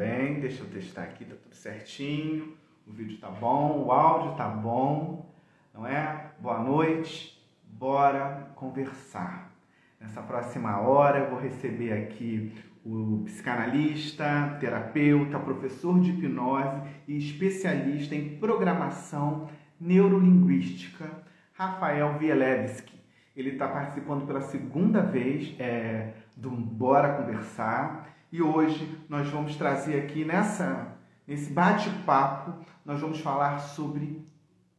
bem? 0.00 0.40
Deixa 0.40 0.62
eu 0.62 0.66
testar 0.70 1.02
aqui, 1.02 1.26
tá 1.26 1.34
tudo 1.34 1.54
certinho. 1.54 2.56
O 2.86 2.90
vídeo 2.90 3.18
tá 3.18 3.28
bom, 3.28 3.84
o 3.84 3.92
áudio 3.92 4.34
tá 4.34 4.48
bom, 4.48 5.30
não 5.74 5.86
é? 5.86 6.30
Boa 6.38 6.58
noite, 6.58 7.38
bora 7.64 8.50
conversar. 8.54 9.52
Nessa 10.00 10.22
próxima 10.22 10.80
hora 10.80 11.18
eu 11.18 11.28
vou 11.28 11.38
receber 11.38 11.92
aqui 11.92 12.50
o 12.82 13.24
psicanalista, 13.26 14.56
terapeuta, 14.58 15.38
professor 15.38 16.00
de 16.00 16.12
hipnose 16.12 16.80
e 17.06 17.18
especialista 17.18 18.14
em 18.14 18.38
programação 18.38 19.50
neurolinguística, 19.78 21.10
Rafael 21.52 22.16
Vielewski. 22.16 22.98
Ele 23.36 23.50
está 23.50 23.68
participando 23.68 24.26
pela 24.26 24.40
segunda 24.40 25.02
vez 25.02 25.54
é, 25.60 26.14
do 26.34 26.50
Bora 26.50 27.18
Conversar 27.18 28.09
e 28.32 28.40
hoje 28.40 28.98
nós 29.08 29.28
vamos 29.28 29.56
trazer 29.56 30.02
aqui 30.02 30.24
nessa 30.24 30.96
nesse 31.26 31.52
bate-papo 31.52 32.54
nós 32.84 33.00
vamos 33.00 33.20
falar 33.20 33.58
sobre 33.58 34.24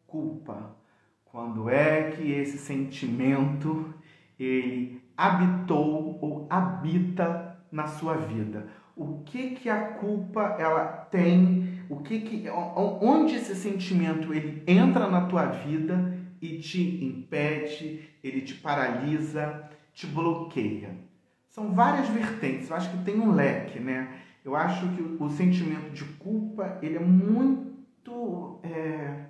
culpa. 0.07 0.75
Quando 1.25 1.69
é 1.69 2.11
que 2.11 2.31
esse 2.31 2.57
sentimento 2.57 3.93
ele 4.37 5.01
habitou 5.15 6.19
ou 6.21 6.47
habita 6.49 7.57
na 7.71 7.87
sua 7.87 8.15
vida? 8.15 8.67
O 8.95 9.19
que 9.23 9.51
que 9.51 9.69
a 9.69 9.93
culpa 9.93 10.57
ela 10.59 10.85
tem? 10.85 11.79
O 11.89 11.97
que 11.97 12.19
que 12.19 12.49
onde 12.49 13.35
esse 13.35 13.55
sentimento 13.55 14.33
ele 14.33 14.61
entra 14.67 15.09
na 15.09 15.27
tua 15.27 15.45
vida 15.45 16.17
e 16.41 16.57
te 16.57 17.03
impede, 17.05 18.09
ele 18.21 18.41
te 18.41 18.55
paralisa, 18.55 19.69
te 19.93 20.05
bloqueia? 20.05 21.10
São 21.51 21.73
várias 21.73 22.07
vertentes, 22.07 22.69
eu 22.69 22.77
acho 22.77 22.89
que 22.89 23.03
tem 23.03 23.19
um 23.19 23.33
leque, 23.33 23.77
né? 23.77 24.07
Eu 24.43 24.55
acho 24.55 24.87
que 24.95 25.01
o, 25.01 25.29
sentimento 25.29 25.91
de 25.91 26.05
culpa, 26.15 26.79
ele 26.81 26.95
é 26.95 26.99
muito... 26.99 28.57
É... 28.63 29.25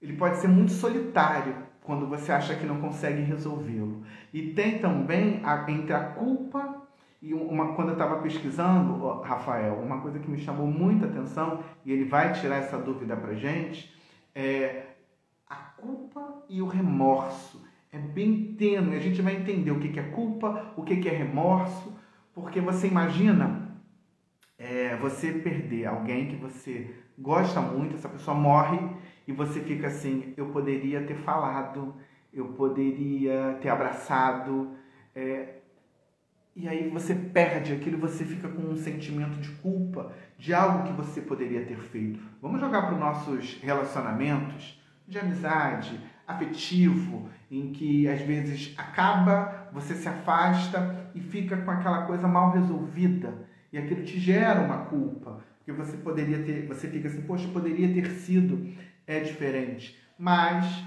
Ele 0.00 0.14
pode 0.14 0.36
ser 0.36 0.48
muito 0.48 0.72
solitário 0.72 1.56
quando 1.84 2.06
você 2.06 2.32
acha 2.32 2.54
que 2.54 2.66
não 2.66 2.82
consegue 2.82 3.22
resolvê-lo. 3.22 4.04
E 4.30 4.52
tem 4.52 4.78
também, 4.78 5.40
a, 5.42 5.64
entre 5.70 5.94
a 5.94 6.04
culpa 6.10 6.82
e 7.22 7.32
uma, 7.32 7.74
quando 7.74 7.88
eu 7.88 7.94
estava 7.94 8.20
pesquisando, 8.20 9.22
Rafael, 9.22 9.80
uma 9.80 10.02
coisa 10.02 10.18
que 10.18 10.30
me 10.30 10.38
chamou 10.38 10.66
muita 10.66 11.06
atenção, 11.06 11.64
e 11.82 11.92
ele 11.92 12.04
vai 12.04 12.34
tirar 12.34 12.56
essa 12.56 12.76
dúvida 12.76 13.16
para 13.16 13.32
gente, 13.34 13.90
é 14.34 14.82
a 15.48 15.56
culpa 15.56 16.44
e 16.46 16.60
o 16.60 16.66
remorso 16.66 17.61
é 17.92 17.98
bem 17.98 18.54
tênue. 18.54 18.96
A 18.96 19.00
gente 19.00 19.20
vai 19.20 19.36
entender 19.36 19.70
o 19.70 19.78
que 19.78 20.00
é 20.00 20.02
culpa, 20.02 20.72
o 20.76 20.82
que 20.82 21.08
é 21.08 21.12
remorso, 21.12 21.94
porque 22.34 22.60
você 22.60 22.88
imagina 22.88 23.78
é, 24.58 24.96
você 24.96 25.32
perder 25.32 25.86
alguém 25.86 26.28
que 26.28 26.36
você 26.36 26.94
gosta 27.18 27.60
muito, 27.60 27.94
essa 27.94 28.08
pessoa 28.08 28.34
morre 28.34 28.78
e 29.28 29.32
você 29.32 29.60
fica 29.60 29.88
assim: 29.88 30.32
eu 30.36 30.46
poderia 30.46 31.02
ter 31.02 31.16
falado, 31.16 31.94
eu 32.32 32.46
poderia 32.54 33.58
ter 33.60 33.68
abraçado. 33.68 34.70
É, 35.14 35.56
e 36.54 36.68
aí 36.68 36.88
você 36.90 37.14
perde 37.14 37.72
aquilo, 37.72 37.98
você 37.98 38.24
fica 38.24 38.48
com 38.48 38.62
um 38.62 38.76
sentimento 38.76 39.38
de 39.40 39.50
culpa 39.56 40.12
de 40.38 40.52
algo 40.52 40.86
que 40.86 40.92
você 40.92 41.20
poderia 41.20 41.64
ter 41.64 41.78
feito. 41.78 42.20
Vamos 42.40 42.60
jogar 42.60 42.82
para 42.82 42.94
os 42.94 43.00
nossos 43.00 43.58
relacionamentos 43.62 44.80
de 45.08 45.18
amizade, 45.18 45.98
afetivo, 46.26 47.28
em 47.52 47.70
que 47.70 48.08
às 48.08 48.22
vezes 48.22 48.74
acaba, 48.78 49.68
você 49.72 49.94
se 49.94 50.08
afasta 50.08 51.10
e 51.14 51.20
fica 51.20 51.56
com 51.58 51.70
aquela 51.70 52.06
coisa 52.06 52.26
mal 52.26 52.50
resolvida. 52.50 53.46
E 53.70 53.76
aquilo 53.76 54.02
te 54.04 54.18
gera 54.18 54.60
uma 54.60 54.86
culpa, 54.86 55.40
porque 55.58 55.72
você 55.72 55.96
poderia 55.98 56.42
ter, 56.42 56.66
você 56.66 56.88
fica 56.88 57.08
assim, 57.08 57.22
poxa, 57.22 57.46
poderia 57.48 57.92
ter 57.92 58.08
sido 58.10 58.66
é 59.06 59.20
diferente, 59.20 59.98
mas 60.18 60.82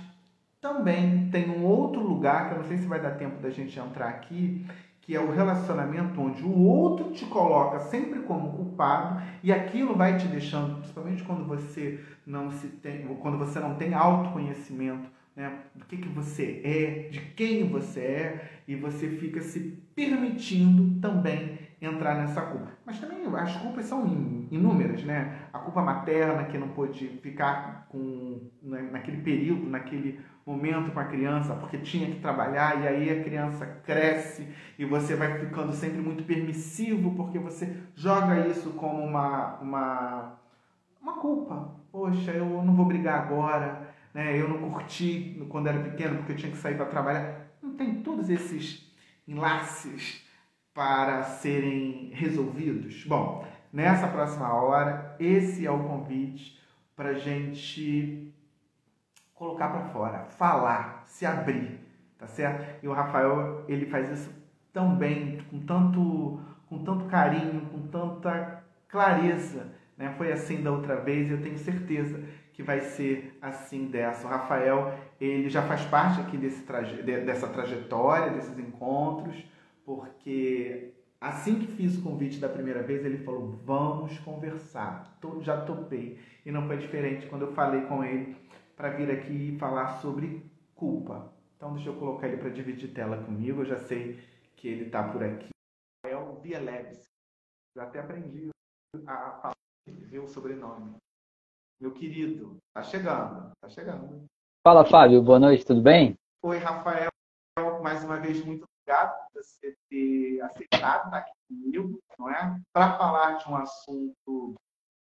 também 0.59 1.29
tem 1.29 1.49
um 1.49 1.63
outro 1.63 2.01
lugar 2.01 2.47
que 2.47 2.55
eu 2.55 2.57
não 2.59 2.65
sei 2.65 2.77
se 2.77 2.87
vai 2.87 2.99
dar 2.99 3.11
tempo 3.11 3.41
da 3.41 3.49
gente 3.51 3.77
entrar 3.79 4.07
aqui, 4.07 4.65
que 5.01 5.15
é 5.15 5.19
o 5.19 5.31
relacionamento 5.31 6.19
onde 6.19 6.43
o 6.43 6.57
outro 6.57 7.11
te 7.11 7.25
coloca 7.25 7.79
sempre 7.79 8.21
como 8.21 8.53
culpado 8.53 9.21
e 9.43 9.51
aquilo 9.51 9.95
vai 9.95 10.17
te 10.17 10.27
deixando, 10.27 10.77
principalmente 10.77 11.23
quando 11.23 11.45
você 11.45 12.03
não 12.25 12.49
se 12.49 12.67
tem, 12.67 13.05
quando 13.17 13.37
você 13.37 13.59
não 13.59 13.75
tem 13.75 13.93
autoconhecimento, 13.93 15.07
né, 15.35 15.59
do 15.75 15.85
que, 15.85 15.97
que 15.97 16.07
você 16.07 16.61
é, 16.63 17.09
de 17.09 17.19
quem 17.19 17.67
você 17.67 17.99
é, 17.99 18.51
e 18.67 18.75
você 18.75 19.09
fica 19.09 19.41
se 19.41 19.83
permitindo 19.93 20.99
também 21.01 21.59
entrar 21.81 22.15
nessa 22.15 22.41
culpa. 22.41 22.71
Mas 22.85 22.99
também 22.99 23.25
as 23.35 23.57
culpas 23.57 23.85
são 23.85 24.05
inúmeras, 24.49 25.03
né? 25.03 25.39
A 25.51 25.59
culpa 25.59 25.81
materna 25.81 26.45
que 26.45 26.57
não 26.57 26.69
pôde 26.69 27.07
ficar 27.21 27.87
com 27.89 28.49
né, 28.63 28.89
naquele 28.91 29.21
período, 29.21 29.69
naquele 29.69 30.19
momento 30.45 30.91
com 30.91 30.99
a 30.99 31.05
criança, 31.05 31.55
porque 31.55 31.77
tinha 31.79 32.07
que 32.07 32.19
trabalhar 32.19 32.81
e 32.81 32.87
aí 32.87 33.19
a 33.19 33.23
criança 33.23 33.65
cresce 33.83 34.47
e 34.77 34.85
você 34.85 35.15
vai 35.15 35.39
ficando 35.39 35.73
sempre 35.73 35.99
muito 35.99 36.23
permissivo 36.23 37.15
porque 37.15 37.39
você 37.39 37.75
joga 37.95 38.47
isso 38.47 38.71
como 38.71 39.03
uma 39.03 39.57
uma 39.59 40.39
uma 41.01 41.13
culpa. 41.13 41.75
Poxa, 41.91 42.31
eu 42.31 42.45
não 42.63 42.75
vou 42.75 42.85
brigar 42.85 43.21
agora 43.21 43.94
né? 44.15 44.39
eu 44.39 44.47
não 44.47 44.71
curti 44.71 45.45
quando 45.49 45.67
era 45.67 45.77
pequeno 45.77 46.15
porque 46.15 46.31
eu 46.31 46.37
tinha 46.37 46.51
que 46.51 46.57
sair 46.57 46.77
para 46.77 46.85
trabalhar. 46.85 47.51
Não 47.61 47.75
tem 47.75 48.01
todos 48.01 48.29
esses 48.29 48.89
enlaces 49.27 50.25
para 50.73 51.21
serem 51.23 52.11
resolvidos? 52.13 53.03
Bom, 53.05 53.45
nessa 53.73 54.07
próxima 54.07 54.53
hora, 54.53 55.17
esse 55.19 55.65
é 55.65 55.71
o 55.71 55.83
convite 55.83 56.57
para 56.95 57.13
gente 57.15 58.33
colocar 59.33 59.67
para 59.67 59.89
fora, 59.89 60.25
falar, 60.29 61.03
se 61.05 61.25
abrir, 61.25 61.81
tá 62.17 62.25
certo? 62.25 62.85
E 62.85 62.87
o 62.87 62.93
Rafael, 62.93 63.65
ele 63.67 63.85
faz 63.85 64.09
isso 64.09 64.33
tão 64.71 64.95
bem, 64.95 65.39
com 65.51 65.59
tanto, 65.65 66.39
com 66.69 66.85
tanto 66.85 67.03
carinho, 67.05 67.65
com 67.65 67.87
tanta 67.87 68.63
clareza, 68.87 69.73
né? 69.97 70.13
Foi 70.17 70.31
assim 70.31 70.63
da 70.63 70.71
outra 70.71 70.95
vez 71.01 71.29
e 71.29 71.33
eu 71.33 71.41
tenho 71.41 71.57
certeza 71.57 72.23
que 72.55 72.63
vai 72.63 72.79
ser 72.79 73.37
assim 73.41 73.87
dessa. 73.87 74.25
O 74.25 74.29
Rafael, 74.29 74.97
ele 75.19 75.49
já 75.49 75.61
faz 75.61 75.83
parte 75.85 76.21
aqui 76.21 76.37
desse 76.37 76.63
traje, 76.63 77.03
dessa 77.03 77.49
trajetória, 77.49 78.31
desses 78.31 78.57
encontros, 78.57 79.35
porque 79.83 80.93
assim 81.19 81.59
que 81.59 81.67
fiz 81.67 81.97
o 81.97 82.01
convite 82.01 82.39
da 82.39 82.47
primeira 82.47 82.81
vez, 82.81 83.03
ele 83.03 83.17
falou: 83.25 83.59
"Vamos 83.65 84.17
conversar". 84.19 85.19
Já 85.41 85.65
topei. 85.65 86.17
E 86.45 86.51
não 86.51 86.65
foi 86.65 86.77
diferente 86.77 87.27
quando 87.27 87.41
eu 87.41 87.53
falei 87.53 87.81
com 87.81 88.03
ele 88.03 88.37
para 88.75 88.89
vir 88.89 89.11
aqui 89.11 89.55
e 89.55 89.59
falar 89.59 89.99
sobre 89.99 90.49
culpa. 90.73 91.33
Então 91.57 91.73
deixa 91.73 91.89
eu 91.89 91.95
colocar 91.97 92.27
ele 92.27 92.37
para 92.37 92.49
dividir 92.49 92.93
tela 92.93 93.21
comigo. 93.21 93.61
Eu 93.61 93.65
já 93.65 93.79
sei 93.79 94.19
que 94.55 94.69
ele 94.69 94.85
está 94.85 95.03
por 95.11 95.21
aqui. 95.21 95.49
O 96.05 96.39
Bielebs. 96.39 97.03
Eu 97.75 97.83
até 97.83 97.99
aprendi 97.99 98.49
a 99.07 99.31
falar 99.41 99.55
o 100.23 100.27
sobrenome. 100.27 100.95
Meu 101.79 101.91
querido, 101.91 102.57
tá 102.73 102.81
chegando, 102.83 103.51
tá 103.59 103.67
chegando. 103.67 104.25
Fala, 104.63 104.85
Fábio, 104.85 105.21
boa 105.21 105.37
noite, 105.37 105.65
tudo 105.65 105.81
bem? 105.81 106.17
Oi, 106.41 106.57
Rafael, 106.57 107.09
mais 107.83 108.01
uma 108.03 108.17
vez, 108.17 108.43
muito 108.45 108.63
obrigado 108.63 109.13
por 109.17 109.43
você 109.43 109.75
ter 109.89 110.39
aceitado 110.41 111.05
estar 111.05 111.17
aqui 111.17 111.31
comigo, 111.49 111.99
não 112.17 112.29
é? 112.29 112.61
Para 112.71 112.97
falar 112.97 113.33
de 113.33 113.49
um 113.49 113.57
assunto 113.57 114.55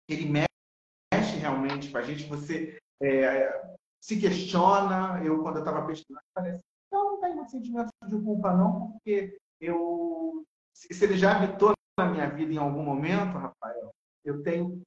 que 0.07 0.15
ele 0.15 0.31
mexe 0.31 1.37
realmente 1.39 1.91
com 1.91 1.99
a 1.99 2.03
gente, 2.03 2.27
você 2.27 2.79
é, 3.03 3.77
se 4.01 4.19
questiona. 4.19 5.23
Eu, 5.23 5.43
quando 5.43 5.57
eu 5.57 5.65
estava 5.65 5.87
pesquisando, 5.87 6.25
falei 6.35 6.53
assim, 6.53 6.65
não, 6.91 7.13
não 7.13 7.21
tenho 7.21 7.49
sentimento 7.51 7.91
de 8.07 8.19
culpa, 8.19 8.57
não, 8.57 8.93
porque 8.93 9.39
eu. 9.61 10.43
Se 10.73 11.05
ele 11.05 11.19
já 11.19 11.37
habitou 11.37 11.75
na 11.99 12.07
minha 12.07 12.31
vida 12.31 12.51
em 12.51 12.57
algum 12.57 12.83
momento, 12.83 13.37
Rafael, 13.37 13.91
eu 14.25 14.43
tenho 14.43 14.83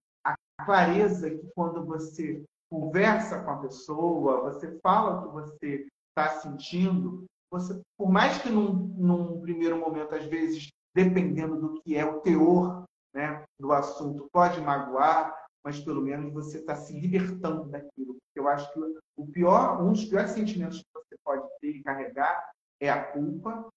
clareza 0.66 1.30
que 1.30 1.52
quando 1.56 1.86
você 1.86 2.44
conversa 2.70 3.44
com 3.44 3.52
a 3.52 3.58
pessoa, 3.58 4.42
você 4.42 4.80
fala 4.80 5.20
o 5.20 5.28
que 5.28 5.34
você 5.34 5.88
está 6.10 6.40
sentindo, 6.40 7.26
você, 7.52 7.80
por 7.98 8.10
mais 8.10 8.42
que 8.42 8.50
num, 8.50 8.74
num, 8.74 9.42
primeiro 9.42 9.78
momento, 9.78 10.16
às 10.16 10.26
vezes, 10.26 10.70
dependendo 10.94 11.60
do 11.60 11.82
que 11.82 11.96
é 11.96 12.06
o 12.06 12.20
teor 12.22 12.84
né, 13.14 13.44
do 13.60 13.72
assunto, 13.72 14.28
pode 14.32 14.60
magoar, 14.62 15.34
mas 15.64 15.80
pelo 15.80 16.02
menos 16.02 16.34
você 16.34 16.58
está 16.58 16.76
se 16.76 17.00
libertando 17.00 17.66
daquilo. 17.66 18.18
Eu 18.36 18.48
acho 18.48 18.72
que 18.74 18.80
o 19.18 19.28
pior, 19.28 19.82
um 19.82 19.94
dos 19.94 20.06
piores 20.06 20.32
sentimentos 20.32 20.80
que 20.80 20.88
você 20.94 21.16
pode 21.24 21.48
ter 21.62 21.70
e 21.70 21.84
carregar 21.84 22.50
é 22.80 22.90
a 22.90 23.12
culpa, 23.12 23.70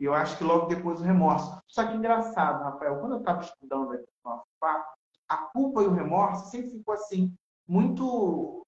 e 0.00 0.04
eu 0.04 0.14
acho 0.14 0.36
que 0.36 0.44
logo 0.44 0.66
depois 0.66 1.00
o 1.00 1.04
remorso. 1.04 1.58
Só 1.66 1.86
que 1.86 1.94
engraçado, 1.94 2.62
Rafael, 2.62 3.00
quando 3.00 3.12
eu 3.12 3.18
estava 3.18 3.42
estudando 3.42 3.92
aqui 3.92 4.06
no 4.24 4.30
nosso 4.30 4.46
papo, 4.60 4.95
a 5.28 5.36
culpa 5.36 5.82
e 5.82 5.86
o 5.86 5.92
remorso 5.92 6.50
sempre 6.50 6.70
ficou 6.70 6.94
assim, 6.94 7.34
muito. 7.68 8.64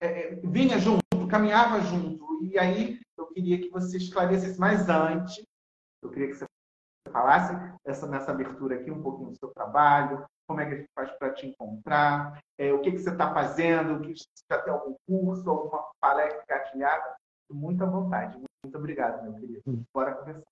É, 0.00 0.06
é, 0.06 0.34
vinha 0.44 0.78
junto, 0.78 1.02
caminhava 1.28 1.80
junto. 1.80 2.42
E 2.42 2.58
aí 2.58 3.00
eu 3.16 3.26
queria 3.26 3.58
que 3.58 3.70
você 3.70 3.96
esclarecesse 3.96 4.58
mais 4.58 4.88
antes, 4.88 5.42
eu 6.02 6.10
queria 6.10 6.28
que 6.28 6.34
você 6.34 6.44
falasse 7.10 7.54
essa, 7.84 8.06
nessa 8.06 8.32
abertura 8.32 8.76
aqui 8.76 8.90
um 8.90 9.02
pouquinho 9.02 9.30
do 9.30 9.38
seu 9.38 9.50
trabalho, 9.50 10.24
como 10.46 10.60
é 10.60 10.66
que 10.66 10.74
a 10.74 10.76
gente 10.78 10.90
faz 10.94 11.10
para 11.12 11.32
te 11.32 11.46
encontrar, 11.46 12.42
é, 12.58 12.72
o 12.72 12.80
que, 12.80 12.90
que 12.92 12.98
você 12.98 13.10
está 13.10 13.32
fazendo, 13.32 13.94
o 13.94 14.00
que 14.00 14.14
você 14.14 14.24
já 14.50 14.60
tem 14.60 14.72
algum 14.72 14.96
curso, 15.06 15.48
alguma 15.48 15.88
palestra 16.00 16.42
engatilhada. 16.44 17.16
Muito 17.50 17.84
à 17.84 17.86
vontade. 17.86 18.38
Muito 18.64 18.78
obrigado, 18.78 19.22
meu 19.22 19.34
querido. 19.34 19.62
Bora 19.94 20.14
conversar. 20.14 20.42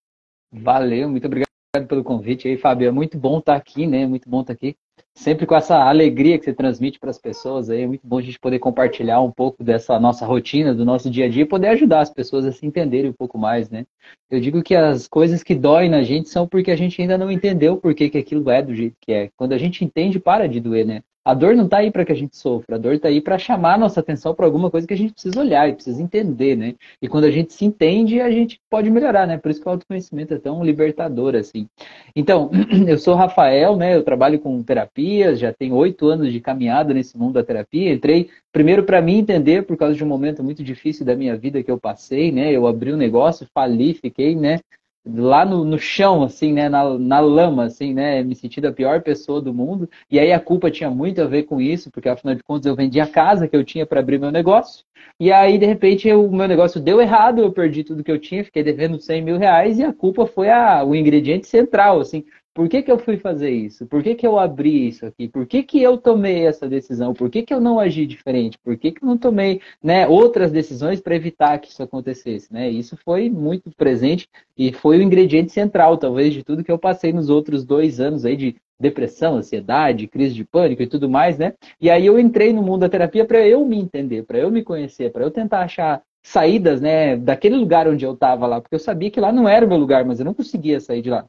Valeu, 0.53 1.09
muito 1.09 1.27
obrigado 1.27 1.49
pelo 1.89 2.05
convite 2.05 2.49
aí, 2.49 2.59
Fábio. 2.59 2.89
É 2.89 2.91
muito 2.91 3.19
bom 3.19 3.39
estar 3.39 3.57
aqui, 3.57 3.87
né? 3.87 4.07
Muito 4.07 4.29
bom 4.29 4.41
estar 4.41 4.53
aqui. 4.53 4.77
Sempre 5.15 5.45
com 5.45 5.55
essa 5.55 5.77
alegria 5.77 6.39
que 6.39 6.45
você 6.45 6.55
transmite 6.55 6.99
para 6.99 7.11
as 7.11 7.19
pessoas 7.19 7.69
aí. 7.69 7.83
É 7.83 7.87
muito 7.87 8.07
bom 8.07 8.19
a 8.19 8.23
gente 8.23 8.39
poder 8.39 8.59
compartilhar 8.59 9.21
um 9.21 9.31
pouco 9.31 9.63
dessa 9.63 9.99
nossa 9.99 10.25
rotina, 10.25 10.75
do 10.75 10.85
nosso 10.85 11.11
dia 11.11 11.27
a 11.27 11.29
dia 11.29 11.43
e 11.43 11.47
poder 11.47 11.69
ajudar 11.69 12.01
as 12.01 12.11
pessoas 12.11 12.47
a 12.47 12.53
se 12.53 12.65
entenderem 12.65 13.11
um 13.11 13.15
pouco 13.15 13.37
mais, 13.37 13.69
né? 13.69 13.87
Eu 14.31 14.41
digo 14.41 14.63
que 14.63 14.75
as 14.75 15.09
coisas 15.09 15.43
que 15.43 15.55
doem 15.55 15.91
na 15.91 16.03
gente 16.03 16.29
são 16.29 16.47
porque 16.47 16.71
a 16.71 16.77
gente 16.77 17.01
ainda 17.03 17.19
não 17.19 17.31
entendeu 17.31 17.77
por 17.77 17.95
que, 17.95 18.09
que 18.09 18.19
aquilo 18.19 18.49
é 18.51 18.63
do 18.63 18.75
jeito 18.75 18.97
que 19.01 19.13
é. 19.13 19.31
Quando 19.37 19.53
a 19.53 19.59
gente 19.59 19.85
entende, 19.85 20.21
para 20.21 20.49
de 20.49 20.61
doer, 20.61 20.87
né? 20.87 21.03
A 21.23 21.35
dor 21.35 21.55
não 21.55 21.67
está 21.67 21.79
aí 21.79 21.91
para 21.91 22.05
que 22.05 22.13
a 22.13 22.15
gente 22.15 22.35
sofra, 22.35 22.77
a 22.77 22.79
dor 22.79 22.95
está 22.95 23.09
aí 23.09 23.21
para 23.21 23.39
chamar 23.39 23.75
a 23.75 23.79
nossa 23.79 24.01
atenção 24.01 24.35
para 24.35 24.47
alguma 24.47 24.71
coisa 24.71 24.87
que 24.87 24.95
a 24.95 24.97
gente 24.97 25.13
precisa 25.13 25.39
olhar 25.39 25.69
e 25.69 25.75
precisa 25.75 26.03
entender, 26.03 26.57
né? 26.57 26.75
E 27.01 27.09
quando 27.09 27.25
a 27.25 27.31
gente 27.31 27.53
se 27.53 27.63
entende, 27.63 28.21
a 28.21 28.31
gente 28.31 28.59
pode 28.71 28.89
melhorar, 28.89 29.27
né? 29.27 29.37
Por 29.37 29.51
isso 29.51 29.61
que 29.61 29.69
o 29.69 29.71
autoconhecimento 29.71 30.33
é 30.33 30.39
tão 30.39 30.65
libertador, 30.65 31.35
assim. 31.35 31.69
Então, 32.17 32.51
eu 32.89 32.99
sou 32.99 33.15
Rafael, 33.15 33.77
né? 33.77 33.95
Eu 33.95 34.03
trabalho 34.03 34.39
com 34.39 34.63
terapias, 34.63 35.39
já 35.39 35.53
tenho 35.53 35.75
oito 35.75 36.09
anos 36.09 36.33
de 36.33 36.41
caminhada 36.41 36.95
nesse 36.95 37.19
mundo 37.19 37.35
da 37.35 37.45
terapia. 37.45 37.93
Entrei 37.93 38.31
primeiro 38.51 38.85
para 38.85 39.03
mim 39.03 39.19
entender, 39.19 39.67
por 39.67 39.77
causa 39.77 39.95
de 39.95 40.03
um 40.03 40.09
momento 40.09 40.43
muito 40.43 40.65
difícil 40.65 41.05
da 41.05 41.15
minha 41.15 41.37
vida 41.37 41.63
que 41.63 41.71
eu 41.71 41.79
passei, 41.79 42.33
né? 42.33 42.51
Eu 42.51 42.67
abri 42.67 42.95
um 42.95 42.97
negócio, 42.97 43.47
fali, 43.53 43.93
fiquei, 43.93 44.35
né? 44.35 44.59
Lá 45.07 45.45
no, 45.45 45.65
no 45.65 45.79
chão, 45.79 46.23
assim, 46.23 46.53
né, 46.53 46.69
na, 46.69 46.99
na 46.99 47.21
lama, 47.21 47.65
assim, 47.65 47.95
né, 47.95 48.23
me 48.23 48.35
sentindo 48.35 48.69
a 48.69 48.73
pior 48.73 49.03
pessoa 49.03 49.41
do 49.41 49.53
mundo. 49.55 49.89
E 50.11 50.19
aí 50.19 50.33
a 50.33 50.41
culpa 50.41 50.71
tinha 50.71 50.91
muito 50.91 51.23
a 51.23 51.27
ver 51.27 51.45
com 51.45 51.61
isso, 51.61 51.91
porque 51.91 52.09
afinal 52.09 52.35
de 52.35 52.43
contas 52.43 52.67
eu 52.67 52.77
vendi 52.77 53.01
a 53.01 53.07
casa 53.07 53.49
que 53.49 53.57
eu 53.57 53.65
tinha 53.65 53.87
para 53.87 54.01
abrir 54.01 54.19
meu 54.19 54.31
negócio. 54.31 54.85
E 55.19 55.33
aí, 55.33 55.59
de 55.59 55.67
repente, 55.67 56.11
o 56.13 56.31
meu 56.31 56.49
negócio 56.49 56.81
deu 56.81 57.01
errado, 57.01 57.43
eu 57.43 57.53
perdi 57.53 57.85
tudo 57.85 58.05
que 58.05 58.11
eu 58.11 58.19
tinha, 58.19 58.45
fiquei 58.45 58.63
devendo 58.63 58.99
100 58.99 59.23
mil 59.23 59.39
reais 59.39 59.79
e 59.79 59.85
a 59.85 59.93
culpa 59.93 60.27
foi 60.27 60.49
a, 60.51 60.83
o 60.85 60.95
ingrediente 60.95 61.47
central, 61.47 62.01
assim. 62.01 62.25
Por 62.53 62.69
que, 62.69 62.83
que 62.83 62.91
eu 62.91 62.99
fui 62.99 63.17
fazer 63.17 63.51
isso? 63.51 63.87
Por 63.87 64.03
que, 64.03 64.15
que 64.15 64.27
eu 64.27 64.39
abri 64.39 64.89
isso 64.89 65.07
aqui? 65.07 65.29
Por 65.29 65.47
que, 65.47 65.63
que 65.63 65.81
eu 65.81 65.97
tomei 65.97 66.47
essa 66.47 66.69
decisão? 66.69 67.15
Por 67.15 67.31
que, 67.31 67.43
que 67.43 67.55
eu 67.55 67.61
não 67.61 67.79
agi 67.79 68.05
diferente? 68.05 68.59
Por 68.59 68.77
que, 68.77 68.91
que 68.91 69.05
eu 69.05 69.07
não 69.07 69.17
tomei 69.17 69.61
né, 69.83 70.09
outras 70.09 70.51
decisões 70.51 71.01
para 71.01 71.15
evitar 71.15 71.59
que 71.59 71.69
isso 71.69 71.83
acontecesse? 71.83 72.53
Né? 72.53 72.69
Isso 72.69 72.97
foi 73.05 73.31
muito 73.31 73.71
presente 73.71 74.29
e 74.59 74.73
foi 74.73 74.99
o 74.99 75.03
ingrediente 75.03 75.53
central, 75.53 75.97
talvez, 75.97 76.35
de 76.35 76.43
tudo 76.43 76.65
que 76.65 76.73
eu 76.73 76.79
passei 76.79 77.13
nos 77.13 77.31
outros 77.31 77.65
dois 77.65 78.01
anos 78.01 78.25
aí 78.25 78.37
de 78.37 78.57
depressão, 78.81 79.37
ansiedade, 79.37 80.09
crise 80.09 80.35
de 80.35 80.45
pânico 80.45 80.83
e 80.83 80.87
tudo 80.87 81.09
mais, 81.09 81.39
né? 81.39 81.55
E 81.81 81.89
aí 81.89 82.07
eu 82.07 82.19
entrei 82.19 82.53
no 82.53 82.63
mundo 82.63 82.81
da 82.81 82.89
terapia 82.89 83.25
para 83.25 83.47
eu 83.47 83.65
me 83.65 83.79
entender, 83.79 84.25
para 84.25 84.39
eu 84.39 84.51
me 84.51 84.65
conhecer, 84.65 85.13
para 85.13 85.23
eu 85.23 85.31
tentar 85.31 85.61
achar 85.61 86.03
saídas, 86.23 86.81
né, 86.81 87.17
daquele 87.17 87.57
lugar 87.57 87.89
onde 87.89 88.05
eu 88.05 88.13
estava 88.13 88.47
lá, 88.47 88.61
porque 88.61 88.75
eu 88.75 88.79
sabia 88.79 89.11
que 89.11 89.21
lá 89.21 89.33
não 89.33 89.49
era 89.49 89.65
o 89.65 89.69
meu 89.69 89.79
lugar, 89.79 90.05
mas 90.05 90.19
eu 90.19 90.25
não 90.25 90.35
conseguia 90.35 90.81
sair 90.81 91.03
de 91.03 91.11
lá. 91.11 91.27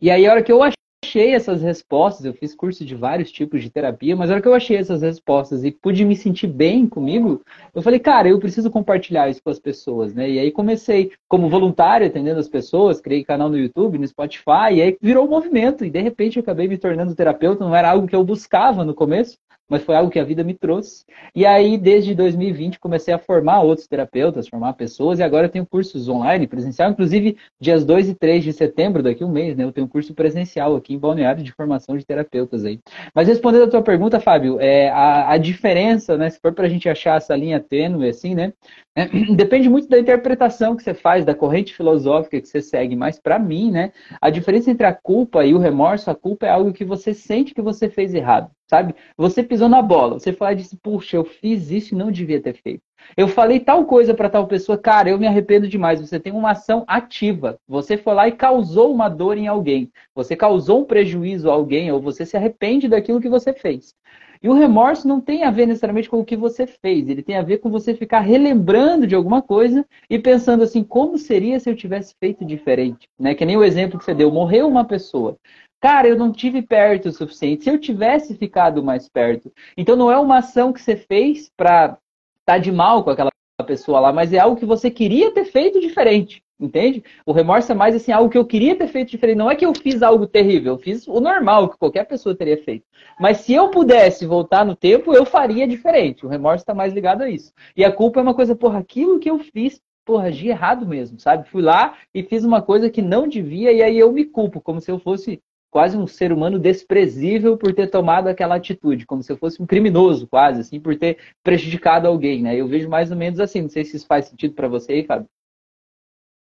E 0.00 0.10
aí, 0.10 0.26
a 0.26 0.30
hora 0.30 0.42
que 0.42 0.52
eu 0.52 0.62
achei 0.62 1.34
essas 1.34 1.62
respostas, 1.62 2.24
eu 2.24 2.34
fiz 2.34 2.54
curso 2.54 2.84
de 2.84 2.94
vários 2.94 3.30
tipos 3.30 3.62
de 3.62 3.70
terapia, 3.70 4.16
mas 4.16 4.28
a 4.28 4.34
hora 4.34 4.42
que 4.42 4.48
eu 4.48 4.54
achei 4.54 4.76
essas 4.76 5.02
respostas 5.02 5.64
e 5.64 5.70
pude 5.70 6.04
me 6.04 6.16
sentir 6.16 6.46
bem 6.46 6.86
comigo, 6.86 7.40
eu 7.74 7.80
falei, 7.82 7.98
cara, 7.98 8.28
eu 8.28 8.38
preciso 8.38 8.70
compartilhar 8.70 9.28
isso 9.28 9.42
com 9.42 9.50
as 9.50 9.58
pessoas, 9.58 10.12
né? 10.12 10.28
E 10.28 10.38
aí 10.38 10.50
comecei 10.50 11.12
como 11.28 11.48
voluntário 11.48 12.06
atendendo 12.06 12.40
as 12.40 12.48
pessoas, 12.48 13.00
criei 13.00 13.24
canal 13.24 13.48
no 13.48 13.58
YouTube, 13.58 13.98
no 13.98 14.06
Spotify, 14.06 14.74
e 14.74 14.82
aí 14.82 14.96
virou 15.00 15.26
um 15.26 15.30
movimento, 15.30 15.84
e 15.84 15.90
de 15.90 16.00
repente 16.00 16.36
eu 16.36 16.42
acabei 16.42 16.66
me 16.68 16.76
tornando 16.76 17.14
terapeuta, 17.14 17.64
não 17.64 17.74
era 17.74 17.90
algo 17.90 18.06
que 18.06 18.16
eu 18.16 18.24
buscava 18.24 18.84
no 18.84 18.94
começo, 18.94 19.38
mas 19.68 19.82
foi 19.82 19.96
algo 19.96 20.10
que 20.10 20.18
a 20.18 20.24
vida 20.24 20.44
me 20.44 20.54
trouxe. 20.54 21.04
E 21.34 21.44
aí, 21.44 21.76
desde 21.76 22.14
2020, 22.14 22.78
comecei 22.78 23.12
a 23.12 23.18
formar 23.18 23.62
outros 23.62 23.86
terapeutas, 23.86 24.48
formar 24.48 24.74
pessoas, 24.74 25.18
e 25.18 25.22
agora 25.22 25.46
eu 25.46 25.50
tenho 25.50 25.66
cursos 25.66 26.08
online, 26.08 26.46
presencial, 26.46 26.90
inclusive 26.90 27.36
dias 27.60 27.84
2 27.84 28.10
e 28.10 28.14
3 28.14 28.44
de 28.44 28.52
setembro, 28.52 29.02
daqui 29.02 29.22
a 29.22 29.26
um 29.26 29.30
mês, 29.30 29.56
né? 29.56 29.64
Eu 29.64 29.72
tenho 29.72 29.86
um 29.86 29.90
curso 29.90 30.14
presencial 30.14 30.76
aqui 30.76 30.94
em 30.94 30.98
Balneário 30.98 31.42
de 31.42 31.52
formação 31.52 31.96
de 31.96 32.04
terapeutas 32.04 32.64
aí. 32.64 32.78
Mas 33.14 33.28
respondendo 33.28 33.64
a 33.64 33.70
tua 33.70 33.82
pergunta, 33.82 34.20
Fábio, 34.20 34.58
é, 34.60 34.88
a, 34.90 35.32
a 35.32 35.38
diferença, 35.38 36.16
né? 36.16 36.30
Se 36.30 36.40
for 36.40 36.52
para 36.52 36.66
a 36.66 36.68
gente 36.68 36.88
achar 36.88 37.16
essa 37.16 37.34
linha 37.34 37.60
tênue, 37.60 38.08
assim, 38.08 38.34
né? 38.34 38.52
É, 38.94 39.06
depende 39.34 39.68
muito 39.68 39.88
da 39.88 39.98
interpretação 39.98 40.76
que 40.76 40.82
você 40.82 40.94
faz, 40.94 41.24
da 41.24 41.34
corrente 41.34 41.74
filosófica 41.74 42.40
que 42.40 42.48
você 42.48 42.62
segue, 42.62 42.96
mas 42.96 43.18
para 43.18 43.38
mim, 43.38 43.70
né? 43.70 43.92
A 44.20 44.30
diferença 44.30 44.70
entre 44.70 44.86
a 44.86 44.94
culpa 44.94 45.44
e 45.44 45.54
o 45.54 45.58
remorso, 45.58 46.10
a 46.10 46.14
culpa 46.14 46.46
é 46.46 46.50
algo 46.50 46.72
que 46.72 46.84
você 46.84 47.12
sente 47.12 47.54
que 47.54 47.62
você 47.62 47.88
fez 47.88 48.14
errado 48.14 48.50
sabe? 48.66 48.94
Você 49.16 49.42
pisou 49.56 49.68
na 49.70 49.80
bola, 49.80 50.18
você 50.18 50.34
fala 50.34 50.52
e 50.52 50.56
disse, 50.56 50.76
puxa, 50.76 51.16
eu 51.16 51.24
fiz 51.24 51.70
isso 51.70 51.94
e 51.94 51.96
não 51.98 52.12
devia 52.12 52.40
ter 52.42 52.54
feito. 52.60 52.82
Eu 53.16 53.28
falei 53.28 53.60
tal 53.60 53.84
coisa 53.84 54.14
para 54.14 54.30
tal 54.30 54.46
pessoa, 54.46 54.78
cara, 54.78 55.10
eu 55.10 55.18
me 55.18 55.26
arrependo 55.26 55.68
demais. 55.68 56.00
Você 56.00 56.18
tem 56.18 56.32
uma 56.32 56.52
ação 56.52 56.84
ativa. 56.86 57.58
Você 57.68 57.96
foi 57.96 58.14
lá 58.14 58.28
e 58.28 58.32
causou 58.32 58.92
uma 58.92 59.08
dor 59.08 59.36
em 59.36 59.46
alguém. 59.46 59.90
Você 60.14 60.34
causou 60.34 60.80
um 60.80 60.84
prejuízo 60.84 61.50
a 61.50 61.54
alguém 61.54 61.92
ou 61.92 62.00
você 62.00 62.24
se 62.24 62.36
arrepende 62.36 62.88
daquilo 62.88 63.20
que 63.20 63.28
você 63.28 63.52
fez. 63.52 63.94
E 64.42 64.48
o 64.48 64.52
remorso 64.52 65.08
não 65.08 65.20
tem 65.20 65.44
a 65.44 65.50
ver 65.50 65.66
necessariamente 65.66 66.08
com 66.08 66.20
o 66.20 66.24
que 66.24 66.36
você 66.36 66.66
fez, 66.66 67.08
ele 67.08 67.22
tem 67.22 67.36
a 67.36 67.42
ver 67.42 67.58
com 67.58 67.70
você 67.70 67.94
ficar 67.94 68.20
relembrando 68.20 69.06
de 69.06 69.14
alguma 69.14 69.40
coisa 69.40 69.84
e 70.10 70.18
pensando 70.18 70.62
assim, 70.62 70.84
como 70.84 71.16
seria 71.16 71.58
se 71.58 71.70
eu 71.70 71.74
tivesse 71.74 72.14
feito 72.20 72.44
diferente? 72.44 73.08
Né? 73.18 73.34
Que 73.34 73.44
nem 73.44 73.56
o 73.56 73.64
exemplo 73.64 73.98
que 73.98 74.04
você 74.04 74.14
deu, 74.14 74.30
morreu 74.30 74.68
uma 74.68 74.84
pessoa. 74.84 75.38
Cara, 75.80 76.08
eu 76.08 76.16
não 76.16 76.32
tive 76.32 76.62
perto 76.62 77.08
o 77.08 77.12
suficiente. 77.12 77.64
Se 77.64 77.70
eu 77.70 77.78
tivesse 77.78 78.34
ficado 78.34 78.82
mais 78.82 79.08
perto. 79.08 79.52
Então 79.76 79.94
não 79.94 80.10
é 80.10 80.18
uma 80.18 80.38
ação 80.38 80.72
que 80.72 80.80
você 80.80 80.96
fez 80.96 81.50
para 81.56 81.98
tá 82.46 82.56
de 82.56 82.72
mal 82.72 83.04
com 83.04 83.10
aquela 83.10 83.30
pessoa 83.66 84.00
lá, 84.00 84.12
mas 84.12 84.32
é 84.32 84.38
algo 84.38 84.56
que 84.56 84.64
você 84.64 84.90
queria 84.90 85.32
ter 85.32 85.44
feito 85.44 85.80
diferente. 85.80 86.42
Entende? 86.58 87.04
O 87.26 87.32
remorso 87.32 87.70
é 87.70 87.74
mais 87.74 87.94
assim, 87.94 88.12
algo 88.12 88.30
que 88.30 88.38
eu 88.38 88.46
queria 88.46 88.74
ter 88.74 88.88
feito 88.88 89.10
diferente. 89.10 89.36
Não 89.36 89.50
é 89.50 89.54
que 89.54 89.66
eu 89.66 89.74
fiz 89.74 90.02
algo 90.02 90.26
terrível, 90.26 90.72
eu 90.72 90.78
fiz 90.78 91.06
o 91.06 91.20
normal 91.20 91.68
que 91.68 91.76
qualquer 91.76 92.04
pessoa 92.04 92.34
teria 92.34 92.56
feito. 92.56 92.86
Mas 93.20 93.38
se 93.38 93.52
eu 93.52 93.70
pudesse 93.70 94.24
voltar 94.24 94.64
no 94.64 94.74
tempo, 94.74 95.12
eu 95.12 95.26
faria 95.26 95.68
diferente. 95.68 96.24
O 96.24 96.28
remorso 96.30 96.62
está 96.62 96.72
mais 96.72 96.94
ligado 96.94 97.22
a 97.22 97.28
isso. 97.28 97.52
E 97.76 97.84
a 97.84 97.92
culpa 97.92 98.20
é 98.20 98.22
uma 98.22 98.32
coisa, 98.32 98.56
porra, 98.56 98.78
aquilo 98.78 99.18
que 99.18 99.28
eu 99.28 99.38
fiz 99.38 99.82
porra, 100.06 100.28
agi 100.28 100.48
errado 100.48 100.86
mesmo, 100.86 101.18
sabe? 101.18 101.48
Fui 101.48 101.60
lá 101.60 101.98
e 102.14 102.22
fiz 102.22 102.44
uma 102.44 102.62
coisa 102.62 102.88
que 102.88 103.02
não 103.02 103.26
devia 103.26 103.72
e 103.72 103.82
aí 103.82 103.98
eu 103.98 104.12
me 104.12 104.24
culpo, 104.24 104.60
como 104.60 104.80
se 104.80 104.90
eu 104.90 105.00
fosse 105.00 105.42
quase 105.76 105.94
um 105.94 106.06
ser 106.06 106.32
humano 106.32 106.58
desprezível 106.58 107.58
por 107.58 107.74
ter 107.74 107.90
tomado 107.90 108.28
aquela 108.28 108.56
atitude, 108.56 109.04
como 109.04 109.22
se 109.22 109.30
eu 109.30 109.36
fosse 109.36 109.62
um 109.62 109.66
criminoso, 109.66 110.26
quase, 110.26 110.62
assim, 110.62 110.80
por 110.80 110.98
ter 110.98 111.18
prejudicado 111.42 112.08
alguém, 112.08 112.42
né? 112.42 112.56
Eu 112.56 112.66
vejo 112.66 112.88
mais 112.88 113.10
ou 113.10 113.16
menos 113.18 113.38
assim, 113.40 113.60
não 113.60 113.68
sei 113.68 113.84
se 113.84 113.94
isso 113.94 114.06
faz 114.06 114.26
sentido 114.26 114.54
para 114.54 114.68
você 114.68 114.92
aí, 114.92 115.04
Fábio. 115.04 115.28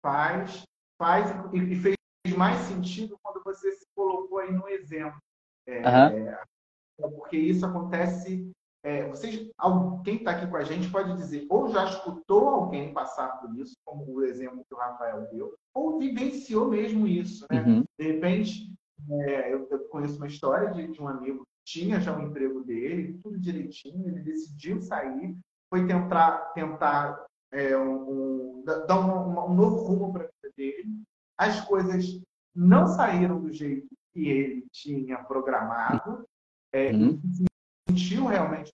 Faz, 0.01 0.63
faz, 0.97 1.29
e 1.53 1.75
fez 1.75 1.97
mais 2.37 2.57
sentido 2.59 3.19
quando 3.21 3.43
você 3.43 3.69
se 3.73 3.85
colocou 3.93 4.39
aí 4.39 4.49
no 4.49 4.65
exemplo. 4.69 5.19
É, 5.67 5.79
uhum. 5.79 6.29
é, 6.29 6.41
porque 6.97 7.35
isso 7.35 7.65
acontece. 7.65 8.49
É, 8.81 9.09
vocês, 9.09 9.51
quem 10.05 10.15
está 10.15 10.31
aqui 10.31 10.47
com 10.47 10.55
a 10.55 10.63
gente 10.63 10.89
pode 10.89 11.13
dizer, 11.17 11.45
ou 11.49 11.67
já 11.67 11.83
escutou 11.83 12.47
alguém 12.47 12.93
passar 12.93 13.41
por 13.41 13.53
isso, 13.59 13.75
como 13.83 14.09
o 14.09 14.23
exemplo 14.23 14.63
que 14.65 14.73
o 14.73 14.77
Rafael 14.77 15.27
deu, 15.29 15.53
ou 15.73 15.99
vivenciou 15.99 16.69
mesmo 16.69 17.05
isso, 17.05 17.45
né? 17.51 17.61
Uhum. 17.61 17.83
De 17.99 18.07
repente, 18.13 18.71
é, 19.09 19.53
eu, 19.53 19.67
eu, 19.69 19.79
conheço 19.89 20.17
uma 20.17 20.27
história 20.27 20.71
de, 20.71 20.87
de, 20.87 21.01
um 21.01 21.07
amigo 21.07 21.43
que 21.45 21.79
tinha 21.79 21.99
já 21.99 22.15
o 22.15 22.19
um 22.19 22.27
emprego 22.27 22.63
dele, 22.63 23.19
tudo 23.23 23.39
direitinho, 23.39 24.07
ele 24.07 24.21
decidiu 24.21 24.81
sair, 24.81 25.37
foi 25.69 25.85
tentar, 25.85 26.37
tentar 26.53 27.25
é, 27.51 27.77
um, 27.77 28.59
um, 28.59 28.63
dar 28.65 28.99
um, 28.99 29.51
um 29.51 29.53
novo 29.53 29.77
rumo 29.83 30.13
para 30.13 30.23
a 30.23 30.27
vida 30.27 30.53
dele. 30.55 31.01
As 31.37 31.61
coisas 31.65 32.21
não 32.55 32.87
saíram 32.87 33.39
do 33.39 33.51
jeito 33.51 33.87
que 34.13 34.27
ele 34.27 34.65
tinha 34.71 35.23
programado. 35.23 36.25
É, 36.73 36.91
uhum. 36.91 37.21
se 37.31 37.45
sentiu 37.87 38.25
realmente 38.25 38.71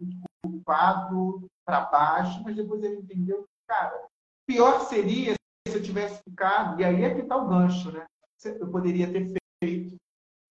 muito 0.00 0.26
culpado, 0.42 1.46
para 1.66 1.80
baixo, 1.86 2.42
mas 2.44 2.54
depois 2.54 2.82
ele 2.82 3.00
entendeu 3.00 3.42
que, 3.42 3.48
cara, 3.66 4.06
pior 4.46 4.80
seria 4.86 5.34
se 5.66 5.76
eu 5.76 5.82
tivesse 5.82 6.22
ficado, 6.22 6.80
e 6.80 6.84
aí 6.84 7.02
é 7.02 7.12
que 7.14 7.22
está 7.22 7.36
o 7.36 7.48
gancho, 7.48 7.90
né? 7.90 8.06
Eu 8.44 8.68
poderia 8.68 9.10
ter 9.10 9.32
feito, 9.62 9.96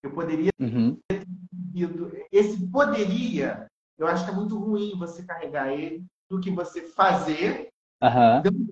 eu 0.02 0.12
poderia 0.12 0.50
uhum. 0.60 0.98
ter 1.08 1.22
ido. 1.74 2.12
Esse 2.32 2.66
poderia, 2.68 3.66
eu 3.98 4.06
acho 4.06 4.24
que 4.24 4.30
é 4.30 4.34
muito 4.34 4.58
ruim 4.58 4.98
você 4.98 5.24
carregar 5.24 5.72
ele 5.72 6.04
do 6.30 6.40
que 6.40 6.50
você 6.50 6.82
fazer, 6.82 7.68
uhum. 8.02 8.42
dando 8.42 8.66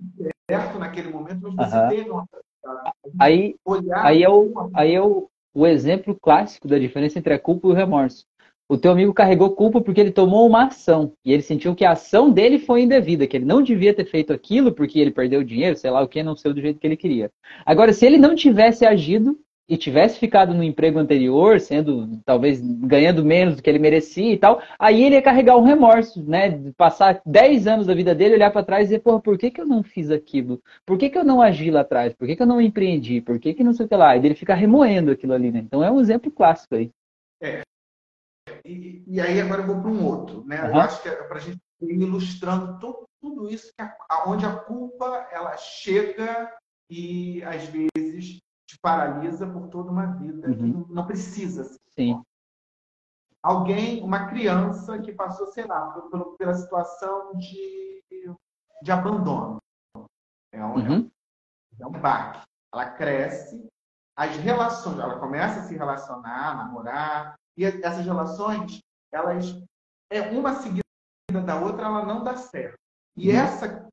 certo 0.49 0.77
naquele 0.77 1.09
momento, 1.09 1.51
mas 1.53 1.69
você 1.69 1.77
uhum. 1.77 1.89
teve 1.89 2.09
uma 2.09 2.25
Aí, 3.19 3.55
aí 3.93 4.23
é, 4.23 4.29
o, 4.29 4.71
aí 4.73 4.93
é 4.93 5.01
o, 5.01 5.29
o 5.53 5.67
exemplo 5.67 6.17
clássico 6.19 6.67
da 6.67 6.79
diferença 6.79 7.19
entre 7.19 7.33
a 7.33 7.39
culpa 7.39 7.67
e 7.67 7.71
o 7.71 7.73
remorso. 7.73 8.25
O 8.67 8.77
teu 8.77 8.91
amigo 8.91 9.13
carregou 9.13 9.51
culpa 9.51 9.79
porque 9.79 10.01
ele 10.01 10.11
tomou 10.11 10.47
uma 10.47 10.65
ação 10.65 11.13
e 11.23 11.31
ele 11.31 11.43
sentiu 11.43 11.75
que 11.75 11.85
a 11.85 11.91
ação 11.91 12.31
dele 12.31 12.57
foi 12.57 12.81
indevida, 12.81 13.27
que 13.27 13.37
ele 13.37 13.45
não 13.45 13.61
devia 13.61 13.93
ter 13.93 14.05
feito 14.05 14.33
aquilo 14.33 14.71
porque 14.71 14.99
ele 14.99 15.11
perdeu 15.11 15.43
dinheiro, 15.43 15.77
sei 15.77 15.91
lá 15.91 16.01
o 16.01 16.07
que, 16.07 16.23
não 16.23 16.35
sei 16.35 16.51
do 16.51 16.61
jeito 16.61 16.79
que 16.79 16.87
ele 16.87 16.97
queria. 16.97 17.31
Agora, 17.65 17.93
se 17.93 18.05
ele 18.05 18.17
não 18.17 18.35
tivesse 18.35 18.85
agido, 18.85 19.37
e 19.67 19.77
tivesse 19.77 20.19
ficado 20.19 20.53
no 20.53 20.63
emprego 20.63 20.99
anterior, 20.99 21.59
sendo 21.59 22.19
talvez 22.23 22.61
ganhando 22.61 23.25
menos 23.25 23.55
do 23.55 23.63
que 23.63 23.69
ele 23.69 23.79
merecia 23.79 24.31
e 24.31 24.37
tal, 24.37 24.61
aí 24.77 25.03
ele 25.03 25.15
ia 25.15 25.21
carregar 25.21 25.57
um 25.57 25.63
remorso, 25.63 26.23
né? 26.23 26.71
Passar 26.77 27.21
10 27.25 27.67
anos 27.67 27.87
da 27.87 27.95
vida 27.95 28.13
dele, 28.13 28.35
olhar 28.35 28.51
para 28.51 28.65
trás 28.65 28.83
e 28.83 28.89
dizer, 28.89 28.99
porra, 28.99 29.19
por 29.19 29.37
que, 29.37 29.49
que 29.49 29.59
eu 29.59 29.65
não 29.65 29.81
fiz 29.81 30.11
aquilo? 30.11 30.61
Por 30.85 30.97
que, 30.97 31.09
que 31.09 31.17
eu 31.17 31.23
não 31.23 31.41
agi 31.41 31.71
lá 31.71 31.81
atrás? 31.81 32.13
Por 32.13 32.27
que, 32.27 32.35
que 32.35 32.41
eu 32.41 32.47
não 32.47 32.61
empreendi? 32.61 33.21
Por 33.21 33.39
que, 33.39 33.53
que 33.53 33.63
não 33.63 33.73
sei 33.73 33.85
o 33.85 33.89
que 33.89 33.95
lá? 33.95 34.15
E 34.15 34.19
ele 34.19 34.35
fica 34.35 34.53
remoendo 34.53 35.11
aquilo 35.11 35.33
ali, 35.33 35.51
né? 35.51 35.59
Então 35.65 35.83
é 35.83 35.89
um 35.89 35.99
exemplo 35.99 36.31
clássico 36.31 36.75
aí. 36.75 36.91
É. 37.41 37.61
E, 38.65 39.03
e 39.05 39.21
aí 39.21 39.39
agora 39.39 39.61
eu 39.61 39.67
vou 39.67 39.79
para 39.79 39.91
um 39.91 40.03
outro, 40.03 40.43
né? 40.45 40.63
Uhum. 40.63 40.69
Eu 40.69 40.75
acho 40.77 41.01
que 41.01 41.09
é 41.09 41.23
para 41.23 41.37
a 41.37 41.41
gente 41.41 41.59
ir 41.81 42.01
ilustrando 42.01 42.79
tudo, 42.79 43.07
tudo 43.21 43.49
isso, 43.49 43.71
que 43.75 43.81
a, 43.81 44.23
onde 44.27 44.45
a 44.45 44.59
culpa 44.59 45.27
ela 45.31 45.55
chega 45.55 46.51
e 46.89 47.43
às 47.43 47.63
vezes 47.65 48.39
te 48.67 48.79
paralisa 48.81 49.47
por 49.47 49.67
toda 49.67 49.91
uma 49.91 50.07
vida. 50.07 50.49
Uhum. 50.49 50.85
Não 50.89 51.05
precisa. 51.05 51.63
Sim. 51.89 52.23
Alguém, 53.43 54.03
uma 54.03 54.27
criança 54.27 54.97
que 54.99 55.13
passou, 55.13 55.45
sei 55.47 55.65
lá, 55.65 55.91
por, 55.91 56.35
pela 56.35 56.55
situação 56.55 57.35
de, 57.37 58.03
de 58.81 58.91
abandono. 58.91 59.59
É 60.51 60.65
um, 60.65 60.75
uhum. 60.75 61.11
é 61.79 61.85
um 61.85 61.91
baque. 61.91 62.43
Ela 62.73 62.89
cresce, 62.89 63.69
as 64.17 64.35
relações, 64.37 64.97
ela 64.97 65.19
começa 65.19 65.59
a 65.59 65.63
se 65.63 65.77
relacionar, 65.77 66.57
namorar, 66.57 67.35
e 67.57 67.63
essas 67.63 68.05
relações, 68.05 68.79
elas, 69.11 69.61
é 70.09 70.21
uma 70.21 70.55
seguida 70.55 70.83
da 71.45 71.59
outra, 71.59 71.85
ela 71.85 72.05
não 72.05 72.23
dá 72.23 72.35
certo. 72.35 72.77
E 73.17 73.29
uhum. 73.29 73.35
essa, 73.35 73.89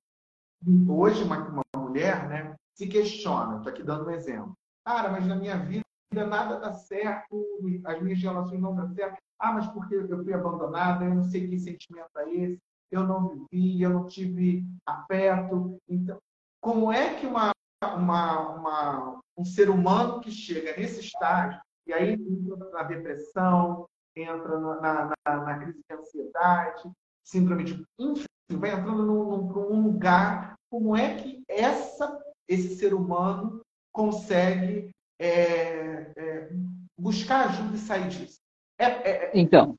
hoje, 0.88 1.22
uma, 1.22 1.48
uma 1.48 1.62
mulher, 1.76 2.28
né, 2.28 2.54
se 2.74 2.86
questiona, 2.86 3.56
estou 3.56 3.72
aqui 3.72 3.82
dando 3.82 4.06
um 4.06 4.10
exemplo. 4.10 4.52
Cara, 4.84 5.10
mas 5.10 5.26
na 5.26 5.36
minha 5.36 5.56
vida 5.58 5.82
nada 6.12 6.58
dá 6.58 6.72
certo, 6.72 7.46
as 7.84 8.02
minhas 8.02 8.20
relações 8.20 8.60
não 8.60 8.74
dão 8.74 8.92
certo. 8.94 9.16
Ah, 9.38 9.52
mas 9.52 9.66
porque 9.68 9.94
eu 9.94 10.22
fui 10.22 10.32
abandonada, 10.32 11.04
eu 11.04 11.14
não 11.14 11.24
sei 11.24 11.48
que 11.48 11.58
sentimento 11.58 12.10
é 12.18 12.34
esse, 12.34 12.58
eu 12.90 13.06
não 13.06 13.46
vivi, 13.50 13.80
eu 13.82 13.90
não 13.90 14.06
tive 14.06 14.64
afeto. 14.86 15.78
Então, 15.88 16.18
como 16.60 16.92
é 16.92 17.14
que 17.14 17.26
uma, 17.26 17.50
uma, 17.82 18.38
uma, 18.50 19.20
um 19.36 19.44
ser 19.44 19.70
humano 19.70 20.20
que 20.20 20.30
chega 20.30 20.76
nesse 20.76 21.00
estágio, 21.00 21.60
e 21.86 21.92
aí 21.92 22.12
entra 22.12 22.70
na 22.70 22.82
depressão, 22.84 23.86
entra 24.16 24.58
na, 24.58 24.80
na, 24.80 25.36
na 25.36 25.58
crise 25.58 25.80
de 25.88 25.96
ansiedade, 25.96 26.90
síndrome 27.24 27.64
de. 27.64 27.86
Enfim, 27.98 28.26
vai 28.52 28.70
entrando 28.70 29.04
num, 29.04 29.52
num 29.52 29.82
lugar, 29.82 30.54
como 30.70 30.96
é 30.96 31.16
que 31.16 31.42
essa, 31.48 32.22
esse 32.48 32.76
ser 32.76 32.94
humano 32.94 33.62
consegue 33.92 34.90
é, 35.18 36.12
é, 36.16 36.50
buscar 36.98 37.48
ajuda 37.48 37.76
e 37.76 37.78
sair 37.78 38.08
disso. 38.08 38.40
É, 38.78 38.84
é, 38.84 39.10
é, 39.26 39.30
então. 39.34 39.76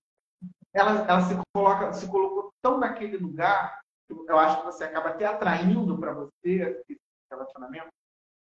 Ela, 0.73 1.05
ela 1.07 1.21
se, 1.21 1.35
coloca, 1.53 1.93
se 1.93 2.07
colocou 2.07 2.51
tão 2.61 2.79
naquele 2.79 3.17
lugar, 3.17 3.81
que 4.07 4.13
eu 4.13 4.39
acho 4.39 4.59
que 4.59 4.65
você 4.65 4.85
acaba 4.85 5.09
até 5.09 5.25
atraindo 5.25 5.97
para 5.97 6.13
você 6.13 6.83
esse 6.89 6.99
relacionamento, 7.29 7.89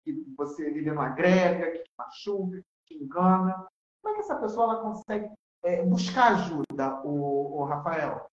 que 0.04 0.12
você 0.36 0.66
ele 0.66 0.90
não 0.90 1.00
agrega, 1.00 1.72
que 1.72 1.84
machuca, 1.98 2.58
que 2.58 2.73
engana. 2.92 3.66
Como 4.02 4.14
é 4.14 4.18
que 4.18 4.24
essa 4.24 4.36
pessoa 4.36 4.64
ela 4.64 4.82
consegue 4.82 5.30
é, 5.64 5.82
buscar 5.84 6.34
ajuda, 6.34 7.00
o, 7.04 7.60
o 7.60 7.64
Rafael? 7.64 8.26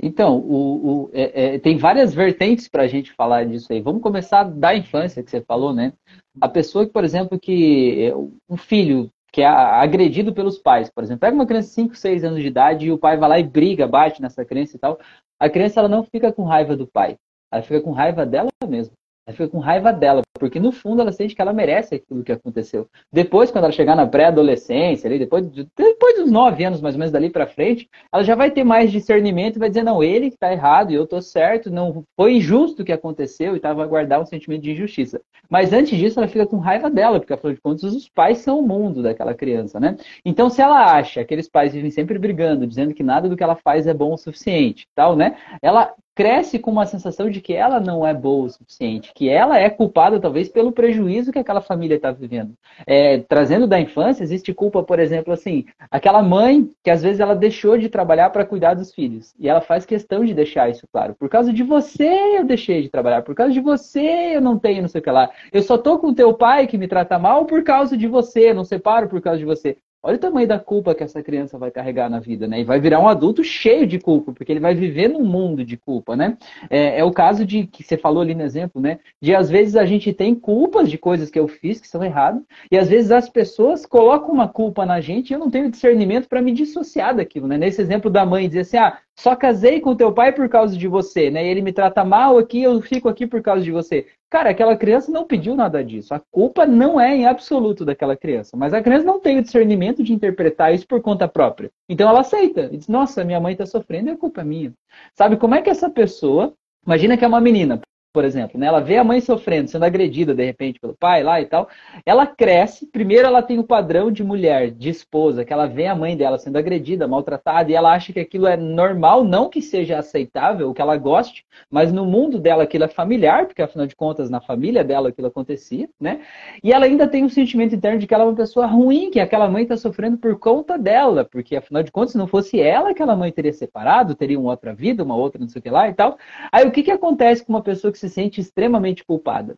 Então, 0.00 0.38
o, 0.38 1.04
o 1.06 1.10
é, 1.12 1.54
é, 1.54 1.58
tem 1.58 1.76
várias 1.76 2.12
vertentes 2.12 2.68
para 2.68 2.82
a 2.82 2.86
gente 2.86 3.12
falar 3.12 3.44
disso 3.46 3.72
aí. 3.72 3.80
Vamos 3.80 4.02
começar 4.02 4.44
da 4.44 4.76
infância 4.76 5.22
que 5.22 5.30
você 5.30 5.40
falou, 5.40 5.72
né? 5.72 5.92
A 6.40 6.48
pessoa 6.48 6.84
que, 6.84 6.92
por 6.92 7.04
exemplo, 7.04 7.38
que 7.38 8.12
um 8.48 8.56
filho 8.56 9.10
que 9.32 9.42
é 9.42 9.46
agredido 9.46 10.32
pelos 10.32 10.58
pais, 10.58 10.90
por 10.90 11.02
exemplo, 11.02 11.20
pega 11.20 11.34
uma 11.34 11.46
criança 11.46 11.68
de 11.68 11.74
5, 11.74 11.96
6 11.96 12.24
anos 12.24 12.40
de 12.40 12.46
idade 12.46 12.86
e 12.86 12.92
o 12.92 12.98
pai 12.98 13.16
vai 13.16 13.28
lá 13.28 13.38
e 13.38 13.42
briga, 13.42 13.86
bate 13.86 14.22
nessa 14.22 14.44
criança 14.44 14.76
e 14.76 14.78
tal. 14.78 14.98
A 15.40 15.50
criança 15.50 15.80
ela 15.80 15.88
não 15.88 16.04
fica 16.04 16.32
com 16.32 16.44
raiva 16.44 16.76
do 16.76 16.86
pai, 16.86 17.16
ela 17.50 17.62
fica 17.62 17.80
com 17.80 17.90
raiva 17.90 18.24
dela 18.24 18.48
mesma. 18.68 18.94
Ela 19.26 19.36
fica 19.36 19.48
com 19.48 19.58
raiva 19.58 19.90
dela, 19.90 20.20
porque 20.38 20.60
no 20.60 20.70
fundo 20.70 21.00
ela 21.00 21.10
sente 21.10 21.34
que 21.34 21.40
ela 21.40 21.52
merece 21.52 21.94
aquilo 21.94 22.22
que 22.22 22.32
aconteceu. 22.32 22.86
Depois, 23.10 23.50
quando 23.50 23.64
ela 23.64 23.72
chegar 23.72 23.96
na 23.96 24.06
pré-adolescência, 24.06 25.08
depois, 25.18 25.46
depois 25.46 26.16
dos 26.16 26.30
nove 26.30 26.62
anos, 26.62 26.82
mais 26.82 26.94
ou 26.94 26.98
menos, 26.98 27.10
dali 27.10 27.30
para 27.30 27.46
frente, 27.46 27.88
ela 28.12 28.22
já 28.22 28.34
vai 28.34 28.50
ter 28.50 28.64
mais 28.64 28.92
discernimento 28.92 29.56
e 29.56 29.58
vai 29.58 29.70
dizer, 29.70 29.82
não, 29.82 30.02
ele 30.02 30.28
que 30.28 30.36
está 30.36 30.52
errado 30.52 30.90
e 30.90 30.94
eu 30.94 31.04
estou 31.04 31.22
certo, 31.22 31.70
não 31.70 32.04
foi 32.14 32.34
injusto 32.34 32.82
o 32.82 32.84
que 32.84 32.92
aconteceu 32.92 33.56
e 33.56 33.60
tá, 33.60 33.72
vai 33.72 33.86
guardar 33.86 34.20
um 34.20 34.26
sentimento 34.26 34.62
de 34.62 34.72
injustiça. 34.72 35.22
Mas 35.48 35.72
antes 35.72 35.96
disso, 35.98 36.20
ela 36.20 36.28
fica 36.28 36.46
com 36.46 36.58
raiva 36.58 36.90
dela, 36.90 37.18
porque 37.18 37.32
afinal 37.32 37.54
de 37.54 37.60
contas, 37.62 37.94
os 37.94 38.08
pais 38.08 38.38
são 38.38 38.58
o 38.58 38.66
mundo 38.66 39.02
daquela 39.02 39.32
criança, 39.34 39.80
né? 39.80 39.96
Então, 40.24 40.50
se 40.50 40.60
ela 40.60 40.96
acha 40.96 41.20
que 41.20 41.20
aqueles 41.20 41.48
pais 41.48 41.72
vivem 41.72 41.90
sempre 41.90 42.18
brigando, 42.18 42.66
dizendo 42.66 42.92
que 42.92 43.02
nada 43.02 43.28
do 43.28 43.36
que 43.36 43.42
ela 43.42 43.56
faz 43.56 43.86
é 43.86 43.94
bom 43.94 44.12
o 44.12 44.18
suficiente, 44.18 44.86
tal, 44.94 45.16
né? 45.16 45.36
Ela 45.62 45.94
cresce 46.14 46.58
com 46.58 46.70
uma 46.70 46.86
sensação 46.86 47.28
de 47.28 47.40
que 47.40 47.52
ela 47.52 47.80
não 47.80 48.06
é 48.06 48.14
boa 48.14 48.46
o 48.46 48.50
suficiente, 48.50 49.12
que 49.14 49.28
ela 49.28 49.58
é 49.58 49.68
culpada 49.68 50.20
talvez 50.20 50.48
pelo 50.48 50.72
prejuízo 50.72 51.32
que 51.32 51.38
aquela 51.38 51.60
família 51.60 51.96
está 51.96 52.12
vivendo. 52.12 52.54
É, 52.86 53.18
trazendo 53.18 53.66
da 53.66 53.80
infância, 53.80 54.22
existe 54.22 54.54
culpa, 54.54 54.82
por 54.82 55.00
exemplo, 55.00 55.32
assim, 55.32 55.64
aquela 55.90 56.22
mãe 56.22 56.70
que 56.82 56.90
às 56.90 57.02
vezes 57.02 57.20
ela 57.20 57.34
deixou 57.34 57.76
de 57.76 57.88
trabalhar 57.88 58.30
para 58.30 58.44
cuidar 58.46 58.74
dos 58.74 58.94
filhos 58.94 59.34
e 59.38 59.48
ela 59.48 59.60
faz 59.60 59.84
questão 59.84 60.24
de 60.24 60.32
deixar 60.32 60.70
isso 60.70 60.86
claro. 60.92 61.14
Por 61.14 61.28
causa 61.28 61.52
de 61.52 61.62
você 61.62 62.38
eu 62.38 62.44
deixei 62.44 62.82
de 62.82 62.88
trabalhar, 62.88 63.22
por 63.22 63.34
causa 63.34 63.52
de 63.52 63.60
você 63.60 64.36
eu 64.36 64.40
não 64.40 64.58
tenho 64.58 64.82
não 64.82 64.88
sei 64.88 65.00
o 65.00 65.04
que 65.04 65.10
lá. 65.10 65.30
Eu 65.52 65.62
só 65.62 65.76
tô 65.76 65.98
com 65.98 66.14
teu 66.14 66.32
pai 66.34 66.66
que 66.66 66.78
me 66.78 66.86
trata 66.86 67.18
mal 67.18 67.44
por 67.44 67.62
causa 67.64 67.96
de 67.96 68.06
você, 68.06 68.54
não 68.54 68.64
separo 68.64 69.08
por 69.08 69.20
causa 69.20 69.38
de 69.38 69.44
você. 69.44 69.76
Olha 70.06 70.16
o 70.16 70.20
tamanho 70.20 70.46
da 70.46 70.58
culpa 70.58 70.94
que 70.94 71.02
essa 71.02 71.22
criança 71.22 71.56
vai 71.56 71.70
carregar 71.70 72.10
na 72.10 72.20
vida, 72.20 72.46
né? 72.46 72.60
E 72.60 72.64
vai 72.64 72.78
virar 72.78 73.00
um 73.00 73.08
adulto 73.08 73.42
cheio 73.42 73.86
de 73.86 73.98
culpa, 73.98 74.34
porque 74.34 74.52
ele 74.52 74.60
vai 74.60 74.74
viver 74.74 75.08
num 75.08 75.24
mundo 75.24 75.64
de 75.64 75.78
culpa, 75.78 76.14
né? 76.14 76.36
É, 76.68 76.98
é, 76.98 77.04
o 77.04 77.10
caso 77.10 77.46
de 77.46 77.66
que 77.66 77.82
você 77.82 77.96
falou 77.96 78.20
ali 78.20 78.34
no 78.34 78.42
exemplo, 78.42 78.82
né? 78.82 78.98
De 79.18 79.34
às 79.34 79.48
vezes 79.48 79.76
a 79.76 79.86
gente 79.86 80.12
tem 80.12 80.34
culpas 80.34 80.90
de 80.90 80.98
coisas 80.98 81.30
que 81.30 81.38
eu 81.38 81.48
fiz 81.48 81.80
que 81.80 81.88
são 81.88 82.04
erradas, 82.04 82.42
e 82.70 82.76
às 82.76 82.90
vezes 82.90 83.10
as 83.10 83.30
pessoas 83.30 83.86
colocam 83.86 84.30
uma 84.30 84.46
culpa 84.46 84.84
na 84.84 85.00
gente 85.00 85.30
e 85.30 85.32
eu 85.32 85.38
não 85.38 85.50
tenho 85.50 85.70
discernimento 85.70 86.28
para 86.28 86.42
me 86.42 86.52
dissociar 86.52 87.16
daquilo, 87.16 87.48
né? 87.48 87.56
Nesse 87.56 87.80
exemplo 87.80 88.10
da 88.10 88.26
mãe 88.26 88.46
dizer 88.46 88.60
assim, 88.60 88.76
ah, 88.76 88.98
só 89.16 89.34
casei 89.34 89.80
com 89.80 89.96
teu 89.96 90.12
pai 90.12 90.32
por 90.32 90.50
causa 90.50 90.76
de 90.76 90.86
você, 90.86 91.30
né? 91.30 91.46
E 91.46 91.48
ele 91.48 91.62
me 91.62 91.72
trata 91.72 92.04
mal 92.04 92.36
aqui, 92.36 92.62
eu 92.62 92.78
fico 92.82 93.08
aqui 93.08 93.26
por 93.26 93.40
causa 93.40 93.64
de 93.64 93.72
você. 93.72 94.06
Cara, 94.34 94.50
aquela 94.50 94.76
criança 94.76 95.12
não 95.12 95.24
pediu 95.24 95.54
nada 95.54 95.84
disso. 95.84 96.12
A 96.12 96.18
culpa 96.18 96.66
não 96.66 97.00
é 97.00 97.14
em 97.14 97.24
absoluto 97.24 97.84
daquela 97.84 98.16
criança. 98.16 98.56
Mas 98.56 98.74
a 98.74 98.82
criança 98.82 99.06
não 99.06 99.20
tem 99.20 99.38
o 99.38 99.42
discernimento 99.42 100.02
de 100.02 100.12
interpretar 100.12 100.74
isso 100.74 100.88
por 100.88 101.00
conta 101.00 101.28
própria. 101.28 101.70
Então 101.88 102.08
ela 102.08 102.18
aceita. 102.18 102.62
E 102.72 102.76
diz, 102.76 102.88
nossa, 102.88 103.22
minha 103.22 103.38
mãe 103.38 103.52
está 103.52 103.64
sofrendo 103.64 104.08
e 104.08 104.10
a 104.10 104.16
culpa 104.16 104.40
é 104.40 104.44
minha. 104.44 104.72
Sabe 105.16 105.36
como 105.36 105.54
é 105.54 105.62
que 105.62 105.70
essa 105.70 105.88
pessoa. 105.88 106.52
Imagina 106.84 107.16
que 107.16 107.24
é 107.24 107.28
uma 107.28 107.40
menina, 107.40 107.80
por 108.14 108.24
exemplo, 108.24 108.60
né? 108.60 108.68
Ela 108.68 108.78
vê 108.78 108.96
a 108.96 109.02
mãe 109.02 109.20
sofrendo, 109.20 109.68
sendo 109.68 109.84
agredida 109.84 110.32
de 110.32 110.44
repente 110.44 110.78
pelo 110.78 110.94
pai 110.94 111.24
lá 111.24 111.40
e 111.40 111.46
tal. 111.46 111.68
Ela 112.06 112.24
cresce, 112.24 112.86
primeiro 112.86 113.26
ela 113.26 113.42
tem 113.42 113.58
o 113.58 113.64
padrão 113.64 114.08
de 114.12 114.22
mulher, 114.22 114.70
de 114.70 114.88
esposa, 114.88 115.44
que 115.44 115.52
ela 115.52 115.66
vê 115.66 115.88
a 115.88 115.96
mãe 115.96 116.16
dela 116.16 116.38
sendo 116.38 116.56
agredida, 116.56 117.08
maltratada, 117.08 117.72
e 117.72 117.74
ela 117.74 117.92
acha 117.92 118.12
que 118.12 118.20
aquilo 118.20 118.46
é 118.46 118.56
normal, 118.56 119.24
não 119.24 119.48
que 119.48 119.60
seja 119.60 119.98
aceitável, 119.98 120.72
que 120.72 120.80
ela 120.80 120.96
goste, 120.96 121.44
mas 121.68 121.92
no 121.92 122.06
mundo 122.06 122.38
dela 122.38 122.62
aquilo 122.62 122.84
é 122.84 122.88
familiar, 122.88 123.46
porque 123.46 123.60
afinal 123.60 123.84
de 123.84 123.96
contas 123.96 124.30
na 124.30 124.40
família 124.40 124.84
dela 124.84 125.08
aquilo 125.08 125.26
acontecia, 125.26 125.88
né? 126.00 126.20
E 126.62 126.72
ela 126.72 126.84
ainda 126.84 127.08
tem 127.08 127.24
um 127.24 127.28
sentimento 127.28 127.74
interno 127.74 127.98
de 127.98 128.06
que 128.06 128.14
ela 128.14 128.22
é 128.22 128.26
uma 128.28 128.36
pessoa 128.36 128.64
ruim, 128.64 129.10
que 129.10 129.18
aquela 129.18 129.48
mãe 129.48 129.64
está 129.64 129.76
sofrendo 129.76 130.18
por 130.18 130.38
conta 130.38 130.78
dela, 130.78 131.24
porque 131.24 131.56
afinal 131.56 131.82
de 131.82 131.90
contas, 131.90 132.12
se 132.12 132.18
não 132.18 132.28
fosse 132.28 132.60
ela, 132.60 132.90
aquela 132.90 133.16
mãe 133.16 133.32
teria 133.32 133.52
separado, 133.52 134.14
teria 134.14 134.38
uma 134.38 134.52
outra 134.52 134.72
vida, 134.72 135.02
uma 135.02 135.16
outra 135.16 135.40
não 135.40 135.48
sei 135.48 135.58
o 135.58 135.62
que 135.62 135.70
lá 135.70 135.88
e 135.88 135.94
tal. 135.94 136.16
Aí 136.52 136.64
o 136.64 136.70
que, 136.70 136.84
que 136.84 136.92
acontece 136.92 137.44
com 137.44 137.52
uma 137.52 137.62
pessoa 137.62 137.90
que 137.90 138.03
se 138.08 138.14
sente 138.14 138.40
extremamente 138.40 139.04
culpada, 139.04 139.54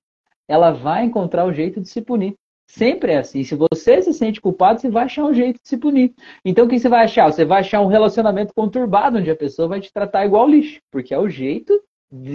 ela 0.48 0.70
vai 0.70 1.04
encontrar 1.04 1.44
o 1.44 1.52
jeito 1.52 1.80
de 1.80 1.88
se 1.88 2.00
punir. 2.00 2.34
Sempre 2.68 3.12
é 3.12 3.18
assim. 3.18 3.44
Se 3.44 3.54
você 3.54 4.02
se 4.02 4.12
sente 4.12 4.40
culpado, 4.40 4.80
você 4.80 4.90
vai 4.90 5.04
achar 5.04 5.24
um 5.24 5.34
jeito 5.34 5.60
de 5.62 5.68
se 5.68 5.76
punir. 5.76 6.14
Então, 6.44 6.66
o 6.66 6.68
que 6.68 6.78
você 6.78 6.88
vai 6.88 7.04
achar? 7.04 7.30
Você 7.30 7.44
vai 7.44 7.60
achar 7.60 7.80
um 7.80 7.86
relacionamento 7.86 8.52
conturbado, 8.54 9.18
onde 9.18 9.30
a 9.30 9.36
pessoa 9.36 9.68
vai 9.68 9.80
te 9.80 9.92
tratar 9.92 10.26
igual 10.26 10.48
lixo, 10.48 10.80
porque 10.90 11.14
é 11.14 11.18
o 11.18 11.28
jeito 11.28 11.80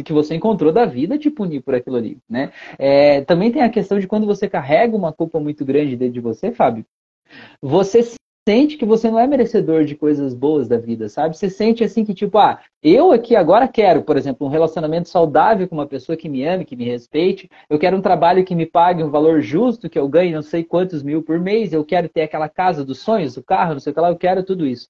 que 0.06 0.14
você 0.14 0.36
encontrou 0.36 0.72
da 0.72 0.86
vida 0.86 1.18
de 1.18 1.30
punir 1.30 1.62
por 1.62 1.74
aquilo 1.74 1.96
ali, 1.96 2.18
né? 2.30 2.52
É, 2.78 3.22
também 3.22 3.52
tem 3.52 3.62
a 3.62 3.70
questão 3.70 4.00
de 4.00 4.08
quando 4.08 4.26
você 4.26 4.48
carrega 4.50 4.96
uma 4.96 5.14
culpa 5.14 5.40
muito 5.40 5.64
grande 5.64 5.96
dentro 5.96 6.14
de 6.14 6.20
você, 6.20 6.52
Fábio, 6.52 6.86
você 7.62 8.04
sente 8.48 8.76
que 8.78 8.86
você 8.86 9.10
não 9.10 9.20
é 9.20 9.28
merecedor 9.28 9.84
de 9.86 9.96
coisas 9.96 10.34
boas 10.34 10.68
da 10.68 10.78
vida, 10.78 11.08
sabe? 11.08 11.38
Você 11.38 11.50
sente 11.50 11.84
assim 11.84 12.04
que, 12.04 12.14
tipo, 12.14 12.38
ah, 12.40 12.60
eu 12.82 13.12
aqui 13.12 13.36
agora 13.36 13.68
quero, 13.68 14.02
por 14.04 14.18
exemplo, 14.18 14.48
um 14.48 14.50
relacionamento 14.50 15.10
saudável 15.10 15.68
com 15.68 15.76
uma 15.76 15.86
pessoa 15.86 16.18
que 16.18 16.28
me 16.28 16.44
ame, 16.44 16.66
que 16.66 16.76
me 16.76 16.86
respeite. 16.86 17.50
Eu 17.70 17.78
quero 17.78 17.98
um 17.98 18.02
trabalho 18.02 18.44
que 18.44 18.56
me 18.56 18.66
pague 18.66 19.04
um 19.04 19.12
valor 19.12 19.42
justo, 19.42 19.90
que 19.90 20.00
eu 20.00 20.08
ganhe 20.08 20.34
não 20.34 20.42
sei 20.42 20.64
quantos 20.64 21.04
mil 21.04 21.22
por 21.22 21.40
mês. 21.40 21.72
Eu 21.72 21.86
quero 21.86 22.10
ter 22.10 22.24
aquela 22.24 22.50
casa 22.50 22.84
dos 22.84 23.00
sonhos, 23.00 23.38
o 23.38 23.44
carro, 23.44 23.74
não 23.74 23.80
sei 23.80 23.92
o 23.92 23.94
que 23.94 24.02
lá, 24.02 24.10
eu 24.10 24.18
quero 24.18 24.44
tudo 24.44 24.66
isso. 24.66 24.90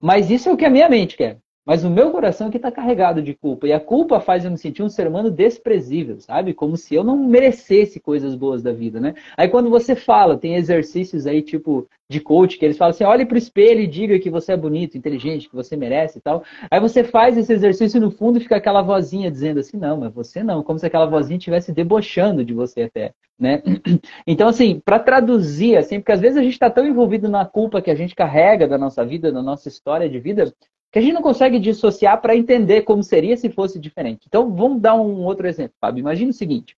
Mas 0.00 0.30
isso 0.30 0.48
é 0.48 0.52
o 0.52 0.56
que 0.56 0.64
a 0.64 0.70
minha 0.70 0.88
mente 0.88 1.16
quer. 1.16 1.38
Mas 1.64 1.84
o 1.84 1.90
meu 1.90 2.10
coração 2.10 2.48
aqui 2.48 2.56
está 2.56 2.70
carregado 2.70 3.22
de 3.22 3.34
culpa. 3.34 3.66
E 3.66 3.72
a 3.72 3.80
culpa 3.80 4.20
faz 4.20 4.44
eu 4.44 4.50
me 4.50 4.58
sentir 4.58 4.82
um 4.82 4.88
ser 4.88 5.06
humano 5.06 5.30
desprezível, 5.30 6.20
sabe? 6.20 6.52
Como 6.52 6.76
se 6.76 6.94
eu 6.94 7.02
não 7.02 7.16
merecesse 7.16 7.98
coisas 7.98 8.34
boas 8.34 8.62
da 8.62 8.72
vida, 8.72 9.00
né? 9.00 9.14
Aí 9.36 9.48
quando 9.48 9.70
você 9.70 9.94
fala, 9.96 10.36
tem 10.36 10.56
exercícios 10.56 11.26
aí, 11.26 11.40
tipo, 11.42 11.88
de 12.08 12.20
coach, 12.20 12.58
que 12.58 12.64
eles 12.64 12.76
falam 12.76 12.90
assim: 12.90 13.04
olhe 13.04 13.24
para 13.24 13.34
o 13.34 13.38
espelho 13.38 13.80
e 13.80 13.86
diga 13.86 14.18
que 14.18 14.30
você 14.30 14.52
é 14.52 14.56
bonito, 14.56 14.96
inteligente, 14.96 15.48
que 15.48 15.54
você 15.54 15.76
merece 15.76 16.18
e 16.18 16.20
tal. 16.20 16.44
Aí 16.70 16.78
você 16.80 17.02
faz 17.02 17.36
esse 17.36 17.52
exercício 17.52 17.98
e 17.98 18.00
no 18.00 18.10
fundo 18.10 18.40
fica 18.40 18.56
aquela 18.56 18.82
vozinha 18.82 19.30
dizendo 19.30 19.60
assim: 19.60 19.76
não, 19.76 19.98
mas 19.98 20.12
você 20.12 20.42
não, 20.42 20.62
como 20.62 20.78
se 20.78 20.86
aquela 20.86 21.06
vozinha 21.06 21.38
estivesse 21.38 21.72
debochando 21.72 22.44
de 22.44 22.52
você 22.52 22.82
até, 22.82 23.12
né? 23.38 23.62
Então, 24.26 24.48
assim, 24.48 24.80
para 24.84 24.98
traduzir, 24.98 25.76
assim, 25.76 25.98
porque 25.98 26.12
às 26.12 26.20
vezes 26.20 26.36
a 26.36 26.42
gente 26.42 26.52
está 26.52 26.70
tão 26.70 26.86
envolvido 26.86 27.28
na 27.28 27.44
culpa 27.44 27.80
que 27.80 27.90
a 27.90 27.94
gente 27.94 28.14
carrega 28.14 28.66
da 28.66 28.78
nossa 28.78 29.04
vida, 29.04 29.32
da 29.32 29.42
nossa 29.42 29.68
história 29.68 30.08
de 30.08 30.18
vida, 30.18 30.52
que 30.94 31.00
a 31.00 31.02
gente 31.02 31.12
não 31.12 31.22
consegue 31.22 31.58
dissociar 31.58 32.22
para 32.22 32.36
entender 32.36 32.82
como 32.82 33.02
seria 33.02 33.36
se 33.36 33.50
fosse 33.50 33.80
diferente. 33.80 34.26
Então, 34.28 34.54
vamos 34.54 34.80
dar 34.80 34.94
um 34.94 35.24
outro 35.24 35.44
exemplo, 35.44 35.74
Fábio. 35.80 35.98
Imagina 35.98 36.30
o 36.30 36.32
seguinte: 36.32 36.76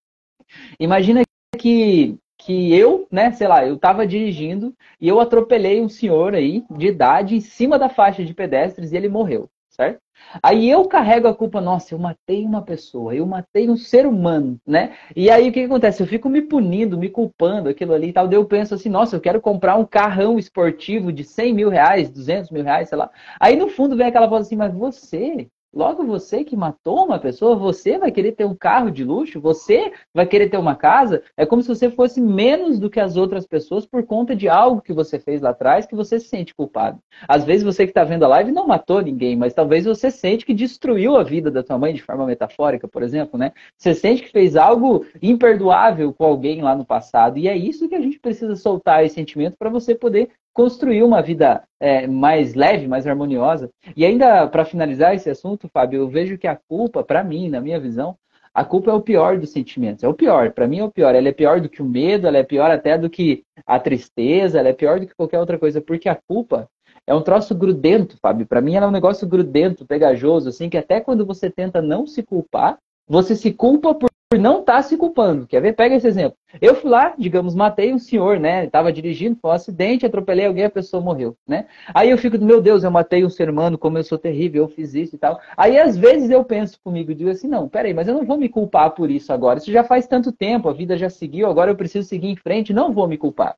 imagina 0.80 1.20
que 1.58 2.16
que 2.38 2.75
eu, 2.75 3.06
né, 3.11 3.32
sei 3.32 3.49
lá, 3.49 3.66
eu 3.66 3.75
estava 3.75 4.06
dirigindo 4.06 4.75
e 5.00 5.08
eu 5.08 5.20
atropelei 5.20 5.80
um 5.80 5.88
senhor 5.88 6.35
aí 6.35 6.64
de 6.70 6.87
idade 6.87 7.35
em 7.35 7.40
cima 7.40 7.78
da 7.78 7.88
faixa 7.88 8.25
de 8.25 8.32
pedestres 8.32 8.92
e 8.92 8.96
ele 8.96 9.08
morreu, 9.08 9.50
certo? 9.76 10.00
Aí 10.42 10.68
eu 10.71 10.87
carrego 10.88 11.28
a 11.28 11.35
culpa, 11.35 11.61
nossa, 11.61 11.95
eu 11.95 11.99
matei 11.99 12.45
uma 12.45 12.62
pessoa, 12.62 13.14
eu 13.14 13.26
matei 13.26 13.68
um 13.68 13.76
ser 13.76 14.06
humano, 14.06 14.59
né? 14.66 14.97
E 15.14 15.30
aí 15.30 15.49
o 15.49 15.52
que, 15.52 15.61
que 15.61 15.66
acontece? 15.66 16.02
Eu 16.02 16.06
fico 16.06 16.28
me 16.28 16.42
punindo, 16.42 16.99
me 16.99 17.09
culpando, 17.11 17.68
aquilo 17.68 17.92
ali 17.92 18.09
e 18.09 18.12
tal. 18.12 18.26
Daí 18.26 18.38
eu 18.38 18.45
penso 18.47 18.75
assim, 18.75 18.88
nossa, 18.88 19.16
eu 19.16 19.21
quero 19.21 19.40
comprar 19.40 19.76
um 19.76 19.85
carrão 19.85 20.38
esportivo 20.38 21.12
de 21.12 21.23
100 21.23 21.54
mil 21.54 21.68
reais, 21.68 22.11
200 22.11 22.50
mil 22.50 22.64
reais, 22.64 22.88
sei 22.88 22.99
lá. 22.99 23.11
Aí 23.38 23.56
no 23.56 23.68
fundo 23.68 23.97
vem 23.97 24.06
aquela 24.06 24.26
voz 24.26 24.47
assim, 24.47 24.56
mas 24.56 24.73
você, 24.75 25.49
Logo, 25.76 26.06
você 26.06 26.42
que 26.42 26.56
matou 26.56 27.04
uma 27.04 27.18
pessoa, 27.18 27.54
você 27.54 27.99
vai 27.99 28.11
querer 28.11 28.33
ter 28.33 28.47
um 28.47 28.54
carro 28.54 28.90
de 28.90 29.04
luxo, 29.04 29.38
você 29.38 29.92
vai 30.14 30.26
querer 30.26 30.49
ter 30.49 30.56
uma 30.56 30.75
casa. 30.75 31.23
É 31.37 31.45
como 31.45 31.61
se 31.61 31.68
você 31.68 31.90
fosse 31.90 32.18
menos 32.18 32.78
do 32.80 32.88
que 32.88 32.99
as 32.99 33.14
outras 33.14 33.47
pessoas 33.47 33.85
por 33.85 34.02
conta 34.02 34.35
de 34.35 34.49
algo 34.49 34.80
que 34.80 34.95
você 34.95 35.18
fez 35.18 35.42
lá 35.42 35.50
atrás 35.50 35.85
que 35.85 35.95
você 35.95 36.18
se 36.18 36.28
sente 36.28 36.54
culpado. 36.54 36.99
Às 37.28 37.45
vezes 37.45 37.62
você 37.62 37.85
que 37.85 37.90
está 37.90 38.04
vendo 38.04 38.25
a 38.25 38.28
live 38.28 38.52
não 38.52 38.66
matou 38.66 39.02
ninguém, 39.02 39.37
mas 39.37 39.52
talvez 39.52 39.85
você 39.85 40.11
sente 40.11 40.47
que 40.47 40.54
destruiu 40.54 41.14
a 41.14 41.23
vida 41.23 41.50
da 41.50 41.62
tua 41.62 41.76
mãe 41.76 41.92
de 41.92 42.02
forma 42.02 42.25
metafórica, 42.25 42.88
por 42.88 43.02
exemplo, 43.02 43.38
né? 43.38 43.52
Você 43.76 43.92
sente 43.92 44.23
que 44.23 44.33
fez 44.33 44.56
algo 44.56 45.04
imperdoável 45.21 46.11
com 46.11 46.25
alguém 46.25 46.62
lá 46.62 46.75
no 46.75 46.87
passado. 46.87 47.37
E 47.37 47.49
é 47.49 47.54
isso 47.54 47.87
que 47.87 47.95
a 47.95 48.00
gente 48.00 48.18
precisa 48.18 48.56
soltar 48.56 49.04
esse 49.04 49.16
sentimento 49.16 49.59
para 49.59 49.68
você 49.68 49.95
poder 49.95 50.30
construir 50.56 51.02
uma 51.02 51.20
vida 51.20 51.62
é, 51.78 52.06
mais 52.06 52.54
leve, 52.54 52.88
mais 52.88 53.06
harmoniosa. 53.06 53.70
E 53.94 54.06
ainda 54.06 54.46
para 54.48 54.64
finalizar 54.64 55.14
esse 55.14 55.28
assunto, 55.28 55.68
Fábio, 55.68 56.00
eu 56.00 56.08
vejo 56.08 56.38
que 56.38 56.46
a 56.46 56.56
culpa, 56.56 57.04
para 57.04 57.22
mim, 57.22 57.50
na 57.50 57.60
minha 57.60 57.78
visão, 57.78 58.16
a 58.54 58.64
culpa 58.64 58.90
é 58.90 58.94
o 58.94 59.02
pior 59.02 59.38
dos 59.38 59.50
sentimentos. 59.50 60.02
É 60.02 60.08
o 60.08 60.14
pior, 60.14 60.52
para 60.52 60.66
mim 60.66 60.78
é 60.78 60.84
o 60.84 60.90
pior. 60.90 61.14
Ela 61.14 61.28
é 61.28 61.32
pior 61.32 61.60
do 61.60 61.68
que 61.68 61.82
o 61.82 61.84
medo, 61.84 62.26
ela 62.26 62.38
é 62.38 62.42
pior 62.42 62.70
até 62.70 62.96
do 62.96 63.10
que 63.10 63.44
a 63.66 63.78
tristeza, 63.78 64.58
ela 64.58 64.70
é 64.70 64.72
pior 64.72 64.98
do 64.98 65.06
que 65.06 65.14
qualquer 65.14 65.38
outra 65.38 65.58
coisa, 65.58 65.78
porque 65.82 66.08
a 66.08 66.18
culpa 66.26 66.66
é 67.06 67.14
um 67.14 67.20
troço 67.20 67.54
grudento, 67.54 68.16
Fábio. 68.18 68.46
Para 68.46 68.62
mim 68.62 68.76
ela 68.76 68.86
é 68.86 68.88
um 68.88 68.92
negócio 68.92 69.28
grudento, 69.28 69.84
pegajoso, 69.84 70.48
assim, 70.48 70.70
que 70.70 70.78
até 70.78 71.02
quando 71.02 71.26
você 71.26 71.50
tenta 71.50 71.82
não 71.82 72.06
se 72.06 72.22
culpar, 72.22 72.78
você 73.06 73.36
se 73.36 73.52
culpa 73.52 73.94
por 73.94 74.08
por 74.28 74.40
não 74.40 74.61
estar 74.61 74.75
tá 74.75 74.83
se 74.83 74.97
culpando. 74.97 75.47
Quer 75.47 75.61
ver? 75.61 75.75
Pega 75.75 75.95
esse 75.95 76.06
exemplo. 76.06 76.37
Eu 76.61 76.75
fui 76.75 76.90
lá, 76.90 77.14
digamos, 77.16 77.54
matei 77.54 77.92
um 77.95 77.99
senhor, 77.99 78.40
né? 78.40 78.64
Estava 78.64 78.92
dirigindo, 78.92 79.38
foi 79.40 79.50
um 79.50 79.54
acidente, 79.54 80.04
atropelei 80.04 80.47
alguém, 80.47 80.64
a 80.64 80.71
pessoa 80.71 81.00
morreu, 81.00 81.37
né? 81.47 81.66
Aí 81.95 82.11
eu 82.11 82.18
fico, 82.18 82.37
meu 82.38 82.61
Deus, 82.61 82.83
eu 82.83 82.90
matei 82.90 83.25
um 83.25 83.30
ser 83.30 83.49
humano, 83.49 83.78
como 83.78 83.99
eu 83.99 84.04
sou 84.04 84.18
terrível, 84.18 84.64
eu 84.64 84.68
fiz 84.68 84.95
isso 84.95 85.14
e 85.14 85.18
tal. 85.18 85.40
Aí 85.56 85.78
às 85.78 85.97
vezes 85.97 86.28
eu 86.30 86.45
penso 86.45 86.80
comigo, 86.83 87.14
digo 87.14 87.30
assim, 87.30 87.47
não, 87.47 87.68
peraí, 87.68 87.95
mas 87.95 88.09
eu 88.09 88.14
não 88.14 88.25
vou 88.25 88.37
me 88.37 88.49
culpar 88.49 88.90
por 88.95 89.11
isso 89.11 89.33
agora. 89.33 89.59
Isso 89.59 89.71
já 89.71 89.85
faz 89.85 90.09
tanto 90.09 90.33
tempo, 90.33 90.68
a 90.68 90.73
vida 90.73 90.97
já 90.97 91.09
seguiu, 91.09 91.49
agora 91.49 91.71
eu 91.71 91.76
preciso 91.76 92.09
seguir 92.09 92.28
em 92.28 92.37
frente, 92.37 92.73
não 92.73 92.92
vou 92.92 93.06
me 93.06 93.16
culpar. 93.16 93.56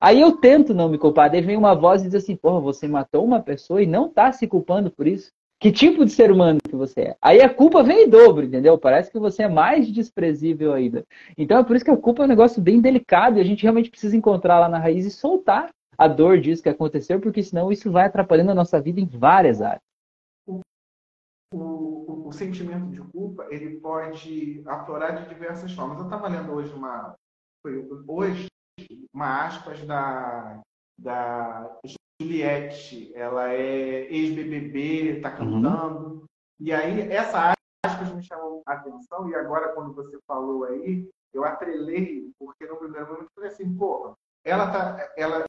Aí 0.00 0.20
eu 0.20 0.32
tento 0.32 0.74
não 0.74 0.88
me 0.88 0.98
culpar, 0.98 1.30
daí 1.30 1.40
vem 1.40 1.56
uma 1.56 1.74
voz 1.74 2.02
e 2.02 2.06
diz 2.06 2.16
assim, 2.16 2.36
porra, 2.36 2.60
você 2.60 2.86
matou 2.88 3.24
uma 3.24 3.40
pessoa 3.40 3.82
e 3.82 3.86
não 3.86 4.06
está 4.06 4.32
se 4.32 4.46
culpando 4.46 4.90
por 4.90 5.06
isso 5.06 5.30
que 5.60 5.70
tipo 5.70 6.06
de 6.06 6.10
ser 6.10 6.32
humano 6.32 6.58
que 6.66 6.74
você 6.74 7.00
é. 7.02 7.16
Aí 7.20 7.42
a 7.42 7.52
culpa 7.52 7.82
vem 7.82 8.06
em 8.06 8.08
dobro, 8.08 8.46
entendeu? 8.46 8.78
Parece 8.78 9.12
que 9.12 9.18
você 9.18 9.42
é 9.42 9.48
mais 9.48 9.92
desprezível 9.92 10.72
ainda. 10.72 11.04
Então 11.36 11.58
é 11.58 11.62
por 11.62 11.76
isso 11.76 11.84
que 11.84 11.90
a 11.90 11.96
culpa 11.96 12.22
é 12.22 12.24
um 12.24 12.28
negócio 12.28 12.62
bem 12.62 12.80
delicado 12.80 13.36
e 13.36 13.40
a 13.42 13.44
gente 13.44 13.62
realmente 13.62 13.90
precisa 13.90 14.16
encontrar 14.16 14.58
lá 14.58 14.70
na 14.70 14.78
raiz 14.78 15.04
e 15.04 15.10
soltar 15.10 15.68
a 15.98 16.08
dor 16.08 16.40
disso 16.40 16.62
que 16.62 16.68
aconteceu, 16.70 17.20
porque 17.20 17.42
senão 17.42 17.70
isso 17.70 17.92
vai 17.92 18.06
atrapalhando 18.06 18.52
a 18.52 18.54
nossa 18.54 18.80
vida 18.80 19.00
em 19.00 19.04
várias 19.04 19.60
áreas. 19.60 19.82
O, 20.46 20.60
o, 21.54 22.28
o 22.28 22.32
sentimento 22.32 22.86
de 22.86 23.02
culpa 23.12 23.46
ele 23.50 23.78
pode 23.80 24.62
aflorar 24.66 25.22
de 25.22 25.28
diversas 25.28 25.70
formas. 25.72 25.98
Eu 25.98 26.04
estava 26.04 26.26
lendo 26.26 26.52
hoje 26.52 26.72
uma 26.72 27.14
hoje 28.08 28.46
uma 29.12 29.46
aspas 29.46 29.84
da 29.84 30.62
da 30.98 31.78
Juliette, 32.20 33.12
ela 33.14 33.52
é 33.52 34.02
ex-BBB, 34.12 35.16
está 35.16 35.30
uhum. 35.30 35.62
cantando. 35.62 36.06
Uhum. 36.06 36.24
E 36.60 36.72
aí, 36.72 37.00
essa 37.10 37.54
aspas 37.82 38.12
me 38.12 38.22
chamou 38.22 38.62
a 38.66 38.74
atenção, 38.74 39.28
e 39.30 39.34
agora, 39.34 39.72
quando 39.72 39.94
você 39.94 40.18
falou 40.26 40.64
aí, 40.64 41.08
eu 41.32 41.44
atrelei, 41.44 42.30
porque 42.38 42.66
no 42.66 42.76
primeiro 42.76 43.06
momento 43.06 43.24
eu 43.24 43.30
falei 43.34 43.50
assim, 43.50 43.74
pô, 43.74 44.14
ela 44.44 44.70
tá. 44.70 45.12
Ela, 45.16 45.44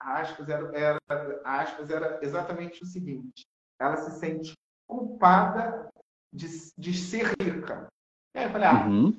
aspas, 0.00 0.48
era, 0.48 0.76
era, 0.76 0.98
aspas 1.44 1.90
era 1.90 2.18
exatamente 2.22 2.82
o 2.82 2.86
seguinte: 2.86 3.44
ela 3.78 3.96
se 3.96 4.18
sente 4.18 4.54
culpada 4.88 5.88
de, 6.32 6.48
de 6.76 6.94
ser 6.94 7.32
rica. 7.40 7.86
Aí 8.34 8.44
eu 8.44 8.50
falei, 8.50 8.66
ah, 8.66 8.86
uhum. 8.86 9.16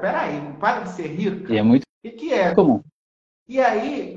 peraí, 0.00 0.40
culpada 0.52 0.84
de 0.84 0.90
ser 0.90 1.08
rica? 1.08 1.52
E 1.52 1.58
é 1.58 1.62
muito 1.62 1.84
e 2.04 2.10
que 2.10 2.32
é 2.32 2.54
comum. 2.54 2.82
E 3.48 3.60
aí, 3.60 4.13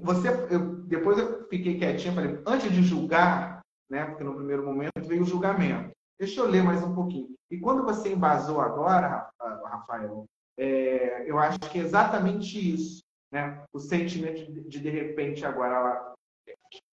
você, 0.00 0.28
eu, 0.50 0.76
depois 0.84 1.18
eu 1.18 1.46
fiquei 1.48 1.78
quietinho, 1.78 2.14
falei, 2.14 2.40
antes 2.46 2.70
de 2.72 2.82
julgar, 2.82 3.60
né, 3.90 4.04
porque 4.06 4.24
no 4.24 4.34
primeiro 4.34 4.64
momento 4.64 4.92
veio 5.06 5.22
o 5.22 5.26
julgamento. 5.26 5.90
Deixa 6.18 6.40
eu 6.40 6.48
ler 6.48 6.62
mais 6.62 6.82
um 6.82 6.94
pouquinho. 6.94 7.34
E 7.50 7.58
quando 7.58 7.84
você 7.84 8.12
embasou 8.12 8.60
agora, 8.60 9.30
Rafael, 9.40 10.26
é, 10.58 11.30
eu 11.30 11.38
acho 11.38 11.58
que 11.60 11.78
é 11.78 11.82
exatamente 11.82 12.74
isso. 12.74 13.00
Né? 13.32 13.62
O 13.72 13.78
sentimento 13.78 14.50
de, 14.50 14.60
de, 14.62 14.80
de 14.80 14.90
repente, 14.90 15.44
agora 15.44 15.74
ela 15.76 16.14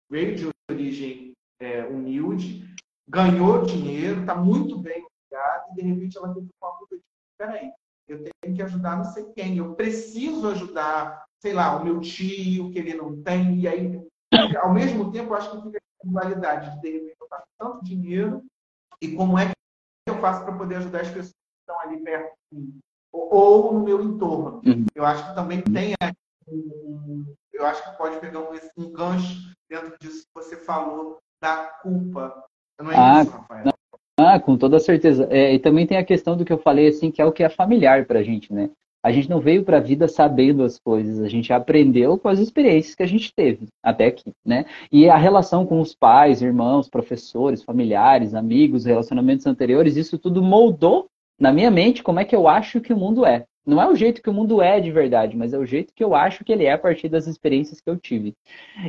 veio 0.09 0.35
de 0.35 0.49
origem 0.69 1.33
é, 1.59 1.83
humilde, 1.83 2.65
ganhou 3.07 3.65
dinheiro, 3.65 4.21
está 4.21 4.35
muito 4.35 4.77
bem 4.77 5.05
obrigado, 5.05 5.71
e 5.71 5.75
de 5.75 5.81
repente 5.81 6.17
ela 6.17 6.33
teve 6.33 6.47
uma 6.61 6.77
de: 6.91 7.01
peraí, 7.37 7.71
eu 8.07 8.23
tenho 8.23 8.55
que 8.55 8.61
ajudar 8.61 8.97
não 8.97 9.05
sei 9.05 9.25
quem, 9.33 9.57
eu 9.57 9.75
preciso 9.75 10.47
ajudar 10.49 11.25
sei 11.45 11.53
lá, 11.53 11.79
o 11.79 11.85
meu 11.85 12.01
tio, 12.01 12.71
que 12.71 12.79
ele 12.79 12.95
não 12.95 13.21
tem, 13.21 13.59
e 13.59 13.67
aí, 13.67 14.03
ao 14.57 14.73
mesmo 14.73 15.11
tempo, 15.11 15.29
eu 15.29 15.37
acho 15.37 15.51
que 15.51 15.61
fica 15.67 15.77
a 16.03 16.07
dualidade 16.09 16.71
de, 16.71 16.81
de 16.81 16.89
repente, 16.89 17.15
eu 17.21 17.27
faço 17.27 17.45
tanto 17.59 17.85
dinheiro, 17.85 18.43
e 18.99 19.15
como 19.15 19.37
é 19.37 19.45
que 19.45 19.53
eu 20.07 20.17
faço 20.17 20.43
para 20.43 20.57
poder 20.57 20.77
ajudar 20.77 21.01
as 21.01 21.09
pessoas 21.09 21.29
que 21.29 21.61
estão 21.61 21.79
ali 21.81 22.01
perto 22.03 22.33
de 22.51 22.59
mim? 22.59 22.79
Ou, 23.13 23.31
ou 23.31 23.73
no 23.73 23.83
meu 23.83 24.01
entorno. 24.01 24.59
Uhum. 24.65 24.87
Eu 24.95 25.05
acho 25.05 25.29
que 25.29 25.35
também 25.35 25.61
tem 25.61 25.93
um, 26.47 27.25
eu 27.53 27.63
acho 27.63 27.91
que 27.91 27.95
pode 27.95 28.19
pegar 28.19 28.39
um, 28.39 28.49
um 28.75 28.91
gancho 28.91 29.53
dentro 29.69 29.95
disso 30.01 30.23
que 30.23 30.43
você 30.43 30.57
falou 30.57 31.19
da 31.39 31.65
culpa. 31.83 32.43
Não 32.81 32.91
é 32.91 32.95
ah, 32.97 33.21
isso, 33.21 33.31
Rafael? 33.31 33.73
Ah, 34.17 34.39
com 34.39 34.57
toda 34.57 34.79
certeza. 34.79 35.27
É, 35.29 35.53
e 35.53 35.59
também 35.59 35.85
tem 35.85 35.97
a 35.97 36.05
questão 36.05 36.35
do 36.35 36.43
que 36.43 36.51
eu 36.51 36.57
falei, 36.57 36.87
assim, 36.87 37.11
que 37.11 37.21
é 37.21 37.25
o 37.25 37.31
que 37.31 37.43
é 37.43 37.49
familiar 37.49 38.07
para 38.07 38.19
a 38.19 38.23
gente, 38.23 38.51
né? 38.51 38.71
A 39.05 39.11
gente 39.11 39.29
não 39.29 39.39
veio 39.39 39.63
para 39.63 39.77
a 39.77 39.79
vida 39.79 40.07
sabendo 40.07 40.63
as 40.63 40.79
coisas, 40.79 41.21
a 41.21 41.29
gente 41.29 41.53
aprendeu 41.53 42.17
com 42.17 42.27
as 42.27 42.39
experiências 42.39 42.95
que 42.95 43.03
a 43.03 43.07
gente 43.07 43.31
teve 43.31 43.67
até 43.83 44.07
aqui, 44.07 44.31
né? 44.43 44.65
E 44.91 45.07
a 45.07 45.15
relação 45.15 45.63
com 45.63 45.79
os 45.79 45.93
pais, 45.93 46.41
irmãos, 46.41 46.89
professores, 46.89 47.61
familiares, 47.61 48.33
amigos, 48.33 48.83
relacionamentos 48.83 49.45
anteriores, 49.45 49.95
isso 49.95 50.17
tudo 50.17 50.41
moldou 50.41 51.05
na 51.39 51.53
minha 51.53 51.69
mente 51.69 52.01
como 52.01 52.19
é 52.19 52.25
que 52.25 52.35
eu 52.35 52.47
acho 52.47 52.81
que 52.81 52.93
o 52.93 52.97
mundo 52.97 53.27
é. 53.27 53.45
Não 53.65 53.81
é 53.81 53.87
o 53.87 53.95
jeito 53.95 54.21
que 54.21 54.29
o 54.29 54.33
mundo 54.33 54.61
é 54.61 54.79
de 54.79 54.91
verdade, 54.91 55.35
mas 55.35 55.53
é 55.53 55.57
o 55.57 55.65
jeito 55.65 55.93
que 55.93 56.03
eu 56.03 56.13
acho 56.13 56.43
que 56.43 56.51
ele 56.51 56.65
é 56.65 56.73
a 56.73 56.77
partir 56.77 57.09
das 57.09 57.25
experiências 57.25 57.81
que 57.81 57.89
eu 57.89 57.97
tive. 57.97 58.35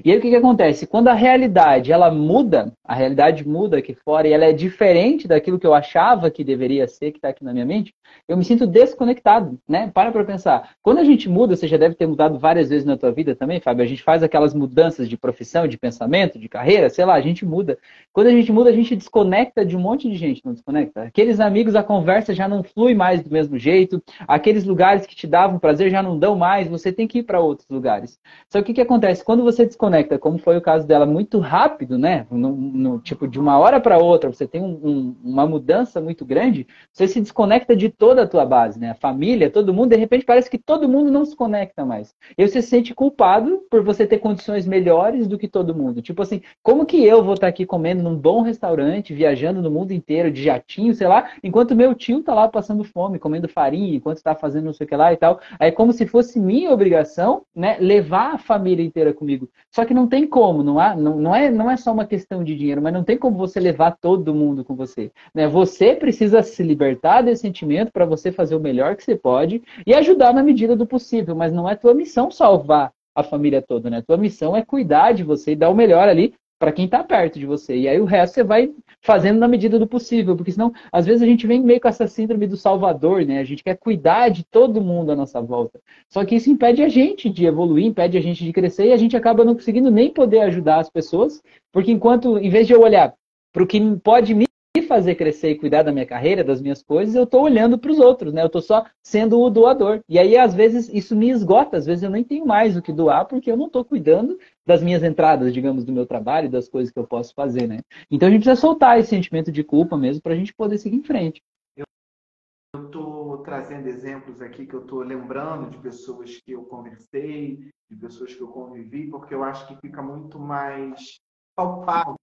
E 0.05 0.13
aí 0.13 0.19
o 0.19 0.21
que, 0.21 0.31
que 0.31 0.37
acontece? 0.37 0.87
Quando 0.87 1.09
a 1.09 1.15
realidade 1.15 1.93
ela 1.93 2.11
muda, 2.11 2.73
a 2.85 2.95
realidade 2.95 3.47
muda 3.49 3.79
aqui 3.79 3.95
fora 3.95 4.29
e 4.29 4.33
ela 4.33 4.45
é 4.45 4.53
diferente 4.53 5.27
daquilo 5.27 5.59
que 5.59 5.67
eu 5.67 5.75
achava 5.75 6.31
que 6.31 6.45
deveria 6.45 6.87
ser, 6.87 7.13
que 7.13 7.19
está 7.19 7.29
aqui 7.29 7.43
na 7.43 7.53
minha 7.53 7.65
mente, 7.65 7.95
eu 8.29 8.37
me 8.37 8.45
sinto 8.45 8.67
desconectado, 8.67 9.59
né? 9.69 9.91
Para 9.93 10.13
para 10.13 10.25
pensar. 10.25 10.71
Quando 10.83 10.99
a 10.99 11.05
gente 11.05 11.29
muda, 11.29 11.57
você 11.57 11.67
já 11.67 11.77
deve 11.77 11.95
ter 11.95 12.07
mudado 12.07 12.39
várias 12.39 12.69
vezes 12.69 12.85
na 12.85 12.97
tua 12.97 13.13
vida 13.13 13.35
também, 13.35 13.61
Fábio. 13.61 13.85
A 13.85 13.89
gente 13.89 14.03
faz 14.03 14.23
aquelas 14.23 14.53
mudanças 14.53 15.09
de 15.09 15.17
profissão, 15.17 15.67
de 15.67 15.79
pensamento, 15.79 16.39
de 16.39 16.49
carreira, 16.49 16.91
sei 16.91 17.05
lá, 17.05 17.15
a 17.15 17.21
gente 17.21 17.47
muda. 17.47 17.79
Quando 18.13 18.27
a 18.27 18.31
gente 18.31 18.53
muda, 18.53 18.71
a 18.71 18.73
gente 18.73 18.95
desconecta 18.95 19.65
de 19.65 19.77
um 19.77 19.81
monte 19.81 20.09
de 20.09 20.17
gente, 20.17 20.45
não 20.45 20.53
desconecta? 20.53 21.05
Aqueles 21.05 21.41
amigos, 21.41 21.75
a 21.75 21.83
conversa 21.83 22.35
já 22.35 22.49
não 22.49 22.63
flui 22.63 22.95
mais 22.95 23.23
do 23.23 23.31
mesmo 23.31 23.59
jeito, 23.59 24.03
aqueles 24.27 24.66
lugares 24.67 25.07
que 25.07 25.15
te 25.15 25.27
davam 25.27 25.59
prazer 25.59 25.91
já 25.91 26.03
não 26.03 26.19
dão 26.19 26.37
mais, 26.37 26.69
você 26.69 26.93
tem 26.93 27.07
que 27.07 27.19
ir 27.19 27.23
para 27.23 27.41
outros 27.41 27.69
lugares. 27.69 28.19
Só 28.49 28.59
que 28.59 28.63
o 28.63 28.65
que, 28.67 28.75
que 28.75 28.81
acontece? 28.81 29.25
Quando 29.25 29.43
você 29.43 29.65
desconecta, 29.65 30.19
como 30.19 30.39
foi 30.39 30.57
o 30.57 30.63
caso 30.63 30.87
dela, 30.87 31.07
muito 31.07 31.39
rápido, 31.39 31.99
né? 31.99 32.27
No, 32.31 32.51
no 32.53 32.99
tipo, 33.01 33.29
de 33.29 33.39
uma 33.39 33.59
hora 33.59 33.81
para 33.81 33.99
outra, 33.99 34.33
você 34.33 34.47
tem 34.47 34.63
um, 34.63 34.79
um, 34.83 35.17
uma 35.25 35.47
mudança 35.47 36.01
muito 36.01 36.25
grande, 36.25 36.67
você 36.93 37.07
se 37.07 37.21
desconecta 37.21 37.77
de 37.77 37.89
toda 37.89 38.23
a 38.23 38.27
tua 38.27 38.45
base, 38.45 38.79
né? 38.79 38.91
A 38.91 38.95
família, 38.95 39.51
todo 39.51 39.73
mundo, 39.73 39.91
de 39.91 39.97
repente 39.97 40.25
parece 40.25 40.51
que 40.51 40.59
todo 40.59 40.89
mundo 40.89 41.11
não 41.11 41.25
se 41.25 41.37
conecta 41.37 41.85
mais. 41.85 42.15
E 42.37 42.47
você 42.47 42.63
se 42.63 42.69
sente 42.69 42.95
culpado 42.95 43.63
por 43.71 43.83
você 43.83 44.07
ter 44.07 44.19
condições 44.19 44.67
melhores 44.67 45.27
do 45.27 45.39
que 45.39 45.49
todo 45.49 45.75
mundo. 45.75 46.03
Tipo 46.03 46.23
assim, 46.23 46.43
como 46.63 46.87
que 46.87 47.05
eu 47.05 47.23
vou 47.23 47.35
estar 47.35 47.47
aqui 47.47 47.65
comendo 47.67 48.03
num 48.03 48.17
bom 48.17 48.43
restaurante, 48.43 49.15
viajando 49.15 49.63
no 49.63 49.71
mundo 49.71 49.93
inteiro, 49.93 50.31
de 50.31 50.43
jatinho, 50.43 50.95
sei 50.95 51.07
lá, 51.07 51.31
enquanto 51.43 51.77
meu 51.77 51.95
tio 51.95 52.23
tá 52.23 52.35
lá 52.35 52.49
passando 52.49 52.85
fome, 52.85 53.19
comendo 53.19 53.49
farinha, 53.49 53.97
enquanto 53.97 54.19
está 54.19 54.35
fazendo 54.35 54.56
não 54.61 54.73
sei 54.73 54.87
o 54.87 54.89
que 54.89 54.97
lá 54.97 55.13
e 55.13 55.17
tal. 55.17 55.41
É 55.59 55.71
como 55.71 55.93
se 55.93 56.07
fosse 56.07 56.39
minha 56.39 56.71
obrigação, 56.71 57.43
né, 57.55 57.77
levar 57.81 58.35
a 58.35 58.39
família 58.39 58.85
inteira 58.85 59.13
comigo. 59.13 59.49
Só 59.71 59.85
que 59.85 59.95
não 59.95 60.09
tem 60.09 60.27
como, 60.27 60.63
não, 60.63 60.79
há, 60.79 60.95
não, 60.95 61.17
não, 61.17 61.35
é, 61.35 61.51
não 61.51 61.71
é 61.71 61.77
só 61.77 61.93
uma 61.93 62.07
questão 62.07 62.45
de 62.45 62.57
dinheiro, 62.57 62.83
mas 62.83 62.93
não 62.93 63.05
tem 63.05 63.17
como 63.19 63.37
você 63.37 63.61
levar 63.61 63.97
todo 64.01 64.35
mundo 64.35 64.65
com 64.65 64.75
você. 64.75 65.11
Né? 65.35 65.47
Você 65.49 65.95
precisa 65.95 66.43
se 66.43 66.63
libertar 66.63 67.23
desse 67.23 67.43
sentimento 67.43 67.93
para 67.93 68.05
você 68.05 68.33
fazer 68.33 68.55
o 68.55 68.61
melhor 68.61 68.97
que 68.97 69.05
você 69.05 69.17
pode 69.17 69.63
e 69.87 69.95
ajudar 69.95 70.33
na 70.33 70.43
medida 70.43 70.77
do 70.77 70.87
possível, 70.87 71.35
mas 71.35 71.53
não 71.53 71.69
é 71.69 71.75
tua 71.75 71.95
missão 71.95 72.31
salvar 72.31 72.93
a 73.15 73.23
família 73.23 73.63
toda, 73.63 73.89
né? 73.89 74.03
Tua 74.07 74.19
missão 74.19 74.55
é 74.55 74.63
cuidar 74.63 75.13
de 75.13 75.25
você 75.25 75.53
e 75.53 75.57
dar 75.57 75.71
o 75.71 75.75
melhor 75.75 76.07
ali 76.07 76.35
para 76.59 76.73
quem 76.73 76.87
está 76.87 77.03
perto 77.05 77.39
de 77.39 77.47
você. 77.47 77.77
E 77.77 77.89
aí 77.89 78.01
o 78.01 78.05
resto 78.05 78.35
você 78.35 78.45
vai 78.45 78.73
fazendo 79.01 79.39
na 79.39 79.49
medida 79.49 79.79
do 79.79 79.87
possível, 79.87 80.37
porque 80.37 80.53
senão, 80.53 80.73
às 80.91 81.07
vezes 81.07 81.23
a 81.23 81.27
gente 81.27 81.47
vem 81.47 81.61
meio 81.61 81.81
com 81.81 81.89
essa 81.89 82.07
síndrome 82.07 82.47
do 82.47 82.57
salvador, 82.57 83.25
né? 83.25 83.39
A 83.39 83.45
gente 83.45 83.63
quer 83.63 83.77
cuidar 83.77 84.31
de 84.31 84.45
todo 84.45 84.81
mundo 84.81 85.13
à 85.13 85.17
nossa 85.17 85.41
volta. 85.41 85.81
Só 86.09 86.25
que 86.25 86.37
isso 86.37 86.51
impede 86.51 86.83
a 86.83 86.89
gente 86.89 87.29
de 87.29 87.47
evoluir, 87.47 87.87
impede 87.87 88.17
a 88.17 88.21
gente 88.21 88.45
de 88.45 88.53
crescer 88.53 88.87
e 88.87 88.93
a 88.93 88.97
gente 88.97 89.17
acaba 89.17 89.45
não 89.45 89.55
conseguindo 89.55 89.91
nem 89.91 90.11
poder 90.11 90.41
ajudar 90.41 90.81
as 90.81 90.91
pessoas, 90.91 91.43
porque 91.73 91.93
enquanto, 91.93 92.39
em 92.39 92.49
vez 92.49 92.67
de 92.67 92.73
eu 92.73 92.81
olhar 92.81 93.15
para 93.53 93.63
o 93.63 93.67
que 93.67 93.81
pode 94.03 94.35
me 94.35 94.47
fazer 94.87 95.15
crescer 95.15 95.51
e 95.51 95.59
cuidar 95.59 95.83
da 95.83 95.93
minha 95.93 96.07
carreira, 96.07 96.45
das 96.45 96.61
minhas 96.61 96.83
coisas, 96.83 97.15
eu 97.15 97.25
estou 97.25 97.43
olhando 97.43 97.79
para 97.79 97.91
os 97.91 97.99
outros, 97.99 98.33
né? 98.33 98.43
Eu 98.43 98.47
estou 98.47 98.63
só 98.63 98.85
sendo 99.03 99.41
o 99.41 99.51
doador. 99.51 100.01
E 100.09 100.19
aí, 100.19 100.37
às 100.37 100.55
vezes, 100.55 100.89
isso 100.93 101.17
me 101.17 101.31
esgota, 101.31 101.77
às 101.77 101.87
vezes 101.87 102.03
eu 102.03 102.11
nem 102.11 102.23
tenho 102.23 102.47
mais 102.47 102.77
o 102.77 102.83
que 102.83 102.93
doar, 102.93 103.25
porque 103.27 103.51
eu 103.51 103.57
não 103.57 103.67
estou 103.67 103.85
cuidando 103.85 104.39
das 104.67 104.83
minhas 104.83 105.03
entradas, 105.05 105.55
digamos, 105.55 105.85
do 105.85 105.93
meu 105.93 106.05
trabalho, 106.05 106.51
das 106.51 106.69
coisas 106.69 106.93
que 106.93 106.99
eu 106.99 107.07
posso 107.07 107.33
fazer, 107.35 107.69
né? 107.69 107.81
Então 108.11 108.29
a 108.29 108.31
gente 108.31 108.43
precisa 108.43 108.61
soltar 108.61 108.99
esse 108.99 109.11
sentimento 109.11 109.53
de 109.53 109.63
culpa 109.63 109.97
mesmo 109.97 110.21
para 110.21 110.33
a 110.33 110.37
gente 110.37 110.53
poder 110.53 110.79
seguir 110.79 110.97
em 110.97 111.05
frente. 111.05 111.41
Eu 111.77 112.87
estou 112.87 113.39
trazendo 113.39 113.87
exemplos 113.87 114.43
aqui 114.43 114.67
que 114.67 114.75
eu 114.75 114.83
estou 114.83 115.01
lembrando 115.01 115.71
de 115.71 115.79
pessoas 115.79 116.37
que 116.45 116.53
eu 116.53 116.65
conversei, 116.65 117.71
de 117.89 117.97
pessoas 117.97 118.35
que 118.35 118.41
eu 118.41 118.49
convivi, 118.49 119.09
porque 119.09 119.33
eu 119.33 119.45
acho 119.45 119.67
que 119.69 119.77
fica 119.77 120.03
muito 120.03 120.39
mais 120.39 121.21
palpável 121.55 122.17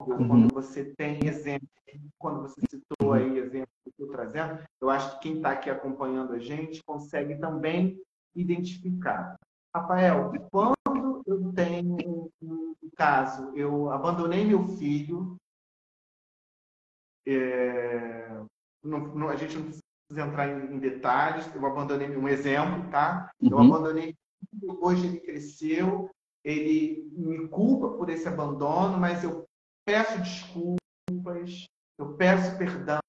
uhum. 0.00 0.28
quando 0.28 0.54
você 0.54 0.94
tem 0.96 1.18
exemplos, 1.26 1.68
quando 2.18 2.42
você 2.42 2.60
citou 2.70 3.12
aí 3.12 3.38
exemplos 3.38 3.74
que 3.84 4.02
eu 4.02 4.06
estou 4.06 4.08
trazendo, 4.08 4.62
eu 4.80 4.88
acho 4.88 5.14
que 5.14 5.28
quem 5.28 5.36
está 5.36 5.50
aqui 5.50 5.68
acompanhando 5.68 6.32
a 6.32 6.38
gente 6.38 6.82
consegue 6.84 7.36
também 7.38 8.00
identificar. 8.34 9.36
Rafael, 9.74 10.32
quando 10.50 11.22
eu 11.26 11.52
tenho 11.52 11.96
um 12.42 12.74
caso, 12.96 13.56
eu 13.56 13.90
abandonei 13.90 14.44
meu 14.44 14.66
filho, 14.76 15.36
é, 17.26 18.28
não, 18.82 18.98
não, 19.14 19.28
a 19.28 19.36
gente 19.36 19.56
não 19.56 19.64
precisa 19.64 19.84
entrar 20.12 20.48
em, 20.48 20.74
em, 20.74 20.78
detalhes, 20.78 21.54
eu 21.54 21.64
abandonei 21.66 22.16
um 22.16 22.28
exemplo, 22.28 22.90
tá? 22.90 23.30
Eu 23.40 23.56
uhum. 23.56 23.74
abandonei, 23.74 24.16
hoje 24.80 25.06
ele 25.06 25.20
cresceu, 25.20 26.10
ele 26.44 27.08
me 27.12 27.48
culpa 27.48 27.90
por 27.96 28.10
esse 28.10 28.26
abandono, 28.26 28.98
mas 28.98 29.22
eu 29.22 29.44
peço 29.86 30.18
desculpas, 30.18 31.66
eu 31.98 32.14
peço 32.16 32.58
perdão, 32.58 33.00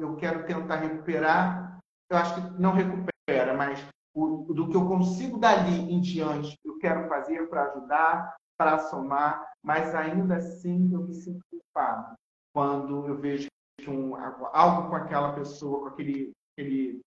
eu 0.00 0.16
quero 0.16 0.44
tentar 0.46 0.76
recuperar. 0.76 1.78
Eu 2.10 2.16
acho 2.16 2.34
que 2.34 2.60
não 2.60 2.72
recupera, 2.72 3.54
mas 3.56 3.86
o, 4.14 4.52
do 4.52 4.68
que 4.68 4.76
eu 4.76 4.86
consigo 4.86 5.38
dali 5.38 5.92
em 5.92 6.00
diante, 6.00 6.58
eu 6.64 6.78
quero 6.78 7.08
fazer 7.08 7.48
para 7.48 7.64
ajudar, 7.70 8.36
para 8.58 8.78
somar, 8.78 9.52
mas 9.62 9.94
ainda 9.94 10.36
assim 10.36 10.92
eu 10.92 11.02
me 11.02 11.14
sinto 11.14 11.40
culpado 11.50 12.14
quando 12.52 13.06
eu 13.06 13.16
vejo 13.16 13.48
um, 13.88 14.14
algo 14.16 14.88
com 14.88 14.96
aquela 14.96 15.32
pessoa, 15.32 15.80
com 15.80 15.86
aquele, 15.88 16.32
aquele, 16.52 17.00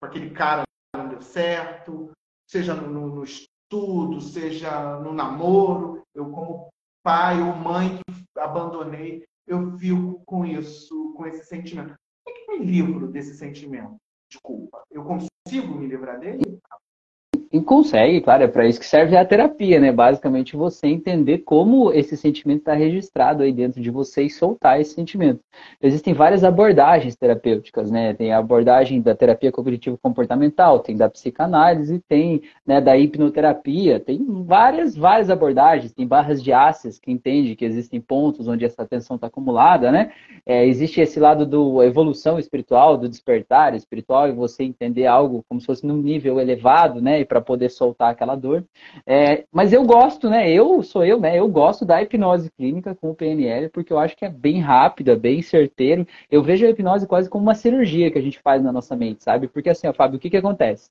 com 0.00 0.06
aquele 0.06 0.30
cara 0.30 0.62
não 0.96 1.08
deu 1.08 1.20
certo, 1.20 2.10
seja 2.48 2.74
no, 2.74 3.06
no 3.06 3.24
estudo, 3.24 4.20
seja 4.20 4.98
no 4.98 5.12
namoro, 5.12 6.02
eu 6.14 6.30
como 6.30 6.68
pai 7.02 7.40
ou 7.40 7.54
mãe 7.54 7.98
que 7.98 8.40
abandonei, 8.40 9.24
eu 9.46 9.78
fico 9.78 10.22
com 10.24 10.44
isso, 10.44 11.12
com 11.14 11.26
esse 11.26 11.44
sentimento. 11.44 11.94
É 12.26 12.32
que 12.32 12.50
me 12.50 12.64
livro 12.64 13.08
desse 13.08 13.34
sentimento 13.34 13.96
de 14.30 14.40
culpa? 14.40 14.82
Eu 14.90 15.04
consigo 15.04 15.74
me 15.74 15.86
livrar 15.86 16.18
dele? 16.18 16.60
E 17.52 17.60
consegue, 17.60 18.20
claro, 18.20 18.44
é 18.44 18.46
para 18.46 18.64
isso 18.68 18.78
que 18.78 18.86
serve 18.86 19.16
a 19.16 19.24
terapia, 19.24 19.80
né? 19.80 19.90
Basicamente 19.90 20.56
você 20.56 20.86
entender 20.86 21.38
como 21.38 21.92
esse 21.92 22.16
sentimento 22.16 22.60
está 22.60 22.74
registrado 22.74 23.42
aí 23.42 23.52
dentro 23.52 23.80
de 23.80 23.90
você 23.90 24.22
e 24.22 24.30
soltar 24.30 24.80
esse 24.80 24.94
sentimento. 24.94 25.40
Existem 25.82 26.14
várias 26.14 26.44
abordagens 26.44 27.16
terapêuticas, 27.16 27.90
né? 27.90 28.14
Tem 28.14 28.32
a 28.32 28.38
abordagem 28.38 29.00
da 29.00 29.16
terapia 29.16 29.50
cognitivo 29.50 29.98
comportamental, 29.98 30.78
tem 30.78 30.96
da 30.96 31.10
psicanálise, 31.10 31.98
tem 32.08 32.40
né, 32.64 32.80
da 32.80 32.96
hipnoterapia, 32.96 33.98
tem 33.98 34.24
várias, 34.44 34.96
várias 34.96 35.28
abordagens, 35.28 35.92
tem 35.92 36.06
barras 36.06 36.40
de 36.40 36.52
ácias 36.52 37.00
que 37.00 37.10
entende 37.10 37.56
que 37.56 37.64
existem 37.64 38.00
pontos 38.00 38.46
onde 38.46 38.64
essa 38.64 38.86
tensão 38.86 39.16
está 39.16 39.26
acumulada, 39.26 39.90
né? 39.90 40.12
É, 40.46 40.64
existe 40.64 41.00
esse 41.00 41.18
lado 41.18 41.44
do 41.44 41.82
evolução 41.82 42.38
espiritual, 42.38 42.96
do 42.96 43.08
despertar 43.08 43.74
espiritual 43.74 44.28
e 44.28 44.32
você 44.32 44.62
entender 44.62 45.06
algo 45.06 45.44
como 45.48 45.60
se 45.60 45.66
fosse 45.66 45.84
num 45.84 45.96
nível 45.96 46.38
elevado, 46.38 47.02
né? 47.02 47.19
E 47.20 47.24
para 47.24 47.40
poder 47.40 47.70
soltar 47.70 48.10
aquela 48.10 48.34
dor. 48.34 48.64
É, 49.06 49.44
mas 49.52 49.72
eu 49.72 49.84
gosto, 49.84 50.28
né? 50.28 50.50
Eu 50.50 50.82
sou 50.82 51.04
eu, 51.04 51.20
né? 51.20 51.38
Eu 51.38 51.48
gosto 51.48 51.84
da 51.84 52.02
hipnose 52.02 52.50
clínica 52.56 52.94
com 52.94 53.10
o 53.10 53.14
PNL 53.14 53.68
porque 53.70 53.92
eu 53.92 53.98
acho 53.98 54.16
que 54.16 54.24
é 54.24 54.30
bem 54.30 54.60
rápida, 54.60 55.16
bem 55.16 55.42
certeiro. 55.42 56.06
Eu 56.30 56.42
vejo 56.42 56.66
a 56.66 56.70
hipnose 56.70 57.06
quase 57.06 57.28
como 57.28 57.44
uma 57.44 57.54
cirurgia 57.54 58.10
que 58.10 58.18
a 58.18 58.22
gente 58.22 58.40
faz 58.40 58.62
na 58.62 58.72
nossa 58.72 58.96
mente, 58.96 59.22
sabe? 59.22 59.48
Porque 59.48 59.70
assim, 59.70 59.86
ó, 59.86 59.92
Fábio, 59.92 60.16
o 60.16 60.20
que 60.20 60.30
que 60.30 60.36
acontece? 60.36 60.90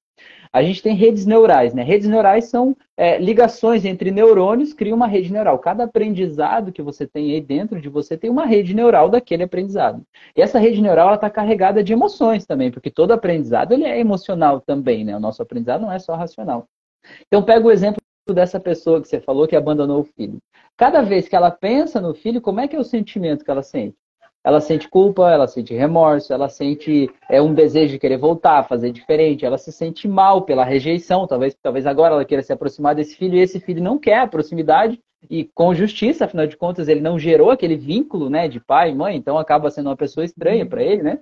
A 0.51 0.63
gente 0.63 0.82
tem 0.82 0.95
redes 0.95 1.25
neurais, 1.25 1.73
né? 1.73 1.84
Redes 1.84 2.08
neurais 2.08 2.45
são 2.45 2.75
é, 2.97 3.19
ligações 3.19 3.86
entre 3.86 4.10
neurônios, 4.10 4.73
cria 4.73 4.95
uma 4.95 5.05
rede 5.05 5.32
neural. 5.32 5.60
Cada 5.60 5.84
aprendizado 5.84 6.71
que 6.71 6.82
você 6.82 7.05
tem 7.05 7.34
aí 7.34 7.41
dentro 7.41 7.79
de 7.79 7.88
você 7.88 8.17
tem 8.17 8.29
uma 8.29 8.45
rede 8.45 8.73
neural 8.73 9.10
daquele 9.10 9.43
aprendizado. 9.43 10.03
E 10.36 10.41
essa 10.41 10.58
rede 10.58 10.82
neural 10.82 11.13
está 11.13 11.29
carregada 11.29 11.84
de 11.84 11.93
emoções 11.93 12.45
também, 12.47 12.71
porque 12.71 12.89
todo 12.89 13.12
aprendizado 13.12 13.73
ele 13.73 13.86
é 13.86 13.99
emocional 13.99 14.60
também, 14.60 15.05
né? 15.05 15.15
O 15.15 15.19
nosso 15.19 15.41
aprendizado 15.41 15.82
não 15.82 15.91
é 15.91 15.99
só 15.99 16.15
racional. 16.15 16.67
Então 17.27 17.43
pega 17.43 17.67
o 17.67 17.71
exemplo 17.71 18.01
dessa 18.34 18.60
pessoa 18.60 19.01
que 19.01 19.08
você 19.08 19.19
falou 19.19 19.47
que 19.47 19.55
abandonou 19.55 20.01
o 20.01 20.03
filho. 20.03 20.39
Cada 20.75 21.01
vez 21.01 21.27
que 21.27 21.36
ela 21.36 21.51
pensa 21.51 22.01
no 22.01 22.13
filho, 22.13 22.41
como 22.41 22.60
é 22.60 22.67
que 22.67 22.75
é 22.75 22.79
o 22.79 22.84
sentimento 22.84 23.43
que 23.43 23.51
ela 23.51 23.63
sente? 23.63 23.97
Ela 24.43 24.62
sente 24.62 24.88
culpa, 24.88 25.30
ela 25.30 25.47
sente 25.47 25.73
remorso, 25.73 26.34
ela 26.34 26.49
sente 26.49 27.10
é, 27.30 27.41
um 27.41 27.54
desejo 27.54 27.93
de 27.93 27.99
querer 27.99 28.17
voltar, 28.17 28.63
fazer 28.63 28.91
diferente, 28.91 29.45
ela 29.45 29.58
se 29.58 29.71
sente 29.71 30.08
mal 30.08 30.43
pela 30.43 30.63
rejeição, 30.63 31.28
talvez, 31.28 31.56
talvez 31.62 31.86
agora 31.86 32.13
ela 32.13 32.25
queira 32.25 32.43
se 32.43 32.54
aproximar 32.54 32.95
desse 32.95 33.15
filho 33.15 33.36
e 33.36 33.41
esse 33.41 33.60
filho 33.60 33.84
não 33.84 33.97
quer 33.97 34.19
a 34.19 34.28
proximidade 34.28 34.99
e 35.30 35.43
com 35.54 35.73
justiça, 35.73 36.25
afinal 36.25 36.47
de 36.47 36.56
contas, 36.56 36.88
ele 36.88 37.02
não 37.02 37.19
gerou 37.19 37.52
aquele 37.52 37.75
vínculo 37.75 38.30
né, 38.30 38.47
de 38.47 38.60
pai 38.60 38.91
e 38.91 38.95
mãe, 38.95 39.17
então 39.17 39.38
acaba 39.38 39.69
sendo 39.69 39.88
uma 39.88 39.97
pessoa 39.97 40.23
estranha 40.23 40.65
para 40.65 40.82
ele, 40.82 41.04
né? 41.04 41.19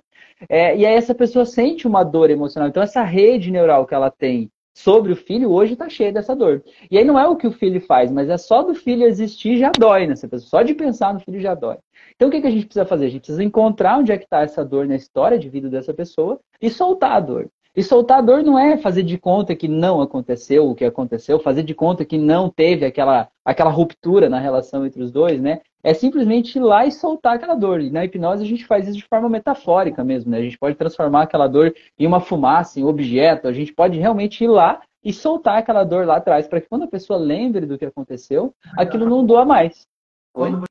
É, 0.48 0.76
e 0.76 0.86
aí 0.86 0.94
essa 0.94 1.14
pessoa 1.14 1.44
sente 1.44 1.86
uma 1.86 2.04
dor 2.04 2.30
emocional. 2.30 2.68
Então 2.68 2.82
essa 2.82 3.02
rede 3.02 3.50
neural 3.50 3.84
que 3.86 3.94
ela 3.94 4.10
tem 4.10 4.50
sobre 4.78 5.12
o 5.12 5.16
filho 5.16 5.50
hoje 5.50 5.72
está 5.72 5.88
cheia 5.88 6.12
dessa 6.12 6.36
dor. 6.36 6.62
E 6.88 6.96
aí 6.96 7.04
não 7.04 7.18
é 7.18 7.26
o 7.26 7.34
que 7.34 7.46
o 7.46 7.52
filho 7.52 7.80
faz, 7.80 8.12
mas 8.12 8.28
é 8.28 8.38
só 8.38 8.62
do 8.62 8.74
filho 8.74 9.04
existir 9.04 9.58
já 9.58 9.72
dói 9.76 10.06
nessa 10.06 10.28
pessoa. 10.28 10.48
Só 10.48 10.62
de 10.62 10.72
pensar 10.72 11.12
no 11.12 11.20
filho 11.20 11.40
já 11.40 11.52
dói. 11.54 11.78
Então 12.14 12.28
o 12.28 12.30
que, 12.30 12.40
que 12.40 12.46
a 12.46 12.50
gente 12.50 12.66
precisa 12.66 12.86
fazer? 12.86 13.06
A 13.06 13.08
gente 13.08 13.22
precisa 13.22 13.42
encontrar 13.42 13.98
onde 13.98 14.12
é 14.12 14.16
que 14.16 14.24
está 14.24 14.42
essa 14.42 14.64
dor 14.64 14.86
na 14.86 14.94
história 14.94 15.36
de 15.36 15.48
vida 15.48 15.68
dessa 15.68 15.92
pessoa 15.92 16.38
e 16.62 16.70
soltar 16.70 17.12
a 17.12 17.20
dor. 17.20 17.50
E 17.74 17.82
soltar 17.82 18.18
a 18.18 18.22
dor 18.22 18.42
não 18.42 18.58
é 18.58 18.76
fazer 18.76 19.02
de 19.02 19.18
conta 19.18 19.54
que 19.54 19.66
não 19.66 20.00
aconteceu 20.00 20.68
o 20.68 20.74
que 20.74 20.84
aconteceu, 20.84 21.40
fazer 21.40 21.64
de 21.64 21.74
conta 21.74 22.04
que 22.04 22.16
não 22.16 22.48
teve 22.48 22.86
aquela, 22.86 23.28
aquela 23.44 23.70
ruptura 23.70 24.28
na 24.28 24.38
relação 24.38 24.86
entre 24.86 25.02
os 25.02 25.10
dois, 25.10 25.40
né? 25.40 25.60
É 25.82 25.94
simplesmente 25.94 26.58
ir 26.58 26.60
lá 26.60 26.86
e 26.86 26.92
soltar 26.92 27.36
aquela 27.36 27.54
dor. 27.54 27.80
E 27.80 27.90
na 27.90 28.04
hipnose 28.04 28.42
a 28.42 28.46
gente 28.46 28.66
faz 28.66 28.88
isso 28.88 28.98
de 28.98 29.06
forma 29.06 29.28
metafórica 29.28 30.02
mesmo, 30.02 30.30
né? 30.30 30.38
A 30.38 30.42
gente 30.42 30.58
pode 30.58 30.76
transformar 30.76 31.22
aquela 31.22 31.46
dor 31.46 31.74
em 31.98 32.06
uma 32.06 32.20
fumaça, 32.20 32.80
em 32.80 32.84
um 32.84 32.88
objeto. 32.88 33.46
A 33.46 33.52
gente 33.52 33.72
pode 33.72 33.98
realmente 33.98 34.42
ir 34.42 34.48
lá 34.48 34.82
e 35.04 35.12
soltar 35.12 35.58
aquela 35.58 35.84
dor 35.84 36.06
lá 36.06 36.16
atrás, 36.16 36.48
para 36.48 36.60
que 36.60 36.68
quando 36.68 36.82
a 36.82 36.88
pessoa 36.88 37.18
lembre 37.18 37.64
do 37.64 37.78
que 37.78 37.84
aconteceu, 37.84 38.54
aquilo 38.76 39.08
não 39.08 39.24
doa 39.24 39.44
mais. 39.44 39.86
Quando 40.34 40.64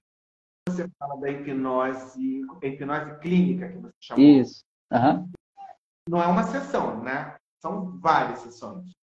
você 0.67 0.88
fala 1.00 1.20
da 1.20 1.30
hipnose, 1.30 2.41
hipnose 2.62 3.20
clínica, 3.20 3.70
que 3.70 3.78
você 3.78 3.93
chamou. 4.02 4.24
Isso. 4.24 4.63
Uhum. 4.91 5.30
Não 6.10 6.22
é 6.22 6.28
uma 6.28 6.43
sessão, 6.43 7.02
né? 7.02 7.36
São 7.62 7.98
várias 8.00 8.39
sessões. 8.39 8.96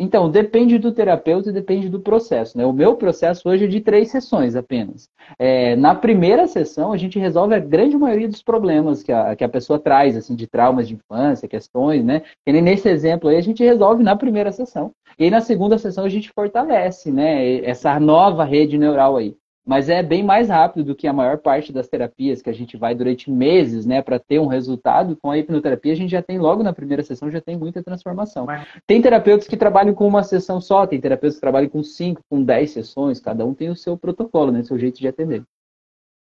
Então, 0.00 0.30
depende 0.30 0.78
do 0.78 0.92
terapeuta 0.92 1.50
e 1.50 1.52
depende 1.52 1.88
do 1.88 1.98
processo. 1.98 2.56
Né? 2.56 2.64
O 2.64 2.72
meu 2.72 2.94
processo 2.96 3.48
hoje 3.48 3.64
é 3.64 3.68
de 3.68 3.80
três 3.80 4.10
sessões 4.10 4.54
apenas. 4.54 5.08
É, 5.38 5.74
na 5.74 5.94
primeira 5.94 6.46
sessão, 6.46 6.92
a 6.92 6.96
gente 6.96 7.18
resolve 7.18 7.54
a 7.54 7.58
grande 7.58 7.96
maioria 7.98 8.28
dos 8.28 8.42
problemas 8.42 9.02
que 9.02 9.10
a, 9.10 9.34
que 9.34 9.42
a 9.42 9.48
pessoa 9.48 9.78
traz, 9.78 10.16
assim, 10.16 10.36
de 10.36 10.46
traumas 10.46 10.86
de 10.86 10.94
infância, 10.94 11.48
questões, 11.48 12.04
né? 12.04 12.22
E 12.46 12.52
nesse 12.52 12.88
exemplo 12.88 13.28
aí, 13.28 13.36
a 13.36 13.42
gente 13.42 13.64
resolve 13.64 14.04
na 14.04 14.14
primeira 14.14 14.52
sessão. 14.52 14.92
E 15.18 15.24
aí, 15.24 15.30
na 15.30 15.40
segunda 15.40 15.76
sessão, 15.78 16.04
a 16.04 16.08
gente 16.08 16.30
fortalece, 16.32 17.10
né? 17.10 17.56
Essa 17.64 17.98
nova 17.98 18.44
rede 18.44 18.78
neural 18.78 19.16
aí 19.16 19.36
mas 19.68 19.90
é 19.90 20.02
bem 20.02 20.22
mais 20.22 20.48
rápido 20.48 20.82
do 20.82 20.96
que 20.96 21.06
a 21.06 21.12
maior 21.12 21.36
parte 21.36 21.70
das 21.70 21.86
terapias 21.86 22.40
que 22.40 22.48
a 22.48 22.54
gente 22.54 22.74
vai 22.74 22.94
durante 22.94 23.30
meses, 23.30 23.84
né, 23.84 24.00
para 24.00 24.18
ter 24.18 24.38
um 24.38 24.46
resultado. 24.46 25.14
Com 25.14 25.30
a 25.30 25.36
hipnoterapia, 25.36 25.92
a 25.92 25.96
gente 25.96 26.10
já 26.10 26.22
tem 26.22 26.38
logo 26.38 26.62
na 26.62 26.72
primeira 26.72 27.02
sessão 27.02 27.30
já 27.30 27.38
tem 27.38 27.54
muita 27.54 27.82
transformação. 27.82 28.46
Tem 28.86 29.02
terapeutas 29.02 29.46
que 29.46 29.58
trabalham 29.58 29.94
com 29.94 30.08
uma 30.08 30.22
sessão 30.22 30.58
só, 30.58 30.86
tem 30.86 30.98
terapeutas 30.98 31.34
que 31.34 31.42
trabalham 31.42 31.68
com 31.68 31.82
cinco, 31.82 32.22
com 32.30 32.42
dez 32.42 32.70
sessões, 32.70 33.20
cada 33.20 33.44
um 33.44 33.52
tem 33.52 33.68
o 33.68 33.76
seu 33.76 33.94
protocolo, 33.98 34.50
né, 34.50 34.62
seu 34.62 34.78
jeito 34.78 34.98
de 34.98 35.06
atender. 35.06 35.44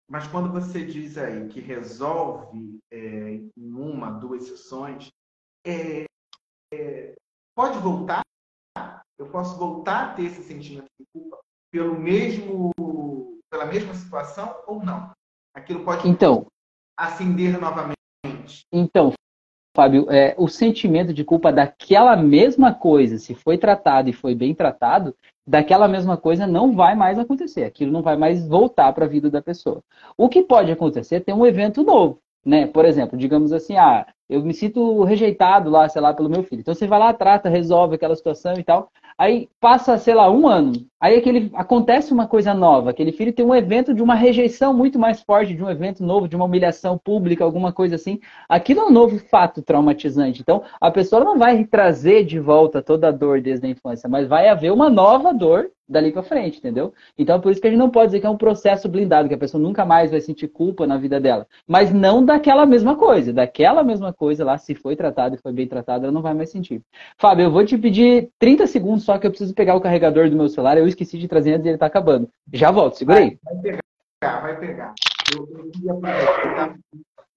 Mas 0.09 0.29
quando 0.29 0.53
você 0.53 0.85
diz 0.85 1.19
aí 1.19 1.49
que 1.49 1.61
resolve 1.61 2.79
é, 2.93 3.41
em 3.57 3.73
uma, 3.73 4.09
duas 4.13 4.45
sessões, 4.45 5.11
é, 5.67 6.05
é, 6.73 7.15
pode 7.57 7.77
voltar? 7.81 8.23
Eu 9.19 9.27
posso 9.31 9.59
voltar 9.59 10.05
a 10.05 10.15
ter 10.15 10.27
esse 10.27 10.45
sentimento 10.45 10.87
de 10.97 11.07
culpa 11.13 11.39
pelo 11.73 11.99
mesmo 11.99 12.71
pela 13.51 13.67
mesma 13.67 13.95
situação 13.95 14.55
ou 14.67 14.83
não? 14.85 15.11
Aquilo 15.55 15.85
pode 15.85 16.09
então, 16.09 16.47
acender 16.97 17.59
novamente. 17.59 17.97
Então, 18.73 19.13
Fábio, 19.75 20.07
é, 20.11 20.35
o 20.37 20.49
sentimento 20.49 21.15
de 21.15 21.25
culpa 21.25 21.51
daquela 21.51 22.15
mesma 22.15 22.75
coisa, 22.75 23.19
se 23.19 23.35
foi 23.35 23.57
tratado 23.57 24.11
e 24.11 24.13
foi 24.13 24.35
bem 24.35 24.55
tratado, 24.55 25.15
daquela 25.47 25.89
mesma 25.89 26.17
coisa 26.17 26.47
não 26.47 26.73
vai 26.75 26.95
mais 26.95 27.19
acontecer. 27.19 27.65
Aquilo 27.65 27.91
não 27.91 28.03
vai 28.03 28.17
mais 28.17 28.47
voltar 28.47 28.93
para 28.93 29.07
a 29.07 29.09
vida 29.09 29.31
da 29.31 29.41
pessoa. 29.41 29.83
O 30.17 30.29
que 30.29 30.43
pode 30.43 30.71
acontecer 30.71 31.17
é 31.17 31.21
ter 31.21 31.33
um 31.33 31.47
evento 31.47 31.83
novo. 31.83 32.19
Né? 32.45 32.67
Por 32.67 32.85
exemplo, 32.85 33.17
digamos 33.17 33.53
assim, 33.53 33.77
ah, 33.77 34.07
eu 34.29 34.43
me 34.43 34.55
sinto 34.55 35.03
rejeitado 35.05 35.71
lá, 35.71 35.89
sei 35.89 36.01
lá, 36.01 36.13
pelo 36.15 36.31
meu 36.31 36.43
filho. 36.43 36.61
Então 36.61 36.75
você 36.75 36.87
vai 36.87 36.99
lá, 36.99 37.13
trata, 37.13 37.49
resolve 37.49 37.97
aquela 37.97 38.17
situação 38.17 38.55
e 38.55 38.65
tal. 38.65 38.91
Aí 39.19 39.49
passa, 39.61 39.99
sei 39.99 40.15
lá, 40.15 40.31
um 40.31 40.49
ano. 40.49 40.73
Aí 41.01 41.17
aquele, 41.17 41.51
acontece 41.55 42.13
uma 42.13 42.27
coisa 42.27 42.55
nova. 42.55 42.91
Aquele 42.91 43.13
filho 43.13 43.33
tem 43.33 43.45
um 43.45 43.55
evento 43.55 43.93
de 43.93 44.03
uma 44.03 44.15
rejeição 44.15 44.73
muito 44.73 44.99
mais 44.99 45.21
forte, 45.21 45.55
de 45.55 45.63
um 45.63 45.69
evento 45.69 46.03
novo, 46.03 46.29
de 46.29 46.37
uma 46.37 46.45
humilhação 46.45 46.97
pública, 46.97 47.45
alguma 47.45 47.73
coisa 47.73 47.97
assim. 47.97 48.21
Aquilo 48.49 48.81
é 48.81 48.85
um 48.85 48.91
novo 48.91 49.19
fato 49.19 49.63
traumatizante. 49.63 50.41
Então, 50.41 50.63
a 50.81 50.91
pessoa 50.91 51.25
não 51.25 51.39
vai 51.39 51.65
trazer 51.65 52.25
de 52.25 52.39
volta 52.39 52.81
toda 52.81 53.09
a 53.09 53.13
dor 53.13 53.41
desde 53.41 53.67
a 53.67 53.71
infância, 53.71 54.09
mas 54.09 54.29
vai 54.29 54.49
haver 54.49 54.73
uma 54.73 54.89
nova 54.89 55.33
dor 55.35 55.71
dali 55.89 56.11
para 56.11 56.23
frente, 56.23 56.59
entendeu? 56.59 56.93
Então, 57.19 57.41
por 57.41 57.53
isso 57.53 57.61
que 57.61 57.67
a 57.67 57.71
gente 57.71 57.79
não 57.79 57.91
pode 57.91 58.07
dizer 58.07 58.21
que 58.21 58.27
é 58.27 58.31
um 58.31 58.37
processo 58.37 58.89
blindado, 58.89 59.29
que 59.29 59.35
a 59.35 59.39
pessoa 59.39 59.63
nunca 59.63 59.85
mais 59.85 60.11
vai 60.11 60.21
sentir 60.21 60.49
culpa 60.49 60.87
na 60.87 60.97
vida 60.97 61.21
dela. 61.21 61.47
Mas 61.67 61.93
não 61.93 62.25
daquela 62.25 62.65
mesma 62.65 62.97
coisa. 62.97 63.33
Daquela 63.33 63.83
mesma 63.85 64.12
coisa 64.13 64.45
lá, 64.45 64.59
se 64.59 64.75
foi 64.75 64.97
tratado 64.97 65.35
e 65.35 65.39
foi 65.39 65.53
bem 65.53 65.67
tratado, 65.67 66.05
ela 66.05 66.13
não 66.13 66.23
vai 66.23 66.35
mais 66.35 66.51
sentir. 66.51 66.83
Fábio, 67.17 67.45
eu 67.45 67.51
vou 67.51 67.65
te 67.65 67.77
pedir 67.79 68.31
30 68.39 68.67
segundos 68.67 69.05
só 69.05 69.19
que 69.19 69.27
eu 69.27 69.31
preciso 69.31 69.55
pegar 69.55 69.75
o 69.75 69.81
carregador 69.81 70.29
do 70.29 70.37
meu 70.37 70.49
celular. 70.49 70.77
Eu 70.77 70.87
esqueci 70.87 71.19
de 71.19 71.29
trazer 71.29 71.55
antes 71.55 71.67
e 71.67 71.69
ele 71.71 71.79
tá 71.79 71.87
acabando. 71.87 72.29
Já 72.53 72.71
volto, 72.71 72.99
segura 72.99 73.19
aí. 73.19 73.39
Vai, 73.43 73.55
vai 73.55 73.63
pegar, 73.63 74.41
vai 74.41 74.61
pegar. 74.61 74.95
Eu, 75.35 75.49
eu 75.57 75.71
queria 75.71 76.75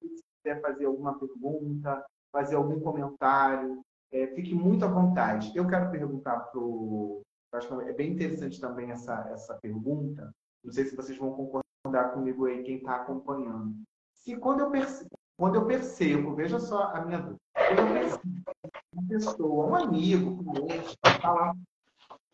se 0.01 0.23
quiser 0.43 0.61
fazer 0.61 0.85
alguma 0.85 1.17
pergunta, 1.17 2.03
fazer 2.31 2.55
algum 2.55 2.79
comentário, 2.79 3.81
é, 4.11 4.27
fique 4.27 4.53
muito 4.53 4.85
à 4.85 4.87
vontade. 4.87 5.51
Eu 5.55 5.67
quero 5.67 5.91
perguntar 5.91 6.39
para 6.39 6.59
o 6.59 7.21
acho 7.57 7.67
que 7.67 7.89
é 7.89 7.93
bem 7.93 8.11
interessante 8.11 8.59
também 8.59 8.91
essa, 8.91 9.29
essa 9.31 9.53
pergunta. 9.55 10.33
Não 10.63 10.71
sei 10.71 10.85
se 10.85 10.95
vocês 10.95 11.17
vão 11.17 11.31
concordar 11.31 12.11
comigo 12.13 12.45
aí, 12.45 12.63
quem 12.63 12.77
está 12.77 12.97
acompanhando. 12.97 13.75
Se 14.13 14.35
quando 14.37 14.61
eu 14.61 14.71
percebo, 14.71 15.09
quando 15.37 15.55
eu 15.55 15.65
percebo, 15.65 16.35
veja 16.35 16.59
só 16.59 16.83
a 16.93 17.01
minha 17.05 17.19
dúvida, 17.19 17.39
quando 17.53 17.79
eu 17.79 17.93
percebo 17.93 18.43
uma 18.93 19.07
pessoa, 19.07 19.67
um 19.67 19.75
amigo, 19.75 20.31
um 20.31 20.53
cliente, 20.53 20.97
está 21.05 21.31
lá, 21.31 21.55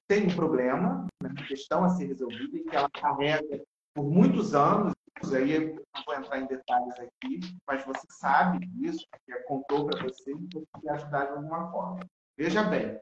tem 0.07 0.27
um 0.27 0.35
problema, 0.35 1.07
né, 1.21 1.29
uma 1.29 1.47
questão 1.47 1.83
a 1.83 1.89
ser 1.89 2.05
resolvida 2.05 2.57
e 2.57 2.63
que 2.63 2.75
ela 2.75 2.89
carrega 2.89 3.63
por 3.93 4.03
muitos 4.03 4.53
anos, 4.53 4.93
aí 5.33 5.51
eu 5.51 5.75
não 5.95 6.03
vou 6.05 6.15
entrar 6.15 6.39
em 6.39 6.47
detalhes 6.47 6.93
aqui, 6.99 7.39
mas 7.67 7.85
você 7.85 8.05
sabe 8.09 8.65
disso, 8.65 9.05
que 9.25 9.33
contou 9.43 9.87
para 9.87 10.03
você 10.03 10.31
e 10.31 10.47
pode 10.47 10.89
ajudar 10.89 11.25
de 11.25 11.31
alguma 11.31 11.71
forma. 11.71 11.99
Veja 12.37 12.63
bem, 12.63 12.99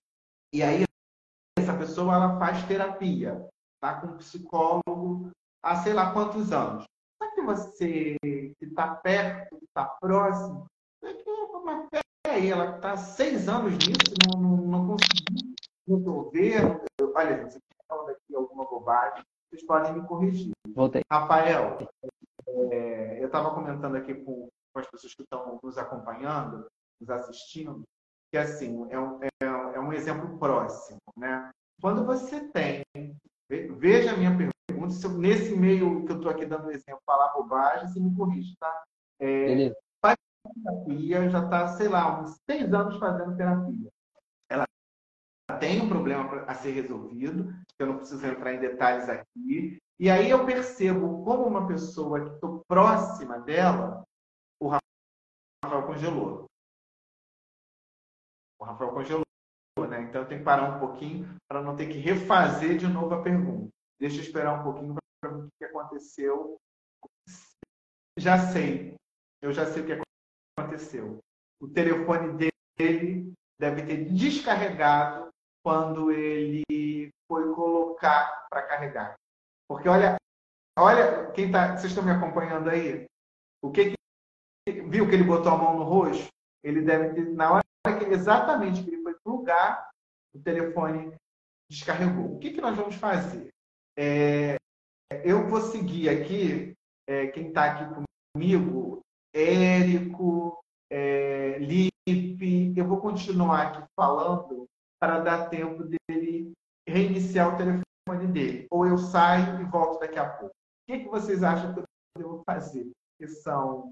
e 0.53 0.63
aí 0.63 0.83
essa 1.57 1.77
pessoa 1.77 2.15
ela 2.15 2.39
faz 2.39 2.65
terapia, 2.67 3.47
tá 3.79 4.01
com 4.01 4.07
um 4.07 4.17
psicólogo 4.17 5.31
há 5.63 5.75
sei 5.77 5.93
lá 5.93 6.11
quantos 6.11 6.51
anos. 6.51 6.85
Que 7.39 7.45
você 7.45 8.17
que 8.21 8.65
está 8.65 8.95
perto, 8.95 9.57
que 9.57 9.63
está 9.63 9.85
próximo, 9.85 10.65
mas 11.63 11.87
peraí, 12.21 12.51
ela 12.51 12.75
está 12.75 12.97
seis 12.97 13.47
anos 13.47 13.71
nisso, 13.75 14.13
não, 14.27 14.41
não, 14.41 14.57
não 14.57 14.87
conseguiu 14.87 15.55
resolver. 15.87 16.81
Olha, 17.15 17.37
gente, 17.37 17.53
você 17.53 17.57
está 17.59 17.83
falando 17.87 18.09
aqui 18.09 18.35
alguma 18.35 18.65
bobagem, 18.65 19.23
vocês 19.49 19.65
podem 19.65 19.93
me 19.93 20.05
corrigir. 20.05 20.51
Voltei. 20.75 21.01
Rafael, 21.09 21.77
é, 22.45 23.21
eu 23.21 23.27
estava 23.27 23.53
comentando 23.53 23.95
aqui 23.95 24.13
com, 24.15 24.49
com, 24.73 24.79
as 24.79 24.89
pessoas 24.89 25.15
que 25.15 25.23
estão 25.23 25.57
nos 25.63 25.77
acompanhando, 25.77 26.67
nos 26.99 27.09
assistindo, 27.09 27.83
que 28.29 28.37
assim, 28.37 28.85
é 28.89 28.99
um, 28.99 29.23
é, 29.23 29.29
é 29.45 29.79
um 29.79 29.93
exemplo 29.93 30.37
próximo, 30.37 30.99
né? 31.15 31.49
Quando 31.81 32.05
você 32.05 32.49
tem, 32.49 32.83
veja 33.49 34.13
a 34.13 34.17
minha 34.17 34.35
pergunta, 34.67 34.93
se 34.93 35.05
eu, 35.05 35.11
nesse 35.11 35.55
meio 35.55 36.05
que 36.05 36.11
eu 36.11 36.17
estou 36.17 36.31
aqui 36.31 36.45
dando 36.45 36.71
exemplo, 36.71 37.01
falar 37.05 37.33
bobagem, 37.33 37.87
você 37.87 37.99
me 37.99 38.15
corrige, 38.15 38.55
tá? 38.57 38.83
É, 39.19 39.73
faz 40.01 40.15
terapia, 40.63 41.29
já 41.29 41.43
está, 41.43 41.67
sei 41.69 41.87
lá, 41.87 42.21
uns 42.21 42.37
seis 42.49 42.71
anos 42.73 42.97
fazendo 42.97 43.35
terapia. 43.35 43.89
Ela 44.49 44.65
tem 45.59 45.81
um 45.81 45.89
problema 45.89 46.43
a 46.43 46.53
ser 46.53 46.71
resolvido, 46.71 47.51
eu 47.79 47.87
não 47.87 47.97
preciso 47.97 48.25
entrar 48.25 48.53
em 48.53 48.59
detalhes 48.59 49.09
aqui. 49.09 49.79
E 49.99 50.09
aí 50.09 50.29
eu 50.29 50.45
percebo 50.45 51.23
como 51.25 51.45
uma 51.45 51.67
pessoa 51.67 52.23
que 52.23 52.35
estou 52.35 52.63
próxima 52.67 53.39
dela, 53.39 54.03
o 54.61 54.67
Rafael 54.67 55.87
congelou. 55.87 56.45
O 58.59 58.63
Rafael 58.63 58.91
congelou 58.91 59.28
né? 59.87 60.01
Então 60.01 60.25
tenho 60.25 60.39
que 60.39 60.45
parar 60.45 60.75
um 60.75 60.79
pouquinho 60.79 61.35
para 61.47 61.61
não 61.61 61.75
ter 61.75 61.87
que 61.87 61.97
refazer 61.97 62.77
de 62.77 62.87
novo 62.87 63.13
a 63.13 63.21
pergunta. 63.21 63.69
Deixa 63.99 64.17
eu 64.17 64.21
esperar 64.21 64.59
um 64.59 64.63
pouquinho 64.63 64.95
para 65.21 65.31
ver 65.31 65.43
o 65.43 65.49
que 65.57 65.65
aconteceu. 65.65 66.57
Já 68.17 68.51
sei. 68.51 68.95
Eu 69.41 69.53
já 69.53 69.65
sei 69.65 69.83
o 69.83 69.85
que 69.85 70.01
aconteceu. 70.57 71.19
O 71.61 71.67
telefone 71.67 72.51
dele 72.77 73.33
deve 73.59 73.85
ter 73.85 74.05
descarregado 74.05 75.29
quando 75.63 76.11
ele 76.11 77.09
foi 77.27 77.53
colocar 77.53 78.47
para 78.49 78.63
carregar. 78.63 79.15
Porque 79.67 79.87
olha, 79.87 80.15
olha, 80.77 81.31
quem 81.31 81.51
tá, 81.51 81.77
vocês 81.77 81.91
estão 81.91 82.03
me 82.03 82.11
acompanhando 82.11 82.69
aí? 82.69 83.05
O 83.61 83.71
que, 83.71 83.93
que 84.65 84.81
viu 84.87 85.07
que 85.07 85.15
ele 85.15 85.23
botou 85.23 85.51
a 85.51 85.57
mão 85.57 85.77
no 85.77 85.83
rosto? 85.83 86.27
Ele 86.63 86.81
deve 86.81 87.13
ter 87.13 87.29
na 87.33 87.51
hora 87.53 87.63
que 87.99 88.05
exatamente 88.05 88.83
que 88.83 88.89
ele 88.89 88.98
foi 89.29 89.37
plugar, 89.37 89.89
o 90.33 90.39
telefone 90.39 91.15
descarregou. 91.69 92.35
O 92.35 92.39
que, 92.39 92.51
que 92.51 92.61
nós 92.61 92.75
vamos 92.75 92.95
fazer? 92.95 93.49
É, 93.97 94.55
eu 95.23 95.47
vou 95.47 95.61
seguir 95.61 96.09
aqui, 96.09 96.73
é, 97.07 97.27
quem 97.27 97.49
está 97.49 97.65
aqui 97.65 98.03
comigo, 98.33 99.01
Érico, 99.33 100.59
é, 100.91 101.59
Lipe, 101.59 102.73
eu 102.75 102.87
vou 102.87 102.99
continuar 102.99 103.67
aqui 103.67 103.87
falando 103.95 104.65
para 104.99 105.19
dar 105.19 105.49
tempo 105.49 105.83
dele 105.83 106.51
reiniciar 106.87 107.53
o 107.53 107.57
telefone 107.57 108.33
dele. 108.33 108.67
Ou 108.71 108.87
eu 108.87 108.97
saio 108.97 109.61
e 109.61 109.65
volto 109.65 109.99
daqui 109.99 110.17
a 110.17 110.27
pouco. 110.27 110.53
O 110.53 110.91
que, 110.91 111.03
que 111.03 111.09
vocês 111.09 111.43
acham 111.43 111.73
que 111.73 111.79
eu 111.81 111.85
devo 112.17 112.43
fazer? 112.45 112.89
Que 113.19 113.27
são. 113.27 113.91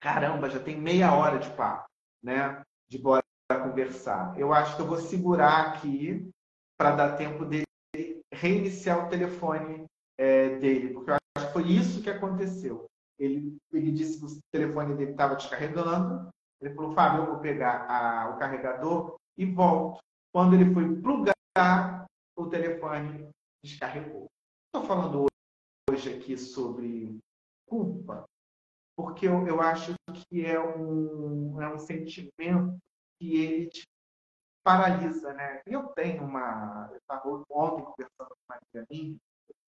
Caramba, 0.00 0.50
já 0.50 0.62
tem 0.62 0.80
meia 0.80 1.14
hora 1.14 1.38
de 1.38 1.50
papo 1.56 1.88
né, 2.22 2.62
de 2.88 2.98
bora 2.98 3.22
conversar. 3.60 4.38
Eu 4.38 4.52
acho 4.52 4.76
que 4.76 4.82
eu 4.82 4.86
vou 4.86 4.98
segurar 4.98 5.68
aqui 5.68 6.28
para 6.78 6.94
dar 6.94 7.16
tempo 7.16 7.44
dele 7.44 7.64
reiniciar 8.32 9.06
o 9.06 9.08
telefone 9.08 9.84
é, 10.18 10.58
dele, 10.58 10.92
porque 10.92 11.10
eu 11.10 11.14
acho 11.14 11.46
que 11.46 11.52
foi 11.52 11.62
isso 11.68 12.02
que 12.02 12.10
aconteceu. 12.10 12.86
Ele, 13.18 13.56
ele 13.72 13.92
disse 13.92 14.18
que 14.18 14.26
o 14.26 14.38
telefone 14.52 14.96
dele 14.96 15.12
estava 15.12 15.36
descarregando. 15.36 16.28
Ele 16.60 16.74
falou, 16.74 16.94
Fábio, 16.94 17.22
eu 17.22 17.26
vou 17.26 17.38
pegar 17.38 17.86
a, 17.88 18.30
o 18.30 18.38
carregador 18.38 19.16
e 19.36 19.46
volto. 19.46 20.00
Quando 20.32 20.54
ele 20.54 20.72
foi 20.72 20.96
plugar, 21.00 22.06
o 22.36 22.46
telefone 22.46 23.28
descarregou. 23.64 24.26
Estou 24.66 24.86
falando 24.86 25.26
hoje 25.88 26.12
aqui 26.12 26.36
sobre 26.36 27.18
culpa, 27.66 28.24
porque 28.96 29.28
eu, 29.28 29.46
eu 29.46 29.60
acho 29.60 29.94
que 30.28 30.44
é 30.44 30.58
um, 30.58 31.60
é 31.62 31.72
um 31.72 31.78
sentimento 31.78 32.76
que 33.18 33.36
ele 33.36 33.68
te 33.68 33.82
paralisa, 34.64 35.32
né? 35.34 35.60
Eu 35.66 35.88
tenho 35.88 36.24
uma... 36.24 36.88
Eu 36.90 36.96
estava 36.98 37.28
ontem 37.28 37.84
conversando 37.84 38.28
com 38.28 38.36
uma 38.48 38.58
amiga 38.58 38.86
minha 38.90 39.16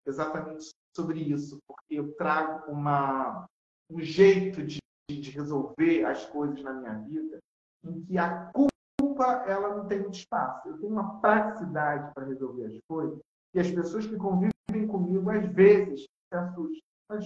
exatamente 0.06 0.71
sobre 0.95 1.19
isso, 1.19 1.60
porque 1.67 1.95
eu 1.95 2.15
trago 2.15 2.71
uma, 2.71 3.45
um 3.89 4.02
jeito 4.02 4.65
de, 4.65 4.80
de 5.10 5.30
resolver 5.32 6.06
as 6.06 6.25
coisas 6.25 6.62
na 6.63 6.73
minha 6.73 6.99
vida 6.99 7.39
em 7.84 8.04
que 8.04 8.17
a 8.17 8.52
culpa 8.52 9.43
ela 9.47 9.78
não 9.78 9.88
tem 9.88 9.99
muito 9.99 10.17
espaço. 10.17 10.67
Eu 10.67 10.78
tenho 10.80 10.91
uma 10.91 11.19
praticidade 11.19 12.13
para 12.13 12.25
resolver 12.25 12.65
as 12.65 12.80
coisas 12.88 13.19
e 13.54 13.60
as 13.60 13.71
pessoas 13.71 14.06
que 14.06 14.15
convivem 14.17 14.88
comigo 14.88 15.30
às 15.30 15.45
vezes 15.54 16.02
se 16.02 16.36
assustam. 16.36 16.80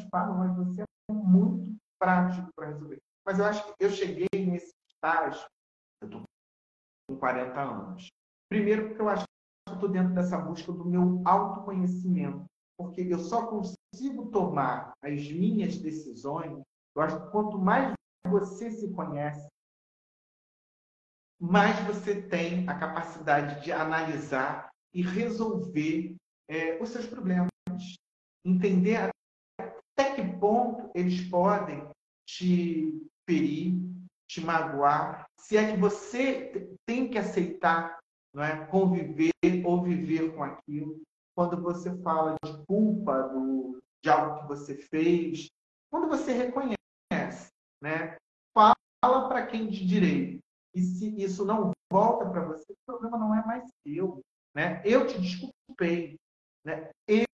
Falam, 0.09 0.37
mas 0.37 0.55
você 0.55 0.81
é 0.81 1.13
muito 1.13 1.75
prático 1.99 2.47
para 2.55 2.67
resolver. 2.67 2.99
Mas 3.25 3.39
eu 3.39 3.45
acho 3.45 3.65
que 3.65 3.73
eu 3.79 3.89
cheguei 3.89 4.27
nesse 4.33 4.71
estágio, 4.89 5.45
40 7.23 7.57
anos. 7.57 8.07
Primeiro, 8.49 8.89
porque 8.89 9.01
eu 9.01 9.07
acho 9.07 9.23
que 9.23 9.69
eu 9.69 9.75
estou 9.75 9.89
dentro 9.89 10.13
dessa 10.13 10.37
busca 10.37 10.73
do 10.73 10.83
meu 10.83 11.21
autoconhecimento. 11.23 12.43
Porque 12.77 12.99
eu 12.99 13.19
só 13.19 13.47
consigo 13.47 14.29
tomar 14.29 14.91
as 15.01 15.31
minhas 15.31 15.77
decisões, 15.77 16.61
eu 16.93 17.01
acho 17.01 17.21
que 17.21 17.31
quanto 17.31 17.57
mais 17.57 17.93
você 18.27 18.71
se 18.71 18.91
conhece, 18.91 19.47
mais 21.39 21.79
você 21.85 22.21
tem 22.21 22.67
a 22.67 22.77
capacidade 22.77 23.63
de 23.63 23.71
analisar 23.71 24.69
e 24.93 25.01
resolver 25.01 26.17
é, 26.49 26.81
os 26.81 26.89
seus 26.89 27.07
problemas. 27.07 27.47
Entender 28.45 29.09
até 29.57 30.13
que 30.13 30.39
ponto 30.39 30.91
eles 30.93 31.21
podem 31.29 31.87
te 32.27 33.07
ferir, 33.25 33.79
te 34.27 34.41
magoar, 34.41 35.25
se 35.43 35.57
é 35.57 35.71
que 35.71 35.77
você 35.77 36.73
tem 36.87 37.09
que 37.09 37.17
aceitar 37.17 37.99
não 38.33 38.43
é, 38.43 38.65
conviver 38.67 39.31
ou 39.65 39.83
viver 39.83 40.33
com 40.33 40.43
aquilo. 40.43 41.01
Quando 41.35 41.61
você 41.61 41.95
fala 42.01 42.35
de 42.43 42.65
culpa 42.65 43.23
do, 43.23 43.79
de 44.01 44.09
algo 44.09 44.41
que 44.41 44.47
você 44.47 44.75
fez, 44.75 45.49
quando 45.91 46.07
você 46.07 46.31
reconhece, 46.31 47.51
né, 47.81 48.15
fala 48.55 49.27
para 49.27 49.45
quem 49.45 49.69
de 49.69 49.85
direito. 49.85 50.39
E 50.73 50.81
se 50.81 51.21
isso 51.21 51.45
não 51.45 51.71
volta 51.91 52.29
para 52.29 52.45
você, 52.45 52.71
o 52.71 52.75
problema 52.85 53.17
não 53.17 53.35
é 53.35 53.45
mais 53.45 53.69
seu. 53.85 54.21
Né? 54.55 54.81
Eu 54.85 55.05
te 55.05 55.19
desculpei. 55.19 56.17
Né? 56.65 56.89
Eu, 57.07 57.25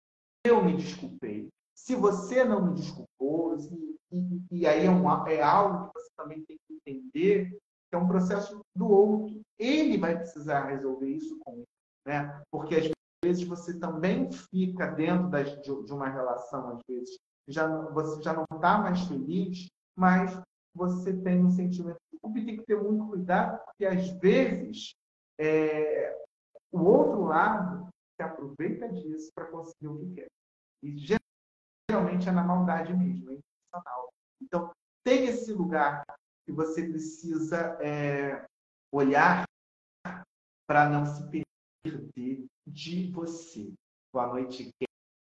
eu 0.44 0.64
me 0.64 0.76
desculpei. 0.76 1.48
Se 1.76 1.96
você 1.96 2.44
não 2.44 2.66
me 2.66 2.74
desculpou, 2.74 3.56
e, 3.58 3.96
e, 4.12 4.44
e 4.52 4.68
aí 4.68 4.86
é, 4.86 5.34
é 5.36 5.42
algo 5.42 5.88
que 5.88 6.00
você 6.00 6.10
também 6.18 6.44
tem 6.44 6.58
que 6.68 6.74
entender, 6.74 7.58
é 7.96 7.98
um 7.98 8.08
processo 8.08 8.62
do 8.76 8.90
outro. 8.90 9.42
Ele 9.58 9.98
vai 9.98 10.18
precisar 10.18 10.68
resolver 10.68 11.10
isso 11.10 11.38
com 11.40 11.54
ele. 11.54 11.68
Né? 12.06 12.42
Porque 12.52 12.76
às 12.76 12.92
vezes 13.24 13.48
você 13.48 13.78
também 13.78 14.32
fica 14.32 14.88
dentro 14.88 15.30
das, 15.30 15.50
de, 15.62 15.84
de 15.84 15.94
uma 15.94 16.10
relação, 16.10 16.70
às 16.70 16.80
vezes, 16.88 17.18
já, 17.48 17.68
você 17.92 18.22
já 18.22 18.34
não 18.34 18.46
está 18.52 18.78
mais 18.78 19.02
feliz, 19.02 19.68
mas 19.98 20.40
você 20.74 21.14
tem 21.22 21.44
um 21.44 21.50
sentimento 21.50 21.98
de 22.12 22.20
culpa 22.20 22.40
e 22.40 22.46
tem 22.46 22.58
que 22.58 22.66
ter 22.66 22.82
muito 22.82 23.08
cuidado, 23.08 23.64
porque 23.66 23.86
às 23.86 24.10
vezes 24.20 24.94
é, 25.40 26.16
o 26.72 26.80
outro 26.80 27.24
lado 27.24 27.88
se 28.16 28.24
aproveita 28.24 28.88
disso 28.90 29.30
para 29.34 29.48
conseguir 29.48 29.88
o 29.88 29.98
que 30.00 30.14
quer. 30.16 30.28
E 30.84 30.96
geralmente 31.90 32.30
é 32.30 32.32
na 32.32 32.44
maldade 32.44 32.94
mesmo, 32.94 33.32
é 33.32 33.34
intencional. 33.34 34.10
Então, 34.42 34.72
tem 35.04 35.26
esse 35.26 35.52
lugar 35.52 36.04
que 36.50 36.52
você 36.52 36.82
precisa 36.82 37.78
é, 37.80 38.44
olhar 38.92 39.44
para 40.68 40.90
não 40.90 41.06
se 41.06 41.24
perder 41.84 42.46
de 42.68 43.12
você. 43.12 43.72
Boa 44.12 44.28
noite, 44.28 44.72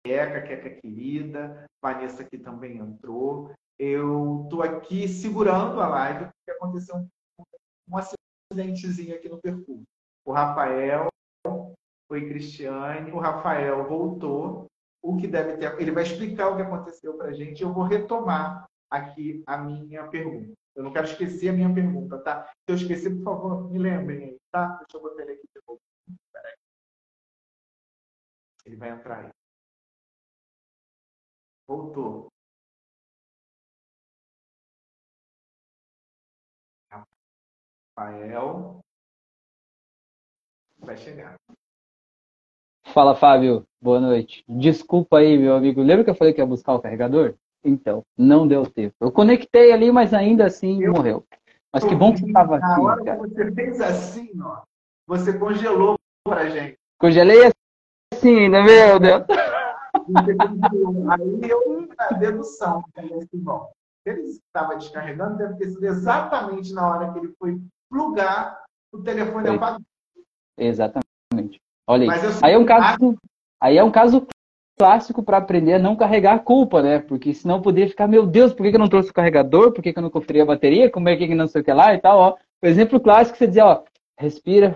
Queca, 0.03 0.41
Queca 0.41 0.81
querida. 0.81 1.65
Vanessa 1.79 2.23
aqui 2.23 2.39
também 2.39 2.77
entrou. 2.77 3.53
Eu 3.77 4.41
estou 4.45 4.63
aqui 4.63 5.07
segurando 5.07 5.79
a 5.79 5.88
live 5.88 6.25
porque 6.25 6.51
aconteceu 6.51 6.95
um, 6.95 7.07
um 7.88 7.97
acidentezinho 7.97 9.15
aqui 9.15 9.29
no 9.29 9.39
percurso. 9.39 9.84
O 10.25 10.31
Rafael 10.31 11.07
foi 12.07 12.27
Cristiane, 12.27 13.12
o 13.12 13.19
Rafael 13.19 13.88
voltou 13.88 14.65
o 15.03 15.17
que 15.17 15.27
deve 15.27 15.57
ter. 15.57 15.79
Ele 15.79 15.91
vai 15.91 16.03
explicar 16.03 16.49
o 16.49 16.55
que 16.55 16.63
aconteceu 16.63 17.15
para 17.15 17.29
a 17.29 17.34
gente. 17.34 17.62
Eu 17.62 17.71
vou 17.71 17.84
retomar 17.84 18.65
aqui 18.89 19.43
a 19.45 19.57
minha 19.57 20.07
pergunta. 20.07 20.60
Eu 20.75 20.84
não 20.84 20.93
quero 20.93 21.07
esquecer 21.07 21.49
a 21.49 21.53
minha 21.53 21.73
pergunta, 21.73 22.17
tá? 22.23 22.45
Se 22.45 22.71
eu 22.71 22.75
esquecer, 22.75 23.10
por 23.17 23.23
favor, 23.23 23.71
me 23.71 23.79
lembrem 23.79 24.23
aí, 24.23 24.38
tá? 24.51 24.77
Deixa 24.77 24.97
eu 24.97 25.01
botar 25.01 25.21
ele 25.23 25.34
aqui 25.34 25.47
de 25.53 25.62
novo. 25.67 25.81
Peraí. 26.31 26.55
Ele 28.65 28.75
vai 28.77 28.89
entrar 28.89 29.25
aí. 29.25 29.31
Voltou. 31.67 32.31
Rafael. 36.89 38.81
Vai 40.79 40.97
chegar. 40.97 41.36
Fala, 42.93 43.15
Fábio. 43.15 43.65
Boa 43.81 43.99
noite. 43.99 44.43
Desculpa 44.47 45.19
aí, 45.19 45.38
meu 45.38 45.55
amigo. 45.55 45.81
Lembra 45.81 46.03
que 46.03 46.10
eu 46.10 46.15
falei 46.15 46.34
que 46.34 46.41
ia 46.41 46.45
buscar 46.45 46.73
o 46.73 46.81
carregador? 46.81 47.38
Então, 47.63 48.04
não 48.17 48.47
deu 48.47 48.65
tempo. 48.65 48.95
Eu 49.00 49.12
conectei 49.12 49.71
ali, 49.71 49.91
mas 49.91 50.13
ainda 50.13 50.45
assim 50.45 50.82
eu, 50.84 50.93
morreu. 50.93 51.24
Mas 51.74 51.84
que 51.84 51.95
bom 51.95 52.12
que 52.13 52.19
você 52.19 52.26
estava 52.28 52.58
aqui. 52.58 52.67
Na 52.67 52.82
hora 52.82 53.04
cara. 53.04 53.21
que 53.21 53.28
você 53.28 53.52
fez 53.52 53.82
assim, 53.82 54.32
ó, 54.41 54.62
você 55.08 55.38
congelou 55.38 55.95
pra 56.24 56.50
gente. 56.50 56.78
Congelei 57.00 57.52
assim, 58.13 58.50
né, 58.50 58.62
meu 58.63 59.00
Deus? 59.00 59.24
Aí 61.10 61.50
eu 61.50 61.88
a 61.97 62.13
dedução. 62.13 62.84
Assim, 62.95 63.28
bom, 63.34 63.71
ele 64.06 64.21
estava 64.21 64.76
descarregando, 64.76 65.38
deve 65.38 65.56
ter 65.56 65.69
sido 65.69 65.86
exatamente 65.86 66.74
na 66.74 66.88
hora 66.88 67.13
que 67.13 67.19
ele 67.19 67.34
foi 67.38 67.62
plugar, 67.89 68.63
o 68.91 69.00
telefone 69.00 69.50
apagou. 69.50 69.82
Exatamente. 70.58 71.60
Olha 71.88 72.12
aí. 72.12 72.19
Aí 72.41 72.54
é 72.54 72.58
um 72.58 72.65
caso, 72.65 73.17
aí 73.62 73.78
é 73.78 73.84
um 73.84 73.91
caso 73.91 74.28
clássico 74.82 75.22
para 75.22 75.38
aprender 75.38 75.74
a 75.74 75.80
não 75.80 75.96
carregar 75.96 76.34
a 76.34 76.39
culpa, 76.39 76.82
né? 76.82 76.98
Porque 76.98 77.36
senão 77.36 77.62
poderia 77.62 77.88
ficar, 77.88 78.08
meu 78.08 78.26
Deus, 78.26 78.52
por 78.52 78.63
que, 78.63 78.76
eu 78.76 78.80
não 78.80 78.89
trouxe 78.89 79.12
o 79.12 79.13
carregador? 79.13 79.72
Por 79.72 79.84
que, 79.84 79.94
eu 79.96 80.02
não 80.02 80.10
conferi 80.10 80.41
a 80.41 80.46
bateria? 80.46 80.89
Como 80.89 81.08
é 81.08 81.15
que 81.15 81.36
não 81.36 81.48
sei 81.48 81.62
o 81.62 81.63
que 81.63 81.72
lá 81.72 81.94
e 81.94 82.00
tal, 82.00 82.17
ó. 82.17 82.36
O 82.63 82.65
exemplo 82.65 83.00
clássico 83.00 83.38
você 83.38 83.46
dizer, 83.46 83.62
ó, 83.62 83.84
respira, 84.17 84.76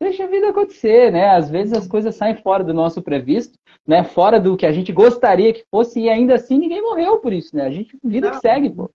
deixa 0.00 0.24
a 0.24 0.28
vida 0.28 0.48
acontecer, 0.48 1.12
né? 1.12 1.28
Às 1.28 1.50
vezes 1.50 1.74
as 1.74 1.86
coisas 1.86 2.16
saem 2.16 2.36
fora 2.36 2.64
do 2.64 2.72
nosso 2.72 3.02
previsto, 3.02 3.58
né? 3.86 4.02
Fora 4.02 4.40
do 4.40 4.56
que 4.56 4.64
a 4.64 4.72
gente 4.72 4.94
gostaria 4.94 5.52
que 5.52 5.66
fosse 5.70 6.00
e 6.00 6.08
ainda 6.08 6.34
assim 6.34 6.58
ninguém 6.58 6.80
morreu 6.80 7.18
por 7.18 7.30
isso, 7.30 7.54
né? 7.54 7.66
A 7.66 7.70
gente 7.70 7.98
vida 8.02 8.30
que 8.30 8.40
segue, 8.40 8.70
pô. 8.70 8.90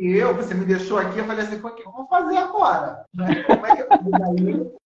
E 0.00 0.16
eu, 0.16 0.34
você 0.34 0.54
me 0.54 0.64
deixou 0.64 0.98
aqui, 0.98 1.20
eu 1.20 1.24
falei 1.24 1.44
assim, 1.44 1.54
o 1.54 1.70
que 1.70 1.86
eu 1.86 1.92
vou 1.92 2.08
fazer 2.08 2.36
agora? 2.36 3.04
Como 3.46 3.64
é 3.64 3.76
que 3.76 3.82
eu... 3.82 4.76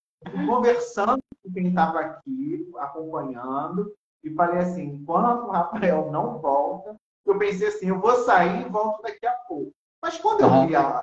conversando 0.45 1.19
com 1.43 1.51
quem 1.51 1.69
estava 1.69 1.99
aqui, 1.99 2.69
acompanhando, 2.77 3.91
e 4.23 4.33
falei 4.33 4.59
assim, 4.59 4.83
enquanto 4.83 5.45
o 5.45 5.51
Rafael 5.51 6.11
não 6.11 6.39
volta, 6.39 6.95
eu 7.25 7.37
pensei 7.37 7.67
assim, 7.67 7.87
eu 7.87 7.99
vou 7.99 8.15
sair 8.23 8.65
e 8.65 8.69
volto 8.69 9.01
daqui 9.01 9.25
a 9.25 9.33
pouco. 9.47 9.71
Mas 10.01 10.17
quando 10.17 10.41
eu 10.41 10.67
vi 10.67 10.75
a, 10.75 11.01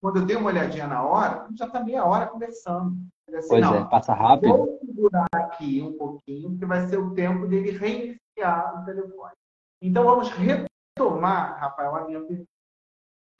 quando 0.00 0.20
eu 0.20 0.26
dei 0.26 0.36
uma 0.36 0.50
olhadinha 0.50 0.86
na 0.86 1.02
hora, 1.02 1.48
já 1.54 1.66
está 1.66 1.80
meia 1.80 2.04
hora 2.04 2.26
conversando. 2.26 2.96
Assim, 3.32 3.48
pois 3.48 3.72
é, 3.72 3.84
passa 3.84 4.14
rápido. 4.14 4.56
Vou 4.56 4.78
segurar 4.78 5.26
aqui 5.34 5.82
um 5.82 5.96
pouquinho, 5.98 6.56
que 6.58 6.64
vai 6.64 6.86
ser 6.86 6.98
o 6.98 7.14
tempo 7.14 7.46
dele 7.46 7.72
reiniciar 7.72 8.80
o 8.80 8.84
telefone. 8.84 9.34
Então 9.82 10.04
vamos 10.04 10.30
retomar, 10.30 11.58
Rafael, 11.60 11.94
a 11.94 12.04
minha 12.06 12.20
pergunta. 12.20 12.48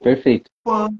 Perfeito. 0.01 0.49
Quando 0.63 0.95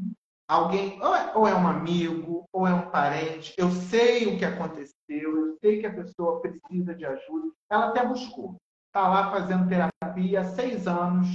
alguém, 0.49 0.99
ou 0.99 1.15
é, 1.15 1.37
ou 1.37 1.47
é 1.47 1.53
um 1.53 1.67
amigo, 1.67 2.45
ou 2.51 2.67
é 2.67 2.73
um 2.73 2.89
parente, 2.89 3.53
eu 3.55 3.69
sei 3.69 4.25
o 4.25 4.37
que 4.39 4.43
aconteceu, 4.43 4.95
eu 5.07 5.57
sei 5.61 5.79
que 5.79 5.85
a 5.85 5.93
pessoa 5.93 6.41
precisa 6.41 6.95
de 6.95 7.05
ajuda, 7.05 7.53
ela 7.69 7.89
até 7.89 8.03
buscou. 8.05 8.57
Está 8.87 9.07
lá 9.07 9.29
fazendo 9.29 9.69
terapia 9.69 10.41
há 10.41 10.45
seis 10.45 10.87
anos, 10.87 11.27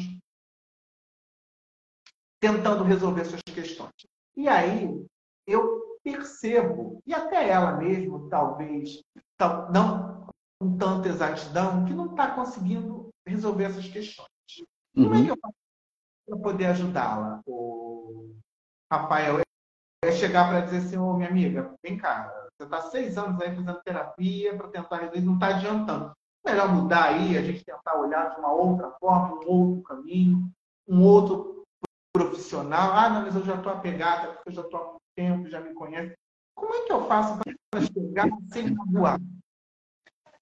tentando 2.40 2.82
resolver 2.82 3.24
suas 3.24 3.42
questões. 3.42 3.92
E 4.36 4.48
aí, 4.48 5.06
eu 5.46 6.00
percebo, 6.02 7.00
e 7.06 7.14
até 7.14 7.48
ela 7.48 7.76
mesmo, 7.76 8.28
talvez, 8.28 9.00
não 9.72 10.26
com 10.60 10.76
tanta 10.76 11.08
exatidão, 11.08 11.84
que 11.84 11.94
não 11.94 12.10
está 12.10 12.32
conseguindo 12.34 13.10
resolver 13.26 13.64
essas 13.64 13.88
questões. 13.88 14.28
Uhum. 14.96 15.04
Como 15.04 15.14
é 15.14 15.24
que 15.24 15.28
eu 15.28 15.36
faço 15.40 15.54
para 16.26 16.38
poder 16.38 16.66
ajudá-la? 16.66 17.40
Rafael 18.96 19.40
é 20.04 20.12
chegar 20.12 20.48
para 20.48 20.60
dizer 20.60 20.78
assim, 20.78 20.96
ô 20.96 21.10
oh, 21.10 21.14
minha 21.14 21.28
amiga, 21.28 21.74
vem 21.82 21.96
cá, 21.96 22.32
você 22.56 22.64
está 22.64 22.80
seis 22.82 23.18
anos 23.18 23.40
aí 23.40 23.54
fazendo 23.54 23.82
terapia 23.82 24.56
para 24.56 24.68
tentar 24.68 24.96
resolver, 24.96 25.20
não 25.20 25.34
está 25.34 25.48
adiantando. 25.48 26.12
Melhor 26.46 26.74
mudar 26.74 27.04
aí, 27.04 27.36
a 27.36 27.42
gente 27.42 27.64
tentar 27.64 27.98
olhar 27.98 28.30
de 28.30 28.38
uma 28.38 28.52
outra 28.52 28.90
forma, 29.00 29.34
um 29.34 29.48
outro 29.48 29.82
caminho, 29.82 30.50
um 30.86 31.02
outro 31.02 31.64
profissional. 32.12 32.92
Ah, 32.92 33.08
não, 33.08 33.22
mas 33.22 33.34
eu 33.34 33.44
já 33.44 33.56
estou 33.56 33.72
apegada, 33.72 34.34
porque 34.34 34.50
eu 34.50 34.52
já 34.52 34.62
estou 34.62 34.80
há 34.80 34.84
muito 34.84 35.00
tempo, 35.16 35.48
já 35.48 35.60
me 35.60 35.74
conhece. 35.74 36.14
Como 36.54 36.74
é 36.74 36.86
que 36.86 36.92
eu 36.92 37.06
faço 37.08 37.40
para 37.70 37.80
chegar 37.80 38.28
sem 38.52 38.70
magoar? 38.72 39.18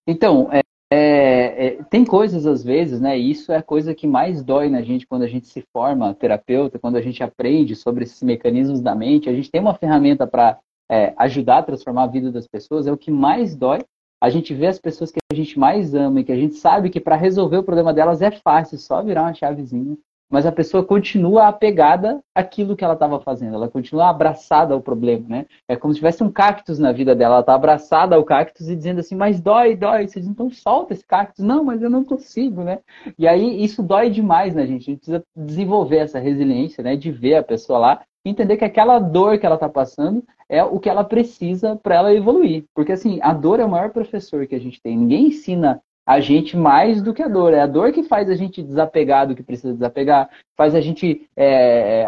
Então, 0.07 0.53
é, 0.53 0.61
é, 0.95 1.67
é, 1.67 1.83
tem 1.85 2.05
coisas 2.05 2.45
às 2.45 2.63
vezes, 2.63 3.01
né? 3.01 3.17
Isso 3.17 3.51
é 3.51 3.57
a 3.57 3.63
coisa 3.63 3.95
que 3.95 4.07
mais 4.07 4.45
dói 4.45 4.69
na 4.69 4.83
gente 4.83 5.07
quando 5.07 5.23
a 5.23 5.27
gente 5.27 5.47
se 5.47 5.65
forma 5.73 6.13
terapeuta, 6.13 6.79
quando 6.79 6.97
a 6.97 7.01
gente 7.01 7.23
aprende 7.23 7.75
sobre 7.75 8.05
esses 8.05 8.23
mecanismos 8.23 8.83
da 8.83 8.95
mente. 8.95 9.27
A 9.27 9.33
gente 9.33 9.51
tem 9.51 9.61
uma 9.61 9.75
ferramenta 9.75 10.27
para 10.27 10.59
é, 10.91 11.15
ajudar 11.17 11.59
a 11.59 11.63
transformar 11.63 12.03
a 12.03 12.09
vida 12.09 12.31
das 12.31 12.47
pessoas, 12.47 12.87
é 12.87 12.93
o 12.93 12.99
que 12.99 13.11
mais 13.11 13.57
dói. 13.57 13.81
A 14.21 14.29
gente 14.29 14.53
vê 14.53 14.67
as 14.67 14.79
pessoas 14.79 15.11
que 15.11 15.19
a 15.33 15.35
gente 15.35 15.59
mais 15.59 15.95
ama 15.95 16.21
e 16.21 16.25
que 16.25 16.33
a 16.33 16.37
gente 16.37 16.57
sabe 16.57 16.91
que 16.91 17.01
para 17.01 17.17
resolver 17.17 17.57
o 17.57 17.65
problema 17.65 17.95
delas 17.95 18.21
é 18.21 18.31
fácil, 18.31 18.77
só 18.77 19.03
virar 19.03 19.23
uma 19.23 19.35
chavezinha 19.35 19.97
mas 20.33 20.47
a 20.47 20.51
pessoa 20.51 20.83
continua 20.83 21.47
apegada 21.47 22.25
àquilo 22.35 22.75
que 22.75 22.83
ela 22.83 22.95
estava 22.95 23.21
fazendo, 23.21 23.55
ela 23.55 23.69
continua 23.69 24.09
abraçada 24.09 24.73
ao 24.73 24.81
problema, 24.81 25.29
né? 25.29 25.47
É 25.69 25.77
como 25.77 25.93
se 25.93 25.99
tivesse 25.99 26.25
um 26.25 26.33
cactus 26.33 26.79
na 26.79 26.91
vida 26.91 27.15
dela, 27.15 27.35
ela 27.35 27.41
está 27.41 27.55
abraçada 27.55 28.17
ao 28.17 28.25
cactus 28.25 28.71
e 28.71 28.75
dizendo 28.75 29.01
assim, 29.01 29.15
mas 29.15 29.43
dói, 29.43 29.77
dói. 29.77 30.09
Você 30.09 30.21
diz, 30.21 30.29
então 30.31 30.49
solta 30.49 30.95
esse 30.95 31.07
cactus. 31.07 31.45
Não, 31.45 31.63
mas 31.63 31.83
eu 31.83 31.91
não 31.91 32.03
consigo, 32.03 32.65
né? 32.65 32.79
E 33.19 33.29
aí 33.29 33.63
isso 33.63 33.83
dói 33.83 34.09
demais 34.09 34.55
na 34.55 34.65
gente. 34.65 34.83
A 34.83 34.93
gente 34.93 35.01
precisa 35.01 35.23
desenvolver 35.37 35.99
essa 35.99 36.19
resiliência, 36.19 36.83
né? 36.83 36.97
De 36.97 37.13
ver 37.13 37.35
a 37.35 37.43
pessoa 37.43 37.79
lá 37.79 38.03
entender 38.25 38.57
que 38.57 38.65
aquela 38.65 38.99
dor 38.99 39.39
que 39.39 39.45
ela 39.45 39.57
está 39.57 39.69
passando 39.69 40.25
é 40.49 40.65
o 40.65 40.79
que 40.79 40.89
ela 40.89 41.05
precisa 41.05 41.77
para 41.77 41.97
ela 41.97 42.15
evoluir. 42.15 42.65
Porque 42.75 42.93
assim, 42.93 43.19
a 43.21 43.35
dor 43.35 43.61
é 43.61 43.65
o 43.65 43.71
maior 43.71 43.91
professor 43.91 44.47
que 44.47 44.55
a 44.55 44.61
gente 44.61 44.81
tem. 44.81 44.97
Ninguém 44.97 45.27
ensina 45.27 45.83
a 46.07 46.21
gente 46.21 46.57
mais 46.57 47.01
do 47.03 47.15
que 47.15 47.23
a 47.23 47.29
dor. 47.29 47.55
É 47.55 47.61
a 47.61 47.67
dor 47.67 47.93
que 47.93 48.03
faz 48.03 48.29
a 48.29 48.35
gente 48.35 48.63
desapegar 48.63 49.27
do 49.27 49.35
que 49.35 49.43
precisa 49.43 49.73
desapegar, 49.73 50.29
faz 50.57 50.75
a 50.75 50.81
gente 50.81 51.29
é, 51.37 52.07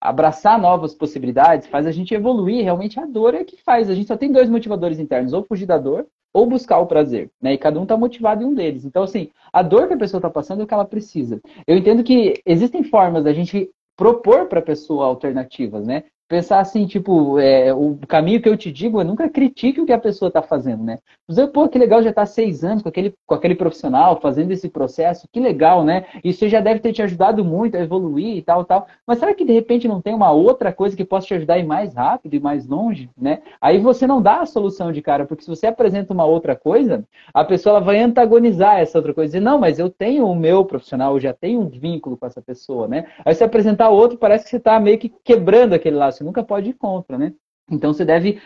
abraçar 0.00 0.58
novas 0.58 0.94
possibilidades, 0.94 1.66
faz 1.66 1.86
a 1.86 1.92
gente 1.92 2.14
evoluir. 2.14 2.62
Realmente 2.62 3.00
a 3.00 3.06
dor 3.06 3.34
é 3.34 3.44
que 3.44 3.56
faz. 3.62 3.88
A 3.88 3.94
gente 3.94 4.08
só 4.08 4.16
tem 4.16 4.30
dois 4.30 4.48
motivadores 4.48 4.98
internos, 4.98 5.32
ou 5.32 5.44
fugir 5.44 5.66
da 5.66 5.78
dor 5.78 6.06
ou 6.32 6.46
buscar 6.46 6.78
o 6.78 6.86
prazer, 6.86 7.30
né? 7.42 7.54
E 7.54 7.58
cada 7.58 7.78
um 7.78 7.82
está 7.82 7.96
motivado 7.96 8.42
em 8.42 8.46
um 8.46 8.54
deles. 8.54 8.84
Então, 8.84 9.02
assim, 9.02 9.30
a 9.52 9.62
dor 9.62 9.88
que 9.88 9.94
a 9.94 9.98
pessoa 9.98 10.18
está 10.18 10.30
passando 10.30 10.60
é 10.60 10.64
o 10.64 10.66
que 10.66 10.74
ela 10.74 10.84
precisa. 10.84 11.40
Eu 11.66 11.76
entendo 11.76 12.04
que 12.04 12.40
existem 12.46 12.84
formas 12.84 13.24
da 13.24 13.32
gente 13.32 13.68
propor 13.96 14.46
para 14.46 14.60
a 14.60 14.62
pessoa 14.62 15.06
alternativas, 15.06 15.84
né? 15.86 16.04
Pensar 16.30 16.60
assim, 16.60 16.86
tipo, 16.86 17.40
é, 17.40 17.74
o 17.74 17.98
caminho 18.06 18.40
que 18.40 18.48
eu 18.48 18.56
te 18.56 18.70
digo 18.70 19.00
é 19.00 19.04
nunca 19.04 19.28
critique 19.28 19.80
o 19.80 19.84
que 19.84 19.92
a 19.92 19.98
pessoa 19.98 20.28
está 20.28 20.40
fazendo, 20.40 20.84
né? 20.84 21.00
Dizer, 21.28 21.48
pô, 21.48 21.68
que 21.68 21.76
legal 21.76 22.00
já 22.04 22.10
está 22.10 22.24
seis 22.24 22.62
anos 22.62 22.84
com 22.84 22.88
aquele, 22.88 23.12
com 23.26 23.34
aquele 23.34 23.56
profissional 23.56 24.20
fazendo 24.20 24.52
esse 24.52 24.68
processo, 24.68 25.26
que 25.32 25.40
legal, 25.40 25.84
né? 25.84 26.04
Isso 26.22 26.48
já 26.48 26.60
deve 26.60 26.78
ter 26.78 26.92
te 26.92 27.02
ajudado 27.02 27.44
muito 27.44 27.76
a 27.76 27.80
evoluir 27.80 28.36
e 28.36 28.42
tal, 28.42 28.64
tal. 28.64 28.86
Mas 29.04 29.18
será 29.18 29.34
que 29.34 29.44
de 29.44 29.52
repente 29.52 29.88
não 29.88 30.00
tem 30.00 30.14
uma 30.14 30.30
outra 30.30 30.72
coisa 30.72 30.96
que 30.96 31.04
possa 31.04 31.26
te 31.26 31.34
ajudar 31.34 31.54
a 31.54 31.58
ir 31.58 31.66
mais 31.66 31.94
rápido 31.94 32.34
e 32.34 32.40
mais 32.40 32.64
longe, 32.64 33.10
né? 33.20 33.40
Aí 33.60 33.78
você 33.80 34.06
não 34.06 34.22
dá 34.22 34.36
a 34.40 34.46
solução 34.46 34.92
de 34.92 35.02
cara, 35.02 35.26
porque 35.26 35.42
se 35.42 35.50
você 35.50 35.66
apresenta 35.66 36.14
uma 36.14 36.24
outra 36.24 36.54
coisa, 36.54 37.04
a 37.34 37.44
pessoa 37.44 37.78
ela 37.78 37.84
vai 37.84 37.98
antagonizar 37.98 38.78
essa 38.78 38.98
outra 38.98 39.12
coisa, 39.12 39.32
dizer, 39.32 39.44
não, 39.44 39.58
mas 39.58 39.80
eu 39.80 39.90
tenho 39.90 40.28
o 40.28 40.36
meu 40.36 40.64
profissional, 40.64 41.14
eu 41.14 41.20
já 41.20 41.32
tenho 41.32 41.60
um 41.60 41.68
vínculo 41.68 42.16
com 42.16 42.26
essa 42.26 42.40
pessoa, 42.40 42.86
né? 42.86 43.06
Aí 43.24 43.34
você 43.34 43.42
apresentar 43.42 43.88
outro, 43.88 44.16
parece 44.16 44.44
que 44.44 44.50
você 44.50 44.58
está 44.58 44.78
meio 44.78 44.96
que 44.96 45.12
quebrando 45.24 45.72
aquele 45.72 45.96
laço 45.96 46.19
você 46.20 46.24
nunca 46.24 46.44
pode 46.44 46.70
ir 46.70 46.74
contra, 46.74 47.16
né? 47.16 47.32
Então 47.70 47.94
você 47.94 48.04
deve 48.04 48.40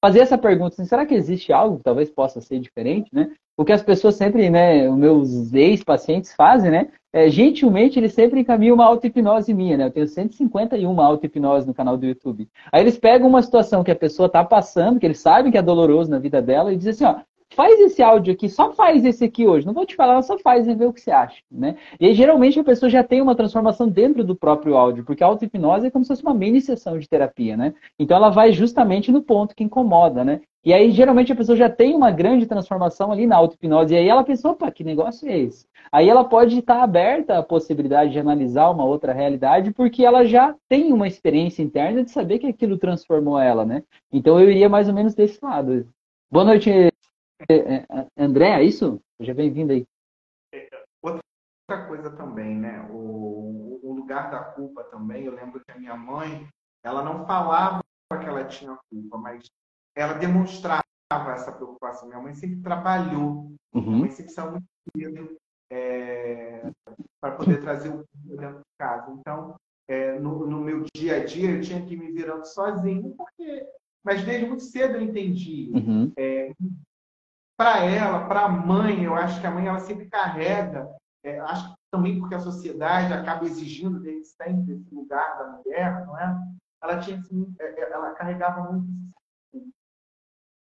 fazer 0.00 0.20
essa 0.20 0.38
pergunta, 0.38 0.74
assim, 0.74 0.84
será 0.84 1.04
que 1.04 1.14
existe 1.14 1.52
algo 1.52 1.78
que 1.78 1.82
talvez 1.82 2.08
possa 2.08 2.40
ser 2.40 2.60
diferente, 2.60 3.12
né? 3.12 3.32
O 3.56 3.64
que 3.64 3.72
as 3.72 3.82
pessoas 3.82 4.14
sempre, 4.14 4.48
né, 4.48 4.88
os 4.88 4.96
meus 4.96 5.52
ex-pacientes 5.52 6.32
fazem, 6.34 6.70
né? 6.70 6.88
É, 7.12 7.28
gentilmente, 7.28 7.98
eles 7.98 8.12
sempre 8.12 8.40
encaminham 8.40 8.74
uma 8.74 8.84
auto-hipnose 8.84 9.52
minha, 9.52 9.76
né? 9.76 9.86
Eu 9.86 9.90
tenho 9.90 10.06
151 10.06 11.00
auto-hipnose 11.00 11.66
no 11.66 11.74
canal 11.74 11.96
do 11.96 12.06
YouTube. 12.06 12.48
Aí 12.70 12.82
eles 12.82 12.98
pegam 12.98 13.26
uma 13.26 13.42
situação 13.42 13.82
que 13.82 13.90
a 13.90 13.96
pessoa 13.96 14.26
está 14.26 14.44
passando, 14.44 15.00
que 15.00 15.06
eles 15.06 15.18
sabem 15.18 15.50
que 15.50 15.58
é 15.58 15.62
doloroso 15.62 16.10
na 16.10 16.18
vida 16.18 16.40
dela, 16.40 16.72
e 16.72 16.76
dizem 16.76 16.90
assim, 16.92 17.04
ó, 17.04 17.22
faz 17.56 17.80
esse 17.80 18.02
áudio 18.02 18.34
aqui, 18.34 18.50
só 18.50 18.72
faz 18.74 19.04
esse 19.04 19.24
aqui 19.24 19.46
hoje. 19.46 19.66
Não 19.66 19.72
vou 19.72 19.86
te 19.86 19.96
falar, 19.96 20.20
só 20.22 20.38
faz 20.38 20.68
e 20.68 20.74
vê 20.74 20.84
o 20.84 20.92
que 20.92 21.00
você 21.00 21.10
acha, 21.10 21.42
né? 21.50 21.76
E 21.98 22.06
aí, 22.06 22.14
geralmente, 22.14 22.60
a 22.60 22.64
pessoa 22.64 22.90
já 22.90 23.02
tem 23.02 23.22
uma 23.22 23.34
transformação 23.34 23.88
dentro 23.88 24.22
do 24.22 24.36
próprio 24.36 24.76
áudio, 24.76 25.04
porque 25.04 25.24
a 25.24 25.26
auto-hipnose 25.26 25.86
é 25.86 25.90
como 25.90 26.04
se 26.04 26.08
fosse 26.08 26.22
uma 26.22 26.34
mini 26.34 26.60
sessão 26.60 26.98
de 26.98 27.08
terapia, 27.08 27.56
né? 27.56 27.74
Então, 27.98 28.16
ela 28.16 28.28
vai 28.28 28.52
justamente 28.52 29.10
no 29.10 29.22
ponto 29.22 29.56
que 29.56 29.64
incomoda, 29.64 30.22
né? 30.22 30.42
E 30.62 30.72
aí, 30.74 30.90
geralmente, 30.90 31.32
a 31.32 31.36
pessoa 31.36 31.56
já 31.56 31.70
tem 31.70 31.94
uma 31.94 32.10
grande 32.10 32.44
transformação 32.44 33.10
ali 33.10 33.26
na 33.26 33.36
auto-hipnose. 33.36 33.94
E 33.94 33.96
aí 33.96 34.08
ela 34.08 34.22
pensa, 34.22 34.50
opa, 34.50 34.70
que 34.70 34.84
negócio 34.84 35.26
é 35.26 35.38
esse? 35.38 35.66
Aí 35.90 36.08
ela 36.08 36.24
pode 36.24 36.58
estar 36.58 36.82
aberta 36.82 37.38
à 37.38 37.42
possibilidade 37.42 38.10
de 38.10 38.18
analisar 38.18 38.68
uma 38.70 38.84
outra 38.84 39.12
realidade, 39.14 39.72
porque 39.72 40.04
ela 40.04 40.24
já 40.26 40.54
tem 40.68 40.92
uma 40.92 41.06
experiência 41.08 41.62
interna 41.62 42.02
de 42.02 42.10
saber 42.10 42.38
que 42.38 42.46
aquilo 42.46 42.76
transformou 42.76 43.38
ela, 43.38 43.64
né? 43.64 43.82
Então, 44.12 44.38
eu 44.38 44.50
iria 44.50 44.68
mais 44.68 44.88
ou 44.88 44.94
menos 44.94 45.14
desse 45.14 45.38
lado. 45.42 45.86
Boa 46.28 46.44
noite, 46.44 46.68
André, 48.16 48.50
é 48.50 48.62
isso? 48.62 49.00
Seja 49.18 49.34
bem-vindo 49.34 49.72
aí. 49.72 49.86
Outra 51.02 51.86
coisa 51.88 52.10
também, 52.10 52.56
né? 52.56 52.86
O, 52.90 53.80
o, 53.82 53.92
lugar 53.92 54.30
da 54.30 54.38
culpa 54.38 54.84
também. 54.84 55.24
Eu 55.24 55.34
lembro 55.34 55.60
que 55.64 55.72
a 55.72 55.78
minha 55.78 55.96
mãe, 55.96 56.48
ela 56.84 57.02
não 57.02 57.26
falava 57.26 57.80
que 58.08 58.26
ela 58.26 58.44
tinha 58.44 58.78
culpa, 58.88 59.18
mas 59.18 59.44
ela 59.96 60.14
demonstrava 60.14 60.84
essa 61.32 61.50
preocupação. 61.50 62.08
Minha 62.08 62.20
mãe 62.20 62.34
sempre 62.34 62.62
trabalhou, 62.62 63.52
uhum. 63.74 63.82
minha 63.82 63.98
mãe 63.98 64.10
sempre 64.10 64.32
saiu 64.32 64.52
muito 64.52 64.66
cedo 64.96 65.36
é, 65.72 66.70
para 67.20 67.34
poder 67.34 67.60
trazer 67.60 67.88
o 67.88 68.04
culpa 68.22 68.36
dentro 68.36 68.58
de 68.58 68.78
casa. 68.78 69.10
Então, 69.10 69.56
é, 69.88 70.18
no, 70.20 70.46
no, 70.46 70.60
meu 70.60 70.84
dia 70.94 71.16
a 71.16 71.24
dia, 71.24 71.50
eu 71.50 71.60
tinha 71.60 71.84
que 71.84 71.94
ir 71.94 71.98
me 71.98 72.12
virando 72.12 72.46
sozinho, 72.46 73.14
porque 73.16 73.66
mas 74.04 74.24
desde 74.24 74.46
muito 74.46 74.62
cedo 74.62 74.96
eu 74.96 75.02
entendi 75.02 75.68
uhum. 75.74 76.12
é, 76.16 76.52
para 77.56 77.84
ela, 77.84 78.26
para 78.26 78.42
a 78.42 78.48
mãe, 78.48 79.04
eu 79.04 79.14
acho 79.14 79.40
que 79.40 79.46
a 79.46 79.50
mãe 79.50 79.66
ela 79.66 79.80
sempre 79.80 80.08
carrega, 80.08 80.88
é, 81.24 81.38
acho 81.40 81.74
também 81.90 82.18
porque 82.18 82.34
a 82.34 82.40
sociedade 82.40 83.12
acaba 83.12 83.44
exigindo 83.44 84.00
dele 84.00 84.24
sempre 84.24 84.74
esse 84.74 84.94
lugar 84.94 85.38
da 85.38 85.46
mulher, 85.52 86.06
não 86.06 86.18
é? 86.18 86.36
Ela 86.82 86.98
tinha 86.98 87.18
assim, 87.18 87.54
é, 87.58 87.64
é, 87.64 87.92
ela 87.92 88.12
carregava 88.12 88.70
muito 88.70 88.86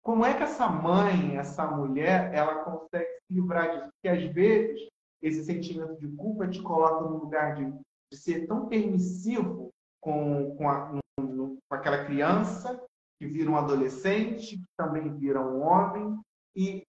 como 0.03 0.25
é 0.25 0.33
que 0.33 0.43
essa 0.43 0.67
mãe, 0.67 1.37
essa 1.37 1.65
mulher, 1.65 2.33
ela 2.33 2.65
consegue 2.65 3.07
se 3.21 3.33
livrar 3.33 3.71
disso? 3.71 3.89
Porque 3.93 4.09
às 4.09 4.33
vezes 4.33 4.89
esse 5.21 5.45
sentimento 5.45 5.97
de 5.97 6.09
culpa 6.09 6.45
te 6.45 6.61
coloca 6.61 7.09
no 7.09 7.19
lugar 7.19 7.55
de, 7.55 7.71
de 8.11 8.17
ser 8.17 8.45
tão 8.45 8.67
permissivo 8.67 9.69
com, 10.01 10.57
com, 10.57 10.69
a, 10.69 10.99
com 11.17 11.57
aquela 11.69 12.03
criança 12.03 12.77
que 13.17 13.25
vira 13.25 13.49
um 13.49 13.55
adolescente, 13.55 14.57
que 14.57 14.65
também 14.77 15.09
vira 15.17 15.39
um 15.39 15.61
homem, 15.61 16.19
e 16.55 16.83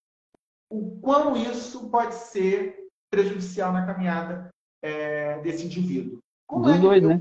o 0.71 0.99
quão 1.01 1.37
isso 1.37 1.89
pode 1.91 2.15
ser 2.15 2.89
prejudicial 3.11 3.73
na 3.73 3.87
caminhada 3.87 4.51
é, 4.83 5.41
desse 5.41 5.67
indivíduo. 5.67 6.19
Como 6.47 6.65
Dos 6.65 6.77
é 6.77 6.79
dois, 6.79 7.03
né? 7.03 7.21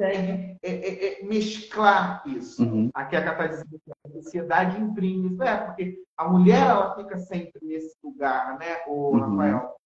consegue 0.00 0.58
é, 0.62 0.70
é, 0.70 1.22
é, 1.22 1.24
mesclar 1.24 2.22
isso? 2.26 2.62
Uhum. 2.62 2.90
Aqui 2.94 3.16
a 3.16 3.24
Cata 3.24 3.48
diz 3.48 3.62
que 3.62 3.92
a 4.04 4.10
sociedade 4.10 4.80
imprime 4.80 5.32
isso. 5.32 5.42
É, 5.42 5.56
porque 5.56 6.02
a 6.16 6.28
mulher 6.28 6.66
ela 6.66 6.96
fica 6.96 7.18
sempre 7.18 7.64
nesse 7.64 7.94
lugar, 8.02 8.58
né, 8.58 8.82
o 8.86 9.10
uhum. 9.10 9.20
Rafael? 9.20 9.76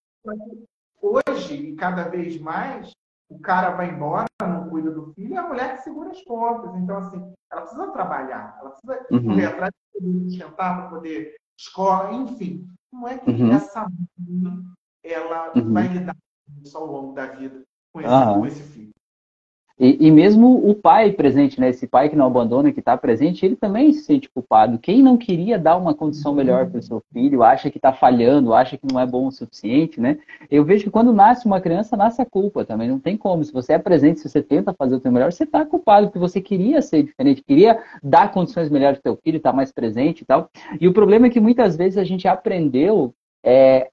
Hoje, 1.03 1.55
e 1.55 1.75
cada 1.75 2.05
vez 2.05 2.41
mais, 2.41 2.91
o 3.29 3.39
cara 3.39 3.71
vai 3.71 3.91
embora, 3.91 4.27
não 4.43 4.69
cuida 4.71 4.91
do 4.91 5.13
filho, 5.13 5.35
e 5.35 5.37
a 5.37 5.47
mulher 5.47 5.77
que 5.77 5.83
segura 5.83 6.11
as 6.11 6.23
pontas. 6.23 6.75
Então, 6.77 6.99
assim, 6.99 7.33
ela 7.51 7.63
precisa 7.63 7.93
trabalhar, 7.93 8.57
ela 8.61 8.71
precisa 8.71 9.07
uhum. 9.11 9.25
correr 9.25 9.47
atrás 9.47 9.73
de 10.01 10.31
sustentar, 10.31 10.77
para 10.81 10.89
poder 10.89 11.35
escola, 11.59 12.13
enfim. 12.13 12.69
Como 12.91 13.09
é 13.09 13.19
que 13.19 13.31
uhum. 13.31 13.53
essa 13.53 13.87
mãe 14.19 14.63
ela 15.03 15.53
uhum. 15.57 15.73
vai 15.73 15.89
lidar 15.89 16.15
com 16.15 16.63
isso 16.63 16.77
ao 16.77 16.87
longo 16.87 17.13
da 17.13 17.27
vida 17.27 17.63
com 17.93 18.01
esse, 18.01 18.11
com 18.11 18.47
esse 18.47 18.63
filho? 18.63 18.95
E, 19.79 20.07
e, 20.07 20.11
mesmo 20.11 20.69
o 20.69 20.73
pai 20.73 21.11
presente, 21.11 21.61
né? 21.61 21.71
Esse 21.71 21.87
pai 21.87 22.09
que 22.09 22.15
não 22.15 22.27
abandona, 22.27 22.71
que 22.71 22.79
está 22.79 22.97
presente, 22.97 23.45
ele 23.45 23.57
também 23.57 23.93
se 23.93 24.05
sente 24.05 24.31
culpado. 24.31 24.79
Quem 24.79 25.03
não 25.03 25.17
queria 25.17 25.59
dar 25.59 25.77
uma 25.77 25.93
condição 25.93 26.33
melhor 26.33 26.71
para 26.71 26.79
o 26.79 26.83
seu 26.83 27.03
filho, 27.13 27.43
acha 27.43 27.69
que 27.69 27.79
está 27.79 27.93
falhando, 27.93 28.55
acha 28.55 28.79
que 28.79 28.87
não 28.91 29.01
é 29.01 29.07
bom 29.07 29.27
o 29.27 29.33
suficiente, 29.33 30.01
né? 30.01 30.19
Eu 30.49 30.65
vejo 30.65 30.85
que 30.85 30.91
quando 30.91 31.13
nasce 31.13 31.45
uma 31.45 31.61
criança, 31.61 31.97
nasce 31.97 32.23
a 32.23 32.27
culpa 32.27 32.65
também. 32.65 32.89
Não 32.89 33.01
tem 33.01 33.17
como. 33.17 33.43
Se 33.43 33.53
você 33.53 33.73
é 33.73 33.79
presente, 33.79 34.21
se 34.21 34.29
você 34.29 34.41
tenta 34.41 34.73
fazer 34.73 34.95
o 34.95 35.01
seu 35.01 35.11
melhor, 35.11 35.33
você 35.33 35.43
está 35.43 35.65
culpado, 35.67 36.07
porque 36.07 36.21
você 36.21 36.41
queria 36.41 36.81
ser 36.81 37.03
diferente, 37.03 37.43
queria 37.43 37.83
dar 38.01 38.31
condições 38.31 38.71
melhores 38.71 39.01
para 39.01 39.11
o 39.11 39.15
seu 39.15 39.23
filho, 39.25 39.39
estar 39.39 39.51
tá 39.51 39.57
mais 39.57 39.73
presente 39.73 40.21
e 40.21 40.25
tal. 40.25 40.49
E 40.81 40.87
o 40.87 40.93
problema 40.93 41.27
é 41.27 41.31
que 41.31 41.41
muitas 41.41 41.77
vezes 41.77 41.99
a 41.99 42.05
gente 42.05 42.29
aprendeu 42.29 43.13
é, 43.45 43.91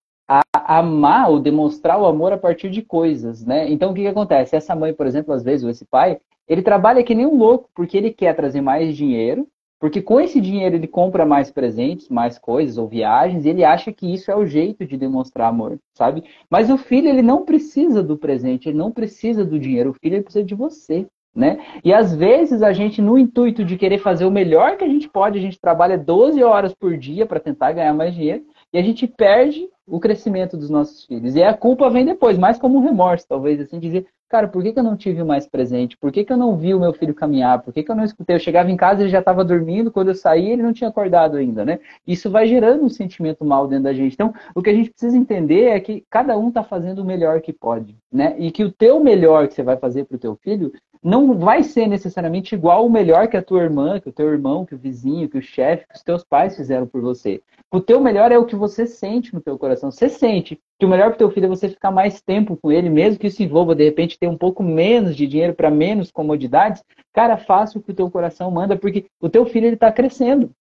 a 0.55 0.77
amar 0.79 1.29
ou 1.29 1.39
demonstrar 1.39 1.99
o 1.99 2.05
amor 2.05 2.31
a 2.31 2.37
partir 2.37 2.69
de 2.69 2.81
coisas, 2.81 3.45
né? 3.45 3.69
Então 3.69 3.91
o 3.91 3.93
que, 3.93 4.01
que 4.01 4.07
acontece? 4.07 4.55
Essa 4.55 4.75
mãe, 4.75 4.93
por 4.93 5.05
exemplo, 5.05 5.33
às 5.33 5.43
vezes, 5.43 5.63
ou 5.63 5.69
esse 5.69 5.83
pai, 5.83 6.19
ele 6.47 6.61
trabalha 6.61 7.03
que 7.03 7.13
nem 7.13 7.25
um 7.25 7.37
louco, 7.37 7.69
porque 7.75 7.97
ele 7.97 8.11
quer 8.11 8.35
trazer 8.35 8.61
mais 8.61 8.95
dinheiro, 8.95 9.47
porque 9.79 10.01
com 10.01 10.21
esse 10.21 10.39
dinheiro 10.39 10.75
ele 10.75 10.87
compra 10.87 11.25
mais 11.25 11.51
presentes, 11.51 12.07
mais 12.07 12.37
coisas 12.37 12.77
ou 12.77 12.87
viagens, 12.87 13.45
e 13.45 13.49
ele 13.49 13.63
acha 13.63 13.91
que 13.91 14.13
isso 14.13 14.29
é 14.29 14.35
o 14.35 14.45
jeito 14.45 14.85
de 14.85 14.95
demonstrar 14.95 15.49
amor, 15.49 15.79
sabe? 15.97 16.23
Mas 16.49 16.69
o 16.69 16.77
filho, 16.77 17.09
ele 17.09 17.23
não 17.23 17.43
precisa 17.43 18.03
do 18.03 18.15
presente, 18.17 18.69
ele 18.69 18.77
não 18.77 18.91
precisa 18.91 19.43
do 19.43 19.59
dinheiro, 19.59 19.89
o 19.89 19.95
filho 19.95 20.23
precisa 20.23 20.45
de 20.45 20.55
você. 20.55 21.07
Né? 21.33 21.59
E 21.81 21.93
às 21.93 22.13
vezes 22.13 22.61
a 22.61 22.73
gente, 22.73 23.01
no 23.01 23.17
intuito 23.17 23.63
de 23.63 23.77
querer 23.77 23.99
fazer 23.99 24.25
o 24.25 24.31
melhor 24.31 24.75
que 24.75 24.83
a 24.83 24.87
gente 24.87 25.07
pode, 25.07 25.39
a 25.39 25.41
gente 25.41 25.57
trabalha 25.57 25.97
12 25.97 26.43
horas 26.43 26.73
por 26.73 26.97
dia 26.97 27.25
para 27.25 27.39
tentar 27.39 27.71
ganhar 27.71 27.93
mais 27.93 28.13
dinheiro 28.13 28.43
e 28.73 28.77
a 28.77 28.81
gente 28.81 29.07
perde 29.07 29.67
o 29.85 29.99
crescimento 29.99 30.55
dos 30.55 30.69
nossos 30.69 31.05
filhos. 31.05 31.35
E 31.35 31.43
a 31.43 31.53
culpa 31.53 31.89
vem 31.89 32.05
depois, 32.05 32.37
mais 32.37 32.57
como 32.57 32.77
um 32.77 32.81
remorso, 32.81 33.27
talvez, 33.27 33.59
assim, 33.59 33.79
dizer, 33.79 34.07
cara, 34.29 34.47
por 34.47 34.63
que, 34.63 34.71
que 34.71 34.79
eu 34.79 34.83
não 34.83 34.95
tive 34.95 35.21
mais 35.25 35.45
presente? 35.45 35.97
Por 35.97 36.09
que, 36.09 36.23
que 36.23 36.31
eu 36.31 36.37
não 36.37 36.55
vi 36.55 36.73
o 36.73 36.79
meu 36.79 36.93
filho 36.93 37.13
caminhar? 37.13 37.61
Por 37.61 37.73
que, 37.73 37.83
que 37.83 37.91
eu 37.91 37.95
não 37.95 38.05
escutei? 38.05 38.37
Eu 38.37 38.39
chegava 38.39 38.71
em 38.71 38.77
casa 38.77 39.01
ele 39.01 39.09
já 39.09 39.19
estava 39.19 39.43
dormindo, 39.43 39.91
quando 39.91 40.07
eu 40.07 40.15
saí 40.15 40.49
ele 40.49 40.63
não 40.63 40.71
tinha 40.71 40.89
acordado 40.89 41.35
ainda, 41.35 41.65
né? 41.65 41.79
Isso 42.07 42.29
vai 42.29 42.47
gerando 42.47 42.85
um 42.85 42.89
sentimento 42.89 43.43
mal 43.43 43.67
dentro 43.67 43.83
da 43.83 43.93
gente. 43.93 44.13
Então, 44.13 44.33
o 44.55 44.61
que 44.61 44.69
a 44.69 44.73
gente 44.73 44.89
precisa 44.89 45.17
entender 45.17 45.65
é 45.65 45.79
que 45.81 46.05
cada 46.09 46.37
um 46.37 46.47
está 46.47 46.63
fazendo 46.63 46.99
o 46.99 47.05
melhor 47.05 47.41
que 47.41 47.51
pode, 47.51 47.97
né? 48.09 48.35
E 48.39 48.51
que 48.51 48.63
o 48.63 48.71
teu 48.71 49.03
melhor 49.03 49.49
que 49.49 49.53
você 49.53 49.63
vai 49.63 49.75
fazer 49.75 50.05
para 50.05 50.15
o 50.15 50.19
teu 50.19 50.37
filho 50.37 50.71
não 51.03 51.37
vai 51.37 51.63
ser 51.63 51.87
necessariamente 51.87 52.53
igual 52.53 52.85
o 52.85 52.89
melhor 52.89 53.27
que 53.27 53.35
a 53.35 53.41
tua 53.41 53.63
irmã, 53.63 53.99
que 53.99 54.09
o 54.09 54.13
teu 54.13 54.29
irmão, 54.29 54.65
que 54.65 54.75
o 54.75 54.77
vizinho, 54.77 55.27
que 55.27 55.37
o 55.37 55.41
chefe, 55.41 55.87
que 55.87 55.95
os 55.95 56.03
teus 56.03 56.23
pais 56.23 56.55
fizeram 56.55 56.85
por 56.85 57.01
você. 57.01 57.41
O 57.71 57.79
teu 57.79 57.99
melhor 57.99 58.31
é 58.31 58.37
o 58.37 58.45
que 58.45 58.55
você 58.55 58.85
sente 58.85 59.33
no 59.33 59.41
teu 59.41 59.57
coração. 59.57 59.89
Você 59.89 60.09
sente 60.09 60.59
que 60.77 60.85
o 60.85 60.89
melhor 60.89 61.07
para 61.07 61.15
o 61.15 61.17
teu 61.17 61.31
filho 61.31 61.45
é 61.45 61.49
você 61.49 61.69
ficar 61.69 61.89
mais 61.89 62.21
tempo 62.21 62.55
com 62.55 62.71
ele, 62.71 62.89
mesmo 62.89 63.19
que 63.19 63.27
isso 63.27 63.41
envolva, 63.41 63.73
de 63.73 63.83
repente, 63.83 64.19
ter 64.19 64.27
um 64.27 64.37
pouco 64.37 64.61
menos 64.61 65.15
de 65.15 65.25
dinheiro 65.25 65.55
para 65.55 65.71
menos 65.71 66.11
comodidades. 66.11 66.83
Cara, 67.13 67.37
faça 67.37 67.79
o 67.79 67.81
que 67.81 67.91
o 67.91 67.95
teu 67.95 68.09
coração 68.11 68.51
manda, 68.51 68.77
porque 68.77 69.05
o 69.19 69.29
teu 69.29 69.45
filho 69.45 69.65
ele 69.67 69.75
está 69.75 69.91
crescendo. 69.91 70.51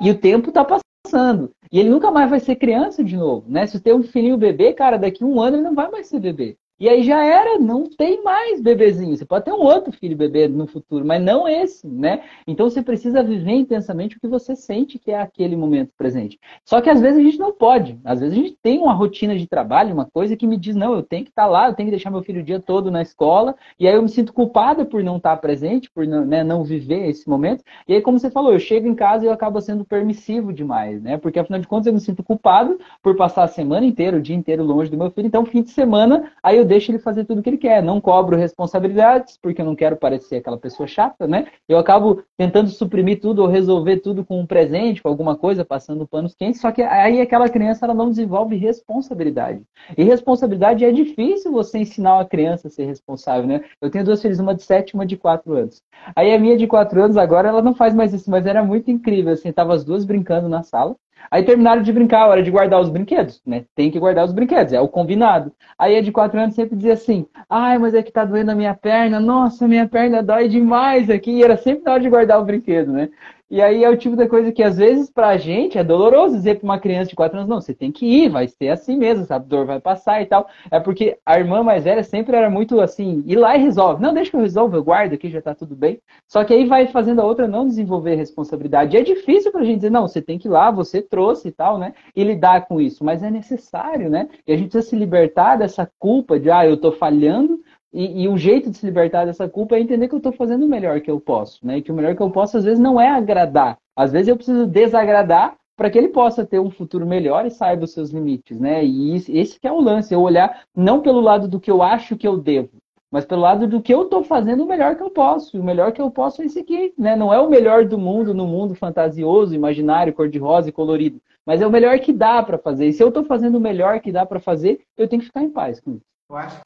E 0.00 0.10
o 0.10 0.18
tempo 0.18 0.48
está 0.48 0.64
passando. 0.64 1.50
E 1.70 1.78
ele 1.78 1.90
nunca 1.90 2.10
mais 2.10 2.30
vai 2.30 2.40
ser 2.40 2.56
criança 2.56 3.04
de 3.04 3.16
novo, 3.16 3.50
né? 3.50 3.66
Se 3.66 3.80
tem 3.80 3.92
um 3.92 4.02
filhinho 4.02 4.38
bebê, 4.38 4.72
cara, 4.72 4.96
daqui 4.96 5.24
um 5.24 5.40
ano 5.40 5.56
ele 5.56 5.64
não 5.64 5.74
vai 5.74 5.90
mais 5.90 6.06
ser 6.06 6.20
bebê. 6.20 6.56
E 6.80 6.88
aí 6.88 7.02
já 7.02 7.22
era, 7.22 7.58
não 7.58 7.84
tem 7.84 8.22
mais 8.24 8.58
bebezinho. 8.58 9.14
Você 9.14 9.26
pode 9.26 9.44
ter 9.44 9.52
um 9.52 9.60
outro 9.60 9.92
filho 9.92 10.16
bebê 10.16 10.48
no 10.48 10.66
futuro, 10.66 11.04
mas 11.04 11.22
não 11.22 11.46
esse, 11.46 11.86
né? 11.86 12.22
Então 12.46 12.70
você 12.70 12.82
precisa 12.82 13.22
viver 13.22 13.52
intensamente 13.52 14.16
o 14.16 14.20
que 14.20 14.26
você 14.26 14.56
sente 14.56 14.98
que 14.98 15.10
é 15.10 15.20
aquele 15.20 15.56
momento 15.56 15.92
presente. 15.94 16.40
Só 16.64 16.80
que 16.80 16.88
às 16.88 16.98
vezes 16.98 17.18
a 17.18 17.22
gente 17.22 17.38
não 17.38 17.52
pode. 17.52 18.00
Às 18.02 18.20
vezes 18.20 18.34
a 18.34 18.40
gente 18.40 18.56
tem 18.62 18.78
uma 18.78 18.94
rotina 18.94 19.36
de 19.36 19.46
trabalho, 19.46 19.92
uma 19.92 20.06
coisa 20.06 20.34
que 20.34 20.46
me 20.46 20.56
diz, 20.56 20.74
não, 20.74 20.94
eu 20.94 21.02
tenho 21.02 21.24
que 21.24 21.30
estar 21.30 21.46
lá, 21.46 21.68
eu 21.68 21.74
tenho 21.74 21.88
que 21.88 21.96
deixar 21.96 22.10
meu 22.10 22.22
filho 22.22 22.40
o 22.40 22.44
dia 22.44 22.58
todo 22.58 22.90
na 22.90 23.02
escola, 23.02 23.54
e 23.78 23.86
aí 23.86 23.94
eu 23.94 24.02
me 24.02 24.08
sinto 24.08 24.32
culpada 24.32 24.82
por 24.86 25.04
não 25.04 25.18
estar 25.18 25.36
presente, 25.36 25.90
por 25.90 26.06
não, 26.06 26.24
né, 26.24 26.42
não 26.42 26.64
viver 26.64 27.10
esse 27.10 27.28
momento. 27.28 27.62
E 27.86 27.94
aí, 27.94 28.00
como 28.00 28.18
você 28.18 28.30
falou, 28.30 28.54
eu 28.54 28.58
chego 28.58 28.88
em 28.88 28.94
casa 28.94 29.24
e 29.24 29.28
eu 29.28 29.32
acabo 29.32 29.60
sendo 29.60 29.84
permissivo 29.84 30.50
demais, 30.50 31.02
né? 31.02 31.18
Porque 31.18 31.38
afinal 31.38 31.60
de 31.60 31.68
contas 31.68 31.88
eu 31.88 31.92
me 31.92 32.00
sinto 32.00 32.22
culpado 32.22 32.78
por 33.02 33.14
passar 33.16 33.44
a 33.44 33.48
semana 33.48 33.84
inteira, 33.84 34.16
o 34.16 34.22
dia 34.22 34.34
inteiro 34.34 34.64
longe 34.64 34.90
do 34.90 34.96
meu 34.96 35.10
filho. 35.10 35.26
Então, 35.26 35.44
fim 35.44 35.62
de 35.62 35.70
semana, 35.70 36.32
aí 36.42 36.56
eu 36.56 36.69
deixo 36.70 36.90
ele 36.90 36.98
fazer 37.00 37.24
tudo 37.24 37.40
o 37.40 37.42
que 37.42 37.50
ele 37.50 37.58
quer. 37.58 37.82
Não 37.82 38.00
cobro 38.00 38.36
responsabilidades, 38.36 39.36
porque 39.42 39.60
eu 39.60 39.66
não 39.66 39.74
quero 39.74 39.96
parecer 39.96 40.36
aquela 40.36 40.56
pessoa 40.56 40.86
chata, 40.86 41.26
né? 41.26 41.46
Eu 41.68 41.78
acabo 41.78 42.22
tentando 42.38 42.70
suprimir 42.70 43.20
tudo 43.20 43.42
ou 43.42 43.48
resolver 43.48 43.98
tudo 43.98 44.24
com 44.24 44.40
um 44.40 44.46
presente, 44.46 45.02
com 45.02 45.08
alguma 45.08 45.36
coisa, 45.36 45.64
passando 45.64 46.06
panos 46.06 46.34
quentes. 46.34 46.60
Só 46.60 46.70
que 46.70 46.80
aí 46.82 47.20
aquela 47.20 47.48
criança 47.48 47.84
ela 47.84 47.94
não 47.94 48.08
desenvolve 48.08 48.56
responsabilidade. 48.56 49.62
E 49.98 50.04
responsabilidade 50.04 50.84
é 50.84 50.92
difícil 50.92 51.50
você 51.50 51.78
ensinar 51.78 52.14
uma 52.14 52.24
criança 52.24 52.68
a 52.68 52.70
ser 52.70 52.84
responsável, 52.84 53.46
né? 53.46 53.64
Eu 53.80 53.90
tenho 53.90 54.04
duas 54.04 54.22
filhas, 54.22 54.38
uma 54.38 54.54
de 54.54 54.62
sete 54.62 54.90
e 54.90 54.94
uma 54.94 55.04
de 55.04 55.16
quatro 55.16 55.54
anos. 55.54 55.82
Aí 56.14 56.32
a 56.32 56.38
minha 56.38 56.56
de 56.56 56.66
quatro 56.68 57.02
anos 57.02 57.16
agora 57.16 57.48
ela 57.48 57.60
não 57.60 57.74
faz 57.74 57.94
mais 57.94 58.14
isso, 58.14 58.30
mas 58.30 58.46
era 58.46 58.62
muito 58.62 58.90
incrível. 58.90 59.32
Assim, 59.32 59.52
tava 59.52 59.74
as 59.74 59.84
duas 59.84 60.04
brincando 60.04 60.48
na 60.48 60.62
sala. 60.62 60.94
Aí 61.30 61.42
terminaram 61.44 61.82
de 61.82 61.92
brincar, 61.92 62.28
hora 62.28 62.42
de 62.42 62.50
guardar 62.50 62.80
os 62.80 62.88
brinquedos, 62.88 63.40
né? 63.46 63.64
Tem 63.74 63.90
que 63.90 63.98
guardar 63.98 64.24
os 64.24 64.32
brinquedos, 64.32 64.72
é 64.72 64.80
o 64.80 64.88
combinado. 64.88 65.52
Aí 65.78 65.96
a 65.96 66.02
de 66.02 66.12
quatro 66.12 66.38
anos 66.38 66.54
sempre 66.54 66.76
dizia 66.76 66.92
assim: 66.92 67.26
ai, 67.48 67.78
mas 67.78 67.94
é 67.94 68.02
que 68.02 68.12
tá 68.12 68.24
doendo 68.24 68.50
a 68.50 68.54
minha 68.54 68.74
perna, 68.74 69.18
nossa, 69.18 69.66
minha 69.66 69.88
perna 69.88 70.22
dói 70.22 70.48
demais 70.48 71.10
aqui. 71.10 71.32
E 71.32 71.42
era 71.42 71.56
sempre 71.56 71.84
na 71.84 71.92
hora 71.92 72.02
de 72.02 72.10
guardar 72.10 72.40
o 72.40 72.44
brinquedo, 72.44 72.92
né? 72.92 73.08
E 73.50 73.60
aí 73.60 73.82
é 73.82 73.90
o 73.90 73.96
tipo 73.96 74.14
da 74.14 74.28
coisa 74.28 74.52
que 74.52 74.62
às 74.62 74.76
vezes 74.76 75.10
pra 75.10 75.36
gente 75.36 75.76
é 75.76 75.82
doloroso 75.82 76.36
dizer 76.36 76.60
pra 76.60 76.64
uma 76.64 76.78
criança 76.78 77.10
de 77.10 77.16
4 77.16 77.36
anos, 77.36 77.48
não, 77.48 77.60
você 77.60 77.74
tem 77.74 77.90
que 77.90 78.06
ir, 78.06 78.28
vai 78.28 78.46
ser 78.46 78.68
assim 78.68 78.96
mesmo, 78.96 79.24
sabe? 79.24 79.48
Dor 79.48 79.66
vai 79.66 79.80
passar 79.80 80.22
e 80.22 80.26
tal. 80.26 80.48
É 80.70 80.78
porque 80.78 81.18
a 81.26 81.36
irmã 81.36 81.60
mais 81.62 81.82
velha 81.82 82.04
sempre 82.04 82.36
era 82.36 82.48
muito 82.48 82.80
assim, 82.80 83.24
ir 83.26 83.34
lá 83.34 83.56
e 83.56 83.60
resolve. 83.60 84.00
Não, 84.00 84.14
deixa 84.14 84.30
que 84.30 84.36
eu 84.36 84.40
resolvo, 84.40 84.76
eu 84.76 84.84
guardo 84.84 85.14
aqui, 85.14 85.28
já 85.28 85.42
tá 85.42 85.52
tudo 85.52 85.74
bem. 85.74 86.00
Só 86.28 86.44
que 86.44 86.54
aí 86.54 86.64
vai 86.64 86.86
fazendo 86.86 87.20
a 87.20 87.24
outra 87.24 87.48
não 87.48 87.66
desenvolver 87.66 88.14
responsabilidade. 88.14 88.96
E 88.96 89.00
é 89.00 89.02
difícil 89.02 89.50
pra 89.50 89.64
gente 89.64 89.76
dizer, 89.76 89.90
não, 89.90 90.06
você 90.06 90.22
tem 90.22 90.38
que 90.38 90.46
ir 90.46 90.50
lá, 90.50 90.70
você 90.70 91.02
trouxe 91.02 91.48
e 91.48 91.52
tal, 91.52 91.76
né? 91.76 91.92
E 92.14 92.22
lidar 92.22 92.68
com 92.68 92.80
isso. 92.80 93.04
Mas 93.04 93.20
é 93.20 93.30
necessário, 93.32 94.08
né? 94.08 94.28
E 94.46 94.52
a 94.52 94.56
gente 94.56 94.70
precisa 94.70 94.90
se 94.90 94.94
libertar 94.94 95.56
dessa 95.56 95.90
culpa 95.98 96.38
de, 96.38 96.52
ah, 96.52 96.64
eu 96.64 96.76
tô 96.76 96.92
falhando, 96.92 97.58
e, 97.92 98.22
e, 98.22 98.28
o 98.28 98.36
jeito 98.36 98.70
de 98.70 98.76
se 98.76 98.86
libertar 98.86 99.24
dessa 99.24 99.48
culpa 99.48 99.74
é 99.74 99.80
entender 99.80 100.06
que 100.06 100.14
eu 100.14 100.18
estou 100.18 100.32
fazendo 100.32 100.64
o 100.64 100.68
melhor 100.68 101.00
que 101.00 101.10
eu 101.10 101.18
posso, 101.18 101.66
né? 101.66 101.78
E 101.78 101.82
que 101.82 101.90
o 101.90 101.94
melhor 101.94 102.14
que 102.14 102.22
eu 102.22 102.30
posso, 102.30 102.56
às 102.56 102.64
vezes, 102.64 102.78
não 102.78 103.00
é 103.00 103.08
agradar. 103.08 103.78
Às 103.96 104.12
vezes 104.12 104.28
eu 104.28 104.36
preciso 104.36 104.66
desagradar 104.66 105.56
para 105.76 105.90
que 105.90 105.98
ele 105.98 106.08
possa 106.08 106.44
ter 106.44 106.60
um 106.60 106.70
futuro 106.70 107.06
melhor 107.06 107.46
e 107.46 107.50
saiba 107.50 107.84
os 107.84 107.92
seus 107.92 108.10
limites, 108.10 108.60
né? 108.60 108.84
E 108.84 109.16
esse 109.16 109.58
que 109.58 109.66
é 109.66 109.72
o 109.72 109.80
lance, 109.80 110.14
eu 110.14 110.20
olhar 110.20 110.62
não 110.76 111.00
pelo 111.00 111.20
lado 111.20 111.48
do 111.48 111.58
que 111.58 111.70
eu 111.70 111.82
acho 111.82 112.16
que 112.16 112.28
eu 112.28 112.36
devo, 112.36 112.70
mas 113.10 113.24
pelo 113.24 113.40
lado 113.40 113.66
do 113.66 113.82
que 113.82 113.92
eu 113.92 114.02
estou 114.02 114.22
fazendo 114.22 114.62
o 114.62 114.68
melhor 114.68 114.94
que 114.94 115.02
eu 115.02 115.10
posso. 115.10 115.56
E 115.56 115.60
o 115.60 115.64
melhor 115.64 115.90
que 115.90 116.00
eu 116.00 116.10
posso 116.10 116.42
é 116.42 116.44
esse 116.44 116.60
aqui, 116.60 116.94
né? 116.96 117.16
Não 117.16 117.34
é 117.34 117.40
o 117.40 117.50
melhor 117.50 117.86
do 117.86 117.98
mundo, 117.98 118.32
no 118.32 118.46
mundo 118.46 118.74
fantasioso, 118.74 119.54
imaginário, 119.54 120.12
cor-de-rosa 120.12 120.68
e 120.68 120.72
colorido, 120.72 121.20
mas 121.44 121.60
é 121.60 121.66
o 121.66 121.70
melhor 121.70 121.98
que 121.98 122.12
dá 122.12 122.40
para 122.40 122.56
fazer. 122.56 122.86
E 122.86 122.92
se 122.92 123.02
eu 123.02 123.08
estou 123.08 123.24
fazendo 123.24 123.56
o 123.56 123.60
melhor 123.60 124.00
que 124.00 124.12
dá 124.12 124.24
para 124.24 124.38
fazer, 124.38 124.80
eu 124.96 125.08
tenho 125.08 125.20
que 125.20 125.26
ficar 125.26 125.42
em 125.42 125.50
paz 125.50 125.80
com 125.80 125.92
isso. 125.92 126.04
Eu 126.30 126.36
acho 126.36 126.60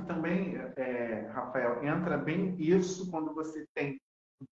que 0.00 0.06
também, 0.06 0.56
é, 0.76 1.30
Rafael, 1.32 1.84
entra 1.84 2.16
bem 2.16 2.54
isso 2.58 3.10
quando 3.10 3.34
você 3.34 3.66
tem 3.74 4.00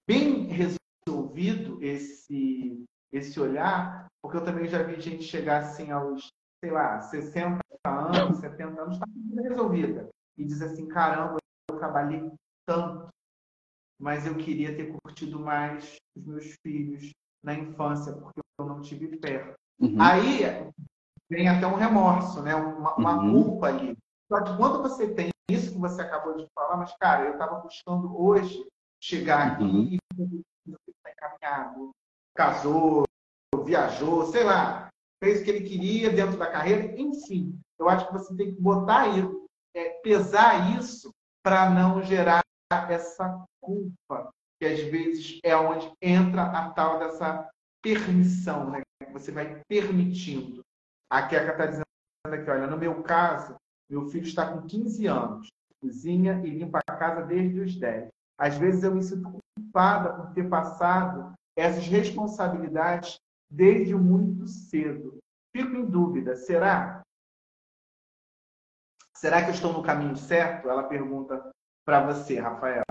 bem 0.06 0.46
resolvido 0.46 1.82
esse, 1.82 2.84
esse 3.12 3.40
olhar, 3.40 4.06
porque 4.22 4.36
eu 4.36 4.44
também 4.44 4.68
já 4.68 4.82
vi 4.82 5.00
gente 5.00 5.22
chegar 5.22 5.62
assim 5.62 5.90
aos, 5.90 6.28
sei 6.62 6.70
lá, 6.70 7.00
60 7.00 7.58
anos, 7.84 8.38
70 8.38 8.80
anos, 8.80 8.94
está 8.94 9.06
tudo 9.06 9.42
resolvida. 9.42 10.08
E 10.36 10.44
diz 10.44 10.60
assim, 10.62 10.86
caramba, 10.88 11.38
eu 11.70 11.78
trabalhei 11.78 12.30
tanto, 12.66 13.08
mas 13.98 14.26
eu 14.26 14.36
queria 14.36 14.76
ter 14.76 14.92
curtido 14.92 15.40
mais 15.40 15.96
os 16.16 16.24
meus 16.24 16.54
filhos 16.62 17.10
na 17.42 17.54
infância, 17.54 18.12
porque 18.12 18.40
eu 18.58 18.66
não 18.66 18.80
tive 18.80 19.16
perto. 19.16 19.54
Uhum. 19.80 20.00
Aí 20.00 20.40
vem 21.30 21.48
até 21.48 21.66
um 21.66 21.76
remorso, 21.76 22.42
né? 22.42 22.54
uma, 22.54 22.94
uma 22.96 23.22
uhum. 23.22 23.44
culpa 23.44 23.68
ali. 23.68 23.96
Só 24.28 24.42
que 24.42 24.56
quando 24.56 24.82
você 24.82 25.14
tem 25.14 25.30
que 25.78 25.88
você 25.88 26.02
acabou 26.02 26.36
de 26.36 26.46
falar, 26.54 26.76
mas, 26.76 26.94
cara, 26.96 27.26
eu 27.26 27.32
estava 27.32 27.60
buscando 27.60 28.20
hoje 28.20 28.66
chegar 29.00 29.52
aqui 29.52 29.62
uhum. 29.62 29.84
e 29.84 29.98
está 30.66 31.10
encaminhado, 31.10 31.90
casou, 32.34 33.04
viajou, 33.64 34.26
sei 34.26 34.42
lá, 34.42 34.88
fez 35.22 35.40
o 35.40 35.44
que 35.44 35.50
ele 35.50 35.68
queria 35.68 36.10
dentro 36.10 36.36
da 36.36 36.50
carreira, 36.50 37.00
enfim. 37.00 37.58
Eu 37.78 37.88
acho 37.88 38.06
que 38.06 38.12
você 38.12 38.34
tem 38.36 38.54
que 38.54 38.60
botar 38.60 39.02
aí, 39.02 39.22
é, 39.74 39.90
pesar 40.02 40.76
isso 40.78 41.10
para 41.42 41.70
não 41.70 42.02
gerar 42.02 42.42
essa 42.88 43.44
culpa, 43.60 44.30
que 44.60 44.66
às 44.66 44.80
vezes 44.80 45.38
é 45.44 45.56
onde 45.56 45.90
entra 46.02 46.42
a 46.42 46.70
tal 46.70 46.98
dessa 46.98 47.48
permissão, 47.80 48.70
né? 48.70 48.82
Você 49.12 49.30
vai 49.30 49.62
permitindo. 49.68 50.62
Aqui 51.08 51.36
a 51.36 51.46
Catarina 51.46 51.82
está 51.82 52.30
dizendo 52.30 52.42
aqui, 52.42 52.50
olha, 52.50 52.66
no 52.66 52.76
meu 52.76 53.02
caso, 53.02 53.56
meu 53.88 54.06
filho 54.08 54.26
está 54.26 54.52
com 54.52 54.66
15 54.66 55.06
anos, 55.06 55.48
cozinha 55.80 56.40
e 56.44 56.50
limpa 56.50 56.80
a 56.86 56.96
casa 56.96 57.22
desde 57.22 57.60
os 57.60 57.76
10. 57.76 58.08
Às 58.38 58.56
vezes 58.56 58.82
eu 58.82 58.94
me 58.94 59.02
sinto 59.02 59.38
culpada 59.56 60.14
por 60.14 60.32
ter 60.32 60.48
passado 60.48 61.32
essas 61.56 61.86
responsabilidades 61.86 63.16
desde 63.50 63.94
muito 63.94 64.46
cedo. 64.46 65.18
Fico 65.56 65.74
em 65.74 65.86
dúvida, 65.86 66.36
será? 66.36 67.02
Será 69.16 69.42
que 69.42 69.50
eu 69.50 69.54
estou 69.54 69.72
no 69.72 69.82
caminho 69.82 70.16
certo? 70.16 70.68
Ela 70.68 70.84
pergunta 70.84 71.50
para 71.84 72.06
você, 72.06 72.38
Rafael. 72.38 72.84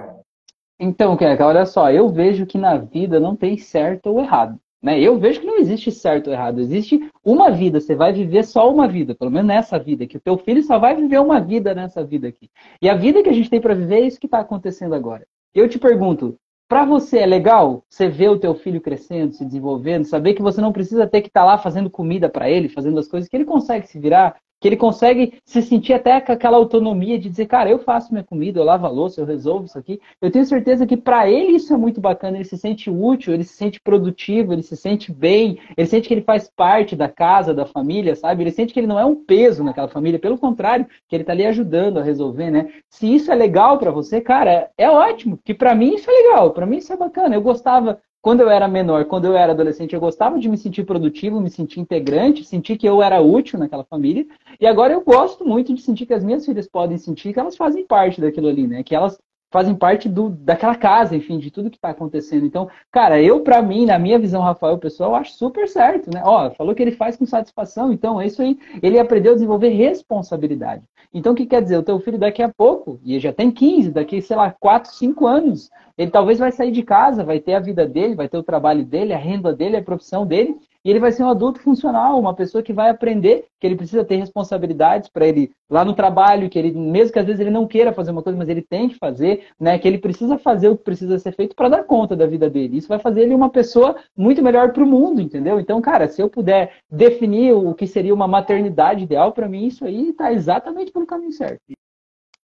Então, 0.80 1.16
Keca, 1.16 1.46
olha 1.46 1.66
só, 1.66 1.90
eu 1.90 2.10
vejo 2.10 2.46
que 2.46 2.58
na 2.58 2.78
vida 2.78 3.20
não 3.20 3.36
tem 3.36 3.58
certo 3.58 4.08
ou 4.08 4.20
errado. 4.20 4.60
Né? 4.82 5.00
Eu 5.00 5.18
vejo 5.18 5.42
que 5.42 5.48
não 5.48 5.58
existe 5.58 5.92
certo 5.92 6.28
ou 6.28 6.34
errado, 6.34 6.60
existe 6.60 7.10
uma 7.24 7.50
vida, 7.50 7.80
você 7.80 7.96
vai 7.96 8.14
viver 8.14 8.44
só 8.44 8.72
uma 8.72 8.88
vida, 8.88 9.16
pelo 9.16 9.32
menos 9.32 9.48
nessa 9.48 9.80
vida 9.80 10.04
aqui. 10.04 10.18
O 10.18 10.22
teu 10.22 10.38
filho 10.38 10.62
só 10.64 10.78
vai 10.78 10.96
viver 10.96 11.20
uma 11.20 11.40
vida 11.40 11.74
nessa 11.74 12.04
vida 12.04 12.28
aqui. 12.28 12.50
E 12.82 12.90
a 12.90 12.96
vida 12.96 13.24
que 13.24 13.30
a 13.30 13.34
gente 13.34 13.50
tem 13.50 13.60
para 13.60 13.74
viver 13.74 13.96
é 13.96 14.08
isso 14.08 14.20
que 14.20 14.28
está 14.28 14.40
acontecendo 14.40 14.94
agora. 14.94 15.26
Eu 15.54 15.68
te 15.68 15.80
pergunto, 15.80 16.38
para 16.70 16.86
você 16.86 17.20
é 17.20 17.26
legal 17.26 17.84
você 17.90 18.10
ver 18.10 18.30
o 18.30 18.38
teu 18.38 18.54
filho 18.54 18.82
crescendo, 18.82 19.34
se 19.34 19.46
desenvolvendo, 19.46 20.06
saber 20.06 20.34
que 20.34 20.42
você 20.42 20.60
não 20.60 20.74
precisa 20.74 21.08
ter 21.08 21.22
que 21.22 21.30
estar 21.30 21.42
tá 21.42 21.46
lá 21.46 21.58
fazendo 21.58 21.90
comida 21.90 22.30
para 22.30 22.50
ele, 22.50 22.70
fazendo 22.70 23.00
as 23.00 23.08
coisas 23.08 23.30
que 23.30 23.36
ele 23.36 23.46
consegue 23.46 23.88
se 23.88 23.98
virar, 23.98 24.36
que 24.60 24.68
ele 24.68 24.78
consegue 24.78 25.40
se 25.46 25.62
sentir 25.62 25.94
até 25.94 26.20
com 26.20 26.32
aquela 26.32 26.58
autonomia 26.58 27.20
de 27.20 27.30
dizer, 27.30 27.46
cara, 27.46 27.70
eu 27.70 27.80
faço 27.80 28.12
minha 28.12 28.24
comida, 28.24 28.60
eu 28.60 28.64
lavo 28.64 28.86
a 28.86 28.90
louça, 28.90 29.22
eu 29.22 29.26
resolvo 29.26 29.66
isso 29.66 29.78
aqui. 29.78 30.00
Eu 30.22 30.32
tenho 30.32 30.46
certeza 30.46 30.86
que 30.86 30.98
para 30.98 31.30
ele 31.30 31.54
isso 31.54 31.74
é 31.74 31.78
muito 31.78 32.02
bacana, 32.02 32.38
ele 32.38 32.46
se 32.46 32.58
sente 32.58 32.90
útil, 32.90 33.34
ele 33.34 33.44
se 33.44 33.54
sente 33.54 33.80
produtivo, 33.80 34.54
ele 34.54 34.64
se 34.64 34.76
sente 34.76 35.12
bem, 35.12 35.60
ele 35.76 35.88
sente 35.88 36.08
que 36.08 36.14
ele 36.14 36.22
faz 36.22 36.50
parte 36.50 36.96
da 36.96 37.08
casa, 37.08 37.54
da 37.54 37.66
família, 37.66 38.16
sabe? 38.16 38.44
Ele 38.44 38.52
sente 38.52 38.74
que 38.74 38.80
ele 38.80 38.88
não 38.88 39.00
é 39.00 39.06
um 39.06 39.16
peso 39.16 39.64
naquela 39.64 39.88
família, 39.88 40.20
pelo 40.20 40.38
contrário, 40.38 40.88
que 41.08 41.16
ele 41.16 41.24
está 41.24 41.34
ali 41.34 41.46
ajudando 41.46 42.00
a 42.00 42.04
resolver, 42.04 42.50
né? 42.50 42.72
Se 42.90 43.14
isso 43.14 43.32
é 43.32 43.36
legal 43.36 43.78
para 43.78 43.92
você, 43.92 44.22
cara, 44.22 44.70
é 44.78 44.90
ótimo, 44.90 45.40
que 45.44 45.54
para 45.54 45.76
mim 45.76 45.96
isso 45.96 46.10
é 46.10 46.14
legal, 46.14 46.52
para 46.52 46.66
mim 46.66 46.78
isso 46.78 46.92
é 46.92 46.98
bacana. 46.98 47.36
Eu 47.36 47.42
gostava 47.42 48.02
quando 48.22 48.42
eu 48.42 48.50
era 48.50 48.68
menor, 48.68 49.06
quando 49.06 49.26
eu 49.26 49.38
era 49.38 49.54
adolescente, 49.54 49.94
eu 49.94 50.00
gostava 50.00 50.40
de 50.40 50.50
me 50.50 50.58
sentir 50.58 50.86
produtivo, 50.86 51.40
me 51.40 51.50
sentir 51.50 51.80
integrante, 51.80 52.44
sentir 52.44 52.78
que 52.78 52.88
eu 52.88 53.02
era 53.02 53.22
útil 53.22 53.60
naquela 53.60 53.84
família. 53.84 54.26
E 54.60 54.66
agora 54.66 54.94
eu 54.94 55.02
gosto 55.02 55.46
muito 55.46 55.74
de 55.74 55.82
sentir 55.82 56.06
que 56.06 56.14
as 56.14 56.24
minhas 56.24 56.46
filhas 56.46 56.68
podem 56.68 56.98
sentir 56.98 57.34
que 57.34 57.40
elas 57.40 57.56
fazem 57.56 57.86
parte 57.86 58.20
daquilo 58.20 58.48
ali, 58.48 58.68
né? 58.68 58.84
Que 58.84 58.96
elas 58.96 59.18
fazem 59.52 59.76
parte 59.76 60.10
do, 60.10 60.30
daquela 60.30 60.76
casa, 60.76 61.16
enfim, 61.16 61.40
de 61.40 61.50
tudo 61.50 61.70
que 61.70 61.78
está 61.78 61.90
acontecendo. 61.90 62.46
Então, 62.46 62.70
cara, 62.92 63.22
eu, 63.22 63.42
para 63.42 63.62
mim, 63.62 63.86
na 63.86 63.98
minha 63.98 64.20
visão, 64.20 64.42
Rafael, 64.42 64.78
pessoal, 64.78 65.16
acho 65.16 65.34
super 65.34 65.68
certo, 65.68 66.14
né? 66.14 66.22
Ó, 66.24 66.52
falou 66.52 66.76
que 66.76 66.82
ele 66.82 66.92
faz 66.92 67.16
com 67.16 67.26
satisfação, 67.26 67.92
então 67.92 68.20
é 68.20 68.28
isso 68.28 68.42
aí. 68.42 68.60
Ele 68.82 69.00
aprendeu 69.00 69.32
a 69.32 69.36
desenvolver 69.36 69.70
responsabilidade. 69.70 70.84
Então, 71.14 71.34
o 71.34 71.36
que 71.36 71.46
quer 71.46 71.62
dizer? 71.62 71.78
O 71.78 71.84
teu 71.84 72.00
filho 72.00 72.18
daqui 72.18 72.44
a 72.44 72.50
pouco, 72.50 73.00
e 73.04 73.20
já 73.20 73.32
tem 73.32 73.50
15, 73.50 73.92
daqui, 73.92 74.22
sei 74.22 74.36
lá, 74.36 74.54
4, 74.60 74.92
5 74.92 75.26
anos, 75.26 75.70
ele 75.98 76.12
talvez 76.12 76.38
vai 76.38 76.52
sair 76.52 76.72
de 76.72 76.84
casa, 76.84 77.24
vai 77.24 77.40
ter 77.40 77.56
a 77.56 77.60
vida 77.60 77.88
dele, 77.88 78.16
vai 78.16 78.28
ter 78.28 78.38
o 78.38 78.44
trabalho 78.44 78.86
dele, 78.86 79.14
a 79.14 79.18
renda 79.18 79.54
dele, 79.54 79.78
a 79.78 79.84
profissão 79.84 80.26
dele, 80.26 80.56
e 80.88 80.90
ele 80.90 81.02
vai 81.02 81.12
ser 81.12 81.22
um 81.22 81.30
adulto 81.30 81.60
funcional, 81.60 82.18
uma 82.18 82.34
pessoa 82.34 82.64
que 82.64 82.72
vai 82.72 82.90
aprender 82.90 83.46
que 83.60 83.68
ele 83.68 83.76
precisa 83.76 84.06
ter 84.06 84.16
responsabilidades 84.16 85.10
para 85.10 85.28
ele 85.28 85.52
lá 85.70 85.84
no 85.84 85.94
trabalho, 85.94 86.50
que 86.50 86.58
ele, 86.58 86.72
mesmo 86.72 87.12
que 87.12 87.20
às 87.20 87.26
vezes 87.26 87.42
ele 87.42 87.50
não 87.50 87.68
queira 87.68 87.92
fazer 87.92 88.12
uma 88.12 88.24
coisa, 88.24 88.40
mas 88.40 88.48
ele 88.48 88.62
tem 88.62 88.88
que 88.88 88.96
fazer, 88.96 89.48
né? 89.60 89.78
Que 89.78 89.86
ele 89.86 89.98
precisa 89.98 90.38
fazer 90.38 90.70
o 90.70 90.78
que 90.78 90.86
precisa 90.86 91.20
ser 91.20 91.34
feito 91.34 91.58
para 91.58 91.68
dar 91.68 91.84
conta 91.84 92.16
da 92.16 92.26
vida 92.26 92.50
dele. 92.50 92.78
Isso 92.78 92.88
vai 92.88 93.00
fazer 93.00 93.24
ele 93.24 93.36
uma 93.36 93.50
pessoa 93.50 93.98
muito 94.16 94.42
melhor 94.42 94.72
para 94.72 94.82
o 94.82 94.88
mundo, 94.88 95.20
entendeu? 95.20 95.60
Então, 95.60 95.82
cara, 95.82 96.08
se 96.08 96.22
eu 96.22 96.30
puder 96.30 96.78
definir 96.90 97.52
o 97.52 97.74
que 97.74 97.86
seria 97.86 98.14
uma 98.14 98.26
maternidade 98.26 99.04
ideal 99.04 99.34
para 99.34 99.50
mim, 99.50 99.68
isso 99.68 99.84
aí 99.84 100.12
está 100.12 100.32
exatamente 100.32 100.94
pelo 100.94 101.06
caminho 101.06 101.34
certo. 101.34 101.60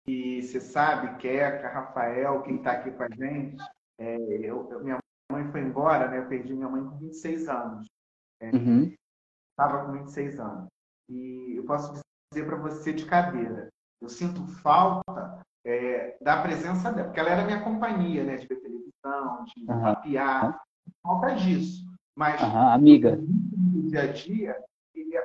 E 0.08 0.42
você 0.42 0.62
sabe, 0.62 1.18
Keca, 1.18 1.68
Rafael, 1.68 2.44
quem 2.44 2.56
está 2.56 2.72
aqui 2.72 2.92
com 2.92 3.04
a 3.04 3.10
gente, 3.10 3.62
é, 4.00 4.16
eu, 4.42 4.80
minha 4.82 5.00
mãe 5.30 5.44
foi 5.52 5.60
embora, 5.60 6.08
né? 6.08 6.20
Eu 6.20 6.28
perdi 6.28 6.54
minha 6.54 6.70
mãe 6.70 6.82
com 6.82 6.96
26 6.96 7.50
anos. 7.50 7.92
Estava 8.48 9.78
é, 9.78 9.82
uhum. 9.82 9.86
com 9.86 9.92
26 10.04 10.40
anos. 10.40 10.68
E 11.10 11.56
eu 11.58 11.66
posso 11.66 12.02
dizer 12.32 12.46
para 12.46 12.56
você 12.58 12.94
de 12.94 13.06
cadeira, 13.06 13.70
eu 14.02 14.10
sinto 14.10 14.46
falta 14.48 15.42
é, 15.66 16.18
da 16.22 16.42
presença 16.42 16.92
dela, 16.92 17.08
porque 17.08 17.20
ela 17.20 17.30
era 17.30 17.46
minha 17.46 17.64
companhia, 17.64 18.24
né? 18.24 18.38
De 18.38 18.48
ver 18.48 18.62
televisão, 18.62 19.44
de 19.46 19.66
uhum. 19.70 20.54
falta 21.04 21.36
disso. 21.36 21.86
Mas 22.16 22.42
uhum, 22.42 22.70
amiga. 22.70 23.16
no 23.16 23.90
dia 23.90 24.02
a 24.02 24.08
dia, 24.12 24.64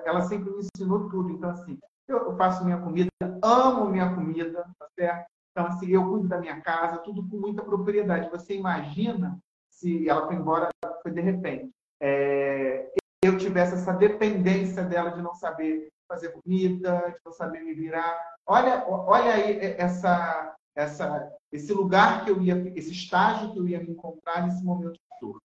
ela 0.05 0.23
sempre 0.23 0.51
me 0.51 0.61
ensinou 0.61 1.09
tudo. 1.09 1.31
Então, 1.31 1.51
assim, 1.51 1.79
eu 2.09 2.37
faço 2.37 2.65
minha 2.65 2.81
comida, 2.81 3.11
amo 3.43 3.91
minha 3.91 4.15
comida, 4.15 4.65
tá 4.79 4.89
certo? 4.95 5.27
Então, 5.51 5.67
assim, 5.67 5.89
eu 5.89 6.09
cuido 6.09 6.29
da 6.29 6.39
minha 6.39 6.61
casa, 6.61 6.99
tudo 6.99 7.27
com 7.29 7.39
muita 7.39 7.63
propriedade. 7.65 8.31
Você 8.31 8.55
imagina 8.55 9.39
se 9.71 10.09
ela 10.09 10.27
foi 10.27 10.37
embora, 10.37 10.69
foi 11.03 11.11
de 11.13 11.21
repente. 11.21 11.71
É, 12.01 12.93
eu 13.27 13.39
tivesse 13.39 13.75
essa 13.75 13.93
dependência 13.93 14.83
dela 14.83 15.11
de 15.11 15.23
não 15.23 15.35
saber 15.35 15.89
fazer 16.09 16.31
comida, 16.31 16.99
de 17.09 17.21
não 17.25 17.33
saber 17.33 17.63
me 17.63 17.75
virar. 17.75 18.17
Olha, 18.47 18.85
olha 18.89 19.35
aí 19.35 19.59
essa, 19.77 20.57
essa, 20.75 21.33
esse 21.53 21.73
lugar 21.73 22.25
que 22.25 22.31
eu 22.31 22.41
ia, 22.41 22.73
esse 22.77 22.93
estágio 22.93 23.53
que 23.53 23.59
eu 23.59 23.69
ia 23.69 23.81
me 23.81 23.91
encontrar 23.91 24.47
nesse 24.47 24.63
momento 24.63 24.99
futuro. 25.13 25.43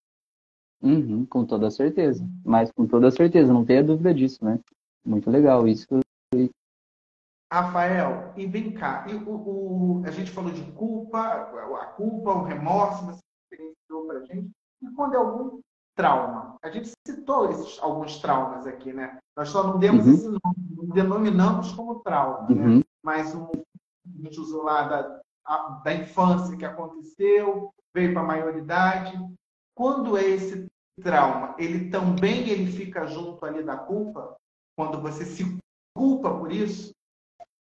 Uhum, 0.81 1.25
com 1.25 1.45
toda 1.45 1.69
certeza. 1.69 2.27
Mas 2.45 2.71
com 2.71 2.87
toda 2.87 3.11
certeza, 3.11 3.53
não 3.53 3.65
tenha 3.65 3.83
dúvida 3.83 4.13
disso, 4.13 4.43
né? 4.43 4.59
Muito 5.05 5.29
legal 5.29 5.67
isso. 5.67 5.87
Rafael, 7.51 8.33
e 8.37 8.45
vem 8.47 8.71
cá, 8.71 9.05
e 9.09 9.13
o, 9.13 9.29
o, 9.29 10.03
a 10.05 10.11
gente 10.11 10.31
falou 10.31 10.53
de 10.53 10.63
culpa, 10.71 11.19
a 11.19 11.85
culpa, 11.97 12.31
o 12.31 12.43
remorso, 12.43 13.05
você 13.05 13.19
experienciou 13.43 14.07
para 14.07 14.25
gente, 14.25 14.51
e 14.81 14.89
quando 14.91 15.15
é 15.15 15.17
algum 15.17 15.59
trauma. 15.95 16.55
A 16.63 16.69
gente 16.69 16.91
citou 17.07 17.49
esses, 17.51 17.79
alguns 17.79 18.19
traumas 18.19 18.65
aqui, 18.65 18.93
né? 18.93 19.17
Nós 19.35 19.49
só 19.49 19.63
não 19.63 19.79
demos 19.79 20.05
uhum. 20.05 20.13
esse 20.13 20.27
nome, 20.27 20.75
não 20.75 20.85
denominamos 20.87 21.71
como 21.73 21.99
trauma, 22.01 22.47
né? 22.49 22.61
uhum. 22.61 22.77
né? 22.77 22.83
Mas 23.03 23.33
um, 23.33 23.47
a 23.47 24.23
gente 24.23 24.39
usou 24.39 24.63
lá 24.63 24.83
da, 24.83 25.21
a, 25.45 25.81
da 25.83 25.93
infância 25.93 26.57
que 26.57 26.65
aconteceu, 26.65 27.73
veio 27.93 28.13
para 28.13 28.21
a 28.21 28.25
maioridade. 28.25 29.17
Quando 29.75 30.17
é 30.17 30.23
esse 30.23 30.67
trauma, 31.01 31.55
ele 31.57 31.89
também 31.89 32.49
ele 32.49 32.71
fica 32.71 33.07
junto 33.07 33.45
ali 33.45 33.63
da 33.63 33.77
culpa? 33.77 34.35
Quando 34.77 35.01
você 35.01 35.25
se 35.25 35.57
culpa 35.95 36.29
por 36.37 36.51
isso? 36.51 36.91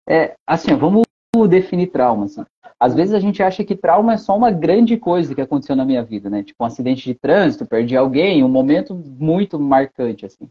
É, 0.09 0.35
assim, 0.47 0.73
vamos 0.75 1.06
definir 1.47 1.87
trauma, 1.87 2.25
assim. 2.25 2.43
Às 2.79 2.93
vezes 2.93 3.13
a 3.13 3.19
gente 3.19 3.41
acha 3.41 3.63
que 3.63 3.75
trauma 3.75 4.13
é 4.13 4.17
só 4.17 4.37
uma 4.37 4.51
grande 4.51 4.97
coisa 4.97 5.33
que 5.33 5.41
aconteceu 5.41 5.75
na 5.75 5.85
minha 5.85 6.03
vida, 6.03 6.29
né? 6.29 6.43
Tipo 6.43 6.63
um 6.63 6.67
acidente 6.67 7.03
de 7.03 7.15
trânsito, 7.15 7.65
perdi 7.65 7.97
alguém, 7.97 8.43
um 8.43 8.49
momento 8.49 8.93
muito 8.95 9.59
marcante, 9.59 10.25
assim. 10.25 10.47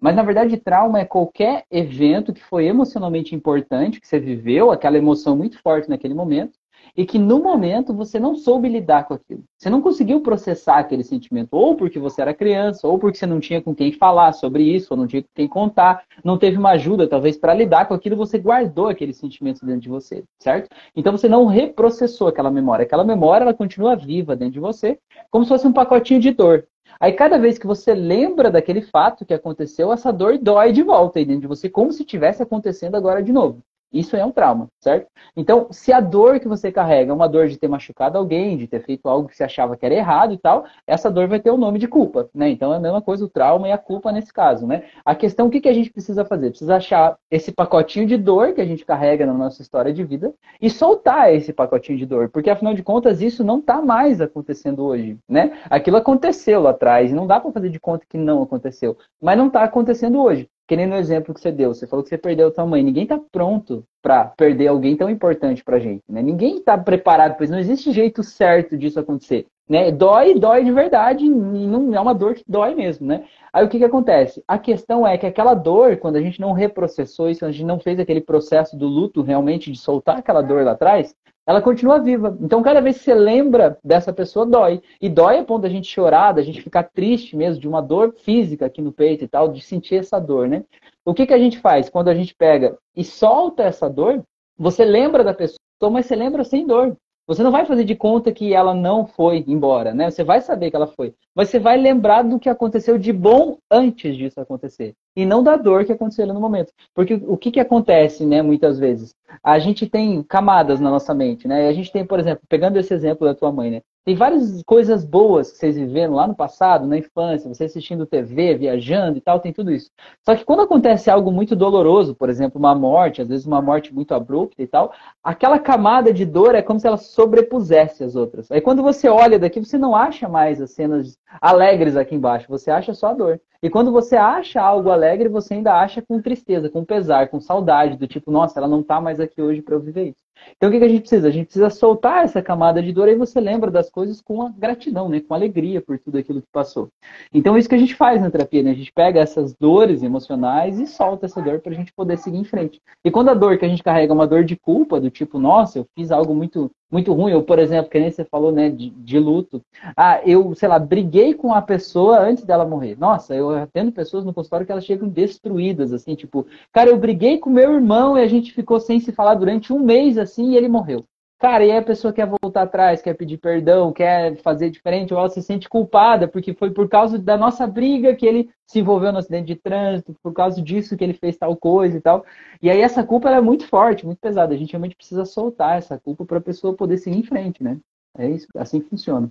Mas 0.00 0.14
na 0.14 0.22
verdade, 0.22 0.56
trauma 0.56 1.00
é 1.00 1.04
qualquer 1.04 1.64
evento 1.70 2.32
que 2.32 2.42
foi 2.42 2.66
emocionalmente 2.66 3.34
importante, 3.34 4.00
que 4.00 4.06
você 4.06 4.18
viveu, 4.18 4.70
aquela 4.70 4.98
emoção 4.98 5.36
muito 5.36 5.60
forte 5.60 5.88
naquele 5.88 6.14
momento, 6.14 6.58
e 6.96 7.04
que 7.04 7.18
no 7.18 7.38
momento 7.38 7.92
você 7.92 8.18
não 8.18 8.34
soube 8.34 8.68
lidar 8.68 9.04
com 9.06 9.14
aquilo. 9.14 9.44
Você 9.58 9.68
não 9.68 9.82
conseguiu 9.82 10.20
processar 10.20 10.78
aquele 10.78 11.04
sentimento, 11.04 11.48
ou 11.52 11.76
porque 11.76 11.98
você 11.98 12.22
era 12.22 12.32
criança, 12.32 12.88
ou 12.88 12.98
porque 12.98 13.18
você 13.18 13.26
não 13.26 13.38
tinha 13.38 13.60
com 13.60 13.74
quem 13.74 13.92
falar 13.92 14.32
sobre 14.32 14.62
isso, 14.62 14.88
ou 14.92 14.96
não 14.96 15.06
tinha 15.06 15.22
com 15.22 15.28
quem 15.34 15.46
contar, 15.46 16.04
não 16.24 16.38
teve 16.38 16.56
uma 16.56 16.70
ajuda, 16.70 17.06
talvez, 17.06 17.36
para 17.36 17.52
lidar 17.52 17.86
com 17.86 17.94
aquilo, 17.94 18.16
você 18.16 18.38
guardou 18.38 18.88
aquele 18.88 19.12
sentimento 19.12 19.64
dentro 19.66 19.82
de 19.82 19.88
você, 19.88 20.24
certo? 20.38 20.70
Então 20.94 21.12
você 21.12 21.28
não 21.28 21.46
reprocessou 21.46 22.28
aquela 22.28 22.50
memória. 22.50 22.84
Aquela 22.84 23.04
memória, 23.04 23.44
ela 23.44 23.54
continua 23.54 23.94
viva 23.94 24.34
dentro 24.34 24.54
de 24.54 24.60
você, 24.60 24.98
como 25.30 25.44
se 25.44 25.50
fosse 25.50 25.66
um 25.66 25.72
pacotinho 25.72 26.20
de 26.20 26.30
dor. 26.30 26.66
Aí 26.98 27.12
cada 27.12 27.38
vez 27.38 27.58
que 27.58 27.66
você 27.66 27.92
lembra 27.92 28.50
daquele 28.50 28.80
fato 28.80 29.26
que 29.26 29.34
aconteceu, 29.34 29.92
essa 29.92 30.10
dor 30.12 30.38
dói 30.38 30.72
de 30.72 30.82
volta 30.82 31.18
aí 31.18 31.24
dentro 31.26 31.42
de 31.42 31.46
você, 31.46 31.68
como 31.68 31.92
se 31.92 32.02
estivesse 32.02 32.42
acontecendo 32.42 32.94
agora 32.94 33.22
de 33.22 33.32
novo. 33.32 33.62
Isso 33.92 34.16
é 34.16 34.24
um 34.24 34.30
trauma, 34.30 34.68
certo? 34.80 35.08
Então, 35.36 35.68
se 35.70 35.92
a 35.92 36.00
dor 36.00 36.38
que 36.38 36.48
você 36.48 36.70
carrega 36.70 37.10
é 37.10 37.14
uma 37.14 37.28
dor 37.28 37.48
de 37.48 37.56
ter 37.56 37.68
machucado 37.68 38.18
alguém, 38.18 38.56
de 38.56 38.66
ter 38.66 38.84
feito 38.84 39.08
algo 39.08 39.28
que 39.28 39.36
você 39.36 39.44
achava 39.44 39.76
que 39.76 39.84
era 39.84 39.94
errado 39.94 40.32
e 40.32 40.38
tal, 40.38 40.64
essa 40.86 41.10
dor 41.10 41.28
vai 41.28 41.40
ter 41.40 41.50
o 41.50 41.56
nome 41.56 41.78
de 41.78 41.88
culpa, 41.88 42.28
né? 42.34 42.48
Então 42.48 42.72
é 42.72 42.76
a 42.76 42.80
mesma 42.80 43.00
coisa 43.02 43.24
o 43.24 43.28
trauma 43.28 43.68
e 43.68 43.72
a 43.72 43.78
culpa 43.78 44.12
nesse 44.12 44.32
caso, 44.32 44.66
né? 44.66 44.84
A 45.04 45.14
questão, 45.14 45.46
o 45.46 45.50
que, 45.50 45.66
a 45.68 45.72
gente 45.72 45.90
precisa 45.90 46.24
fazer? 46.24 46.50
Precisa 46.50 46.76
achar 46.76 47.16
esse 47.30 47.50
pacotinho 47.50 48.06
de 48.06 48.16
dor 48.16 48.52
que 48.52 48.60
a 48.60 48.64
gente 48.64 48.84
carrega 48.84 49.26
na 49.26 49.34
nossa 49.34 49.62
história 49.62 49.92
de 49.92 50.04
vida 50.04 50.32
e 50.60 50.70
soltar 50.70 51.34
esse 51.34 51.52
pacotinho 51.52 51.98
de 51.98 52.06
dor, 52.06 52.28
porque 52.28 52.50
afinal 52.50 52.74
de 52.74 52.82
contas 52.82 53.20
isso 53.20 53.42
não 53.42 53.58
está 53.58 53.80
mais 53.82 54.20
acontecendo 54.20 54.84
hoje, 54.84 55.18
né? 55.28 55.58
Aquilo 55.70 55.96
aconteceu 55.96 56.60
lá 56.60 56.70
atrás 56.70 57.12
não 57.12 57.26
dá 57.26 57.40
para 57.40 57.52
fazer 57.52 57.70
de 57.70 57.80
conta 57.80 58.06
que 58.08 58.18
não 58.18 58.42
aconteceu, 58.42 58.96
mas 59.20 59.36
não 59.36 59.48
está 59.48 59.64
acontecendo 59.64 60.20
hoje. 60.22 60.48
Que 60.66 60.74
nem 60.76 60.86
no 60.86 60.96
exemplo 60.96 61.32
que 61.32 61.40
você 61.40 61.52
deu, 61.52 61.72
você 61.72 61.86
falou 61.86 62.02
que 62.02 62.08
você 62.08 62.18
perdeu 62.18 62.48
a 62.48 62.50
tua 62.50 62.66
mãe. 62.66 62.82
Ninguém 62.82 63.04
está 63.04 63.20
pronto 63.30 63.84
para 64.02 64.24
perder 64.24 64.68
alguém 64.68 64.96
tão 64.96 65.08
importante 65.08 65.62
para 65.62 65.78
gente, 65.78 66.02
né? 66.08 66.20
Ninguém 66.22 66.56
está 66.56 66.76
preparado, 66.76 67.36
pois 67.36 67.50
não 67.50 67.58
existe 67.58 67.92
jeito 67.92 68.22
certo 68.22 68.76
disso 68.76 68.98
acontecer, 68.98 69.46
né? 69.68 69.90
Dói, 69.92 70.34
dói 70.34 70.64
de 70.64 70.72
verdade, 70.72 71.24
e 71.24 71.28
não 71.28 71.94
é 71.94 72.00
uma 72.00 72.14
dor 72.14 72.34
que 72.34 72.42
dói 72.48 72.74
mesmo, 72.74 73.06
né? 73.06 73.24
Aí 73.52 73.64
o 73.64 73.68
que 73.68 73.78
que 73.78 73.84
acontece? 73.84 74.42
A 74.46 74.58
questão 74.58 75.06
é 75.06 75.16
que 75.16 75.26
aquela 75.26 75.54
dor, 75.54 75.96
quando 75.98 76.16
a 76.16 76.20
gente 76.20 76.40
não 76.40 76.52
reprocessou 76.52 77.30
isso, 77.30 77.44
a 77.44 77.52
gente 77.52 77.64
não 77.64 77.78
fez 77.78 77.98
aquele 78.00 78.20
processo 78.20 78.76
do 78.76 78.86
luto 78.86 79.22
realmente 79.22 79.70
de 79.70 79.78
soltar 79.78 80.18
aquela 80.18 80.42
dor 80.42 80.64
lá 80.64 80.72
atrás, 80.72 81.14
ela 81.46 81.62
continua 81.62 82.00
viva. 82.00 82.36
Então, 82.40 82.60
cada 82.60 82.80
vez 82.80 82.98
que 82.98 83.04
você 83.04 83.14
lembra 83.14 83.78
dessa 83.84 84.12
pessoa, 84.12 84.44
dói. 84.44 84.82
E 85.00 85.08
dói 85.08 85.38
a 85.38 85.44
ponto 85.44 85.62
da 85.62 85.68
gente 85.68 85.86
chorar, 85.86 86.32
da 86.32 86.42
gente 86.42 86.60
ficar 86.60 86.82
triste 86.82 87.36
mesmo, 87.36 87.60
de 87.60 87.68
uma 87.68 87.80
dor 87.80 88.14
física 88.18 88.66
aqui 88.66 88.82
no 88.82 88.92
peito 88.92 89.24
e 89.24 89.28
tal, 89.28 89.48
de 89.48 89.60
sentir 89.60 89.96
essa 89.96 90.18
dor, 90.18 90.48
né? 90.48 90.64
O 91.04 91.14
que, 91.14 91.24
que 91.24 91.32
a 91.32 91.38
gente 91.38 91.60
faz? 91.60 91.88
Quando 91.88 92.08
a 92.08 92.14
gente 92.14 92.34
pega 92.34 92.76
e 92.96 93.04
solta 93.04 93.62
essa 93.62 93.88
dor, 93.88 94.24
você 94.58 94.84
lembra 94.84 95.22
da 95.22 95.32
pessoa, 95.32 95.58
mas 95.90 96.06
você 96.06 96.16
lembra 96.16 96.42
sem 96.42 96.66
dor. 96.66 96.96
Você 97.26 97.42
não 97.42 97.50
vai 97.50 97.66
fazer 97.66 97.84
de 97.84 97.96
conta 97.96 98.30
que 98.30 98.54
ela 98.54 98.72
não 98.72 99.04
foi 99.04 99.44
embora, 99.48 99.92
né? 99.92 100.10
Você 100.10 100.22
vai 100.22 100.40
saber 100.40 100.70
que 100.70 100.76
ela 100.76 100.86
foi. 100.86 101.12
Mas 101.34 101.48
você 101.48 101.58
vai 101.58 101.76
lembrar 101.76 102.22
do 102.22 102.38
que 102.38 102.48
aconteceu 102.48 102.96
de 102.96 103.12
bom 103.12 103.58
antes 103.70 104.16
disso 104.16 104.40
acontecer. 104.40 104.94
E 105.16 105.26
não 105.26 105.42
da 105.42 105.56
dor 105.56 105.84
que 105.84 105.92
aconteceu 105.92 106.26
no 106.26 106.40
momento. 106.40 106.72
Porque 106.94 107.14
o 107.14 107.36
que, 107.36 107.50
que 107.50 107.60
acontece, 107.60 108.24
né, 108.24 108.42
muitas 108.42 108.78
vezes? 108.78 109.14
A 109.42 109.58
gente 109.58 109.88
tem 109.88 110.22
camadas 110.22 110.78
na 110.78 110.88
nossa 110.88 111.12
mente, 111.12 111.48
né? 111.48 111.66
A 111.68 111.72
gente 111.72 111.90
tem, 111.90 112.06
por 112.06 112.20
exemplo, 112.20 112.44
pegando 112.48 112.78
esse 112.78 112.94
exemplo 112.94 113.26
da 113.26 113.34
tua 113.34 113.50
mãe, 113.50 113.70
né? 113.70 113.82
Tem 114.06 114.14
várias 114.14 114.62
coisas 114.62 115.04
boas 115.04 115.50
que 115.50 115.58
vocês 115.58 115.74
viveram 115.74 116.14
lá 116.14 116.28
no 116.28 116.34
passado, 116.36 116.86
na 116.86 116.96
infância, 116.96 117.52
você 117.52 117.64
assistindo 117.64 118.06
TV, 118.06 118.54
viajando 118.54 119.18
e 119.18 119.20
tal, 119.20 119.40
tem 119.40 119.52
tudo 119.52 119.72
isso. 119.72 119.90
Só 120.24 120.36
que 120.36 120.44
quando 120.44 120.62
acontece 120.62 121.10
algo 121.10 121.32
muito 121.32 121.56
doloroso, 121.56 122.14
por 122.14 122.30
exemplo, 122.30 122.56
uma 122.56 122.72
morte, 122.72 123.20
às 123.20 123.26
vezes 123.26 123.46
uma 123.46 123.60
morte 123.60 123.92
muito 123.92 124.14
abrupta 124.14 124.62
e 124.62 124.66
tal, 124.68 124.92
aquela 125.24 125.58
camada 125.58 126.14
de 126.14 126.24
dor 126.24 126.54
é 126.54 126.62
como 126.62 126.78
se 126.78 126.86
ela 126.86 126.96
sobrepusesse 126.96 128.04
as 128.04 128.14
outras. 128.14 128.48
Aí 128.52 128.60
quando 128.60 128.80
você 128.80 129.08
olha 129.08 129.40
daqui, 129.40 129.58
você 129.58 129.76
não 129.76 129.96
acha 129.96 130.28
mais 130.28 130.60
as 130.60 130.70
cenas 130.70 131.18
alegres 131.40 131.96
aqui 131.96 132.14
embaixo, 132.14 132.46
você 132.48 132.70
acha 132.70 132.94
só 132.94 133.08
a 133.08 133.14
dor. 133.14 133.40
E 133.60 133.68
quando 133.68 133.90
você 133.90 134.14
acha 134.14 134.60
algo 134.60 134.90
alegre, 134.90 135.28
você 135.28 135.54
ainda 135.54 135.74
acha 135.74 136.00
com 136.00 136.22
tristeza, 136.22 136.68
com 136.68 136.84
pesar, 136.84 137.28
com 137.28 137.40
saudade, 137.40 137.96
do 137.96 138.06
tipo, 138.06 138.30
nossa, 138.30 138.60
ela 138.60 138.68
não 138.68 138.80
está 138.80 139.00
mais 139.00 139.18
aqui 139.18 139.42
hoje 139.42 139.62
para 139.62 139.74
eu 139.74 139.80
viver 139.80 140.10
isso. 140.10 140.24
Então 140.56 140.68
o 140.68 140.72
que, 140.72 140.78
que 140.78 140.84
a 140.84 140.88
gente 140.88 141.00
precisa? 141.00 141.28
A 141.28 141.30
gente 141.30 141.46
precisa 141.46 141.70
soltar 141.70 142.24
essa 142.24 142.42
camada 142.42 142.82
de 142.82 142.92
dor 142.92 143.08
e 143.08 143.16
você 143.16 143.40
lembra 143.40 143.70
das 143.70 143.90
coisas 143.96 144.20
com 144.20 144.42
a 144.42 144.50
gratidão, 144.50 145.08
né? 145.08 145.20
com 145.20 145.32
alegria 145.32 145.80
por 145.80 145.98
tudo 145.98 146.18
aquilo 146.18 146.42
que 146.42 146.48
passou. 146.52 146.88
Então 147.32 147.56
é 147.56 147.58
isso 147.58 147.68
que 147.68 147.74
a 147.74 147.78
gente 147.78 147.94
faz 147.94 148.20
na 148.20 148.30
terapia, 148.30 148.62
né? 148.62 148.72
A 148.72 148.74
gente 148.74 148.92
pega 148.92 149.20
essas 149.20 149.54
dores 149.58 150.02
emocionais 150.02 150.78
e 150.78 150.86
solta 150.86 151.24
essa 151.24 151.40
dor 151.40 151.60
para 151.60 151.72
a 151.72 151.74
gente 151.74 151.94
poder 151.94 152.18
seguir 152.18 152.36
em 152.36 152.44
frente. 152.44 152.78
E 153.02 153.10
quando 153.10 153.30
a 153.30 153.34
dor 153.34 153.56
que 153.56 153.64
a 153.64 153.68
gente 153.68 153.82
carrega 153.82 154.12
é 154.12 154.14
uma 154.14 154.26
dor 154.26 154.44
de 154.44 154.54
culpa, 154.54 155.00
do 155.00 155.08
tipo, 155.08 155.38
nossa, 155.38 155.78
eu 155.78 155.86
fiz 155.96 156.10
algo 156.10 156.34
muito 156.34 156.70
muito 156.92 157.12
ruim, 157.12 157.32
ou 157.32 157.42
por 157.42 157.58
exemplo, 157.58 157.90
que 157.90 157.98
nem 157.98 158.10
você 158.10 158.24
falou, 158.24 158.52
né, 158.52 158.70
de, 158.70 158.90
de, 158.90 159.18
luto. 159.18 159.60
Ah, 159.96 160.20
eu, 160.24 160.54
sei 160.54 160.68
lá, 160.68 160.78
briguei 160.78 161.34
com 161.34 161.52
a 161.52 161.60
pessoa 161.60 162.20
antes 162.20 162.44
dela 162.44 162.64
morrer. 162.64 162.96
Nossa, 162.96 163.34
eu 163.34 163.50
atendo 163.50 163.90
pessoas 163.90 164.24
no 164.24 164.32
consultório 164.32 164.64
que 164.64 164.70
elas 164.70 164.84
chegam 164.84 165.08
destruídas, 165.08 165.92
assim, 165.92 166.14
tipo, 166.14 166.46
cara, 166.72 166.88
eu 166.90 166.96
briguei 166.96 167.38
com 167.38 167.50
meu 167.50 167.72
irmão 167.72 168.16
e 168.16 168.22
a 168.22 168.28
gente 168.28 168.52
ficou 168.52 168.78
sem 168.78 169.00
se 169.00 169.10
falar 169.10 169.34
durante 169.34 169.72
um 169.72 169.80
mês, 169.80 170.16
assim, 170.16 170.52
e 170.52 170.56
ele 170.56 170.68
morreu. 170.68 171.04
Cara, 171.38 171.64
e 171.64 171.70
aí 171.70 171.76
a 171.76 171.82
pessoa 171.82 172.14
quer 172.14 172.26
voltar 172.26 172.62
atrás, 172.62 173.02
quer 173.02 173.12
pedir 173.12 173.36
perdão, 173.36 173.92
quer 173.92 174.36
fazer 174.36 174.70
diferente, 174.70 175.12
ou 175.12 175.20
ela 175.20 175.28
se 175.28 175.42
sente 175.42 175.68
culpada, 175.68 176.26
porque 176.26 176.54
foi 176.54 176.70
por 176.70 176.88
causa 176.88 177.18
da 177.18 177.36
nossa 177.36 177.66
briga 177.66 178.16
que 178.16 178.24
ele 178.24 178.50
se 178.66 178.78
envolveu 178.78 179.12
no 179.12 179.18
acidente 179.18 179.48
de 179.48 179.56
trânsito, 179.56 180.16
por 180.22 180.32
causa 180.32 180.62
disso 180.62 180.96
que 180.96 181.04
ele 181.04 181.12
fez 181.12 181.36
tal 181.36 181.54
coisa 181.54 181.98
e 181.98 182.00
tal. 182.00 182.24
E 182.62 182.70
aí 182.70 182.80
essa 182.80 183.04
culpa 183.04 183.28
é 183.28 183.40
muito 183.42 183.68
forte, 183.68 184.06
muito 184.06 184.18
pesada. 184.18 184.54
A 184.54 184.56
gente 184.56 184.72
realmente 184.72 184.96
precisa 184.96 185.26
soltar 185.26 185.76
essa 185.76 185.98
culpa 185.98 186.24
para 186.24 186.38
a 186.38 186.42
pessoa 186.42 186.74
poder 186.74 186.96
seguir 186.96 187.18
em 187.18 187.22
frente, 187.22 187.62
né? 187.62 187.78
É 188.16 188.30
isso, 188.30 188.46
assim 188.56 188.80
que 188.80 188.88
funciona. 188.88 189.30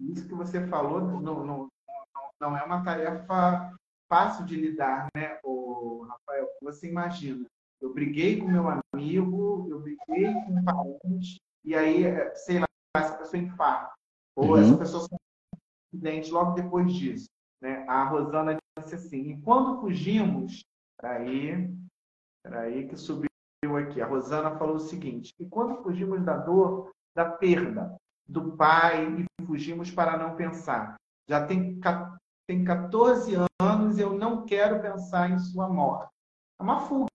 Isso 0.00 0.26
que 0.26 0.34
você 0.34 0.66
falou 0.68 1.02
não, 1.02 1.44
não, 1.44 1.68
não 2.40 2.56
é 2.56 2.62
uma 2.64 2.82
tarefa 2.82 3.74
fácil 4.08 4.46
de 4.46 4.56
lidar, 4.56 5.08
né, 5.14 5.38
o 5.44 6.06
Rafael? 6.08 6.48
Você 6.62 6.88
imagina 6.88 7.46
eu 7.82 7.92
briguei 7.92 8.38
com 8.38 8.46
meu 8.46 8.64
amigo, 8.94 9.66
eu 9.68 9.80
briguei 9.80 10.32
com 10.32 10.52
um 10.52 10.64
parente, 10.64 11.40
e 11.64 11.74
aí, 11.74 12.04
é, 12.04 12.32
sei 12.34 12.60
lá, 12.60 12.66
essa 12.96 13.18
pessoa 13.18 13.42
infarta. 13.42 13.92
Ou 14.36 14.50
uhum. 14.50 14.56
essa 14.58 14.78
pessoa 14.78 15.02
sofre 15.02 15.16
um 15.16 15.58
acidente 15.92 16.30
logo 16.30 16.52
depois 16.52 16.92
disso. 16.92 17.26
Né? 17.60 17.84
A 17.88 18.04
Rosana 18.04 18.56
disse 18.78 18.94
assim, 18.94 19.30
e 19.30 19.40
quando 19.40 19.80
fugimos, 19.80 20.64
peraí, 21.00 21.68
peraí 22.44 22.88
que 22.88 22.96
subiu 22.96 23.28
aqui, 23.78 24.00
a 24.00 24.06
Rosana 24.06 24.56
falou 24.58 24.76
o 24.76 24.80
seguinte, 24.80 25.34
e 25.38 25.46
quando 25.46 25.82
fugimos 25.82 26.24
da 26.24 26.36
dor, 26.36 26.90
da 27.14 27.24
perda 27.24 27.96
do 28.26 28.56
pai 28.56 29.26
e 29.40 29.44
fugimos 29.44 29.90
para 29.90 30.16
não 30.16 30.36
pensar. 30.36 30.96
Já 31.28 31.46
tem, 31.46 31.80
tem 32.48 32.64
14 32.64 33.34
anos 33.60 33.98
eu 33.98 34.14
não 34.14 34.44
quero 34.44 34.80
pensar 34.80 35.30
em 35.30 35.38
sua 35.38 35.68
morte. 35.68 36.10
É 36.58 36.62
uma 36.62 36.80
fuga, 36.80 37.11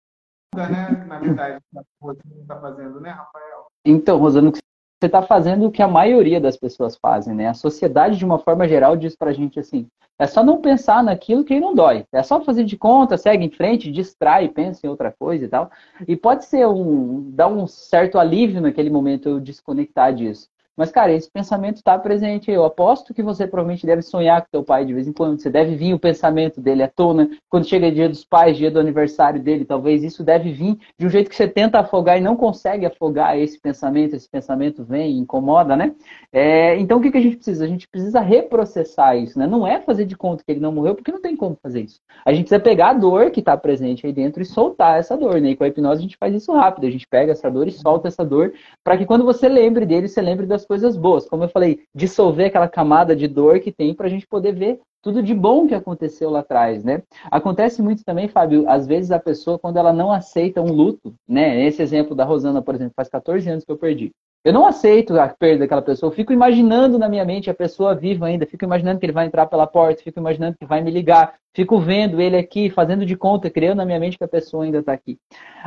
né? 0.57 1.05
Na 1.07 1.19
verdade, 1.19 1.59
que 1.71 1.79
a 1.79 2.41
está 2.41 2.59
fazendo, 2.59 2.99
né, 2.99 3.09
Rafael? 3.09 3.67
Então, 3.85 4.17
Rosana, 4.17 4.51
você 4.51 5.05
está 5.05 5.21
fazendo 5.21 5.67
o 5.67 5.71
que 5.71 5.81
a 5.81 5.87
maioria 5.87 6.41
das 6.41 6.57
pessoas 6.57 6.95
fazem, 6.95 7.35
né? 7.35 7.47
A 7.47 7.53
sociedade, 7.53 8.17
de 8.17 8.25
uma 8.25 8.39
forma 8.39 8.67
geral, 8.67 8.97
diz 8.97 9.15
para 9.15 9.29
a 9.29 9.33
gente 9.33 9.59
assim: 9.59 9.87
é 10.19 10.25
só 10.25 10.43
não 10.43 10.59
pensar 10.59 11.03
naquilo 11.03 11.43
que 11.43 11.59
não 11.59 11.75
dói. 11.75 12.03
É 12.11 12.23
só 12.23 12.41
fazer 12.41 12.63
de 12.63 12.75
conta, 12.75 13.17
segue 13.17 13.45
em 13.45 13.51
frente, 13.51 13.91
distrai, 13.91 14.49
pensa 14.49 14.85
em 14.85 14.89
outra 14.89 15.11
coisa 15.11 15.45
e 15.45 15.47
tal. 15.47 15.69
E 16.07 16.15
pode 16.15 16.45
ser 16.45 16.67
um. 16.67 17.29
dar 17.31 17.47
um 17.47 17.67
certo 17.67 18.17
alívio 18.17 18.59
naquele 18.59 18.89
momento 18.89 19.29
eu 19.29 19.39
desconectar 19.39 20.13
disso. 20.13 20.49
Mas, 20.77 20.91
cara, 20.91 21.11
esse 21.11 21.29
pensamento 21.29 21.77
está 21.77 21.97
presente. 21.97 22.51
Eu 22.51 22.63
aposto 22.63 23.11
que 23.11 23.23
você 23.23 23.47
provavelmente 23.47 23.85
deve 23.85 24.03
sonhar 24.03 24.41
com 24.41 24.47
teu 24.51 24.63
pai 24.63 24.85
de 24.85 24.93
vez 24.93 25.07
em 25.07 25.11
quando. 25.11 25.41
Você 25.41 25.49
deve 25.49 25.75
vir 25.75 25.95
o 25.95 25.99
pensamento 25.99 26.61
dele 26.61 26.83
à 26.83 26.87
tona. 26.87 27.27
Quando 27.49 27.67
chega 27.67 27.91
dia 27.91 28.07
dos 28.07 28.23
pais, 28.23 28.55
dia 28.55 28.69
do 28.69 28.79
aniversário 28.79 29.41
dele, 29.41 29.65
talvez 29.65 30.03
isso 30.03 30.23
deve 30.23 30.51
vir 30.51 30.77
de 30.99 31.07
um 31.07 31.09
jeito 31.09 31.29
que 31.29 31.35
você 31.35 31.47
tenta 31.47 31.79
afogar 31.79 32.19
e 32.19 32.21
não 32.21 32.35
consegue 32.35 32.85
afogar 32.85 33.39
esse 33.39 33.59
pensamento. 33.59 34.15
Esse 34.15 34.29
pensamento 34.29 34.85
vem 34.85 35.17
incomoda, 35.17 35.75
né? 35.75 35.95
É, 36.31 36.77
então, 36.77 36.99
o 36.99 37.01
que, 37.01 37.09
que 37.09 37.17
a 37.17 37.21
gente 37.21 37.37
precisa? 37.37 37.65
A 37.65 37.67
gente 37.67 37.87
precisa 37.87 38.19
reprocessar 38.19 39.17
isso, 39.17 39.39
né? 39.39 39.47
Não 39.47 39.65
é 39.65 39.81
fazer 39.81 40.05
de 40.05 40.15
conta 40.15 40.43
que 40.43 40.51
ele 40.51 40.59
não 40.59 40.71
morreu, 40.71 40.93
porque 40.93 41.11
não 41.11 41.21
tem 41.21 41.35
como 41.35 41.57
fazer 41.59 41.81
isso. 41.81 41.99
A 42.23 42.31
gente 42.31 42.43
precisa 42.43 42.59
pegar 42.59 42.91
a 42.91 42.93
dor 42.93 43.31
que 43.31 43.39
está 43.39 43.57
presente 43.57 44.05
aí 44.05 44.13
dentro 44.13 44.43
e 44.43 44.45
soltar 44.45 44.99
essa 44.99 45.17
dor, 45.17 45.41
né? 45.41 45.49
E 45.49 45.55
com 45.55 45.63
a 45.63 45.67
hipnose 45.67 45.99
a 45.99 46.03
gente 46.03 46.17
faz 46.17 46.35
isso 46.35 46.53
rápido. 46.53 46.85
A 46.85 46.91
gente 46.91 47.07
pega 47.07 47.31
essa 47.31 47.49
dor 47.49 47.67
e 47.67 47.71
solta 47.71 48.07
essa 48.07 48.23
dor 48.23 48.53
para 48.83 48.95
que 48.95 49.05
quando 49.07 49.25
você 49.25 49.49
lembre 49.49 49.83
dele, 49.83 50.07
você 50.07 50.21
lembre 50.21 50.45
das 50.45 50.66
coisas 50.67 50.97
boas. 50.97 51.27
Como 51.27 51.43
eu 51.43 51.49
falei, 51.49 51.79
dissolver 51.95 52.47
aquela 52.47 52.67
camada 52.67 53.15
de 53.15 53.27
dor 53.27 53.59
que 53.59 53.71
tem 53.71 53.93
para 53.93 54.07
a 54.07 54.09
gente 54.09 54.27
poder 54.27 54.53
ver 54.53 54.79
tudo 55.07 55.23
de 55.23 55.33
bom 55.33 55.65
que 55.65 55.73
aconteceu 55.73 56.29
lá 56.29 56.39
atrás, 56.39 56.83
né? 56.83 57.01
Acontece 57.31 57.81
muito 57.81 58.03
também, 58.03 58.27
Fábio, 58.27 58.69
às 58.69 58.85
vezes 58.85 59.09
a 59.09 59.17
pessoa, 59.17 59.57
quando 59.57 59.77
ela 59.77 59.93
não 59.93 60.11
aceita 60.11 60.61
um 60.61 60.69
luto, 60.69 61.15
né? 61.25 61.63
Esse 61.63 61.81
exemplo 61.81 62.13
da 62.13 62.25
Rosana, 62.25 62.61
por 62.61 62.75
exemplo, 62.75 62.91
faz 62.93 63.07
14 63.07 63.49
anos 63.49 63.63
que 63.63 63.71
eu 63.71 63.77
perdi. 63.77 64.11
Eu 64.43 64.51
não 64.51 64.65
aceito 64.65 65.17
a 65.17 65.29
perda 65.29 65.59
daquela 65.59 65.81
pessoa, 65.81 66.09
eu 66.09 66.13
fico 66.13 66.33
imaginando 66.33 66.99
na 66.99 67.07
minha 67.07 67.23
mente 67.23 67.49
a 67.49 67.53
pessoa 67.53 67.95
viva 67.95 68.25
ainda, 68.25 68.45
fico 68.45 68.65
imaginando 68.65 68.99
que 68.99 69.05
ele 69.05 69.13
vai 69.13 69.25
entrar 69.25 69.45
pela 69.45 69.65
porta, 69.65 70.03
fico 70.03 70.19
imaginando 70.19 70.57
que 70.59 70.65
vai 70.65 70.81
me 70.81 70.91
ligar, 70.91 71.35
fico 71.53 71.79
vendo 71.79 72.19
ele 72.19 72.35
aqui, 72.35 72.69
fazendo 72.69 73.05
de 73.05 73.15
conta, 73.15 73.49
criando 73.49 73.77
na 73.77 73.85
minha 73.85 73.99
mente 73.99 74.17
que 74.17 74.25
a 74.25 74.27
pessoa 74.27 74.65
ainda 74.65 74.79
está 74.79 74.91
aqui. 74.91 75.17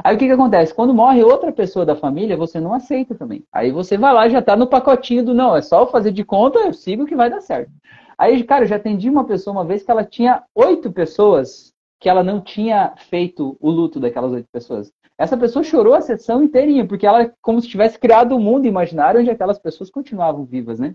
Aí 0.05 0.15
o 0.15 0.19
que, 0.19 0.27
que 0.27 0.33
acontece? 0.33 0.75
Quando 0.75 0.93
morre 0.93 1.23
outra 1.25 1.51
pessoa 1.51 1.87
da 1.87 1.97
família, 1.97 2.37
você 2.37 2.61
não 2.61 2.75
aceita 2.75 3.15
também. 3.15 3.43
Aí 3.51 3.73
você 3.73 3.97
vai 3.97 4.13
lá 4.13 4.27
e 4.27 4.31
já 4.31 4.41
está 4.41 4.55
no 4.55 4.67
pacotinho 4.67 5.25
do 5.25 5.33
não, 5.33 5.57
é 5.57 5.63
só 5.63 5.87
fazer 5.87 6.13
de 6.13 6.25
conta, 6.25 6.59
eu 6.59 6.75
sigo 6.75 7.07
que 7.07 7.17
vai 7.17 7.31
dar 7.31 7.41
certo. 7.41 7.71
Aí, 8.21 8.45
cara, 8.45 8.65
eu 8.65 8.69
já 8.69 8.77
atendi 8.77 9.09
uma 9.09 9.25
pessoa 9.25 9.57
uma 9.57 9.65
vez 9.65 9.83
que 9.83 9.91
ela 9.91 10.05
tinha 10.05 10.43
oito 10.55 10.93
pessoas 10.93 11.73
que 11.99 12.07
ela 12.07 12.23
não 12.23 12.39
tinha 12.39 12.93
feito 13.09 13.57
o 13.59 13.71
luto 13.71 13.99
daquelas 13.99 14.31
oito 14.33 14.47
pessoas. 14.53 14.93
Essa 15.19 15.39
pessoa 15.39 15.63
chorou 15.63 15.95
a 15.95 16.03
sessão 16.03 16.43
inteirinha, 16.43 16.87
porque 16.87 17.07
ela 17.07 17.33
como 17.41 17.63
se 17.63 17.69
tivesse 17.69 17.99
criado 17.99 18.37
um 18.37 18.39
mundo 18.39 18.67
imaginário 18.67 19.23
onde 19.23 19.31
aquelas 19.31 19.59
pessoas 19.59 19.91
continuavam 19.91 20.45
vivas, 20.45 20.79
né? 20.79 20.95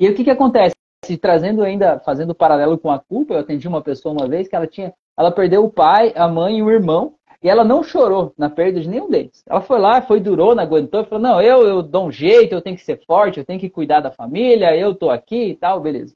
E 0.00 0.08
o 0.08 0.14
que, 0.14 0.24
que 0.24 0.30
acontece? 0.30 0.74
Trazendo 1.20 1.62
ainda, 1.62 2.00
fazendo 2.00 2.34
paralelo 2.34 2.78
com 2.78 2.90
a 2.90 2.98
culpa, 2.98 3.34
eu 3.34 3.40
atendi 3.40 3.68
uma 3.68 3.82
pessoa 3.82 4.14
uma 4.14 4.26
vez 4.26 4.48
que 4.48 4.56
ela 4.56 4.66
tinha, 4.66 4.94
ela 5.18 5.30
perdeu 5.30 5.66
o 5.66 5.70
pai, 5.70 6.14
a 6.16 6.26
mãe 6.26 6.60
e 6.60 6.62
o 6.62 6.70
irmão, 6.70 7.14
e 7.42 7.48
ela 7.50 7.62
não 7.62 7.82
chorou 7.82 8.32
na 8.38 8.48
perda 8.48 8.80
de 8.80 8.88
nenhum 8.88 9.10
deles. 9.10 9.44
Ela 9.46 9.60
foi 9.60 9.78
lá, 9.78 10.00
foi 10.00 10.18
durou, 10.18 10.54
não 10.54 10.62
aguentou, 10.62 11.04
falou: 11.04 11.22
não, 11.22 11.42
eu, 11.42 11.66
eu 11.66 11.82
dou 11.82 12.06
um 12.06 12.10
jeito, 12.10 12.54
eu 12.54 12.62
tenho 12.62 12.74
que 12.74 12.82
ser 12.82 13.04
forte, 13.04 13.38
eu 13.38 13.44
tenho 13.44 13.60
que 13.60 13.68
cuidar 13.68 14.00
da 14.00 14.10
família, 14.10 14.74
eu 14.74 14.94
tô 14.94 15.10
aqui 15.10 15.50
e 15.50 15.54
tal, 15.54 15.78
beleza. 15.78 16.14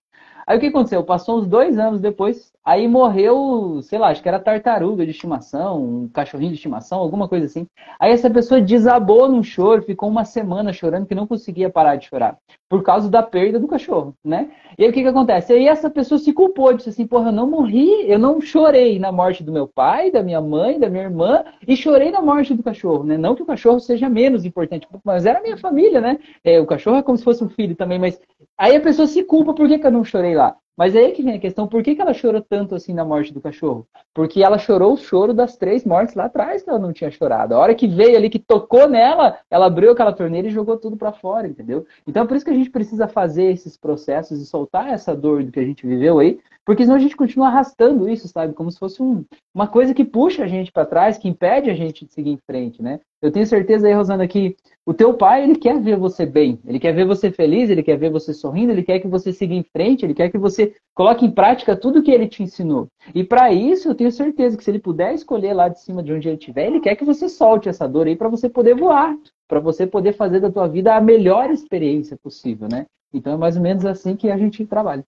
Aí 0.49 0.57
o 0.57 0.61
que 0.61 0.68
aconteceu? 0.68 1.05
Passou 1.05 1.38
uns 1.38 1.46
dois 1.46 1.78
anos 1.78 2.01
depois, 2.01 2.51
aí 2.64 2.88
morreu, 2.88 3.82
sei 3.82 3.99
lá, 3.99 4.09
acho 4.09 4.22
que 4.22 4.28
era 4.30 4.40
tartaruga 4.40 5.05
de 5.05 5.11
estimação, 5.11 5.82
um 5.84 6.09
cachorrinho 6.09 6.53
de 6.53 6.57
estimação, 6.57 7.01
alguma 7.01 7.28
coisa 7.28 7.44
assim. 7.44 7.66
Aí 8.01 8.12
essa 8.12 8.30
pessoa 8.30 8.59
desabou 8.59 9.28
num 9.28 9.42
choro, 9.42 9.82
ficou 9.82 10.09
uma 10.09 10.24
semana 10.24 10.72
chorando 10.72 11.05
que 11.05 11.14
não 11.14 11.26
conseguia 11.26 11.68
parar 11.68 11.96
de 11.96 12.07
chorar, 12.07 12.38
por 12.66 12.82
causa 12.82 13.11
da 13.11 13.22
perda 13.22 13.61
do 13.61 13.68
cachorro, 13.68 14.14
né? 14.24 14.51
E 14.78 14.84
aí 14.84 14.88
o 14.88 14.92
que, 14.94 15.03
que 15.03 15.09
acontece? 15.09 15.53
Aí 15.53 15.68
essa 15.68 15.90
pessoa 15.90 16.18
se 16.18 16.32
culpou, 16.32 16.72
disse 16.72 16.88
assim, 16.88 17.07
porra, 17.07 17.28
eu 17.28 17.32
não 17.32 17.51
morri, 17.51 18.11
eu 18.11 18.18
não 18.18 18.40
chorei 18.40 18.99
na 18.99 19.12
morte 19.12 19.44
do 19.44 19.53
meu 19.53 19.68
pai, 19.68 20.11
da 20.11 20.22
minha 20.22 20.40
mãe, 20.40 20.78
da 20.78 20.88
minha 20.88 21.05
irmã, 21.05 21.44
e 21.66 21.76
chorei 21.76 22.11
na 22.11 22.22
morte 22.22 22.55
do 22.55 22.62
cachorro, 22.62 23.05
né? 23.05 23.18
Não 23.18 23.34
que 23.34 23.42
o 23.42 23.46
cachorro 23.46 23.80
seja 23.80 24.09
menos 24.09 24.46
importante, 24.46 24.88
mas 25.05 25.26
era 25.26 25.42
minha 25.42 25.59
família, 25.59 26.01
né? 26.01 26.18
É, 26.42 26.59
o 26.59 26.64
cachorro 26.64 26.96
é 26.96 27.03
como 27.03 27.18
se 27.18 27.24
fosse 27.24 27.44
um 27.44 27.51
filho 27.51 27.76
também, 27.76 27.99
mas 27.99 28.18
Aí 28.59 28.74
a 28.74 28.80
pessoa 28.80 29.07
se 29.07 29.22
culpa, 29.22 29.55
por 29.55 29.68
que, 29.68 29.78
que 29.78 29.86
eu 29.86 29.90
não 29.92 30.03
chorei 30.03 30.34
lá? 30.39 30.57
Mas 30.78 30.95
aí 30.95 31.11
que 31.11 31.24
vem 31.24 31.34
a 31.34 31.41
questão, 31.41 31.66
por 31.66 31.82
que, 31.82 31.97
que 31.97 32.01
ela 32.01 32.14
chorou 32.14 32.41
tanto 32.41 32.76
assim 32.76 32.95
na 32.95 33.05
morte 33.05 33.34
do 33.34 33.41
cachorro? 33.41 33.84
Porque 34.14 34.45
ela 34.45 34.59
chorou 34.59 34.93
o 34.93 34.97
choro 34.97 35.34
das 35.34 35.57
três 35.57 35.84
mortes 35.84 36.14
lá 36.14 36.26
atrás 36.26 36.62
que 36.62 36.70
ela 36.70 36.78
não 36.78 36.93
tinha 36.93 37.11
chorado. 37.11 37.53
A 37.53 37.59
hora 37.59 37.74
que 37.74 37.89
veio 37.89 38.16
ali, 38.16 38.30
que 38.30 38.39
tocou 38.39 38.89
nela, 38.89 39.39
ela 39.51 39.66
abriu 39.66 39.91
aquela 39.91 40.12
torneira 40.12 40.47
e 40.47 40.53
jogou 40.53 40.76
tudo 40.76 40.97
para 40.97 41.12
fora, 41.12 41.49
entendeu? 41.49 41.84
Então 42.07 42.22
é 42.22 42.26
por 42.28 42.36
isso 42.36 42.45
que 42.45 42.53
a 42.53 42.55
gente 42.55 42.70
precisa 42.70 43.09
fazer 43.09 43.47
esses 43.51 43.76
processos 43.76 44.41
e 44.41 44.47
soltar 44.47 44.89
essa 44.89 45.16
dor 45.16 45.43
do 45.43 45.51
que 45.51 45.59
a 45.59 45.64
gente 45.64 45.84
viveu 45.84 46.20
aí, 46.20 46.39
porque 46.68 46.84
senão 46.84 46.96
a 46.96 47.00
gente 47.00 47.16
continua 47.16 47.46
arrastando 47.46 48.10
isso, 48.10 48.28
sabe? 48.28 48.52
Como 48.52 48.70
se 48.70 48.78
fosse 48.78 49.02
um, 49.02 49.24
uma 49.54 49.66
coisa 49.66 49.94
que 49.94 50.04
puxa 50.04 50.44
a 50.44 50.46
gente 50.46 50.70
para 50.70 50.84
trás, 50.84 51.16
que 51.16 51.26
impede 51.26 51.70
a 51.70 51.74
gente 51.74 52.04
de 52.04 52.12
seguir 52.12 52.28
em 52.28 52.36
frente, 52.36 52.82
né? 52.82 53.00
Eu 53.22 53.32
tenho 53.32 53.46
certeza 53.46 53.86
aí, 53.86 53.94
Rosana, 53.94 54.28
que 54.28 54.54
o 54.84 54.92
teu 54.92 55.14
pai, 55.14 55.44
ele 55.44 55.56
quer 55.56 55.80
ver 55.80 55.96
você 55.96 56.26
bem, 56.26 56.60
ele 56.66 56.78
quer 56.78 56.92
ver 56.92 57.06
você 57.06 57.30
feliz, 57.30 57.70
ele 57.70 57.82
quer 57.82 57.96
ver 57.96 58.10
você 58.10 58.34
sorrindo, 58.34 58.70
ele 58.70 58.82
quer 58.82 58.98
que 59.00 59.08
você 59.08 59.32
siga 59.32 59.54
em 59.54 59.62
frente, 59.62 60.04
ele 60.04 60.12
quer 60.12 60.28
que 60.28 60.36
você 60.36 60.74
coloque 60.94 61.24
em 61.24 61.30
prática 61.30 61.74
tudo 61.74 62.02
que 62.02 62.10
ele 62.10 62.28
te 62.28 62.42
ensinou. 62.42 62.88
E 63.14 63.24
para 63.24 63.50
isso, 63.50 63.88
eu 63.88 63.94
tenho 63.94 64.12
certeza 64.12 64.54
que 64.54 64.62
se 64.62 64.70
ele 64.70 64.78
puder 64.78 65.14
escolher 65.14 65.54
lá 65.54 65.70
de 65.70 65.80
cima 65.80 66.02
de 66.02 66.12
onde 66.12 66.28
ele 66.28 66.36
estiver, 66.36 66.66
ele 66.66 66.80
quer 66.80 66.96
que 66.96 67.04
você 67.06 67.30
solte 67.30 67.70
essa 67.70 67.88
dor 67.88 68.06
aí 68.06 68.14
para 68.14 68.28
você 68.28 68.46
poder 68.46 68.74
voar, 68.74 69.16
para 69.48 69.58
você 69.58 69.86
poder 69.86 70.12
fazer 70.12 70.38
da 70.38 70.52
tua 70.52 70.68
vida 70.68 70.94
a 70.94 71.00
melhor 71.00 71.50
experiência 71.50 72.14
possível, 72.22 72.68
né? 72.70 72.84
Então 73.10 73.32
é 73.32 73.36
mais 73.38 73.56
ou 73.56 73.62
menos 73.62 73.86
assim 73.86 74.14
que 74.14 74.30
a 74.30 74.36
gente 74.36 74.66
trabalha. 74.66 75.02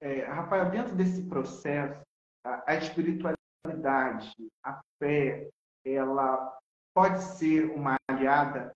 É, 0.00 0.24
Rafael, 0.24 0.70
dentro 0.70 0.94
desse 0.94 1.22
processo, 1.22 2.00
a, 2.44 2.62
a 2.66 2.74
espiritualidade, 2.76 4.30
a 4.64 4.80
fé, 4.98 5.48
ela 5.84 6.56
pode 6.94 7.22
ser 7.22 7.70
uma 7.70 7.96
aliada? 8.08 8.72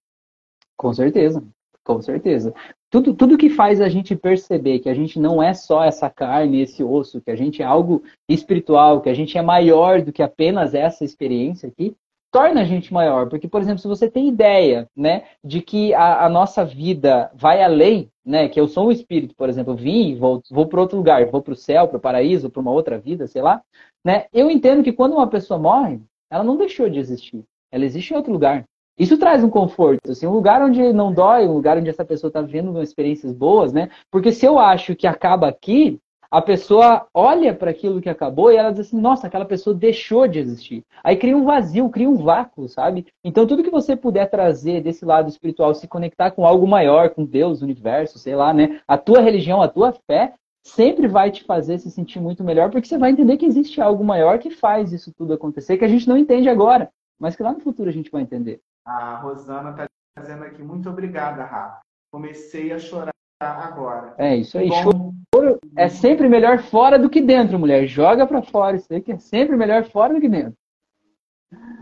Com 0.76 0.92
certeza, 0.92 1.42
com 1.84 2.00
certeza. 2.00 2.54
Tudo, 2.90 3.14
tudo 3.14 3.38
que 3.38 3.50
faz 3.50 3.80
a 3.80 3.88
gente 3.88 4.16
perceber 4.16 4.80
que 4.80 4.88
a 4.88 4.94
gente 4.94 5.20
não 5.20 5.42
é 5.42 5.54
só 5.54 5.84
essa 5.84 6.10
carne, 6.10 6.62
esse 6.62 6.82
osso, 6.82 7.20
que 7.20 7.30
a 7.30 7.36
gente 7.36 7.62
é 7.62 7.64
algo 7.64 8.02
espiritual, 8.28 9.00
que 9.00 9.08
a 9.08 9.14
gente 9.14 9.38
é 9.38 9.42
maior 9.42 10.02
do 10.02 10.12
que 10.12 10.22
apenas 10.22 10.74
essa 10.74 11.04
experiência 11.04 11.68
aqui, 11.68 11.96
torna 12.30 12.62
a 12.62 12.64
gente 12.64 12.92
maior. 12.92 13.28
Porque, 13.28 13.48
por 13.48 13.60
exemplo, 13.60 13.80
se 13.80 13.88
você 13.88 14.10
tem 14.10 14.28
ideia 14.28 14.88
né, 14.96 15.24
de 15.44 15.60
que 15.60 15.92
a, 15.94 16.24
a 16.26 16.28
nossa 16.28 16.64
vida 16.64 17.30
vai 17.34 17.62
além, 17.62 18.08
né, 18.24 18.48
que 18.48 18.60
eu 18.60 18.68
sou 18.68 18.88
um 18.88 18.92
espírito, 18.92 19.34
por 19.34 19.48
exemplo, 19.48 19.74
vim, 19.74 20.16
vou, 20.16 20.42
vou 20.50 20.66
para 20.66 20.80
outro 20.80 20.96
lugar, 20.96 21.26
vou 21.26 21.42
para 21.42 21.52
o 21.52 21.56
céu, 21.56 21.88
para 21.88 21.96
o 21.96 22.00
paraíso, 22.00 22.50
para 22.50 22.60
uma 22.60 22.70
outra 22.70 22.98
vida, 22.98 23.26
sei 23.26 23.42
lá, 23.42 23.62
né, 24.04 24.26
eu 24.32 24.50
entendo 24.50 24.82
que 24.82 24.92
quando 24.92 25.14
uma 25.14 25.26
pessoa 25.26 25.58
morre, 25.58 26.00
ela 26.30 26.44
não 26.44 26.56
deixou 26.56 26.88
de 26.88 26.98
existir. 26.98 27.44
Ela 27.72 27.84
existe 27.84 28.12
em 28.12 28.16
outro 28.16 28.32
lugar. 28.32 28.64
Isso 28.98 29.16
traz 29.16 29.42
um 29.42 29.48
conforto, 29.48 30.10
assim, 30.10 30.26
um 30.26 30.32
lugar 30.32 30.60
onde 30.62 30.92
não 30.92 31.12
dói, 31.12 31.46
um 31.46 31.54
lugar 31.54 31.78
onde 31.78 31.88
essa 31.88 32.04
pessoa 32.04 32.28
está 32.28 32.42
vivendo 32.42 32.82
experiências 32.82 33.32
boas, 33.32 33.72
né? 33.72 33.88
Porque 34.10 34.30
se 34.30 34.44
eu 34.44 34.58
acho 34.58 34.94
que 34.94 35.06
acaba 35.06 35.48
aqui, 35.48 35.98
a 36.30 36.40
pessoa 36.40 37.06
olha 37.12 37.52
para 37.52 37.70
aquilo 37.70 38.00
que 38.00 38.08
acabou 38.08 38.52
e 38.52 38.56
ela 38.56 38.70
diz 38.70 38.86
assim: 38.86 39.00
nossa, 39.00 39.26
aquela 39.26 39.44
pessoa 39.44 39.74
deixou 39.74 40.28
de 40.28 40.38
existir. 40.38 40.84
Aí 41.02 41.16
cria 41.16 41.36
um 41.36 41.44
vazio, 41.44 41.90
cria 41.90 42.08
um 42.08 42.16
vácuo, 42.16 42.68
sabe? 42.68 43.06
Então, 43.24 43.46
tudo 43.46 43.64
que 43.64 43.70
você 43.70 43.96
puder 43.96 44.30
trazer 44.30 44.80
desse 44.80 45.04
lado 45.04 45.28
espiritual, 45.28 45.74
se 45.74 45.88
conectar 45.88 46.30
com 46.30 46.46
algo 46.46 46.66
maior, 46.68 47.10
com 47.10 47.24
Deus, 47.24 47.62
universo, 47.62 48.18
sei 48.18 48.36
lá, 48.36 48.52
né? 48.52 48.80
A 48.86 48.96
tua 48.96 49.20
religião, 49.20 49.60
a 49.60 49.68
tua 49.68 49.92
fé, 49.92 50.34
sempre 50.62 51.08
vai 51.08 51.30
te 51.30 51.42
fazer 51.42 51.78
se 51.78 51.90
sentir 51.90 52.20
muito 52.20 52.44
melhor, 52.44 52.70
porque 52.70 52.86
você 52.86 52.98
vai 52.98 53.10
entender 53.10 53.36
que 53.36 53.46
existe 53.46 53.80
algo 53.80 54.04
maior 54.04 54.38
que 54.38 54.50
faz 54.50 54.92
isso 54.92 55.12
tudo 55.12 55.32
acontecer, 55.32 55.78
que 55.78 55.84
a 55.84 55.88
gente 55.88 56.08
não 56.08 56.16
entende 56.16 56.48
agora, 56.48 56.90
mas 57.18 57.34
que 57.34 57.42
lá 57.42 57.52
no 57.52 57.60
futuro 57.60 57.88
a 57.88 57.92
gente 57.92 58.10
vai 58.10 58.22
entender. 58.22 58.60
A 58.84 59.16
Rosana 59.16 59.70
está 59.70 59.86
dizendo 60.20 60.44
aqui: 60.44 60.62
muito 60.62 60.88
obrigada, 60.88 61.44
Rafa. 61.44 61.80
Comecei 62.12 62.72
a 62.72 62.78
chorar 62.78 63.12
agora. 63.40 64.14
É 64.18 64.36
isso 64.36 64.58
aí. 64.58 64.68
Bom, 64.68 65.14
choro 65.34 65.58
é 65.76 65.88
sempre 65.88 66.28
melhor 66.28 66.62
fora 66.62 66.98
do 66.98 67.08
que 67.08 67.20
dentro, 67.20 67.58
mulher. 67.58 67.86
Joga 67.86 68.26
para 68.26 68.42
fora. 68.42 68.76
Isso 68.76 68.92
aí 68.92 69.00
que 69.00 69.12
é 69.12 69.18
sempre 69.18 69.56
melhor 69.56 69.84
fora 69.84 70.14
do 70.14 70.20
que 70.20 70.28
dentro. 70.28 70.54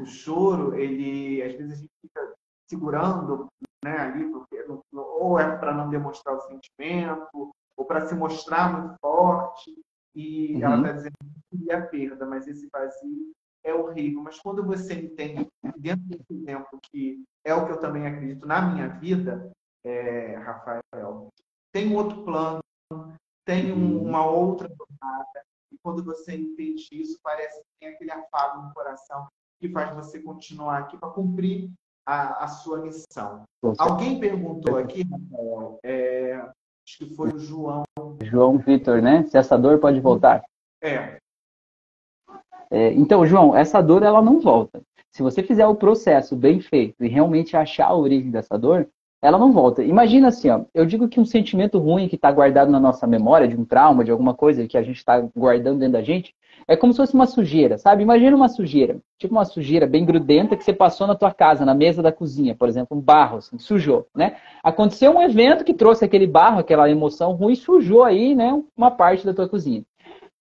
O 0.00 0.06
choro, 0.06 0.74
ele 0.74 1.42
às 1.42 1.52
vezes 1.54 1.72
a 1.72 1.76
gente 1.76 1.92
fica 2.00 2.34
segurando, 2.70 3.48
né, 3.84 3.96
ali, 3.98 4.24
porque 4.30 4.64
ou 4.92 5.38
é 5.38 5.56
para 5.56 5.74
não 5.74 5.90
demonstrar 5.90 6.36
o 6.36 6.40
sentimento, 6.40 7.52
ou 7.76 7.84
para 7.84 8.06
se 8.06 8.14
mostrar 8.14 8.72
muito 8.72 8.94
forte. 9.00 9.74
E 10.14 10.54
uhum. 10.54 10.62
ela 10.62 10.76
está 10.76 10.92
dizendo 10.92 11.14
que 11.50 11.72
é 11.72 11.80
perda, 11.80 12.26
mas 12.26 12.46
esse 12.48 12.68
vazio 12.72 13.32
é 13.64 13.74
horrível. 13.74 14.22
Mas 14.22 14.38
quando 14.40 14.64
você 14.64 14.94
entende, 14.94 15.46
dentro 15.76 16.04
desse 16.06 16.32
exemplo, 16.32 16.78
que 16.90 17.22
é 17.44 17.54
o 17.54 17.66
que 17.66 17.72
eu 17.72 17.80
também 17.80 18.06
acredito 18.06 18.46
na 18.46 18.62
minha 18.62 18.88
vida, 18.88 19.50
é, 19.84 20.36
Rafael, 20.36 21.28
tem 21.78 21.94
outro 21.94 22.24
plano, 22.24 22.60
tem 23.46 23.72
um, 23.72 24.02
uma 24.02 24.26
outra 24.26 24.68
jornada. 24.68 25.44
E 25.72 25.76
quando 25.80 26.02
você 26.02 26.34
entende 26.34 26.88
isso, 26.90 27.20
parece 27.22 27.60
que 27.60 27.66
tem 27.80 27.90
aquele 27.90 28.10
afago 28.10 28.62
no 28.62 28.74
coração 28.74 29.28
que 29.60 29.68
faz 29.68 29.94
você 29.94 30.20
continuar 30.20 30.78
aqui 30.78 30.96
para 30.96 31.10
cumprir 31.10 31.70
a, 32.04 32.44
a, 32.44 32.48
sua 32.48 32.78
missão. 32.78 33.42
Alguém 33.78 34.18
perguntou 34.18 34.76
aqui, 34.76 35.02
Rafael, 35.02 35.78
é, 35.84 36.34
acho 36.34 36.98
que 36.98 37.14
foi 37.14 37.32
o 37.32 37.38
João. 37.38 37.84
João 38.24 38.58
Vitor, 38.58 39.00
né? 39.00 39.24
Se 39.26 39.38
essa 39.38 39.56
dor 39.56 39.78
pode 39.78 40.00
voltar. 40.00 40.42
É. 40.82 41.18
é. 42.70 42.92
Então, 42.92 43.24
João, 43.24 43.56
essa 43.56 43.80
dor 43.80 44.02
ela 44.02 44.20
não 44.20 44.40
volta. 44.40 44.82
Se 45.12 45.22
você 45.22 45.44
fizer 45.44 45.66
o 45.66 45.76
processo 45.76 46.34
bem 46.34 46.60
feito 46.60 47.04
e 47.04 47.08
realmente 47.08 47.56
achar 47.56 47.86
a 47.86 47.96
origem 47.96 48.30
dessa 48.30 48.58
dor, 48.58 48.88
ela 49.20 49.38
não 49.38 49.52
volta. 49.52 49.82
Imagina 49.82 50.28
assim, 50.28 50.48
ó, 50.48 50.64
eu 50.72 50.86
digo 50.86 51.08
que 51.08 51.20
um 51.20 51.24
sentimento 51.24 51.78
ruim 51.78 52.08
que 52.08 52.14
está 52.14 52.30
guardado 52.30 52.70
na 52.70 52.78
nossa 52.78 53.06
memória, 53.06 53.48
de 53.48 53.56
um 53.56 53.64
trauma, 53.64 54.04
de 54.04 54.10
alguma 54.10 54.34
coisa 54.34 54.66
que 54.66 54.78
a 54.78 54.82
gente 54.82 54.96
está 54.96 55.20
guardando 55.36 55.80
dentro 55.80 55.94
da 55.94 56.02
gente, 56.02 56.34
é 56.66 56.76
como 56.76 56.92
se 56.92 56.98
fosse 56.98 57.14
uma 57.14 57.26
sujeira, 57.26 57.78
sabe? 57.78 58.02
Imagina 58.02 58.36
uma 58.36 58.48
sujeira, 58.48 58.98
tipo 59.18 59.34
uma 59.34 59.44
sujeira 59.44 59.86
bem 59.86 60.04
grudenta 60.04 60.56
que 60.56 60.62
você 60.62 60.72
passou 60.72 61.06
na 61.06 61.14
tua 61.14 61.32
casa, 61.32 61.64
na 61.64 61.74
mesa 61.74 62.02
da 62.02 62.12
cozinha, 62.12 62.54
por 62.54 62.68
exemplo, 62.68 62.96
um 62.96 63.00
barro, 63.00 63.38
assim, 63.38 63.58
sujou, 63.58 64.06
né? 64.14 64.36
Aconteceu 64.62 65.12
um 65.12 65.22
evento 65.22 65.64
que 65.64 65.74
trouxe 65.74 66.04
aquele 66.04 66.26
barro, 66.26 66.60
aquela 66.60 66.90
emoção 66.90 67.32
ruim, 67.32 67.54
sujou 67.54 68.04
aí, 68.04 68.34
né, 68.34 68.62
uma 68.76 68.90
parte 68.90 69.24
da 69.24 69.32
tua 69.32 69.48
cozinha. 69.48 69.82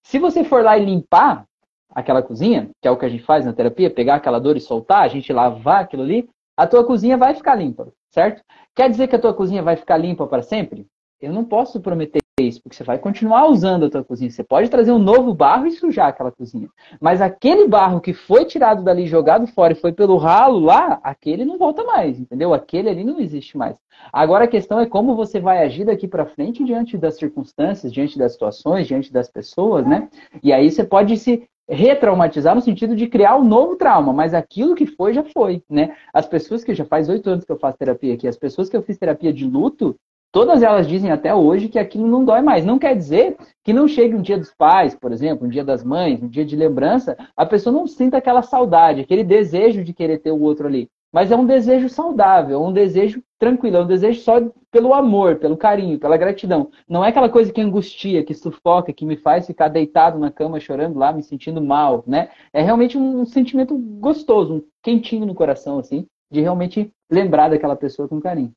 Se 0.04 0.20
você 0.20 0.44
for 0.44 0.64
lá 0.64 0.78
e 0.78 0.86
limpar 0.86 1.46
aquela 1.94 2.22
cozinha, 2.22 2.70
que 2.82 2.88
é 2.88 2.92
o 2.92 2.98
que 2.98 3.06
a 3.06 3.10
gente 3.10 3.24
faz 3.24 3.46
na 3.46 3.54
terapia, 3.54 3.90
pegar 3.90 4.16
aquela 4.16 4.40
dor 4.40 4.58
e 4.58 4.62
soltar, 4.62 5.04
a 5.04 5.08
gente 5.08 5.32
lavar 5.32 5.82
aquilo 5.82 6.04
ali, 6.04 6.30
a 6.56 6.68
tua 6.68 6.84
cozinha 6.84 7.18
vai 7.18 7.36
ficar 7.36 7.56
limpa, 7.56 7.88
certo? 8.12 8.44
Quer 8.76 8.90
dizer 8.90 9.08
que 9.08 9.16
a 9.16 9.20
tua 9.20 9.34
cozinha 9.34 9.64
vai 9.64 9.76
ficar 9.76 9.98
limpa 9.98 10.28
para 10.28 10.42
sempre? 10.42 10.86
Eu 11.20 11.34
não 11.34 11.44
posso 11.44 11.82
prometer 11.82 12.20
isso, 12.40 12.62
porque 12.62 12.76
você 12.76 12.84
vai 12.84 13.00
continuar 13.00 13.48
usando 13.48 13.88
a 13.88 13.90
tua 13.90 14.04
cozinha. 14.04 14.30
Você 14.30 14.44
pode 14.44 14.70
trazer 14.70 14.92
um 14.92 15.00
novo 15.00 15.34
barro 15.34 15.66
e 15.66 15.72
sujar 15.72 16.10
aquela 16.10 16.32
cozinha. 16.32 16.70
Mas 17.02 17.20
aquele 17.20 17.68
barro 17.68 18.00
que 18.00 18.14
foi 18.14 18.46
tirado 18.46 18.84
dali, 18.84 19.08
jogado 19.08 19.48
fora 19.48 19.74
e 19.74 19.76
foi 19.76 19.92
pelo 19.92 20.18
ralo 20.18 20.60
lá, 20.60 21.00
aquele 21.02 21.44
não 21.44 21.58
volta 21.58 21.84
mais, 21.84 22.20
entendeu? 22.20 22.54
Aquele 22.54 22.90
ali 22.90 23.04
não 23.04 23.20
existe 23.20 23.58
mais. 23.58 23.76
Agora 24.14 24.46
a 24.46 24.48
questão 24.48 24.80
é 24.80 24.86
como 24.86 25.16
você 25.16 25.40
vai 25.40 25.64
agir 25.64 25.86
daqui 25.86 26.08
para 26.08 26.28
frente 26.28 26.64
diante 26.64 26.96
das 26.96 27.18
circunstâncias, 27.18 27.92
diante 27.92 28.20
das 28.20 28.34
situações, 28.34 28.86
diante 28.86 29.12
das 29.12 29.28
pessoas, 29.28 29.88
né? 29.88 30.08
E 30.44 30.54
aí 30.54 30.70
você 30.70 30.84
pode 30.84 31.18
se 31.18 31.50
retraumatizar 31.70 32.56
no 32.56 32.62
sentido 32.62 32.96
de 32.96 33.08
criar 33.08 33.36
um 33.36 33.44
novo 33.44 33.76
trauma, 33.76 34.14
mas 34.14 34.34
aquilo 34.34 34.76
que 34.76 34.86
foi 34.86 35.14
já 35.14 35.24
foi, 35.24 35.62
né? 35.70 35.96
As 36.14 36.26
pessoas 36.26 36.64
que 36.64 36.74
já 36.74 36.86
faz 36.86 37.10
oito 37.10 37.30
anos 37.30 37.44
que 37.44 37.52
eu 37.52 37.60
faço 37.60 37.78
terapia 37.78 38.14
aqui, 38.14 38.28
as 38.28 38.38
pessoas 38.38 38.70
que 38.70 38.78
eu 38.78 38.82
fiz 38.82 38.98
terapia 38.98 39.34
de 39.34 39.46
luto, 39.46 39.96
todas 40.32 40.64
elas 40.64 40.88
dizem 40.88 41.12
até 41.12 41.34
hoje 41.36 41.68
que 41.68 41.80
aquilo 41.80 42.08
não 42.08 42.24
dói 42.24 42.42
mais. 42.42 42.66
Não 42.66 42.80
quer 42.80 42.96
dizer 42.96 43.36
que 43.64 43.74
não 43.74 43.88
chegue 43.88 44.16
um 44.16 44.22
dia 44.22 44.38
dos 44.38 44.54
pais, 44.54 44.96
por 44.96 45.12
exemplo, 45.12 45.46
um 45.46 45.50
dia 45.50 45.64
das 45.64 45.84
mães, 45.84 46.22
um 46.22 46.28
dia 46.28 46.46
de 46.46 46.56
lembrança, 46.56 47.18
a 47.36 47.46
pessoa 47.46 47.74
não 47.74 47.86
sinta 47.86 48.18
aquela 48.18 48.42
saudade, 48.42 49.02
aquele 49.02 49.24
desejo 49.24 49.84
de 49.84 49.94
querer 49.94 50.20
ter 50.20 50.32
o 50.32 50.42
outro 50.42 50.68
ali. 50.68 50.90
Mas 51.12 51.32
é 51.32 51.36
um 51.36 51.46
desejo 51.46 51.90
saudável, 51.90 52.62
um 52.62 52.72
desejo 52.72 53.22
tranquilo, 53.38 53.78
é 53.78 53.82
um 53.82 53.88
desejo 53.88 54.22
só 54.22 54.36
pelo 54.72 54.94
amor, 54.94 55.38
pelo 55.38 55.58
carinho, 55.58 56.00
pela 56.00 56.18
gratidão. 56.18 56.72
Não 56.88 57.04
é 57.04 57.10
aquela 57.10 57.30
coisa 57.30 57.52
que 57.52 57.62
angustia, 57.62 58.24
que 58.24 58.34
sufoca, 58.34 58.94
que 58.94 59.06
me 59.06 59.18
faz 59.18 59.48
ficar 59.48 59.68
deitado 59.68 60.20
na 60.20 60.32
cama 60.32 60.60
chorando 60.60 60.98
lá, 60.98 61.14
me 61.14 61.24
sentindo 61.24 61.62
mal, 61.62 62.04
né? 62.08 62.32
É 62.52 62.62
realmente 62.62 62.98
um 62.98 63.26
sentimento 63.26 63.78
gostoso, 63.78 64.56
um 64.56 64.68
quentinho 64.82 65.26
no 65.26 65.36
coração, 65.36 65.80
assim, 65.80 66.08
de 66.32 66.42
realmente 66.42 66.92
lembrar 67.10 67.50
daquela 67.50 67.76
pessoa 67.76 68.08
com 68.08 68.20
carinho. 68.20 68.52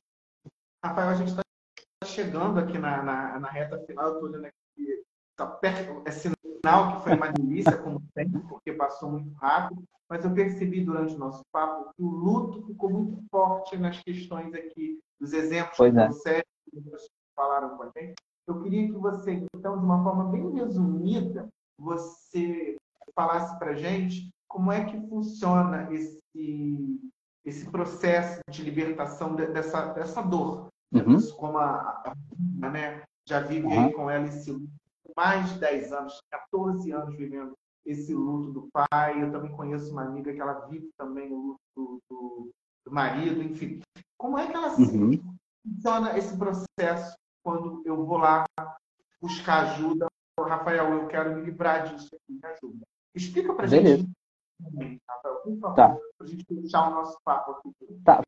Rafael, 0.83 1.09
a 1.09 1.15
gente 1.15 1.29
está 1.29 1.41
chegando 2.05 2.59
aqui 2.59 2.77
na, 2.77 3.03
na, 3.03 3.39
na, 3.39 3.49
reta 3.49 3.77
final, 3.85 4.07
eu 4.07 4.13
estou 4.13 4.29
olhando 4.29 4.45
aqui, 4.45 5.03
tá 5.35 5.45
perto, 5.45 6.01
é 6.05 6.11
sinal 6.11 6.97
que 6.97 7.03
foi 7.03 7.13
uma 7.13 7.31
delícia, 7.31 7.77
como 7.77 8.01
sempre, 8.13 8.39
porque 8.41 8.73
passou 8.73 9.11
muito 9.11 9.31
rápido 9.35 9.83
mas 10.11 10.25
eu 10.25 10.33
percebi 10.33 10.83
durante 10.83 11.15
o 11.15 11.17
nosso 11.17 11.41
papo 11.53 11.93
que 11.95 12.03
o 12.03 12.09
luto 12.09 12.67
ficou 12.67 12.89
muito 12.89 13.23
forte 13.31 13.77
nas 13.77 13.97
questões 14.03 14.53
aqui, 14.53 14.99
dos 15.17 15.31
exemplos 15.31 15.77
pois 15.77 15.93
que 15.93 15.99
é. 16.01 16.07
você 16.09 16.43
falaram 17.33 17.77
com 17.77 17.83
a 17.83 17.89
gente. 17.95 18.15
Eu 18.45 18.61
queria 18.61 18.87
que 18.87 18.91
você, 18.91 19.41
então, 19.55 19.79
de 19.79 19.85
uma 19.85 20.03
forma 20.03 20.25
bem 20.25 20.53
resumida, 20.53 21.47
você 21.79 22.75
falasse 23.15 23.57
para 23.57 23.71
a 23.71 23.75
gente 23.75 24.29
como 24.49 24.69
é 24.69 24.83
que 24.83 24.99
funciona 25.07 25.87
esse, 25.93 26.19
esse 27.45 27.71
processo 27.71 28.41
de 28.49 28.63
libertação 28.63 29.33
dessa, 29.33 29.93
dessa 29.93 30.21
dor. 30.21 30.67
Uhum. 30.93 31.21
Como 31.37 31.57
a, 31.57 32.03
a 32.61 32.69
né, 32.69 33.01
já 33.25 33.39
vive 33.39 33.65
uhum. 33.65 33.93
com 33.93 34.09
ela 34.09 34.25
esse 34.25 34.53
mais 35.15 35.53
de 35.53 35.59
10 35.59 35.93
anos, 35.93 36.19
14 36.29 36.91
anos 36.91 37.15
vivendo 37.15 37.53
esse 37.85 38.13
luto 38.13 38.51
do 38.51 38.69
pai. 38.71 39.21
Eu 39.21 39.31
também 39.31 39.51
conheço 39.51 39.91
uma 39.91 40.03
amiga 40.03 40.33
que 40.33 40.39
ela 40.39 40.65
vive 40.67 40.89
também 40.97 41.31
o 41.31 41.37
luto 41.37 41.59
do, 41.75 42.01
do, 42.09 42.51
do 42.85 42.91
marido, 42.91 43.41
enfim. 43.41 43.81
Como 44.17 44.37
é 44.37 44.47
que 44.47 44.55
ela 44.55 44.75
uhum. 44.77 45.19
funciona 45.63 46.17
esse 46.17 46.37
processo 46.37 47.15
quando 47.43 47.81
eu 47.85 48.05
vou 48.05 48.17
lá 48.17 48.45
buscar 49.21 49.71
ajuda? 49.71 50.07
Rafael, 50.39 50.91
eu 50.93 51.07
quero 51.07 51.35
me 51.35 51.43
livrar 51.43 51.87
disso 51.87 52.15
aqui, 52.15 52.33
me 52.33 52.45
ajuda. 52.45 52.85
Explica 53.13 53.53
pra 53.53 53.67
Beleza. 53.67 53.97
gente, 53.97 55.01
tá. 55.75 55.97
pra 56.17 56.27
gente 56.27 56.43
fechar 56.45 56.89
o 56.89 56.95
nosso 56.95 57.17
papo 57.23 57.51
aqui. 57.51 58.01
Tá. 58.03 58.21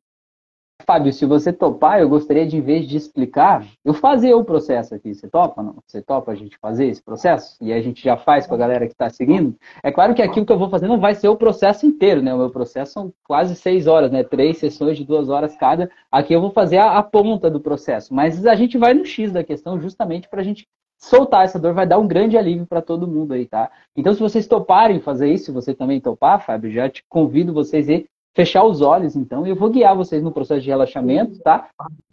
Fábio, 0.86 1.14
se 1.14 1.26
você 1.26 1.52
topar, 1.52 2.00
eu 2.00 2.10
gostaria 2.10 2.46
de, 2.46 2.58
em 2.58 2.62
vez 2.62 2.88
de 2.88 2.98
explicar, 2.98 3.66
eu 3.84 3.94
fazer 3.94 4.34
o 4.34 4.44
processo 4.44 4.94
aqui. 4.94 5.14
Você 5.14 5.28
topa, 5.28 5.64
não? 5.64 5.76
Você 5.86 6.02
topa 6.02 6.32
a 6.32 6.36
gente 6.36 6.58
fazer 6.58 6.88
esse 6.88 7.02
processo? 7.02 7.58
E 7.62 7.72
a 7.72 7.82
gente 7.82 8.04
já 8.04 8.18
faz 8.18 8.46
com 8.46 8.56
a 8.56 8.58
galera 8.58 8.86
que 8.86 8.94
está 8.94 9.10
seguindo? 9.10 9.56
É 9.84 9.92
claro 9.92 10.14
que 10.14 10.22
aquilo 10.22 10.46
que 10.46 10.52
eu 10.52 10.60
vou 10.60 10.70
fazer 10.70 10.88
não 10.88 11.00
vai 11.00 11.16
ser 11.16 11.30
o 11.30 11.36
processo 11.36 11.86
inteiro, 11.86 12.22
né? 12.22 12.34
O 12.34 12.38
meu 12.38 12.50
processo 12.50 12.94
são 12.94 13.14
quase 13.28 13.56
seis 13.56 13.88
horas, 13.88 14.12
né? 14.12 14.24
Três 14.24 14.58
sessões 14.58 14.98
de 14.98 15.06
duas 15.06 15.30
horas 15.30 15.56
cada. 15.56 15.90
Aqui 16.12 16.34
eu 16.34 16.42
vou 16.42 16.52
fazer 16.52 16.78
a, 16.78 16.98
a 16.98 17.04
ponta 17.04 17.50
do 17.50 17.60
processo. 17.60 18.14
Mas 18.14 18.46
a 18.46 18.56
gente 18.56 18.78
vai 18.78 18.94
no 18.94 19.06
X 19.06 19.32
da 19.32 19.44
questão 19.44 19.80
justamente 19.80 20.28
para 20.30 20.42
a 20.42 20.44
gente 20.44 20.68
soltar 21.04 21.44
essa 21.44 21.60
dor 21.60 21.74
vai 21.74 21.86
dar 21.86 22.00
um 22.00 22.08
grande 22.08 22.38
alívio 22.38 22.66
para 22.66 22.82
todo 22.82 23.08
mundo 23.08 23.34
aí, 23.34 23.46
tá? 23.46 23.70
Então, 23.96 24.14
se 24.14 24.22
vocês 24.22 24.48
toparem 24.48 25.02
fazer 25.02 25.30
isso, 25.30 25.46
se 25.46 25.52
você 25.52 25.74
também 25.74 26.00
topar, 26.00 26.46
Fábio, 26.46 26.72
já 26.72 26.90
te 26.90 27.04
convido 27.10 27.54
vocês 27.54 27.90
a 27.90 28.02
fechar 28.36 28.64
os 28.64 28.82
olhos, 28.82 29.16
então, 29.16 29.46
e 29.46 29.50
eu 29.50 29.56
vou 29.56 29.70
guiar 29.70 29.96
vocês 29.96 30.24
no 30.24 30.32
processo 30.32 30.62
de 30.62 30.70
relaxamento, 30.70 31.40
tá? 31.40 31.70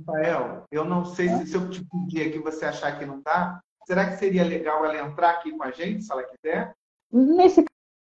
Rafael, 0.07 0.65
eu 0.71 0.85
não 0.85 1.05
sei 1.05 1.29
se, 1.29 1.47
se 1.47 1.57
eu 1.57 1.69
te 1.71 1.85
pedir 1.85 2.29
aqui 2.29 2.39
você 2.39 2.67
achar 2.67 2.99
que 2.99 3.07
não 3.07 3.21
dá, 3.25 3.61
será 3.87 4.07
que 4.07 4.17
seria 4.17 4.45
legal 4.45 4.85
ela 4.85 4.99
entrar 4.99 5.31
aqui 5.31 5.51
com 5.53 5.63
a 5.63 5.71
gente, 5.71 6.05
se 6.05 6.13
ela 6.13 6.23
quiser? 6.23 6.73
Nesse 7.11 7.65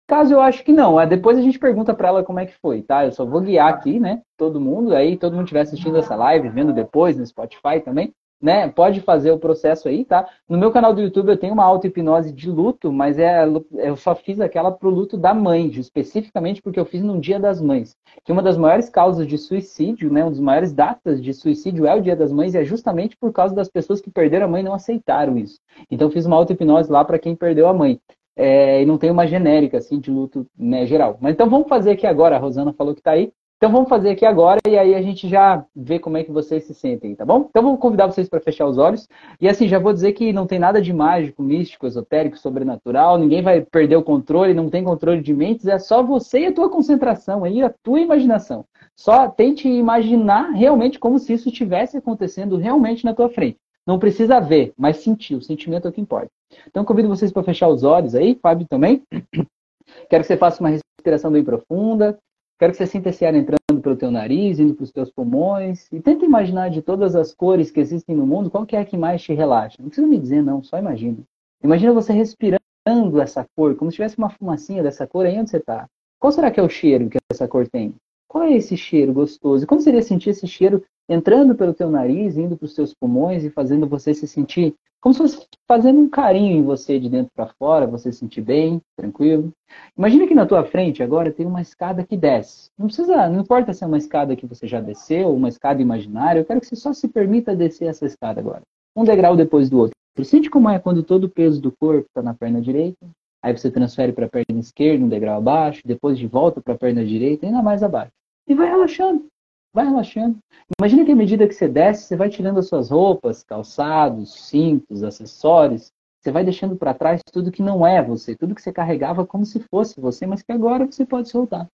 caso, 0.09 0.33
eu 0.33 0.41
acho 0.41 0.63
que 0.63 0.73
não. 0.73 1.01
É, 1.01 1.07
depois 1.07 1.37
a 1.37 1.43
gente 1.43 1.59
pergunta 1.59 1.93
para 1.93 2.09
ela 2.09 2.25
como 2.25 2.39
é 2.39 2.47
que 2.47 2.57
foi, 2.63 2.83
tá? 2.83 3.05
Eu 3.05 3.13
só 3.13 3.25
vou 3.25 3.41
guiar 3.41 3.69
aqui, 3.69 3.99
né? 3.99 4.23
Todo 4.37 4.61
mundo, 4.61 4.95
aí 4.95 5.17
todo 5.17 5.33
mundo 5.33 5.45
estiver 5.45 5.63
assistindo 5.63 5.97
essa 5.97 6.15
live, 6.15 6.49
vendo 6.49 6.73
depois 6.73 7.17
no 7.17 7.27
Spotify 7.27 7.81
também 7.85 8.13
né? 8.41 8.69
Pode 8.69 9.01
fazer 9.01 9.31
o 9.31 9.39
processo 9.39 9.89
aí, 9.89 10.05
tá? 10.05 10.29
No 10.49 10.59
meu 10.59 10.71
canal 10.71 10.93
do 10.93 11.01
YouTube 11.01 11.31
eu 11.31 11.37
tenho 11.37 11.55
uma 11.55 11.65
auto-hipnose 11.65 12.33
de 12.33 12.51
luto, 12.51 12.93
mas 12.93 13.19
é, 13.19 13.45
eu 13.73 13.97
só 13.97 14.15
fiz 14.15 14.41
aquela 14.41 14.71
pro 14.71 14.91
luto 14.91 15.17
da 15.17 15.33
mãe, 15.33 15.69
especificamente 15.69 16.61
porque 16.61 16.79
eu 16.79 16.85
fiz 16.85 17.03
no 17.03 17.21
Dia 17.21 17.41
das 17.41 17.61
Mães. 17.61 17.97
Que 18.25 18.33
uma 18.33 18.43
das 18.43 18.57
maiores 18.57 18.89
causas 18.89 19.27
de 19.27 19.39
suicídio, 19.39 20.13
né? 20.13 20.23
Uma 20.23 20.31
das 20.31 20.41
maiores 20.41 20.73
datas 20.73 21.23
de 21.23 21.33
suicídio 21.33 21.87
é 21.87 21.95
o 21.95 22.03
Dia 22.03 22.17
das 22.17 22.33
Mães 22.33 22.55
e 22.55 22.59
é 22.59 22.65
justamente 22.65 23.17
por 23.17 23.33
causa 23.33 23.55
das 23.55 23.69
pessoas 23.69 24.01
que 24.01 24.11
perderam 24.11 24.47
a 24.47 24.49
mãe 24.49 24.63
não 24.63 24.75
aceitaram 24.75 25.39
isso. 25.39 25.59
Então 25.91 26.09
eu 26.09 26.13
fiz 26.13 26.27
uma 26.27 26.37
auto-hipnose 26.37 26.91
lá 26.91 27.05
para 27.05 27.19
quem 27.19 27.35
perdeu 27.35 27.67
a 27.69 27.75
mãe. 27.75 27.99
É, 28.37 28.83
e 28.83 28.87
não 28.87 28.99
tem 28.99 29.11
uma 29.11 29.27
genérica 29.27 29.79
assim 29.79 30.01
de 30.01 30.11
luto 30.11 30.47
né, 30.59 30.87
geral. 30.87 31.17
Mas 31.21 31.35
então 31.35 31.49
vamos 31.49 31.69
fazer 31.69 31.93
aqui 31.93 32.07
agora. 32.07 32.37
A 32.37 32.39
Rosana 32.39 32.73
falou 32.73 32.95
que 32.95 33.01
está 33.01 33.13
aí. 33.13 33.33
Então 33.65 33.73
vamos 33.73 33.89
fazer 33.89 34.11
aqui 34.11 34.27
agora 34.27 34.61
e 34.69 34.77
aí 34.77 34.95
a 34.95 35.01
gente 35.01 35.27
já 35.27 35.65
vê 35.75 35.99
como 35.99 36.19
é 36.19 36.23
que 36.23 36.31
vocês 36.31 36.65
se 36.65 36.75
sentem, 36.75 37.15
tá 37.15 37.25
bom? 37.25 37.47
Então 37.49 37.63
vou 37.63 37.79
convidar 37.79 38.07
vocês 38.07 38.29
para 38.29 38.39
fechar 38.39 38.67
os 38.67 38.77
olhos. 38.77 39.09
E 39.41 39.49
assim, 39.49 39.67
já 39.67 39.79
vou 39.79 39.91
dizer 39.91 40.13
que 40.13 40.35
não 40.35 40.47
tem 40.47 40.59
nada 40.59 40.83
de 40.83 40.93
mágico, 40.93 41.43
místico, 41.43 41.87
esotérico, 41.87 42.37
sobrenatural, 42.37 43.17
ninguém 43.17 43.41
vai 43.41 43.63
perder 43.63 43.97
o 43.97 44.03
controle, 44.03 44.53
não 44.53 44.69
tem 44.69 44.85
controle 44.85 45.23
de 45.23 45.33
mentes, 45.33 45.67
é 45.67 45.79
só 45.79 46.03
você 46.03 46.41
e 46.41 46.47
a 46.49 46.53
tua 46.53 46.69
concentração 46.69 47.43
aí, 47.43 47.63
a 47.63 47.73
tua 47.83 48.01
imaginação. 48.01 48.67
Só 48.95 49.29
tente 49.29 49.67
imaginar 49.67 50.51
realmente 50.51 50.99
como 50.99 51.19
se 51.19 51.33
isso 51.33 51.49
estivesse 51.49 51.97
acontecendo 51.97 52.59
realmente 52.59 53.03
na 53.03 53.15
tua 53.15 53.31
frente. 53.31 53.57
Não 53.87 53.99
precisa 53.99 54.41
ver, 54.41 54.75
mas 54.77 54.99
sentir, 54.99 55.37
o 55.37 55.43
sentimento 55.43 55.87
é 55.87 55.91
o 55.91 55.93
que 55.93 56.03
importa. 56.03 56.29
Então 56.69 56.85
convido 56.85 57.09
vocês 57.09 57.33
para 57.33 57.43
fechar 57.43 57.69
os 57.69 57.83
olhos 57.83 58.15
aí, 58.15 58.39
Fábio 58.43 58.67
também. 58.69 59.03
Quero 60.11 60.23
que 60.23 60.27
você 60.27 60.37
faça 60.37 60.63
uma 60.63 60.69
respiração 60.69 61.33
bem 61.33 61.43
profunda. 61.43 62.19
Quero 62.65 62.73
que 62.73 62.79
você 62.79 62.87
sinta 62.87 63.11
esse 63.11 63.27
ar 63.27 63.35
entrando 63.35 63.83
pelo 63.83 63.95
teu 63.95 64.11
nariz, 64.11 64.59
indo 64.59 64.73
para 64.73 64.85
os 64.85 64.91
teus 64.91 65.11
pulmões. 65.11 65.87
E 65.93 66.01
tenta 66.01 66.25
imaginar 66.25 66.71
de 66.71 66.81
todas 66.81 67.15
as 67.15 67.35
cores 67.35 67.71
que 67.71 67.79
existem 67.79 68.17
no 68.17 68.27
mundo, 68.27 68.51
qual 68.51 68.65
que 68.65 68.75
é 68.75 68.81
a 68.81 68.87
que 68.87 68.97
mais 68.97 69.23
te 69.23 69.35
relaxa. 69.35 69.77
Não 69.79 69.89
precisa 69.89 70.07
me 70.07 70.19
dizer, 70.19 70.43
não, 70.43 70.63
só 70.63 70.79
imagina. 70.79 71.19
Imagina 71.63 71.93
você 71.93 72.15
respirando 72.15 73.21
essa 73.21 73.47
cor, 73.55 73.77
como 73.77 73.91
se 73.91 73.97
tivesse 73.97 74.17
uma 74.17 74.31
fumacinha 74.31 74.83
dessa 74.83 75.07
cor 75.07 75.27
aí 75.27 75.39
onde 75.39 75.51
você 75.51 75.59
está. 75.59 75.87
Qual 76.19 76.33
será 76.33 76.51
que 76.51 76.59
é 76.59 76.63
o 76.63 76.69
cheiro 76.71 77.11
que 77.11 77.19
essa 77.31 77.47
cor 77.47 77.69
tem? 77.69 77.95
Qual 78.27 78.45
é 78.45 78.55
esse 78.55 78.79
cheiro 78.79 79.13
gostoso? 79.13 79.67
Como 79.67 79.83
seria 79.83 80.01
sentir 80.01 80.31
esse 80.31 80.47
cheiro 80.47 80.83
entrando 81.09 81.55
pelo 81.55 81.75
teu 81.75 81.91
nariz, 81.91 82.37
indo 82.37 82.57
para 82.57 82.67
os 82.67 82.75
teus 82.75 82.95
pulmões 82.95 83.45
e 83.45 83.51
fazendo 83.51 83.87
você 83.87 84.15
se 84.15 84.27
sentir 84.27 84.75
como 85.05 85.13
se 85.13 85.21
fosse 85.21 85.47
fazendo 85.69 86.01
um 86.01 86.09
carinho 86.09 86.57
em 86.57 86.63
você 86.63 86.99
de 86.99 87.11
dentro 87.11 87.31
para 87.37 87.53
fora, 87.59 87.87
você 87.87 88.11
se 88.11 88.21
sentir 88.21 88.41
bem, 88.41 88.81
tranquilo. 88.97 89.53
Imagina 89.95 90.27
que 90.27 90.35
na 90.35 90.47
tua 90.47 90.65
frente 90.65 91.03
agora 91.03 91.31
tem 91.31 91.45
uma 91.45 91.61
escada 91.61 92.03
que 92.03 92.17
desce. 92.17 92.71
Não 92.79 92.87
precisa, 92.87 93.29
não 93.29 93.43
importa 93.43 93.75
se 93.75 93.85
é 93.85 93.87
uma 93.87 93.99
escada 93.99 94.35
que 94.35 94.47
você 94.47 94.67
já 94.67 94.81
desceu, 94.81 95.29
uma 95.29 95.51
escada 95.51 95.83
imaginária, 95.83 96.41
eu 96.41 96.45
quero 96.47 96.59
que 96.59 96.67
você 96.67 96.77
só 96.77 96.95
se 96.95 97.07
permita 97.07 97.55
descer 97.55 97.89
essa 97.89 98.07
escada 98.07 98.41
agora. 98.41 98.63
Um 98.97 99.05
degrau 99.05 99.37
depois 99.37 99.69
do 99.69 99.79
outro. 99.79 99.95
Sente 100.23 100.49
como 100.49 100.71
é 100.71 100.79
quando 100.79 101.03
todo 101.03 101.25
o 101.25 101.29
peso 101.29 101.61
do 101.61 101.71
corpo 101.71 102.07
está 102.07 102.23
na 102.23 102.33
perna 102.33 102.63
direita, 102.63 103.07
aí 103.43 103.55
você 103.55 103.71
transfere 103.71 104.11
para 104.11 104.25
a 104.25 104.31
perna 104.31 104.59
esquerda, 104.59 105.05
um 105.05 105.09
degrau 105.09 105.37
abaixo, 105.37 105.83
depois 105.85 106.17
de 106.17 106.27
volta 106.27 106.63
para 106.63 106.73
a 106.73 106.79
perna 106.79 107.05
direita, 107.05 107.45
ainda 107.45 107.63
mais 107.63 107.83
abaixo. 107.83 108.13
E 108.49 108.55
vai 108.55 108.71
relaxando, 108.71 109.27
vai 109.75 109.85
relaxando. 109.85 110.39
Imagina 110.79 111.05
que 111.05 111.11
à 111.11 111.17
medida 111.17 111.49
que 111.49 111.55
você 111.55 111.67
desce, 111.67 112.07
você 112.07 112.17
vai 112.17 112.31
tirando 112.31 112.59
as 112.59 112.69
suas 112.69 112.91
roupas, 112.91 113.43
calçados, 113.43 114.49
cintos, 114.49 115.03
acessórios, 115.03 115.91
você 116.23 116.31
vai 116.31 116.45
deixando 116.45 116.77
para 116.77 116.95
trás 116.95 117.21
tudo 117.33 117.51
que 117.51 117.61
não 117.61 117.85
é 117.87 118.01
você, 118.01 118.35
tudo 118.37 118.55
que 118.55 118.63
você 118.63 118.73
carregava 118.73 119.27
como 119.27 119.45
se 119.45 119.59
fosse 119.61 120.01
você, 120.01 120.27
mas 120.27 120.41
que 120.41 120.53
agora 120.53 120.87
você 120.87 121.05
pode 121.05 121.29
soltar. 121.29 121.67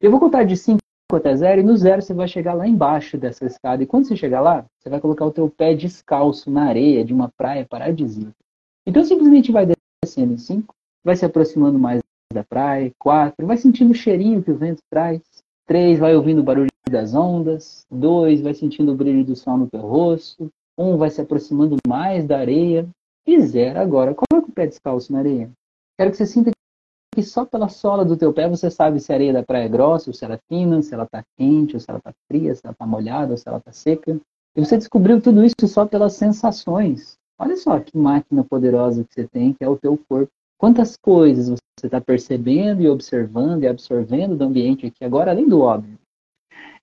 Eu 0.00 0.10
vou 0.10 0.20
contar 0.20 0.44
de 0.44 0.56
5 0.56 0.78
até 1.12 1.34
0 1.34 1.60
e 1.62 1.64
no 1.64 1.76
zero 1.76 2.02
você 2.02 2.12
vai 2.12 2.28
chegar 2.28 2.52
lá 2.52 2.68
embaixo 2.68 3.16
dessa 3.16 3.46
escada. 3.46 3.82
E 3.82 3.86
quando 3.86 4.06
você 4.06 4.16
chegar 4.16 4.40
lá, 4.40 4.64
você 4.78 4.90
vai 4.90 5.00
colocar 5.00 5.24
o 5.24 5.32
teu 5.32 5.48
pé 5.48 5.74
descalço 5.74 6.50
na 6.50 6.64
areia 6.64 7.04
de 7.04 7.14
uma 7.14 7.30
praia 7.36 7.66
paradisíaca. 7.68 8.34
Então 8.86 9.02
simplesmente 9.02 9.50
vai 9.50 9.66
descendo 10.04 10.34
em 10.34 10.38
5, 10.38 10.74
vai 11.02 11.16
se 11.16 11.24
aproximando 11.24 11.78
mais 11.78 12.00
da 12.32 12.44
praia, 12.44 12.92
4, 12.98 13.46
vai 13.46 13.56
sentindo 13.56 13.92
o 13.92 13.94
cheirinho 13.94 14.42
que 14.42 14.50
o 14.50 14.56
vento 14.56 14.82
traz, 14.90 15.22
Três, 15.66 15.98
vai 15.98 16.14
ouvindo 16.14 16.38
o 16.38 16.44
barulho 16.44 16.68
das 16.90 17.14
ondas. 17.14 17.86
Dois, 17.90 18.40
vai 18.40 18.54
sentindo 18.54 18.92
o 18.92 18.96
brilho 18.96 19.24
do 19.24 19.36
sol 19.36 19.58
no 19.58 19.68
teu 19.68 19.80
rosto. 19.80 20.50
Um, 20.78 20.96
vai 20.96 21.10
se 21.10 21.20
aproximando 21.20 21.76
mais 21.86 22.24
da 22.26 22.38
areia. 22.38 22.88
E 23.26 23.40
zero, 23.40 23.80
agora, 23.80 24.14
coloca 24.14 24.48
o 24.48 24.52
pé 24.52 24.66
descalço 24.66 25.12
na 25.12 25.18
areia. 25.18 25.50
Quero 25.98 26.10
que 26.10 26.16
você 26.16 26.26
sinta 26.26 26.50
que 27.14 27.22
só 27.22 27.46
pela 27.46 27.68
sola 27.68 28.04
do 28.04 28.16
teu 28.16 28.32
pé 28.32 28.48
você 28.48 28.70
sabe 28.70 29.00
se 29.00 29.10
a 29.10 29.14
areia 29.14 29.32
da 29.32 29.42
praia 29.42 29.64
é 29.64 29.68
grossa, 29.68 30.10
ou 30.10 30.14
se 30.14 30.24
ela 30.24 30.34
é 30.34 30.40
fina, 30.48 30.82
se 30.82 30.92
ela 30.92 31.04
está 31.04 31.24
quente, 31.38 31.74
ou 31.74 31.80
se 31.80 31.86
ela 31.88 31.98
está 31.98 32.12
fria, 32.28 32.54
se 32.54 32.60
ela 32.62 32.72
está 32.72 32.86
molhada, 32.86 33.32
ou 33.32 33.36
se 33.38 33.48
ela 33.48 33.58
está 33.58 33.72
seca. 33.72 34.20
E 34.54 34.64
você 34.64 34.76
descobriu 34.76 35.20
tudo 35.20 35.42
isso 35.42 35.66
só 35.66 35.86
pelas 35.86 36.12
sensações. 36.12 37.16
Olha 37.38 37.56
só 37.56 37.80
que 37.80 37.96
máquina 37.96 38.44
poderosa 38.44 39.04
que 39.04 39.14
você 39.14 39.26
tem, 39.26 39.52
que 39.52 39.64
é 39.64 39.68
o 39.68 39.76
teu 39.76 39.98
corpo. 40.08 40.30
Quantas 40.58 40.96
coisas 40.96 41.48
você 41.48 41.86
está 41.86 42.00
percebendo 42.00 42.80
e 42.80 42.88
observando 42.88 43.62
e 43.62 43.68
absorvendo 43.68 44.36
do 44.36 44.44
ambiente 44.44 44.86
aqui 44.86 45.04
agora, 45.04 45.30
além 45.30 45.48
do 45.48 45.60
óbvio. 45.60 45.98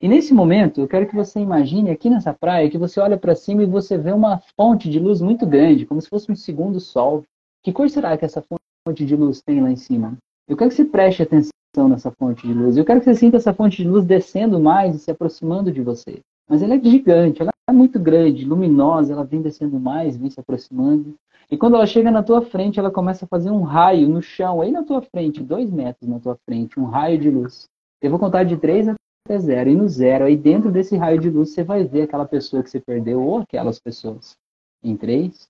E 0.04 0.08
nesse 0.10 0.34
momento, 0.34 0.82
eu 0.82 0.88
quero 0.90 1.08
que 1.08 1.16
você 1.16 1.40
imagine 1.40 1.90
aqui 1.90 2.10
nessa 2.10 2.34
praia 2.34 2.70
que 2.70 2.78
você 2.78 3.00
olha 3.00 3.18
para 3.18 3.34
cima 3.36 3.64
e 3.64 3.66
você 3.66 3.98
vê 3.98 4.12
uma 4.12 4.42
fonte 4.58 4.90
de 4.90 5.00
luz 5.00 5.22
muito 5.22 5.48
grande, 5.48 5.86
como 5.86 6.02
se 6.02 6.10
fosse 6.10 6.30
um 6.30 6.36
segundo 6.36 6.78
sol. 6.78 7.24
Que 7.64 7.72
cor 7.72 7.90
será 7.90 8.18
que 8.18 8.26
essa 8.26 8.44
fonte 8.86 9.06
de 9.06 9.16
luz 9.16 9.42
tem 9.42 9.62
lá 9.62 9.72
em 9.72 9.78
cima? 9.78 10.18
Eu 10.46 10.58
quero 10.58 10.72
que 10.72 10.76
você 10.76 10.84
preste 10.84 11.24
atenção 11.24 11.88
nessa 11.88 12.12
fonte 12.12 12.46
de 12.46 12.54
luz. 12.54 12.76
Eu 12.76 12.84
quero 12.84 13.00
que 13.00 13.06
você 13.06 13.16
sinta 13.16 13.38
essa 13.38 13.54
fonte 13.54 13.82
de 13.82 13.88
luz 13.88 14.04
descendo 14.04 14.60
mais 14.60 14.94
e 14.94 15.00
se 15.00 15.10
aproximando 15.10 15.72
de 15.72 15.80
você. 15.80 16.20
Mas 16.50 16.62
ela 16.62 16.76
é 16.76 16.84
gigante, 16.84 17.42
ela 17.42 17.52
é 17.70 17.72
muito 17.72 17.98
grande, 17.98 18.44
luminosa, 18.44 19.14
ela 19.14 19.24
vem 19.24 19.42
descendo 19.42 19.80
mais, 19.80 20.18
vem 20.18 20.30
se 20.30 20.38
aproximando. 20.38 21.16
E 21.50 21.56
quando 21.56 21.76
ela 21.76 21.86
chega 21.86 22.12
na 22.12 22.22
tua 22.22 22.42
frente, 22.42 22.78
ela 22.78 22.92
começa 22.92 23.24
a 23.24 23.28
fazer 23.30 23.52
um 23.52 23.62
raio 23.62 24.10
no 24.10 24.22
chão, 24.22 24.60
aí 24.60 24.70
na 24.70 24.84
tua 24.84 25.02
frente, 25.02 25.42
dois 25.42 25.72
metros 25.72 26.10
na 26.10 26.20
tua 26.20 26.38
frente, 26.46 26.78
um 26.78 26.84
raio 26.88 27.18
de 27.18 27.30
luz. 27.30 27.70
Eu 28.02 28.10
vou 28.10 28.20
contar 28.20 28.44
de 28.44 28.58
três 28.58 28.86
até 29.26 29.40
zero. 29.40 29.70
E 29.70 29.76
no 29.76 29.88
zero, 29.88 30.26
aí 30.26 30.36
dentro 30.36 30.72
desse 30.72 30.96
raio 30.96 31.20
de 31.20 31.30
luz, 31.30 31.52
você 31.52 31.64
vai 31.64 31.84
ver 31.84 32.04
aquela 32.04 32.26
pessoa 32.26 32.62
que 32.62 32.70
você 32.70 32.80
perdeu 32.80 33.22
ou 33.22 33.38
aquelas 33.38 33.80
pessoas. 33.80 34.38
Em 34.84 34.98
três, 34.98 35.48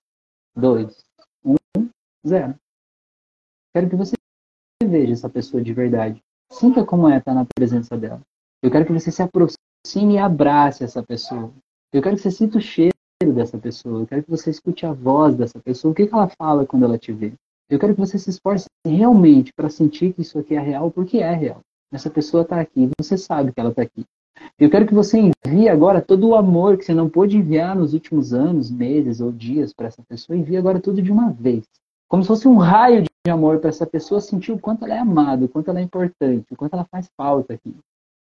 dois, 0.54 1.04
um, 1.44 1.56
zero. 2.26 2.54
Quero 3.74 3.90
que 3.90 3.96
você 3.96 4.14
veja 4.82 5.12
essa 5.12 5.28
pessoa 5.28 5.62
de 5.62 5.72
verdade. 5.72 6.22
Sinta 6.52 6.84
como 6.84 7.08
é 7.08 7.18
estar 7.18 7.34
na 7.34 7.44
presença 7.44 7.96
dela. 7.98 8.20
Eu 8.62 8.70
quero 8.70 8.86
que 8.86 8.92
você 8.92 9.10
se 9.10 9.22
aproxime 9.22 10.14
e 10.14 10.18
abrace 10.18 10.84
essa 10.84 11.02
pessoa. 11.02 11.52
Eu 11.92 12.00
quero 12.00 12.16
que 12.16 12.22
você 12.22 12.30
sinta 12.30 12.58
o 12.58 12.60
cheiro 12.60 12.94
dessa 13.34 13.56
pessoa, 13.56 14.00
eu 14.00 14.06
quero 14.06 14.22
que 14.22 14.30
você 14.30 14.50
escute 14.50 14.84
a 14.84 14.92
voz 14.92 15.34
dessa 15.34 15.58
pessoa, 15.58 15.92
o 15.92 15.94
que, 15.94 16.06
que 16.06 16.14
ela 16.14 16.28
fala 16.28 16.66
quando 16.66 16.84
ela 16.84 16.98
te 16.98 17.12
vê. 17.12 17.32
Eu 17.70 17.78
quero 17.78 17.94
que 17.94 18.00
você 18.00 18.18
se 18.18 18.28
esforce 18.28 18.66
realmente 18.86 19.52
para 19.54 19.70
sentir 19.70 20.12
que 20.12 20.20
isso 20.20 20.38
aqui 20.38 20.54
é 20.54 20.60
real, 20.60 20.90
porque 20.90 21.18
é 21.18 21.32
real. 21.32 21.60
Essa 21.94 22.10
pessoa 22.10 22.42
está 22.42 22.60
aqui, 22.60 22.90
você 22.98 23.16
sabe 23.16 23.52
que 23.52 23.60
ela 23.60 23.70
está 23.70 23.82
aqui. 23.82 24.04
Eu 24.58 24.68
quero 24.68 24.84
que 24.84 24.92
você 24.92 25.16
envie 25.16 25.68
agora 25.68 26.02
todo 26.02 26.26
o 26.26 26.34
amor 26.34 26.76
que 26.76 26.84
você 26.84 26.92
não 26.92 27.08
pôde 27.08 27.36
enviar 27.36 27.76
nos 27.76 27.94
últimos 27.94 28.34
anos, 28.34 28.68
meses 28.68 29.20
ou 29.20 29.30
dias 29.30 29.72
para 29.72 29.86
essa 29.86 30.02
pessoa, 30.02 30.36
envie 30.36 30.56
agora 30.56 30.80
tudo 30.80 31.00
de 31.00 31.12
uma 31.12 31.30
vez. 31.30 31.62
Como 32.08 32.24
se 32.24 32.26
fosse 32.26 32.48
um 32.48 32.56
raio 32.56 33.02
de 33.02 33.30
amor 33.30 33.60
para 33.60 33.68
essa 33.68 33.86
pessoa 33.86 34.20
sentir 34.20 34.50
o 34.50 34.58
quanto 34.58 34.84
ela 34.84 34.94
é 34.94 34.98
amada, 34.98 35.44
o 35.44 35.48
quanto 35.48 35.70
ela 35.70 35.78
é 35.78 35.84
importante, 35.84 36.52
o 36.52 36.56
quanto 36.56 36.74
ela 36.74 36.84
faz 36.84 37.08
falta 37.16 37.54
aqui. 37.54 37.72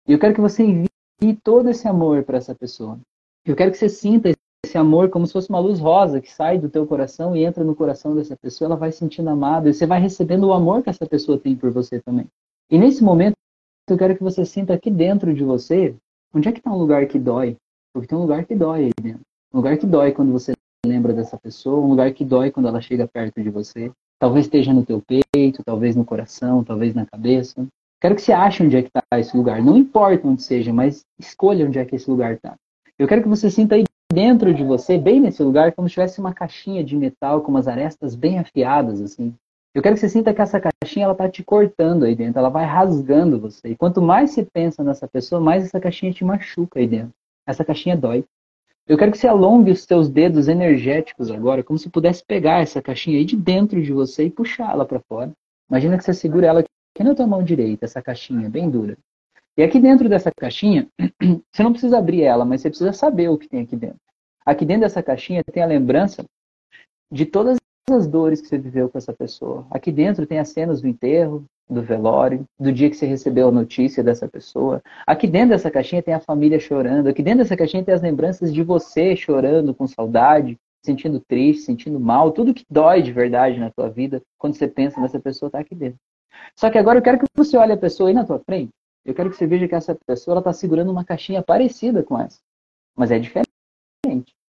Eu 0.07 0.19
quero 0.19 0.35
que 0.35 0.41
você 0.41 0.63
envie 0.63 1.35
todo 1.43 1.67
esse 1.67 1.87
amor 1.87 2.21
para 2.23 2.37
essa 2.37 2.53
pessoa. 2.53 2.99
Eu 3.43 3.55
quero 3.55 3.71
que 3.71 3.77
você 3.77 3.89
sinta 3.89 4.31
esse 4.63 4.77
amor 4.77 5.09
como 5.09 5.25
se 5.25 5.33
fosse 5.33 5.49
uma 5.49 5.59
luz 5.59 5.79
rosa 5.79 6.21
que 6.21 6.31
sai 6.31 6.59
do 6.59 6.69
teu 6.69 6.85
coração 6.85 7.35
e 7.35 7.43
entra 7.43 7.63
no 7.63 7.75
coração 7.75 8.15
dessa 8.15 8.37
pessoa, 8.37 8.67
ela 8.67 8.77
vai 8.77 8.91
se 8.91 8.99
sentindo 8.99 9.31
amada 9.31 9.67
e 9.67 9.73
você 9.73 9.87
vai 9.87 9.99
recebendo 9.99 10.43
o 10.43 10.53
amor 10.53 10.83
que 10.83 10.91
essa 10.91 11.07
pessoa 11.07 11.39
tem 11.39 11.55
por 11.55 11.71
você 11.71 11.99
também. 11.99 12.27
E 12.69 12.77
nesse 12.77 13.03
momento, 13.03 13.35
eu 13.91 13.97
quero 13.97 14.15
que 14.15 14.23
você 14.23 14.45
sinta 14.45 14.73
aqui 14.73 14.89
dentro 14.89 15.33
de 15.33 15.43
você, 15.43 15.95
onde 16.33 16.47
é 16.47 16.51
que 16.51 16.59
está 16.59 16.71
um 16.71 16.77
lugar 16.77 17.05
que 17.05 17.19
dói? 17.19 17.57
Porque 17.93 18.07
tem 18.07 18.17
um 18.17 18.21
lugar 18.21 18.45
que 18.45 18.55
dói 18.55 18.85
aí 18.85 18.91
dentro. 19.01 19.21
Um 19.53 19.57
lugar 19.57 19.77
que 19.77 19.85
dói 19.85 20.11
quando 20.11 20.31
você 20.31 20.53
lembra 20.85 21.13
dessa 21.13 21.37
pessoa, 21.37 21.85
um 21.85 21.89
lugar 21.89 22.11
que 22.13 22.23
dói 22.23 22.49
quando 22.49 22.67
ela 22.67 22.81
chega 22.81 23.07
perto 23.07 23.41
de 23.41 23.49
você. 23.49 23.91
Talvez 24.19 24.45
esteja 24.45 24.73
no 24.73 24.85
teu 24.85 25.01
peito, 25.01 25.61
talvez 25.65 25.95
no 25.95 26.05
coração, 26.05 26.63
talvez 26.63 26.95
na 26.95 27.05
cabeça. 27.05 27.67
Quero 27.99 28.15
que 28.15 28.21
você 28.21 28.31
ache 28.31 28.63
onde 28.63 28.77
é 28.77 28.81
que 28.81 28.87
está 28.87 29.19
esse 29.19 29.35
lugar. 29.35 29.61
Não 29.61 29.77
importa 29.77 30.27
onde 30.27 30.41
seja, 30.41 30.73
mas 30.73 31.05
escolha 31.19 31.65
onde 31.65 31.77
é 31.77 31.85
que 31.85 31.95
esse 31.95 32.09
lugar 32.09 32.33
está. 32.33 32.55
Eu 32.97 33.07
quero 33.07 33.21
que 33.21 33.27
você 33.27 33.49
sinta 33.49 33.75
aí 33.75 33.83
dentro 34.11 34.53
de 34.53 34.63
você, 34.63 34.97
bem 34.97 35.19
nesse 35.19 35.41
lugar, 35.43 35.73
como 35.73 35.87
se 35.87 35.93
tivesse 35.93 36.19
uma 36.19 36.33
caixinha 36.33 36.83
de 36.83 36.95
metal 36.95 37.41
com 37.41 37.51
umas 37.51 37.67
arestas 37.67 38.15
bem 38.15 38.39
afiadas, 38.39 39.01
assim. 39.01 39.33
Eu 39.73 39.81
quero 39.81 39.95
que 39.95 40.01
você 40.01 40.09
sinta 40.09 40.33
que 40.33 40.41
essa 40.41 40.59
caixinha 40.83 41.05
ela 41.05 41.15
tá 41.15 41.29
te 41.29 41.41
cortando 41.41 42.03
aí 42.03 42.13
dentro, 42.13 42.39
ela 42.39 42.49
vai 42.49 42.65
rasgando 42.65 43.39
você. 43.39 43.69
E 43.69 43.75
quanto 43.75 44.01
mais 44.01 44.31
você 44.31 44.43
pensa 44.43 44.83
nessa 44.83 45.07
pessoa, 45.07 45.39
mais 45.39 45.63
essa 45.63 45.79
caixinha 45.79 46.11
te 46.11 46.25
machuca 46.25 46.79
aí 46.79 46.87
dentro. 46.87 47.13
Essa 47.47 47.63
caixinha 47.63 47.95
dói. 47.95 48.25
Eu 48.85 48.97
quero 48.97 49.11
que 49.13 49.17
você 49.17 49.27
alongue 49.27 49.71
os 49.71 49.83
seus 49.83 50.09
dedos 50.09 50.49
energéticos 50.49 51.31
agora, 51.31 51.63
como 51.63 51.79
se 51.79 51.89
pudesse 51.89 52.23
pegar 52.25 52.61
essa 52.61 52.81
caixinha 52.81 53.17
aí 53.17 53.23
de 53.23 53.37
dentro 53.37 53.81
de 53.81 53.93
você 53.93 54.25
e 54.25 54.29
puxá-la 54.29 54.85
para 54.85 54.99
fora. 54.99 55.31
Imagina 55.69 55.97
que 55.97 56.03
você 56.03 56.13
segura 56.13 56.47
ela 56.47 56.59
aqui 56.59 57.03
na 57.03 57.15
tua 57.15 57.25
mão 57.25 57.41
direita, 57.41 57.85
essa 57.85 58.01
caixinha 58.01 58.49
bem 58.49 58.69
dura. 58.69 58.97
E 59.57 59.63
aqui 59.63 59.79
dentro 59.79 60.09
dessa 60.09 60.31
caixinha, 60.35 60.87
você 61.49 61.63
não 61.63 61.71
precisa 61.71 61.97
abrir 61.97 62.23
ela, 62.23 62.43
mas 62.43 62.59
você 62.59 62.69
precisa 62.69 62.91
saber 62.91 63.29
o 63.29 63.37
que 63.37 63.47
tem 63.47 63.61
aqui 63.61 63.77
dentro. 63.77 63.99
Aqui 64.45 64.65
dentro 64.65 64.81
dessa 64.81 65.01
caixinha 65.01 65.41
tem 65.45 65.63
a 65.63 65.67
lembrança 65.67 66.25
de 67.09 67.25
todas 67.25 67.57
as 67.91 68.07
dores 68.07 68.39
que 68.39 68.47
você 68.47 68.57
viveu 68.57 68.89
com 68.89 68.97
essa 68.97 69.11
pessoa. 69.11 69.65
Aqui 69.69 69.91
dentro 69.91 70.25
tem 70.25 70.39
as 70.39 70.49
cenas 70.49 70.81
do 70.81 70.87
enterro, 70.87 71.45
do 71.69 71.81
velório, 71.81 72.45
do 72.59 72.71
dia 72.71 72.89
que 72.89 72.95
você 72.95 73.05
recebeu 73.05 73.49
a 73.49 73.51
notícia 73.51 74.03
dessa 74.03 74.27
pessoa. 74.27 74.81
Aqui 75.05 75.27
dentro 75.27 75.49
dessa 75.49 75.69
caixinha 75.69 76.01
tem 76.01 76.13
a 76.13 76.19
família 76.19 76.59
chorando. 76.59 77.07
Aqui 77.07 77.21
dentro 77.21 77.39
dessa 77.39 77.57
caixinha 77.57 77.83
tem 77.83 77.93
as 77.93 78.01
lembranças 78.01 78.53
de 78.53 78.63
você 78.63 79.15
chorando 79.15 79.73
com 79.73 79.85
saudade, 79.87 80.57
sentindo 80.85 81.19
triste, 81.19 81.63
sentindo 81.63 81.99
mal, 81.99 82.31
tudo 82.31 82.53
que 82.53 82.65
dói 82.69 83.01
de 83.01 83.11
verdade 83.11 83.59
na 83.59 83.69
tua 83.69 83.89
vida 83.89 84.21
quando 84.37 84.55
você 84.55 84.67
pensa 84.67 84.99
nessa 85.01 85.19
pessoa 85.19 85.47
está 85.47 85.59
aqui 85.59 85.75
dentro. 85.75 85.99
Só 86.55 86.69
que 86.69 86.77
agora 86.77 86.99
eu 86.99 87.03
quero 87.03 87.19
que 87.19 87.25
você 87.35 87.57
olhe 87.57 87.73
a 87.73 87.77
pessoa 87.77 88.09
aí 88.09 88.13
na 88.13 88.25
tua 88.25 88.39
frente. 88.39 88.71
Eu 89.05 89.13
quero 89.13 89.29
que 89.29 89.35
você 89.35 89.45
veja 89.45 89.67
que 89.67 89.75
essa 89.75 89.97
pessoa 90.05 90.39
está 90.39 90.53
segurando 90.53 90.91
uma 90.91 91.03
caixinha 91.03 91.43
parecida 91.43 92.01
com 92.01 92.19
essa, 92.19 92.39
mas 92.95 93.11
é 93.11 93.19
diferente. 93.19 93.51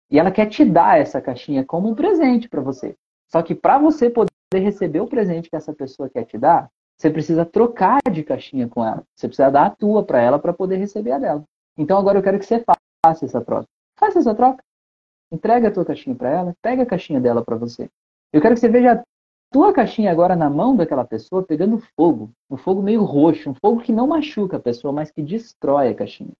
E 0.10 0.18
ela 0.18 0.32
quer 0.32 0.46
te 0.46 0.64
dar 0.64 1.00
essa 1.00 1.20
caixinha 1.20 1.66
como 1.66 1.90
um 1.90 1.96
presente 1.96 2.48
para 2.48 2.62
você. 2.62 2.96
Só 3.30 3.42
que 3.42 3.54
para 3.54 3.78
você 3.78 4.10
poder 4.10 4.30
receber 4.54 5.02
o 5.02 5.08
presente 5.08 5.50
que 5.50 5.56
essa 5.56 5.74
pessoa 5.74 6.10
quer 6.10 6.26
te 6.26 6.38
dar, 6.38 6.70
você 6.98 7.10
precisa 7.10 7.46
trocar 7.46 8.00
de 8.12 8.24
caixinha 8.24 8.68
com 8.68 8.84
ela. 8.84 9.04
Você 9.16 9.28
precisa 9.28 9.52
dar 9.52 9.68
a 9.68 9.70
tua 9.70 10.04
para 10.04 10.20
ela 10.20 10.40
para 10.40 10.54
poder 10.54 10.78
receber 10.78 11.12
a 11.12 11.20
dela. 11.20 11.44
Então 11.78 11.98
agora 11.98 12.18
eu 12.18 12.24
quero 12.24 12.40
que 12.40 12.46
você 12.46 12.64
faça 13.04 13.26
essa 13.26 13.42
troca. 13.42 13.68
Faça 14.00 14.20
essa 14.20 14.34
troca. 14.34 14.64
Entrega 15.32 15.68
a 15.68 15.72
tua 15.72 15.86
caixinha 15.86 16.16
para 16.16 16.30
ela, 16.30 16.54
pega 16.62 16.84
a 16.84 16.86
caixinha 16.86 17.20
dela 17.20 17.44
para 17.44 17.56
você. 17.56 17.90
Eu 18.34 18.42
quero 18.42 18.56
que 18.56 18.62
você 18.62 18.70
veja 18.70 18.94
a 18.94 19.04
tua 19.52 19.74
caixinha 19.74 20.12
agora 20.12 20.36
na 20.36 20.50
mão 20.50 20.76
daquela 20.76 21.06
pessoa 21.06 21.44
pegando 21.44 21.78
fogo, 21.96 22.32
um 22.50 22.58
fogo 22.58 22.82
meio 22.82 23.04
roxo, 23.04 23.50
um 23.50 23.54
fogo 23.54 23.82
que 23.82 23.92
não 23.92 24.08
machuca 24.08 24.58
a 24.58 24.60
pessoa, 24.60 24.92
mas 24.92 25.12
que 25.12 25.22
destrói 25.22 25.90
a 25.90 25.96
caixinha. 25.96 26.32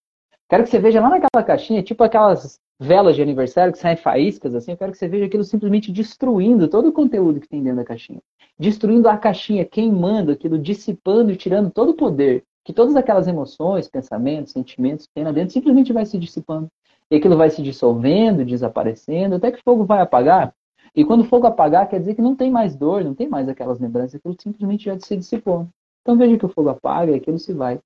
Quero 0.50 0.64
que 0.64 0.70
você 0.70 0.80
veja 0.80 1.02
lá 1.02 1.10
naquela 1.10 1.44
caixinha, 1.44 1.84
tipo 1.84 2.04
aquelas 2.04 2.60
velas 2.80 3.16
de 3.16 3.22
aniversário 3.22 3.74
que 3.74 3.80
saem 3.80 3.98
faíscas, 3.98 4.56
assim, 4.56 4.72
eu 4.72 4.78
quero 4.78 4.92
que 4.92 4.98
você 4.98 5.08
veja 5.08 5.26
aquilo 5.26 5.44
simplesmente 5.44 5.92
destruindo 5.92 6.68
todo 6.68 6.90
o 6.90 6.94
conteúdo 6.94 7.40
que 7.40 7.50
tem 7.50 7.62
dentro 7.62 7.78
da 7.78 7.84
caixinha. 7.84 8.22
Destruindo 8.58 9.10
a 9.10 9.18
caixinha, 9.18 9.66
queimando 9.66 10.32
aquilo, 10.32 10.58
dissipando 10.58 11.32
e 11.32 11.36
tirando 11.36 11.72
todo 11.72 11.90
o 11.90 11.96
poder 11.96 12.44
que 12.68 12.74
todas 12.74 12.98
aquelas 12.98 13.30
emoções, 13.30 13.88
pensamentos, 13.88 14.52
sentimentos 14.52 15.06
que 15.06 15.14
tem 15.14 15.24
lá 15.24 15.32
dentro 15.32 15.54
simplesmente 15.54 15.94
vai 15.94 16.06
se 16.06 16.18
dissipando. 16.18 16.68
E 17.10 17.16
aquilo 17.16 17.38
vai 17.38 17.50
se 17.50 17.62
dissolvendo, 17.62 18.44
desaparecendo, 18.44 19.36
até 19.36 19.52
que 19.52 19.60
o 19.60 19.64
fogo 19.64 19.86
vai 19.86 20.02
apagar. 20.02 20.54
E 20.94 21.06
quando 21.06 21.22
o 21.22 21.26
fogo 21.26 21.48
apagar, 21.48 21.88
quer 21.88 22.00
dizer 22.00 22.16
que 22.16 22.22
não 22.22 22.36
tem 22.36 22.52
mais 22.52 22.76
dor, 22.76 23.06
não 23.06 23.16
tem 23.16 23.30
mais 23.30 23.48
aquelas 23.48 23.80
lembranças, 23.80 24.16
aquilo 24.16 24.36
simplesmente 24.38 24.84
já 24.84 25.00
se 25.00 25.16
dissipou. 25.16 25.66
Então 26.02 26.18
veja 26.18 26.38
que 26.38 26.46
o 26.46 26.50
fogo 26.50 26.68
apaga 26.68 27.14
e 27.14 27.16
aquilo 27.16 27.40
se 27.40 27.54
vai. 27.54 27.80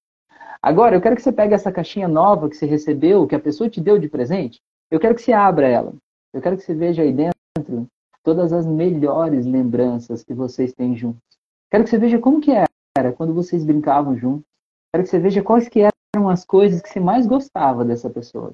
Agora, 0.61 0.95
eu 0.95 1.01
quero 1.01 1.15
que 1.15 1.21
você 1.21 1.31
pegue 1.31 1.53
essa 1.53 1.71
caixinha 1.71 2.07
nova 2.07 2.47
que 2.47 2.55
você 2.55 2.65
recebeu, 2.65 3.25
que 3.25 3.35
a 3.35 3.39
pessoa 3.39 3.69
te 3.69 3.81
deu 3.81 3.97
de 3.97 4.07
presente, 4.07 4.61
eu 4.91 4.99
quero 4.99 5.15
que 5.15 5.21
você 5.21 5.33
abra 5.33 5.67
ela. 5.67 5.93
Eu 6.33 6.41
quero 6.41 6.55
que 6.55 6.63
você 6.63 6.75
veja 6.75 7.01
aí 7.01 7.11
dentro 7.11 7.87
todas 8.23 8.53
as 8.53 8.65
melhores 8.65 9.45
lembranças 9.45 10.23
que 10.23 10.33
vocês 10.33 10.73
têm 10.73 10.95
juntos. 10.95 11.21
Quero 11.71 11.83
que 11.83 11.89
você 11.89 11.97
veja 11.97 12.19
como 12.19 12.41
que 12.41 12.51
era 12.51 13.11
quando 13.13 13.33
vocês 13.33 13.63
brincavam 13.63 14.15
juntos. 14.15 14.45
Quero 14.93 15.03
que 15.03 15.09
você 15.09 15.19
veja 15.19 15.41
quais 15.41 15.67
que 15.67 15.79
eram 15.79 16.29
as 16.29 16.45
coisas 16.45 16.81
que 16.81 16.89
você 16.89 16.99
mais 16.99 17.25
gostava 17.25 17.83
dessa 17.83 18.09
pessoa. 18.09 18.53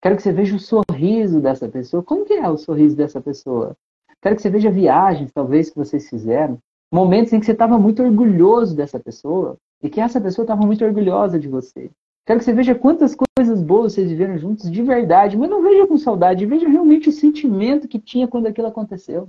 Quero 0.00 0.14
que 0.14 0.22
você 0.22 0.32
veja 0.32 0.54
o 0.54 0.60
sorriso 0.60 1.40
dessa 1.40 1.68
pessoa. 1.68 2.02
Como 2.02 2.24
que 2.24 2.34
é 2.34 2.48
o 2.48 2.56
sorriso 2.56 2.94
dessa 2.94 3.20
pessoa? 3.20 3.74
Quero 4.22 4.36
que 4.36 4.42
você 4.42 4.50
veja 4.50 4.70
viagens, 4.70 5.32
talvez, 5.32 5.70
que 5.70 5.76
vocês 5.76 6.08
fizeram. 6.08 6.58
Momentos 6.92 7.32
em 7.32 7.40
que 7.40 7.46
você 7.46 7.52
estava 7.52 7.78
muito 7.78 8.02
orgulhoso 8.02 8.76
dessa 8.76 9.00
pessoa 9.00 9.56
e 9.82 9.88
que 9.88 10.00
essa 10.00 10.20
pessoa 10.20 10.44
estava 10.44 10.64
muito 10.64 10.84
orgulhosa 10.84 11.38
de 11.38 11.48
você. 11.48 11.90
Quero 12.26 12.40
que 12.40 12.44
você 12.44 12.52
veja 12.52 12.74
quantas 12.74 13.16
coisas 13.16 13.62
boas 13.62 13.94
vocês 13.94 14.10
viveram 14.10 14.36
juntos 14.36 14.70
de 14.70 14.82
verdade, 14.82 15.36
mas 15.36 15.48
não 15.48 15.62
veja 15.62 15.86
com 15.86 15.96
saudade, 15.96 16.44
veja 16.44 16.68
realmente 16.68 17.08
o 17.08 17.12
sentimento 17.12 17.88
que 17.88 17.98
tinha 17.98 18.28
quando 18.28 18.46
aquilo 18.46 18.66
aconteceu. 18.66 19.28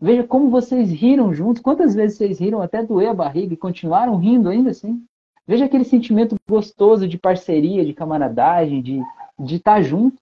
Veja 0.00 0.24
como 0.24 0.50
vocês 0.50 0.90
riram 0.90 1.32
juntos, 1.32 1.62
quantas 1.62 1.94
vezes 1.94 2.16
vocês 2.16 2.38
riram 2.40 2.62
até 2.62 2.82
doer 2.82 3.10
a 3.10 3.14
barriga 3.14 3.54
e 3.54 3.56
continuaram 3.56 4.16
rindo 4.16 4.48
ainda 4.48 4.70
assim. 4.70 5.04
Veja 5.46 5.66
aquele 5.66 5.84
sentimento 5.84 6.36
gostoso 6.48 7.06
de 7.06 7.18
parceria, 7.18 7.84
de 7.84 7.92
camaradagem, 7.92 8.80
de, 8.80 9.02
de 9.38 9.56
estar 9.56 9.82
junto. 9.82 10.16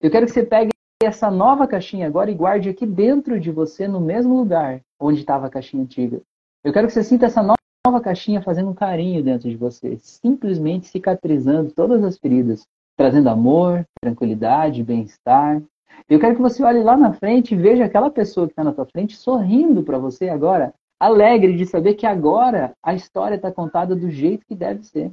Eu 0.00 0.10
quero 0.10 0.24
que 0.24 0.32
você 0.32 0.44
pegue 0.44 0.70
essa 1.02 1.30
nova 1.30 1.66
caixinha 1.66 2.06
agora 2.06 2.30
e 2.30 2.34
guarde 2.34 2.68
aqui 2.68 2.86
dentro 2.86 3.38
de 3.38 3.50
você, 3.50 3.86
no 3.86 4.00
mesmo 4.00 4.36
lugar 4.36 4.80
onde 4.98 5.20
estava 5.20 5.46
a 5.46 5.50
caixinha 5.50 5.82
antiga. 5.82 6.20
Eu 6.62 6.72
quero 6.72 6.86
que 6.86 6.92
você 6.92 7.02
sinta 7.02 7.26
essa 7.26 7.42
nova 7.42 7.58
nova 7.88 8.00
caixinha 8.02 8.42
fazendo 8.42 8.68
um 8.68 8.74
carinho 8.74 9.22
dentro 9.22 9.48
de 9.48 9.56
você, 9.56 9.96
simplesmente 9.96 10.88
cicatrizando 10.88 11.72
todas 11.72 12.04
as 12.04 12.18
feridas, 12.18 12.66
trazendo 12.94 13.30
amor, 13.30 13.86
tranquilidade, 13.98 14.84
bem-estar. 14.84 15.62
Eu 16.06 16.20
quero 16.20 16.36
que 16.36 16.42
você 16.42 16.62
olhe 16.62 16.82
lá 16.82 16.98
na 16.98 17.14
frente 17.14 17.54
e 17.54 17.56
veja 17.56 17.86
aquela 17.86 18.10
pessoa 18.10 18.46
que 18.46 18.52
está 18.52 18.62
na 18.62 18.72
tua 18.72 18.84
frente 18.84 19.16
sorrindo 19.16 19.82
para 19.82 19.98
você 19.98 20.28
agora, 20.28 20.74
alegre 21.00 21.56
de 21.56 21.64
saber 21.64 21.94
que 21.94 22.06
agora 22.06 22.74
a 22.82 22.92
história 22.92 23.36
está 23.36 23.50
contada 23.50 23.96
do 23.96 24.10
jeito 24.10 24.44
que 24.46 24.54
deve 24.54 24.82
ser. 24.82 25.10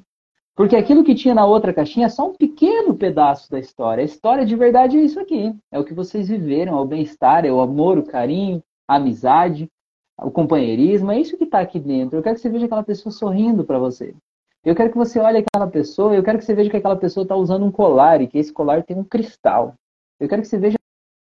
Porque 0.54 0.76
aquilo 0.76 1.04
que 1.04 1.16
tinha 1.16 1.34
na 1.34 1.46
outra 1.46 1.74
caixinha 1.74 2.08
é 2.08 2.10
só 2.10 2.30
um 2.30 2.34
pequeno 2.34 2.94
pedaço 2.94 3.50
da 3.50 3.60
história. 3.60 4.02
A 4.02 4.06
história 4.06 4.46
de 4.46 4.56
verdade 4.56 4.98
é 4.98 5.02
isso 5.02 5.20
aqui. 5.20 5.56
É 5.72 5.80
o 5.80 5.84
que 5.86 5.94
vocês 5.94 6.28
viveram, 6.28 6.78
é 6.78 6.82
o 6.82 6.86
bem-estar, 6.86 7.46
é 7.46 7.52
o 7.52 7.62
amor, 7.62 7.98
o 7.98 8.06
carinho, 8.06 8.62
a 8.86 8.96
amizade, 8.96 9.70
o 10.18 10.32
companheirismo, 10.32 11.12
é 11.12 11.20
isso 11.20 11.38
que 11.38 11.44
está 11.44 11.60
aqui 11.60 11.80
dentro. 11.80 12.18
Eu 12.18 12.24
quero 12.24 12.36
que 12.36 12.42
você 12.42 12.50
veja 12.50 12.66
aquela 12.66 12.84
pessoa 12.84 13.12
sorrindo 13.12 13.66
para 13.66 13.78
você. 13.78 14.16
Eu 14.64 14.76
quero 14.76 14.92
que 14.92 14.98
você 14.98 15.20
olhe 15.20 15.38
aquela 15.38 15.70
pessoa, 15.70 16.16
eu 16.16 16.24
quero 16.24 16.40
que 16.40 16.46
você 16.46 16.56
veja 16.56 16.70
que 16.70 16.78
aquela 16.78 16.96
pessoa 16.96 17.24
está 17.24 17.36
usando 17.36 17.66
um 17.66 17.72
colar 17.72 18.22
e 18.22 18.28
que 18.28 18.38
esse 18.38 18.52
colar 18.52 18.84
tem 18.84 18.98
um 18.98 19.04
cristal. 19.04 19.76
Eu 20.20 20.28
quero 20.28 20.42
que 20.42 20.48
você 20.48 20.58
veja 20.58 20.78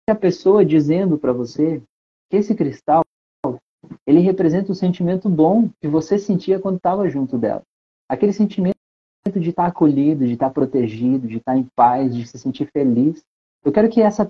a 0.09 0.15
pessoa 0.15 0.65
dizendo 0.65 1.17
para 1.17 1.33
você 1.33 1.81
que 2.29 2.37
esse 2.37 2.55
cristal 2.55 3.03
ele 4.05 4.19
representa 4.19 4.71
o 4.71 4.75
sentimento 4.75 5.29
bom 5.29 5.69
que 5.79 5.87
você 5.87 6.17
sentia 6.17 6.59
quando 6.59 6.77
estava 6.77 7.07
junto 7.09 7.37
dela. 7.37 7.61
Aquele 8.09 8.33
sentimento 8.33 8.75
de 9.35 9.49
estar 9.49 9.63
tá 9.63 9.69
acolhido, 9.69 10.25
de 10.25 10.33
estar 10.33 10.47
tá 10.47 10.53
protegido, 10.53 11.27
de 11.27 11.37
estar 11.37 11.53
tá 11.53 11.57
em 11.57 11.67
paz, 11.75 12.15
de 12.15 12.25
se 12.25 12.37
sentir 12.39 12.69
feliz. 12.71 13.21
Eu 13.63 13.71
quero 13.71 13.89
que 13.89 14.01
essa 14.01 14.25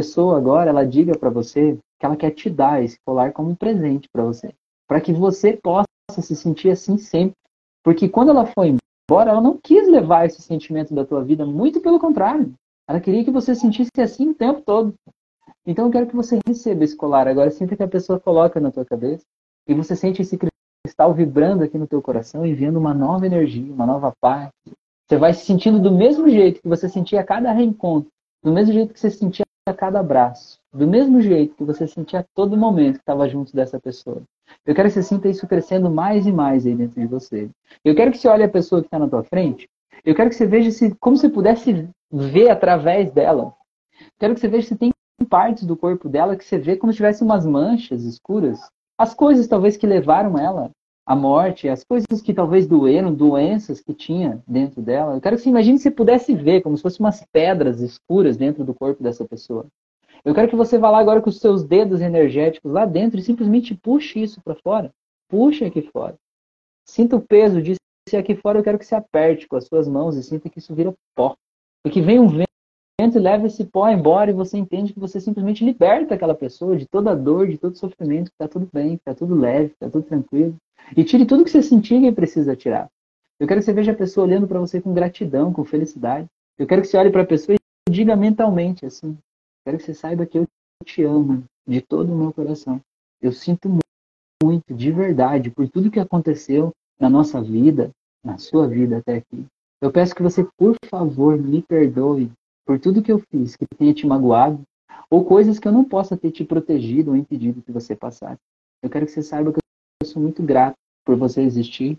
pessoa 0.00 0.38
agora 0.38 0.70
ela 0.70 0.86
diga 0.86 1.16
para 1.18 1.28
você 1.28 1.78
que 1.98 2.06
ela 2.06 2.16
quer 2.16 2.30
te 2.30 2.48
dar 2.48 2.82
esse 2.82 2.96
colar 3.04 3.32
como 3.32 3.50
um 3.50 3.54
presente 3.54 4.08
para 4.10 4.24
você, 4.24 4.50
para 4.88 4.98
que 4.98 5.12
você 5.12 5.52
possa 5.62 5.84
se 6.10 6.34
sentir 6.34 6.70
assim 6.70 6.96
sempre. 6.96 7.36
Porque 7.84 8.08
quando 8.08 8.30
ela 8.30 8.46
foi 8.46 8.74
embora, 9.10 9.30
ela 9.30 9.42
não 9.42 9.58
quis 9.62 9.86
levar 9.86 10.24
esse 10.24 10.40
sentimento 10.40 10.94
da 10.94 11.04
tua 11.04 11.22
vida, 11.22 11.44
muito 11.44 11.82
pelo 11.82 12.00
contrário. 12.00 12.54
Ela 12.88 12.98
queria 12.98 13.22
que 13.22 13.30
você 13.30 13.54
sentisse 13.54 13.90
assim 14.00 14.30
o 14.30 14.34
tempo 14.34 14.62
todo. 14.62 14.94
Então 15.66 15.84
eu 15.84 15.92
quero 15.92 16.06
que 16.06 16.16
você 16.16 16.38
receba 16.46 16.82
esse 16.82 16.96
colar 16.96 17.28
agora, 17.28 17.50
sinta 17.50 17.76
que 17.76 17.82
a 17.82 17.88
pessoa 17.88 18.18
coloca 18.18 18.58
na 18.58 18.70
tua 18.70 18.86
cabeça 18.86 19.22
e 19.68 19.74
você 19.74 19.94
sente 19.94 20.22
esse 20.22 20.38
cristal 20.38 21.12
vibrando 21.12 21.62
aqui 21.62 21.76
no 21.76 21.86
teu 21.86 22.00
coração, 22.00 22.46
enviando 22.46 22.78
uma 22.78 22.94
nova 22.94 23.26
energia, 23.26 23.70
uma 23.70 23.84
nova 23.84 24.14
paz. 24.18 24.48
Você 25.06 25.18
vai 25.18 25.34
se 25.34 25.44
sentindo 25.44 25.78
do 25.78 25.92
mesmo 25.92 26.26
jeito 26.30 26.62
que 26.62 26.68
você 26.68 26.88
sentia 26.88 27.20
a 27.20 27.24
cada 27.24 27.52
reencontro, 27.52 28.08
do 28.42 28.50
mesmo 28.50 28.72
jeito 28.72 28.94
que 28.94 29.00
você 29.00 29.10
sentia 29.10 29.44
a 29.70 29.74
cada 29.74 30.00
abraço, 30.00 30.58
do 30.72 30.86
mesmo 30.86 31.20
jeito 31.20 31.54
que 31.54 31.64
você 31.64 31.86
sentia 31.86 32.20
a 32.20 32.24
todo 32.34 32.56
momento 32.56 32.94
que 32.94 33.02
estava 33.02 33.28
junto 33.28 33.54
dessa 33.54 33.80
pessoa. 33.80 34.22
Eu 34.66 34.74
quero 34.74 34.88
que 34.88 34.94
você 34.94 35.02
sinta 35.02 35.28
isso 35.28 35.46
crescendo 35.46 35.90
mais 35.90 36.26
e 36.26 36.32
mais 36.32 36.66
aí 36.66 36.74
dentro 36.74 37.00
de 37.00 37.06
você. 37.06 37.48
Eu 37.84 37.94
quero 37.94 38.10
que 38.10 38.18
você 38.18 38.28
olhe 38.28 38.42
a 38.42 38.48
pessoa 38.48 38.80
que 38.80 38.86
está 38.88 38.98
na 38.98 39.08
tua 39.08 39.22
frente. 39.22 39.68
Eu 40.04 40.14
quero 40.14 40.30
que 40.30 40.36
você 40.36 40.46
veja 40.46 40.70
se, 40.70 40.94
como 41.00 41.16
se 41.16 41.28
pudesse 41.28 41.88
ver 42.10 42.50
através 42.50 43.12
dela. 43.12 43.54
Quero 44.18 44.34
que 44.34 44.40
você 44.40 44.48
veja 44.48 44.68
se 44.68 44.76
tem 44.76 44.92
partes 45.28 45.64
do 45.64 45.76
corpo 45.76 46.08
dela 46.08 46.36
que 46.36 46.44
você 46.44 46.58
vê 46.58 46.76
como 46.76 46.92
se 46.92 46.96
tivesse 46.96 47.22
umas 47.22 47.46
manchas 47.46 48.02
escuras. 48.04 48.58
As 48.98 49.14
coisas 49.14 49.46
talvez 49.46 49.76
que 49.76 49.86
levaram 49.86 50.38
ela 50.38 50.70
a 51.10 51.16
morte, 51.16 51.68
as 51.68 51.82
coisas 51.82 52.22
que 52.22 52.32
talvez 52.32 52.68
doeram, 52.68 53.12
doenças 53.12 53.80
que 53.80 53.92
tinha 53.92 54.40
dentro 54.46 54.80
dela. 54.80 55.16
Eu 55.16 55.20
quero 55.20 55.34
que 55.34 55.42
você 55.42 55.48
imagine 55.48 55.76
se 55.76 55.90
pudesse 55.90 56.36
ver 56.36 56.60
como 56.60 56.76
se 56.76 56.84
fossem 56.84 57.04
umas 57.04 57.26
pedras 57.32 57.80
escuras 57.80 58.36
dentro 58.36 58.62
do 58.62 58.72
corpo 58.72 59.02
dessa 59.02 59.24
pessoa. 59.24 59.66
Eu 60.24 60.32
quero 60.32 60.48
que 60.48 60.54
você 60.54 60.78
vá 60.78 60.88
lá 60.88 61.00
agora 61.00 61.20
com 61.20 61.28
os 61.28 61.40
seus 61.40 61.64
dedos 61.64 62.00
energéticos 62.00 62.70
lá 62.70 62.86
dentro 62.86 63.18
e 63.18 63.24
simplesmente 63.24 63.74
puxe 63.74 64.22
isso 64.22 64.40
para 64.40 64.54
fora. 64.54 64.92
Puxe 65.28 65.64
aqui 65.64 65.82
fora. 65.82 66.14
Sinta 66.86 67.16
o 67.16 67.20
peso 67.20 67.60
disso 67.60 67.80
e 68.12 68.16
aqui 68.16 68.36
fora 68.36 68.60
eu 68.60 68.62
quero 68.62 68.78
que 68.78 68.86
você 68.86 68.94
aperte 68.94 69.48
com 69.48 69.56
as 69.56 69.64
suas 69.64 69.88
mãos 69.88 70.14
e 70.14 70.22
sinta 70.22 70.48
que 70.48 70.60
isso 70.60 70.72
vira 70.76 70.94
pó. 71.16 71.34
E 71.84 71.90
que 71.90 72.00
vem 72.00 72.20
um 72.20 72.28
vento 72.28 72.46
e 73.16 73.18
leva 73.18 73.48
esse 73.48 73.64
pó 73.64 73.88
embora 73.88 74.30
e 74.30 74.34
você 74.34 74.56
entende 74.56 74.92
que 74.92 75.00
você 75.00 75.20
simplesmente 75.20 75.64
liberta 75.64 76.14
aquela 76.14 76.36
pessoa 76.36 76.76
de 76.76 76.86
toda 76.86 77.10
a 77.10 77.16
dor, 77.16 77.48
de 77.48 77.58
todo 77.58 77.76
sofrimento, 77.76 78.30
que 78.30 78.34
está 78.34 78.46
tudo 78.46 78.68
bem, 78.72 78.90
que 78.90 79.02
está 79.02 79.12
tudo 79.12 79.34
leve, 79.34 79.70
que 79.70 79.74
está 79.74 79.90
tudo 79.90 80.04
tranquilo. 80.04 80.56
E 80.96 81.04
tire 81.04 81.24
tudo 81.24 81.44
que 81.44 81.50
você 81.50 81.62
sentir 81.62 82.00
que 82.00 82.12
precisa 82.12 82.56
tirar. 82.56 82.88
Eu 83.38 83.46
quero 83.46 83.60
que 83.60 83.64
você 83.64 83.72
veja 83.72 83.92
a 83.92 83.96
pessoa 83.96 84.26
olhando 84.26 84.46
para 84.46 84.60
você 84.60 84.80
com 84.80 84.92
gratidão, 84.92 85.52
com 85.52 85.64
felicidade. 85.64 86.26
Eu 86.58 86.66
quero 86.66 86.82
que 86.82 86.88
você 86.88 86.96
olhe 86.96 87.10
para 87.10 87.22
a 87.22 87.26
pessoa 87.26 87.56
e 87.56 87.90
diga 87.90 88.14
mentalmente 88.14 88.84
assim: 88.84 89.16
Quero 89.64 89.78
que 89.78 89.84
você 89.84 89.94
saiba 89.94 90.26
que 90.26 90.38
eu 90.38 90.46
te 90.84 91.02
amo 91.02 91.44
de 91.66 91.80
todo 91.80 92.12
o 92.12 92.16
meu 92.16 92.32
coração. 92.32 92.80
Eu 93.20 93.32
sinto 93.32 93.68
muito, 94.42 94.74
de 94.74 94.90
verdade, 94.90 95.50
por 95.50 95.68
tudo 95.68 95.90
que 95.90 96.00
aconteceu 96.00 96.72
na 96.98 97.08
nossa 97.08 97.40
vida, 97.40 97.90
na 98.24 98.38
sua 98.38 98.66
vida 98.66 98.98
até 98.98 99.16
aqui. 99.16 99.46
Eu 99.80 99.90
peço 99.90 100.14
que 100.14 100.22
você, 100.22 100.46
por 100.56 100.76
favor, 100.86 101.38
me 101.38 101.62
perdoe 101.62 102.30
por 102.66 102.78
tudo 102.78 103.02
que 103.02 103.12
eu 103.12 103.18
fiz 103.30 103.56
que 103.56 103.66
tenha 103.78 103.94
te 103.94 104.06
magoado, 104.06 104.62
ou 105.10 105.24
coisas 105.24 105.58
que 105.58 105.66
eu 105.66 105.72
não 105.72 105.84
possa 105.84 106.16
ter 106.16 106.30
te 106.30 106.44
protegido 106.44 107.10
ou 107.10 107.16
impedido 107.16 107.62
que 107.62 107.72
você 107.72 107.96
passasse. 107.96 108.40
Eu 108.82 108.88
quero 108.88 109.06
que 109.06 109.12
você 109.12 109.22
saiba 109.22 109.52
que 109.52 109.58
sou 110.10 110.20
muito 110.20 110.42
grato 110.42 110.74
por 111.04 111.16
você 111.16 111.40
existir, 111.40 111.96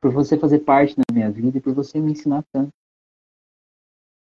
por 0.00 0.12
você 0.12 0.38
fazer 0.38 0.60
parte 0.60 0.94
da 0.96 1.02
minha 1.12 1.30
vida 1.30 1.58
e 1.58 1.60
por 1.60 1.74
você 1.74 1.98
me 1.98 2.12
ensinar 2.12 2.44
tanto. 2.52 2.70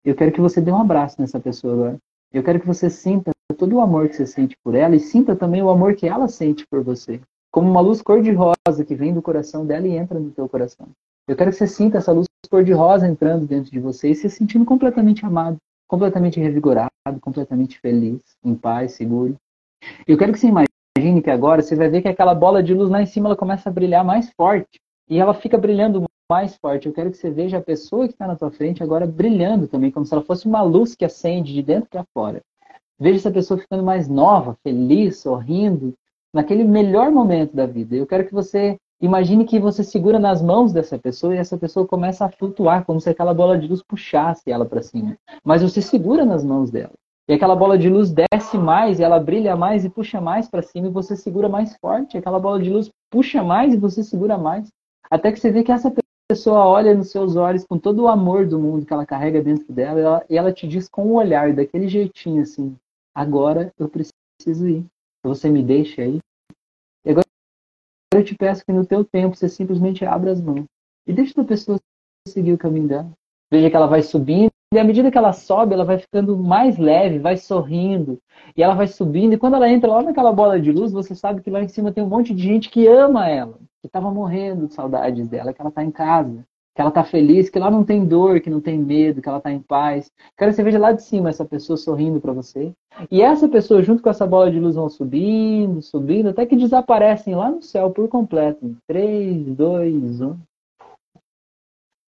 Eu 0.03 0.15
quero 0.15 0.31
que 0.31 0.41
você 0.41 0.61
dê 0.61 0.71
um 0.71 0.81
abraço 0.81 1.19
nessa 1.19 1.39
pessoa 1.39 1.73
agora. 1.73 1.97
Eu 2.31 2.43
quero 2.43 2.59
que 2.59 2.67
você 2.67 2.89
sinta 2.89 3.31
todo 3.57 3.75
o 3.75 3.81
amor 3.81 4.07
que 4.07 4.15
você 4.15 4.25
sente 4.25 4.55
por 4.63 4.75
ela 4.75 4.95
e 4.95 4.99
sinta 4.99 5.35
também 5.35 5.61
o 5.61 5.69
amor 5.69 5.95
que 5.95 6.07
ela 6.07 6.27
sente 6.27 6.65
por 6.67 6.83
você. 6.83 7.19
Como 7.51 7.69
uma 7.69 7.81
luz 7.81 8.01
cor-de-rosa 8.01 8.85
que 8.85 8.95
vem 8.95 9.13
do 9.13 9.21
coração 9.21 9.65
dela 9.65 9.87
e 9.87 9.97
entra 9.97 10.19
no 10.19 10.31
teu 10.31 10.47
coração. 10.47 10.87
Eu 11.27 11.35
quero 11.35 11.51
que 11.51 11.57
você 11.57 11.67
sinta 11.67 11.97
essa 11.97 12.11
luz 12.11 12.27
cor-de-rosa 12.49 13.07
entrando 13.07 13.45
dentro 13.45 13.71
de 13.71 13.79
você 13.79 14.11
e 14.11 14.15
se 14.15 14.29
sentindo 14.29 14.63
completamente 14.63 15.25
amado, 15.25 15.57
completamente 15.87 16.39
revigorado, 16.39 16.91
completamente 17.19 17.79
feliz, 17.79 18.21
em 18.43 18.55
paz, 18.55 18.93
seguro. 18.93 19.35
Eu 20.07 20.17
quero 20.17 20.31
que 20.31 20.39
você 20.39 20.47
imagine 20.47 20.67
que 21.21 21.29
agora 21.29 21.61
você 21.61 21.75
vai 21.75 21.89
ver 21.89 22.01
que 22.01 22.07
aquela 22.07 22.33
bola 22.33 22.61
de 22.61 22.73
luz 22.73 22.89
lá 22.89 23.01
em 23.01 23.05
cima 23.05 23.29
ela 23.29 23.35
começa 23.35 23.69
a 23.69 23.71
brilhar 23.71 24.03
mais 24.03 24.29
forte. 24.31 24.79
E 25.09 25.19
ela 25.19 25.33
fica 25.33 25.57
brilhando 25.57 26.03
mais 26.29 26.55
forte. 26.57 26.87
Eu 26.87 26.93
quero 26.93 27.11
que 27.11 27.17
você 27.17 27.29
veja 27.29 27.57
a 27.57 27.61
pessoa 27.61 28.07
que 28.07 28.13
está 28.13 28.27
na 28.27 28.35
tua 28.35 28.51
frente 28.51 28.83
agora 28.83 29.07
brilhando 29.07 29.67
também, 29.67 29.91
como 29.91 30.05
se 30.05 30.13
ela 30.13 30.23
fosse 30.23 30.45
uma 30.45 30.61
luz 30.61 30.95
que 30.95 31.05
acende 31.05 31.53
de 31.53 31.61
dentro 31.61 31.89
para 31.89 32.05
fora. 32.13 32.41
Veja 32.99 33.17
essa 33.17 33.31
pessoa 33.31 33.59
ficando 33.59 33.83
mais 33.83 34.07
nova, 34.07 34.57
feliz, 34.63 35.19
sorrindo, 35.19 35.93
naquele 36.33 36.63
melhor 36.63 37.11
momento 37.11 37.55
da 37.55 37.65
vida. 37.65 37.95
Eu 37.95 38.07
quero 38.07 38.25
que 38.25 38.33
você 38.33 38.77
imagine 38.99 39.45
que 39.45 39.59
você 39.59 39.83
segura 39.83 40.19
nas 40.19 40.41
mãos 40.41 40.73
dessa 40.73 40.97
pessoa 40.97 41.35
e 41.35 41.37
essa 41.37 41.57
pessoa 41.57 41.87
começa 41.87 42.25
a 42.25 42.29
flutuar, 42.29 42.85
como 42.85 42.99
se 42.99 43.09
aquela 43.09 43.33
bola 43.33 43.57
de 43.57 43.67
luz 43.67 43.83
puxasse 43.83 44.51
ela 44.51 44.65
para 44.65 44.81
cima. 44.81 45.17
Mas 45.43 45.61
você 45.61 45.81
segura 45.81 46.25
nas 46.25 46.43
mãos 46.43 46.71
dela. 46.71 46.93
E 47.29 47.33
aquela 47.33 47.55
bola 47.55 47.77
de 47.77 47.89
luz 47.89 48.11
desce 48.11 48.57
mais, 48.57 49.01
ela 49.01 49.19
brilha 49.19 49.55
mais 49.55 49.83
e 49.83 49.89
puxa 49.89 50.21
mais 50.21 50.47
para 50.47 50.61
cima, 50.61 50.87
e 50.87 50.91
você 50.91 51.15
segura 51.15 51.49
mais 51.49 51.75
forte. 51.75 52.17
Aquela 52.17 52.39
bola 52.39 52.61
de 52.61 52.69
luz 52.69 52.89
puxa 53.09 53.43
mais 53.43 53.73
e 53.73 53.77
você 53.77 54.01
segura 54.01 54.37
mais. 54.37 54.69
Até 55.11 55.31
que 55.31 55.39
você 55.39 55.51
vê 55.51 55.61
que 55.61 55.71
essa 55.71 55.93
pessoa 56.29 56.65
olha 56.65 56.93
nos 56.93 57.11
seus 57.11 57.35
olhos 57.35 57.65
com 57.65 57.77
todo 57.77 58.03
o 58.03 58.07
amor 58.07 58.45
do 58.45 58.57
mundo 58.57 58.85
que 58.85 58.93
ela 58.93 59.05
carrega 59.05 59.41
dentro 59.41 59.71
dela 59.73 59.99
e 59.99 60.03
ela, 60.03 60.25
e 60.29 60.37
ela 60.37 60.53
te 60.53 60.67
diz 60.67 60.87
com 60.87 61.03
o 61.03 61.11
um 61.11 61.15
olhar, 61.15 61.53
daquele 61.53 61.89
jeitinho 61.89 62.41
assim: 62.41 62.77
agora 63.13 63.73
eu 63.77 63.89
preciso 63.89 64.67
ir. 64.67 64.85
Você 65.23 65.49
me 65.49 65.61
deixa 65.61 66.03
aí. 66.03 66.19
E 67.05 67.11
agora 67.11 67.25
eu 68.13 68.23
te 68.23 68.35
peço 68.35 68.65
que 68.65 68.71
no 68.71 68.85
teu 68.85 69.03
tempo 69.03 69.35
você 69.35 69.49
simplesmente 69.49 70.05
abra 70.05 70.31
as 70.31 70.41
mãos 70.41 70.65
e 71.05 71.11
deixa 71.11 71.41
a 71.41 71.45
pessoa 71.45 71.77
seguir 72.25 72.53
o 72.53 72.57
caminho 72.57 72.87
dela. 72.87 73.11
Veja 73.51 73.69
que 73.69 73.75
ela 73.75 73.87
vai 73.87 74.01
subindo 74.01 74.51
e 74.73 74.77
à 74.77 74.83
medida 74.83 75.09
que 75.09 75.17
ela 75.17 75.31
sobe, 75.31 75.73
ela 75.73 75.85
vai 75.85 75.97
ficando 75.97 76.37
mais 76.37 76.77
leve, 76.77 77.19
vai 77.19 77.37
sorrindo. 77.37 78.19
E 78.55 78.61
ela 78.61 78.75
vai 78.75 78.87
subindo. 78.87 79.33
E 79.33 79.37
quando 79.37 79.55
ela 79.55 79.69
entra 79.69 79.89
lá 79.89 80.01
naquela 80.01 80.33
bola 80.33 80.59
de 80.59 80.71
luz, 80.71 80.91
você 80.91 81.15
sabe 81.15 81.41
que 81.41 81.49
lá 81.49 81.63
em 81.63 81.69
cima 81.69 81.91
tem 81.91 82.03
um 82.03 82.09
monte 82.09 82.33
de 82.33 82.43
gente 82.43 82.69
que 82.69 82.85
ama 82.85 83.29
ela 83.29 83.57
que 83.81 83.87
estava 83.87 84.11
morrendo 84.11 84.67
de 84.67 84.73
saudades 84.73 85.27
dela, 85.27 85.53
que 85.53 85.61
ela 85.61 85.69
está 85.69 85.83
em 85.83 85.91
casa, 85.91 86.43
que 86.75 86.81
ela 86.81 86.89
está 86.89 87.03
feliz, 87.03 87.49
que 87.49 87.57
lá 87.57 87.71
não 87.71 87.83
tem 87.83 88.05
dor, 88.05 88.41
que 88.41 88.49
não 88.49 88.59
tem 88.59 88.77
medo, 88.77 89.21
que 89.21 89.29
ela 89.29 89.37
está 89.37 89.51
em 89.51 89.61
paz. 89.61 90.11
Que 90.37 90.51
você 90.51 90.61
veja 90.61 90.77
lá 90.77 90.91
de 90.91 91.01
cima 91.01 91.29
essa 91.29 91.45
pessoa 91.45 91.77
sorrindo 91.77 92.19
para 92.19 92.33
você. 92.33 92.73
E 93.09 93.21
essa 93.21 93.47
pessoa, 93.47 93.81
junto 93.81 94.03
com 94.03 94.09
essa 94.09 94.27
bola 94.27 94.51
de 94.51 94.59
luz, 94.59 94.75
vão 94.75 94.89
subindo, 94.89 95.81
subindo, 95.81 96.29
até 96.29 96.45
que 96.45 96.57
desaparecem 96.57 97.35
lá 97.35 97.49
no 97.49 97.61
céu 97.61 97.89
por 97.91 98.07
completo. 98.09 98.75
3, 98.87 99.55
2, 99.55 100.21
1. 100.21 100.35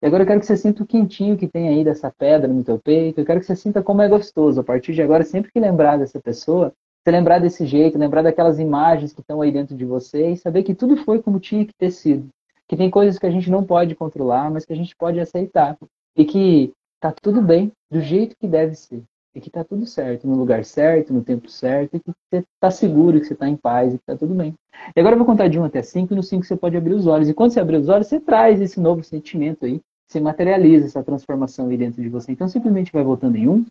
E 0.01 0.07
agora 0.07 0.23
eu 0.23 0.27
quero 0.27 0.39
que 0.39 0.45
você 0.45 0.55
sinta 0.55 0.81
o 0.81 0.88
quentinho 0.88 1.38
que 1.38 1.47
tem 1.47 1.67
aí 1.67 1.84
dessa 1.84 2.09
pedra 2.09 2.47
no 2.47 2.63
teu 2.63 2.80
peito. 2.80 3.19
Eu 3.19 3.26
quero 3.26 3.39
que 3.41 3.45
você 3.45 3.55
sinta 3.55 3.84
como 3.84 4.01
é 4.01 4.07
gostoso. 4.07 4.61
A 4.61 4.63
partir 4.63 4.93
de 4.93 5.01
agora, 5.01 5.26
sempre 5.26 5.51
que 5.51 5.59
lembrar 5.59 5.97
dessa 5.97 6.21
pessoa, 6.21 6.73
você 7.03 7.11
lembrar 7.11 7.39
desse 7.39 7.65
jeito, 7.65 7.97
lembrar 7.97 8.21
daquelas 8.21 8.59
imagens 8.59 9.11
que 9.11 9.19
estão 9.19 9.41
aí 9.41 9.51
dentro 9.51 9.76
de 9.76 9.84
você 9.84 10.31
e 10.31 10.38
saber 10.38 10.63
que 10.63 10.73
tudo 10.73 10.95
foi 10.97 11.21
como 11.21 11.39
tinha 11.39 11.65
que 11.65 11.73
ter 11.73 11.91
sido. 11.91 12.30
Que 12.67 12.77
tem 12.77 12.89
coisas 12.89 13.19
que 13.19 13.26
a 13.26 13.31
gente 13.31 13.49
não 13.49 13.63
pode 13.63 13.93
controlar, 13.95 14.49
mas 14.49 14.63
que 14.63 14.71
a 14.71 14.76
gente 14.76 14.95
pode 14.95 15.19
aceitar. 15.19 15.77
E 16.15 16.23
que 16.23 16.71
tá 17.01 17.11
tudo 17.11 17.41
bem 17.41 17.71
do 17.91 17.99
jeito 17.99 18.35
que 18.39 18.47
deve 18.47 18.76
ser. 18.76 19.03
E 19.34 19.41
que 19.41 19.49
tá 19.49 19.63
tudo 19.63 19.85
certo, 19.85 20.27
no 20.27 20.35
lugar 20.35 20.63
certo, 20.63 21.13
no 21.13 21.23
tempo 21.23 21.49
certo, 21.49 21.95
e 21.95 21.99
que 21.99 22.11
você 22.31 22.43
tá 22.59 22.71
seguro, 22.71 23.19
que 23.19 23.27
você 23.27 23.35
tá 23.35 23.47
em 23.47 23.55
paz 23.55 23.93
e 23.93 23.97
que 23.97 24.05
tá 24.05 24.15
tudo 24.15 24.34
bem. 24.34 24.55
E 24.95 24.99
agora 24.99 25.13
eu 25.13 25.17
vou 25.17 25.26
contar 25.26 25.47
de 25.47 25.59
1 25.59 25.63
até 25.63 25.81
5, 25.81 26.13
e 26.13 26.15
no 26.15 26.23
5 26.23 26.43
você 26.45 26.55
pode 26.55 26.76
abrir 26.76 26.93
os 26.93 27.05
olhos. 27.05 27.30
E 27.30 27.34
quando 27.34 27.51
você 27.51 27.59
abrir 27.59 27.77
os 27.77 27.89
olhos, 27.89 28.07
você 28.07 28.19
traz 28.19 28.59
esse 28.59 28.80
novo 28.80 29.03
sentimento 29.03 29.65
aí, 29.65 29.81
você 30.10 30.19
materializa 30.19 30.88
essa 30.88 31.03
transformação 31.03 31.69
aí 31.69 31.77
dentro 31.77 32.02
de 32.02 32.10
você. 32.10 32.31
Então 32.31 32.48
simplesmente 32.48 32.91
vai 32.91 33.03
voltando 33.03 33.36
em 33.36 33.48
um, 33.48 33.64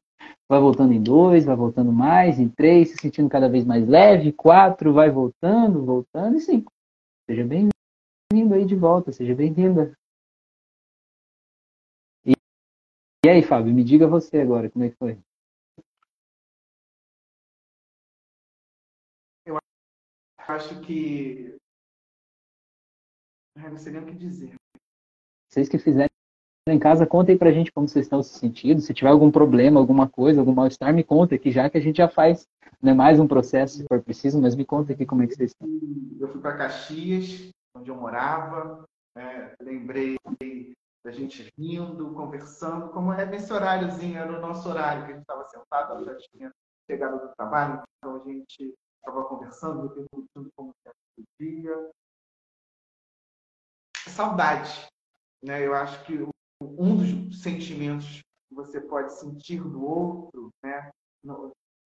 vai 0.49 0.61
voltando 0.61 0.93
em 0.93 1.03
dois, 1.03 1.45
vai 1.45 1.57
voltando 1.57 1.93
mais, 1.93 2.39
em 2.39 2.49
três, 2.49 2.91
se 2.91 2.97
sentindo 2.97 3.29
cada 3.29 3.49
vez 3.49 3.65
mais 3.65 3.87
leve, 3.87 4.33
quatro, 4.33 4.93
vai 4.93 5.11
voltando, 5.11 5.85
voltando, 5.85 6.37
e 6.37 6.41
cinco. 6.41 6.73
Seja 7.29 7.45
bem-vindo 7.45 8.55
aí 8.55 8.65
de 8.65 8.77
volta, 8.77 9.11
seja 9.11 9.35
bem-vinda. 9.35 9.93
E, 12.25 12.35
e 13.27 13.29
aí, 13.29 13.43
Fábio, 13.43 13.75
me 13.75 13.83
diga 13.83 14.07
você 14.07 14.39
agora, 14.39 14.71
como 14.71 14.85
é 14.85 14.91
que 14.91 14.97
foi? 14.97 15.19
Eu 19.45 19.59
acho 20.47 20.81
que. 20.83 21.59
Eu 23.57 23.71
não 23.71 23.77
sei 23.77 23.93
nem 23.93 24.03
o 24.03 24.07
que 24.07 24.15
dizer. 24.15 24.55
Vocês 25.51 25.69
que 25.69 25.79
fizeram 25.79 26.18
em 26.73 26.79
casa, 26.79 27.07
conta 27.07 27.33
aí 27.33 27.39
pra 27.39 27.53
gente 27.53 27.73
como 27.73 27.89
vocês 27.89 28.07
estão 28.07 28.23
se 28.23 28.39
sentindo. 28.39 28.81
Se 28.81 28.95
tiver 28.95 29.11
algum 29.11 29.31
problema, 29.31 29.81
alguma 29.81 30.09
coisa, 30.09 30.41
algum 30.41 30.55
mal-estar, 30.55 30.93
me 30.93 31.05
conta 31.05 31.35
aqui, 31.35 31.51
já 31.51 31.69
que 31.69 31.79
a 31.79 31.81
gente 31.81 31.97
já 31.97 32.09
faz 32.09 32.47
né, 32.81 32.93
mais 32.93 33.19
um 33.19 33.27
processo, 33.27 33.77
se 33.77 33.87
for 33.87 34.03
preciso, 34.03 34.41
mas 34.41 34.55
me 34.55 34.65
conta 34.65 34.93
aqui 34.93 35.05
como 35.05 35.23
é 35.23 35.27
que 35.27 35.35
vocês 35.35 35.51
estão. 35.51 35.69
Eu 36.21 36.29
fui 36.29 36.41
para 36.41 36.57
Caxias, 36.57 37.51
onde 37.75 37.91
eu 37.91 37.97
morava, 37.97 38.85
é, 39.17 39.55
lembrei 39.61 40.17
da 41.05 41.11
gente 41.11 41.51
rindo, 41.59 42.13
conversando, 42.15 42.91
como 42.91 43.13
é 43.13 43.25
nesse 43.25 43.53
horáriozinho, 43.53 44.19
era 44.19 44.39
o 44.39 44.41
nosso 44.41 44.69
horário 44.69 45.07
que 45.07 45.13
a 45.13 45.15
gente 45.15 45.23
estava 45.23 45.49
sentado, 45.49 46.05
já 46.05 46.17
tinha 46.17 46.53
chegado 46.87 47.21
do 47.21 47.35
trabalho, 47.35 47.83
então 47.99 48.17
a 48.17 48.25
gente 48.25 48.75
estava 48.97 49.25
conversando, 49.25 49.89
perguntando 49.91 50.51
como 50.55 50.73
era 50.85 50.95
o 51.19 51.23
dia. 51.41 51.91
Saudade, 54.09 54.87
né? 55.43 55.67
Eu 55.67 55.75
acho 55.75 56.05
que 56.05 56.27
um 56.61 56.97
dos 56.97 57.43
sentimentos 57.43 58.21
que 58.49 58.55
você 58.55 58.81
pode 58.81 59.13
sentir 59.19 59.61
do 59.63 59.85
outro, 59.85 60.51
né, 60.65 60.91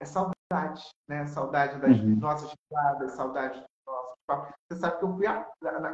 é 0.00 0.04
saudade, 0.04 0.88
né? 1.08 1.26
Saudade 1.26 1.80
das 1.80 1.98
uhum. 1.98 2.16
nossas 2.16 2.52
piadas, 2.68 3.12
saudade 3.12 3.60
dos 3.60 3.68
nossos 3.86 4.16
papos. 4.26 4.54
Você 4.68 4.78
sabe 4.78 4.98
que 4.98 5.04
eu 5.04 5.16
fui 5.16 5.26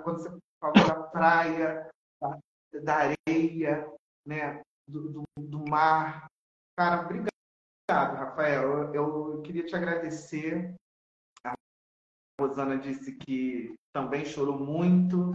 quando 0.03 0.19
você 0.19 0.39
falou 0.61 0.87
da 0.87 1.03
praia, 1.05 1.91
da, 2.21 2.39
da 2.83 2.97
areia, 2.97 3.93
né, 4.27 4.63
do, 4.89 5.13
do, 5.13 5.23
do, 5.39 5.71
mar. 5.71 6.27
Cara, 6.77 7.03
obrigado, 7.03 7.31
Rafael. 7.89 8.95
Eu, 8.95 9.35
eu 9.35 9.43
queria 9.43 9.67
te 9.67 9.77
agradecer. 9.77 10.75
A 11.45 11.55
Rosana 12.41 12.79
disse 12.79 13.13
que 13.17 13.75
também 13.93 14.25
chorou 14.25 14.59
muito, 14.59 15.33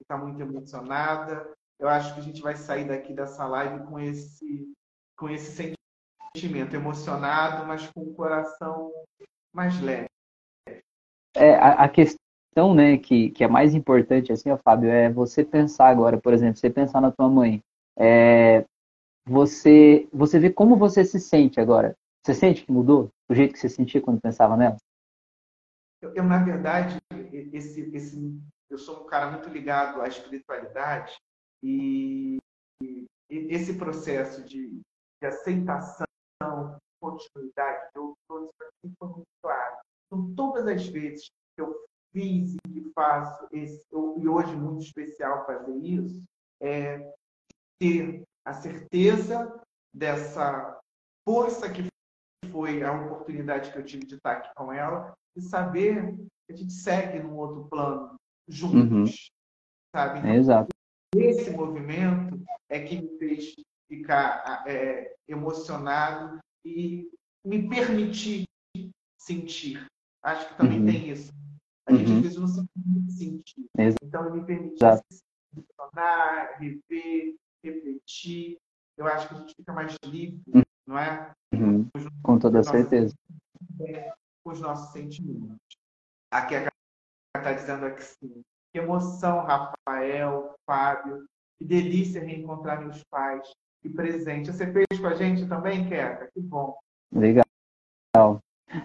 está 0.00 0.16
muito 0.16 0.40
emocionada 0.40 1.54
eu 1.78 1.88
acho 1.88 2.14
que 2.14 2.20
a 2.20 2.22
gente 2.22 2.40
vai 2.40 2.56
sair 2.56 2.86
daqui 2.86 3.12
dessa 3.12 3.46
live 3.46 3.84
com 3.86 3.98
esse, 4.00 4.72
com 5.16 5.28
esse 5.28 5.74
sentimento 6.34 6.74
emocionado, 6.74 7.66
mas 7.66 7.90
com 7.90 8.00
o 8.00 8.14
coração 8.14 8.92
mais 9.52 9.80
leve. 9.80 10.06
É, 11.34 11.54
a, 11.54 11.84
a 11.84 11.88
questão 11.88 12.74
né, 12.74 12.96
que, 12.96 13.30
que 13.30 13.44
é 13.44 13.48
mais 13.48 13.74
importante, 13.74 14.32
assim, 14.32 14.50
ó, 14.50 14.56
Fábio, 14.56 14.90
é 14.90 15.10
você 15.10 15.44
pensar 15.44 15.88
agora, 15.88 16.18
por 16.18 16.32
exemplo, 16.32 16.56
você 16.56 16.70
pensar 16.70 17.00
na 17.00 17.12
tua 17.12 17.28
mãe, 17.28 17.62
é, 17.98 18.64
você, 19.26 20.08
você 20.12 20.38
vê 20.38 20.50
como 20.50 20.76
você 20.76 21.04
se 21.04 21.20
sente 21.20 21.60
agora. 21.60 21.94
Você 22.24 22.34
sente 22.34 22.64
que 22.64 22.72
mudou 22.72 23.10
o 23.28 23.34
jeito 23.34 23.52
que 23.52 23.58
você 23.58 23.68
sentia 23.68 24.00
quando 24.00 24.20
pensava 24.20 24.56
nela? 24.56 24.76
Eu, 26.00 26.14
eu 26.14 26.24
na 26.24 26.42
verdade, 26.42 26.96
esse, 27.52 27.80
esse, 27.94 28.40
eu 28.70 28.78
sou 28.78 29.02
um 29.02 29.06
cara 29.06 29.30
muito 29.30 29.48
ligado 29.48 30.00
à 30.00 30.08
espiritualidade 30.08 31.16
e, 31.66 32.38
e 32.82 33.08
esse 33.30 33.76
processo 33.76 34.44
de, 34.44 34.80
de 35.20 35.26
aceitação, 35.26 36.06
continuidade, 37.00 37.90
eu 37.94 38.14
trouxe 38.28 38.52
para 38.56 38.68
mim 38.84 38.92
foi 38.98 39.08
muito 39.08 39.26
claro. 39.42 39.76
Então, 40.06 40.34
todas 40.34 40.66
as 40.66 40.86
vezes 40.86 41.28
que 41.54 41.62
eu 41.62 41.84
fiz 42.12 42.54
e 42.54 42.72
que 42.72 42.92
faço, 42.94 43.46
esse, 43.52 43.84
eu, 43.90 44.16
e 44.18 44.28
hoje 44.28 44.54
muito 44.54 44.84
especial 44.84 45.44
fazer 45.44 45.76
isso, 45.76 46.22
é 46.62 47.12
ter 47.80 48.22
a 48.44 48.52
certeza 48.52 49.60
dessa 49.94 50.80
força 51.28 51.70
que 51.70 51.88
foi 52.50 52.82
a 52.82 52.92
oportunidade 52.92 53.72
que 53.72 53.78
eu 53.78 53.84
tive 53.84 54.06
de 54.06 54.14
estar 54.14 54.32
aqui 54.32 54.54
com 54.54 54.72
ela 54.72 55.12
e 55.36 55.42
saber 55.42 56.16
que 56.16 56.52
a 56.52 56.56
gente 56.56 56.72
segue 56.72 57.18
num 57.18 57.36
outro 57.36 57.68
plano 57.68 58.14
juntos, 58.48 59.10
uhum. 59.10 59.14
sabe? 59.94 60.18
Então, 60.20 60.34
Exato. 60.34 60.75
Esse 61.20 61.50
movimento 61.50 62.40
é 62.68 62.80
que 62.80 63.00
me 63.00 63.18
fez 63.18 63.54
ficar 63.88 64.64
é, 64.66 65.14
emocionado 65.28 66.40
e 66.64 67.10
me 67.44 67.68
permitir 67.68 68.44
sentir. 69.18 69.86
Acho 70.22 70.48
que 70.48 70.56
também 70.56 70.80
uhum. 70.80 70.86
tem 70.86 71.10
isso. 71.10 71.32
A 71.86 71.94
gente 71.94 72.10
uhum. 72.10 72.16
às 72.16 72.22
vezes 72.22 72.38
não 72.38 72.48
se 72.48 72.66
permite 72.68 73.12
sentir. 73.12 73.66
Exato. 73.78 74.04
Então, 74.04 74.34
me 74.34 74.44
permite 74.44 74.84
emocionar, 75.54 76.58
rever, 76.58 77.36
refletir. 77.62 78.58
Eu 78.96 79.06
acho 79.06 79.28
que 79.28 79.34
a 79.34 79.38
gente 79.38 79.54
fica 79.54 79.72
mais 79.72 79.96
livre, 80.04 80.42
uhum. 80.54 80.62
não 80.86 80.98
é? 80.98 81.32
Uhum. 81.54 81.88
Com 82.22 82.38
toda 82.38 82.62
certeza. 82.62 83.14
Com 84.42 84.50
os 84.50 84.60
nossos 84.60 84.92
sentimentos. 84.92 85.58
Aqui 86.30 86.56
a 86.56 86.68
está 87.36 87.52
dizendo 87.52 87.86
aqui 87.86 88.02
sim. 88.02 88.42
Que 88.72 88.80
emoção, 88.80 89.44
Rafael, 89.44 90.54
Fábio. 90.66 91.24
Que 91.58 91.64
delícia 91.64 92.22
reencontrar 92.22 92.80
meus 92.80 93.02
pais. 93.10 93.50
Que 93.82 93.88
presente. 93.88 94.52
Você 94.52 94.70
fez 94.72 94.86
com 95.00 95.06
a 95.06 95.14
gente 95.14 95.46
também, 95.46 95.88
Queca? 95.88 96.28
Que 96.32 96.40
bom. 96.40 96.76
Legal. 97.12 97.44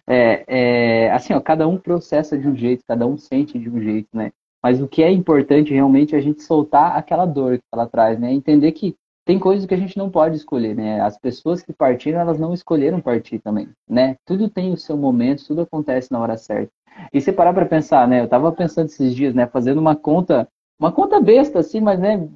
É, 0.08 0.44
é, 0.48 1.12
assim, 1.12 1.34
ó, 1.34 1.42
cada 1.42 1.68
um 1.68 1.78
processa 1.78 2.38
de 2.38 2.48
um 2.48 2.56
jeito, 2.56 2.84
cada 2.88 3.06
um 3.06 3.18
sente 3.18 3.58
de 3.58 3.70
um 3.70 3.82
jeito, 3.82 4.10
né? 4.14 4.32
Mas 4.64 4.80
o 4.80 4.88
que 4.88 5.02
é 5.02 5.12
importante 5.12 5.74
realmente 5.74 6.14
é 6.14 6.20
a 6.20 6.22
gente 6.22 6.44
soltar 6.44 6.96
aquela 6.96 7.26
dor 7.26 7.58
que 7.58 7.64
ela 7.74 7.88
traz, 7.88 8.20
né? 8.20 8.32
Entender 8.32 8.72
que 8.74 8.96
tem 9.26 9.40
coisas 9.40 9.66
que 9.66 9.74
a 9.74 9.78
gente 9.78 9.98
não 9.98 10.10
pode 10.10 10.36
escolher, 10.36 10.76
né? 10.76 11.02
As 11.02 11.18
pessoas 11.18 11.64
que 11.64 11.74
partiram, 11.74 12.20
elas 12.20 12.40
não 12.40 12.54
escolheram 12.54 13.02
partir 13.02 13.40
também, 13.40 13.70
né? 13.90 14.16
Tudo 14.26 14.50
tem 14.50 14.72
o 14.72 14.78
seu 14.78 14.96
momento, 14.96 15.46
tudo 15.46 15.62
acontece 15.62 16.12
na 16.12 16.20
hora 16.20 16.38
certa. 16.38 16.72
E 17.14 17.22
se 17.22 17.32
parar 17.32 17.54
para 17.54 17.66
pensar, 17.66 18.08
né? 18.08 18.22
Eu 18.22 18.28
tava 18.28 18.52
pensando 18.52 18.88
esses 18.88 19.16
dias, 19.16 19.34
né? 19.34 19.48
Fazendo 19.48 19.80
uma 19.80 19.96
conta, 19.96 20.48
uma 20.80 20.92
conta 20.92 21.20
besta, 21.20 21.60
assim, 21.60 21.80
mas, 21.80 22.00
né? 22.00 22.28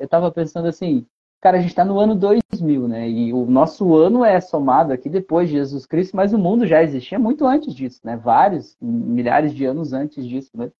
Eu 0.00 0.08
tava 0.08 0.30
pensando 0.30 0.68
assim, 0.68 1.06
cara, 1.40 1.58
a 1.58 1.60
gente 1.60 1.70
está 1.70 1.84
no 1.84 1.98
ano 1.98 2.14
2000, 2.14 2.88
né? 2.88 3.08
E 3.08 3.32
o 3.32 3.44
nosso 3.44 3.94
ano 3.94 4.24
é 4.24 4.40
somado 4.40 4.92
aqui 4.92 5.08
depois 5.08 5.48
de 5.48 5.56
Jesus 5.56 5.84
Cristo, 5.84 6.16
mas 6.16 6.32
o 6.32 6.38
mundo 6.38 6.66
já 6.66 6.82
existia 6.82 7.18
muito 7.18 7.46
antes 7.46 7.74
disso, 7.74 8.00
né? 8.02 8.16
Vários, 8.16 8.76
milhares 8.80 9.52
de 9.52 9.64
anos 9.64 9.92
antes 9.92 10.26
disso, 10.26 10.50
né? 10.54 10.70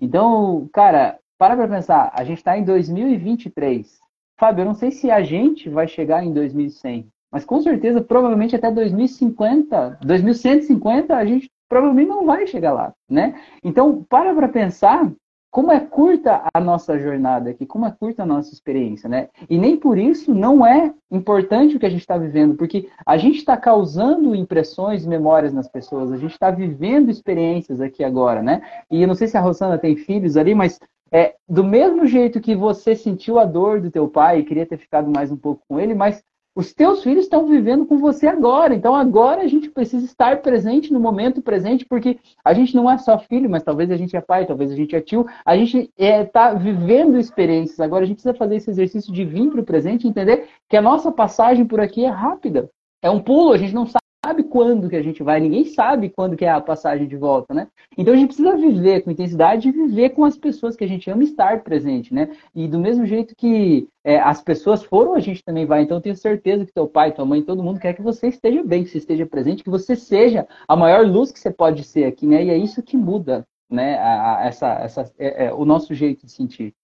Então, 0.00 0.68
cara, 0.72 1.18
para 1.36 1.56
para 1.56 1.68
pensar, 1.68 2.10
a 2.14 2.24
gente 2.24 2.38
está 2.38 2.56
em 2.56 2.64
2023. 2.64 3.98
Fábio, 4.38 4.62
eu 4.62 4.66
não 4.66 4.74
sei 4.74 4.90
se 4.90 5.10
a 5.10 5.22
gente 5.22 5.68
vai 5.68 5.86
chegar 5.86 6.24
em 6.24 6.32
2100, 6.32 7.08
mas 7.30 7.44
com 7.44 7.60
certeza, 7.60 8.00
provavelmente 8.00 8.56
até 8.56 8.70
2050, 8.70 9.98
2150, 10.00 11.14
a 11.14 11.24
gente 11.24 11.50
provavelmente 11.68 12.08
não 12.08 12.24
vai 12.24 12.46
chegar 12.46 12.72
lá, 12.72 12.92
né? 13.08 13.40
Então, 13.62 14.04
para 14.08 14.34
para 14.34 14.48
pensar 14.48 15.10
como 15.50 15.72
é 15.72 15.80
curta 15.80 16.42
a 16.52 16.60
nossa 16.60 16.98
jornada 16.98 17.50
aqui, 17.50 17.64
como 17.64 17.86
é 17.86 17.90
curta 17.90 18.22
a 18.22 18.26
nossa 18.26 18.52
experiência, 18.52 19.08
né? 19.08 19.28
E 19.48 19.56
nem 19.56 19.76
por 19.76 19.96
isso 19.96 20.34
não 20.34 20.66
é 20.66 20.92
importante 21.10 21.76
o 21.76 21.80
que 21.80 21.86
a 21.86 21.90
gente 21.90 22.02
está 22.02 22.18
vivendo, 22.18 22.54
porque 22.54 22.88
a 23.04 23.16
gente 23.16 23.38
está 23.38 23.56
causando 23.56 24.34
impressões, 24.34 25.06
memórias 25.06 25.52
nas 25.52 25.66
pessoas, 25.66 26.12
a 26.12 26.18
gente 26.18 26.32
está 26.32 26.50
vivendo 26.50 27.10
experiências 27.10 27.80
aqui 27.80 28.04
agora, 28.04 28.42
né? 28.42 28.62
E 28.90 29.00
eu 29.00 29.08
não 29.08 29.14
sei 29.14 29.26
se 29.26 29.36
a 29.36 29.40
Rosana 29.40 29.78
tem 29.78 29.96
filhos 29.96 30.36
ali, 30.36 30.54
mas 30.54 30.78
é 31.10 31.34
do 31.48 31.64
mesmo 31.64 32.06
jeito 32.06 32.40
que 32.40 32.54
você 32.54 32.94
sentiu 32.94 33.38
a 33.38 33.46
dor 33.46 33.80
do 33.80 33.90
teu 33.90 34.06
pai 34.06 34.40
e 34.40 34.44
queria 34.44 34.66
ter 34.66 34.76
ficado 34.76 35.10
mais 35.10 35.32
um 35.32 35.36
pouco 35.36 35.62
com 35.66 35.80
ele, 35.80 35.94
mas 35.94 36.22
os 36.58 36.74
teus 36.74 37.04
filhos 37.04 37.22
estão 37.22 37.46
vivendo 37.46 37.86
com 37.86 37.98
você 37.98 38.26
agora. 38.26 38.74
Então 38.74 38.92
agora 38.92 39.42
a 39.42 39.46
gente 39.46 39.70
precisa 39.70 40.04
estar 40.04 40.42
presente 40.42 40.92
no 40.92 40.98
momento 40.98 41.40
presente, 41.40 41.84
porque 41.84 42.18
a 42.44 42.52
gente 42.52 42.74
não 42.74 42.90
é 42.90 42.98
só 42.98 43.16
filho, 43.16 43.48
mas 43.48 43.62
talvez 43.62 43.92
a 43.92 43.96
gente 43.96 44.16
é 44.16 44.20
pai, 44.20 44.44
talvez 44.44 44.72
a 44.72 44.74
gente 44.74 44.96
é 44.96 45.00
tio. 45.00 45.24
A 45.44 45.56
gente 45.56 45.88
está 45.96 46.04
é, 46.04 46.24
tá 46.24 46.54
vivendo 46.54 47.16
experiências. 47.16 47.78
Agora 47.78 48.02
a 48.02 48.06
gente 48.08 48.16
precisa 48.16 48.34
fazer 48.34 48.56
esse 48.56 48.70
exercício 48.70 49.12
de 49.12 49.24
vir 49.24 49.48
para 49.52 49.60
o 49.60 49.64
presente 49.64 50.08
entender 50.08 50.48
que 50.68 50.76
a 50.76 50.82
nossa 50.82 51.12
passagem 51.12 51.64
por 51.64 51.78
aqui 51.78 52.04
é 52.04 52.08
rápida. 52.08 52.68
É 53.00 53.08
um 53.08 53.20
pulo, 53.20 53.52
a 53.52 53.56
gente 53.56 53.72
não 53.72 53.86
sabe 53.86 54.07
sabe 54.24 54.42
quando 54.42 54.88
que 54.88 54.96
a 54.96 55.02
gente 55.02 55.22
vai, 55.22 55.40
ninguém 55.40 55.64
sabe 55.64 56.10
quando 56.10 56.36
que 56.36 56.44
é 56.44 56.50
a 56.50 56.60
passagem 56.60 57.06
de 57.06 57.16
volta, 57.16 57.54
né? 57.54 57.68
Então 57.96 58.12
a 58.12 58.16
gente 58.16 58.28
precisa 58.28 58.56
viver 58.56 59.02
com 59.02 59.10
intensidade 59.10 59.68
e 59.68 59.72
viver 59.72 60.10
com 60.10 60.24
as 60.24 60.36
pessoas 60.36 60.76
que 60.76 60.84
a 60.84 60.88
gente 60.88 61.08
ama 61.10 61.22
estar 61.22 61.62
presente, 61.62 62.12
né? 62.12 62.36
E 62.54 62.66
do 62.66 62.78
mesmo 62.78 63.06
jeito 63.06 63.34
que 63.36 63.88
é, 64.04 64.18
as 64.18 64.42
pessoas 64.42 64.82
foram, 64.82 65.14
a 65.14 65.20
gente 65.20 65.42
também 65.44 65.66
vai. 65.66 65.82
Então 65.82 66.00
tenho 66.00 66.16
certeza 66.16 66.66
que 66.66 66.72
teu 66.72 66.88
pai, 66.88 67.12
tua 67.12 67.24
mãe, 67.24 67.42
todo 67.42 67.62
mundo 67.62 67.80
quer 67.80 67.94
que 67.94 68.02
você 68.02 68.28
esteja 68.28 68.62
bem, 68.62 68.84
que 68.84 68.90
você 68.90 68.98
esteja 68.98 69.24
presente, 69.24 69.62
que 69.62 69.70
você 69.70 69.94
seja 69.94 70.46
a 70.66 70.76
maior 70.76 71.06
luz 71.06 71.30
que 71.30 71.38
você 71.38 71.50
pode 71.50 71.84
ser 71.84 72.04
aqui, 72.04 72.26
né? 72.26 72.44
E 72.44 72.50
é 72.50 72.56
isso 72.56 72.82
que 72.82 72.96
muda, 72.96 73.46
né? 73.70 73.98
A, 73.98 74.38
a, 74.38 74.46
essa, 74.46 74.68
essa, 74.80 75.12
é, 75.18 75.46
é, 75.46 75.54
o 75.54 75.64
nosso 75.64 75.94
jeito 75.94 76.26
de 76.26 76.32
sentir. 76.32 76.74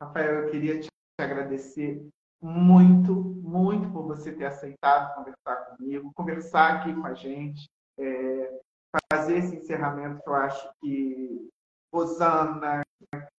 Rafael, 0.00 0.42
eu 0.42 0.50
queria 0.50 0.78
te 0.80 0.88
agradecer 1.18 2.06
muito, 2.42 3.14
muito 3.14 3.88
por 3.90 4.02
você 4.02 4.32
ter 4.32 4.46
aceitado 4.46 5.14
conversar 5.14 5.76
comigo, 5.76 6.12
conversar 6.14 6.74
aqui 6.74 6.92
com 6.92 7.06
a 7.06 7.14
gente, 7.14 7.70
é, 7.98 8.60
fazer 9.12 9.38
esse 9.38 9.56
encerramento 9.56 10.20
que 10.22 10.28
eu 10.28 10.34
acho 10.34 10.70
que 10.80 11.48
Rosana, 11.94 12.82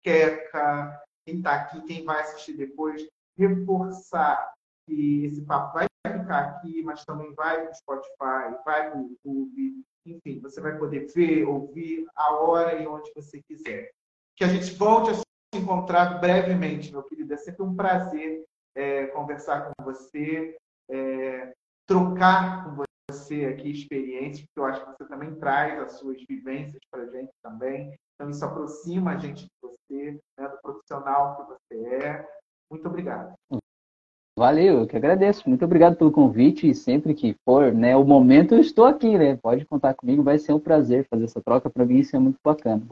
Queca, 0.02 1.02
quem 1.26 1.38
está 1.38 1.54
aqui, 1.54 1.82
quem 1.82 2.04
vai 2.04 2.22
assistir 2.22 2.54
depois, 2.54 3.06
reforçar 3.36 4.52
que 4.86 5.26
esse 5.26 5.42
papo 5.42 5.74
vai 5.74 5.86
ficar 6.06 6.38
aqui, 6.38 6.82
mas 6.82 7.04
também 7.04 7.32
vai 7.34 7.62
para 7.62 7.70
o 7.70 7.74
Spotify, 7.74 8.62
vai 8.64 8.90
para 8.90 8.98
o 8.98 9.08
YouTube, 9.08 9.84
enfim, 10.06 10.40
você 10.40 10.60
vai 10.60 10.78
poder 10.78 11.06
ver, 11.14 11.44
ouvir 11.44 12.06
a 12.14 12.34
hora 12.36 12.80
e 12.80 12.86
onde 12.86 13.10
você 13.14 13.42
quiser. 13.42 13.90
Que 14.36 14.44
a 14.44 14.48
gente 14.48 14.74
volte 14.74 15.10
a 15.10 15.14
se 15.14 15.22
encontrar 15.54 16.20
brevemente, 16.20 16.92
meu 16.92 17.02
querido. 17.02 17.32
É 17.32 17.36
sempre 17.36 17.62
um 17.62 17.74
prazer 17.74 18.44
é, 18.74 19.06
conversar 19.08 19.70
com 19.70 19.84
você, 19.84 20.56
é, 20.90 21.52
trocar 21.86 22.64
com 22.64 22.84
você 23.10 23.46
aqui 23.46 23.70
experiências, 23.70 24.46
porque 24.46 24.60
eu 24.60 24.64
acho 24.64 24.84
que 24.84 24.92
você 24.92 25.08
também 25.08 25.34
traz 25.36 25.78
as 25.80 25.92
suas 25.92 26.22
vivências 26.28 26.80
para 26.90 27.02
a 27.02 27.06
gente 27.06 27.30
também. 27.42 27.94
Então, 28.14 28.30
isso 28.30 28.44
aproxima 28.44 29.12
a 29.12 29.18
gente 29.18 29.44
de 29.44 29.50
você, 29.60 30.18
né, 30.38 30.48
do 30.48 30.58
profissional 30.62 31.36
que 31.36 31.52
você 31.52 31.86
é. 31.96 32.28
Muito 32.70 32.88
obrigado. 32.88 33.34
Valeu, 34.36 34.80
eu 34.80 34.86
que 34.86 34.96
agradeço. 34.96 35.48
Muito 35.48 35.64
obrigado 35.64 35.96
pelo 35.96 36.10
convite 36.10 36.68
e 36.68 36.74
sempre 36.74 37.14
que 37.14 37.36
for, 37.44 37.72
né, 37.72 37.96
o 37.96 38.04
momento 38.04 38.54
eu 38.54 38.60
estou 38.60 38.84
aqui, 38.84 39.16
né? 39.16 39.36
Pode 39.36 39.64
contar 39.64 39.94
comigo, 39.94 40.24
vai 40.24 40.38
ser 40.38 40.52
um 40.52 40.58
prazer 40.58 41.06
fazer 41.08 41.24
essa 41.24 41.40
troca 41.40 41.70
para 41.70 41.84
mim, 41.84 41.98
isso 41.98 42.16
é 42.16 42.18
muito 42.18 42.38
bacana. 42.44 42.82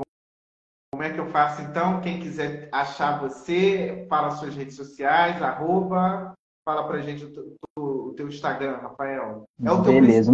Como 0.93 1.03
é 1.03 1.11
que 1.11 1.19
eu 1.19 1.27
faço 1.31 1.63
então? 1.63 2.03
Quem 2.03 2.21
quiser 2.21 2.69
achar 2.71 3.19
você, 3.19 4.07
fala 4.11 4.31
suas 4.33 4.55
redes 4.55 4.77
sociais, 4.77 5.41
arroba, 5.41 6.35
fala 6.69 6.87
pra 6.87 7.01
gente 7.01 7.25
o, 7.25 7.57
o, 7.79 8.09
o 8.09 8.13
teu 8.13 8.29
Instagram, 8.29 8.77
Rafael. 8.77 9.45
É 9.65 9.71
o 9.71 9.83
teu 9.83 9.93
Beleza. 9.93 10.31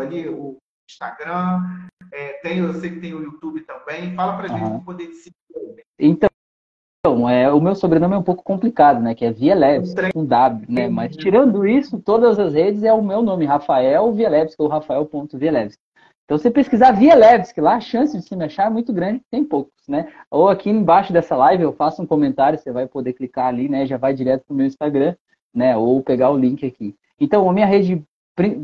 Ali, 0.00 0.28
o 0.28 0.56
Instagram. 0.90 1.86
É, 2.12 2.32
tem, 2.40 2.58
eu 2.58 2.72
sei 2.74 2.90
que 2.90 3.00
tem 3.00 3.12
o 3.12 3.22
YouTube 3.22 3.60
também. 3.62 4.14
Fala 4.14 4.38
pra 4.38 4.48
gente 4.48 4.62
uhum. 4.62 4.80
poder 4.80 5.12
seguir. 5.12 5.34
Então, 5.98 6.28
então, 7.04 7.28
é, 7.28 7.52
o 7.52 7.60
meu 7.60 7.74
sobrenome 7.74 8.14
é 8.14 8.18
um 8.18 8.22
pouco 8.22 8.44
complicado, 8.44 9.00
né? 9.00 9.12
Que 9.12 9.24
é 9.24 9.32
Vieleves, 9.32 9.92
com 10.14 10.24
W, 10.24 10.66
né? 10.68 10.88
Mas 10.88 11.16
tirando 11.16 11.66
isso, 11.66 11.98
todas 11.98 12.38
as 12.38 12.54
redes 12.54 12.84
é 12.84 12.92
o 12.92 13.02
meu 13.02 13.20
nome, 13.20 13.44
Rafael 13.44 14.12
Vieleves, 14.12 14.54
que 14.54 14.62
é 14.62 14.64
o 14.64 14.68
Rafael.vieleves. 14.68 15.76
Então, 16.24 16.38
você 16.38 16.50
pesquisar 16.50 16.92
Via 16.92 17.14
Levski 17.14 17.60
lá, 17.60 17.74
a 17.76 17.80
chance 17.80 18.16
de 18.16 18.24
você 18.24 18.36
me 18.36 18.44
achar 18.44 18.66
é 18.66 18.70
muito 18.70 18.92
grande, 18.92 19.22
tem 19.30 19.44
poucos, 19.44 19.86
né? 19.88 20.10
Ou 20.30 20.48
aqui 20.48 20.70
embaixo 20.70 21.12
dessa 21.12 21.36
live 21.36 21.62
eu 21.62 21.72
faço 21.72 22.02
um 22.02 22.06
comentário, 22.06 22.58
você 22.58 22.72
vai 22.72 22.86
poder 22.86 23.12
clicar 23.12 23.46
ali, 23.46 23.68
né? 23.68 23.86
Já 23.86 23.96
vai 23.96 24.14
direto 24.14 24.44
para 24.46 24.54
o 24.54 24.56
meu 24.56 24.66
Instagram, 24.66 25.14
né? 25.54 25.76
Ou 25.76 26.02
pegar 26.02 26.30
o 26.30 26.38
link 26.38 26.64
aqui. 26.64 26.94
Então, 27.20 27.48
a 27.48 27.52
minha 27.52 27.66
rede 27.66 28.02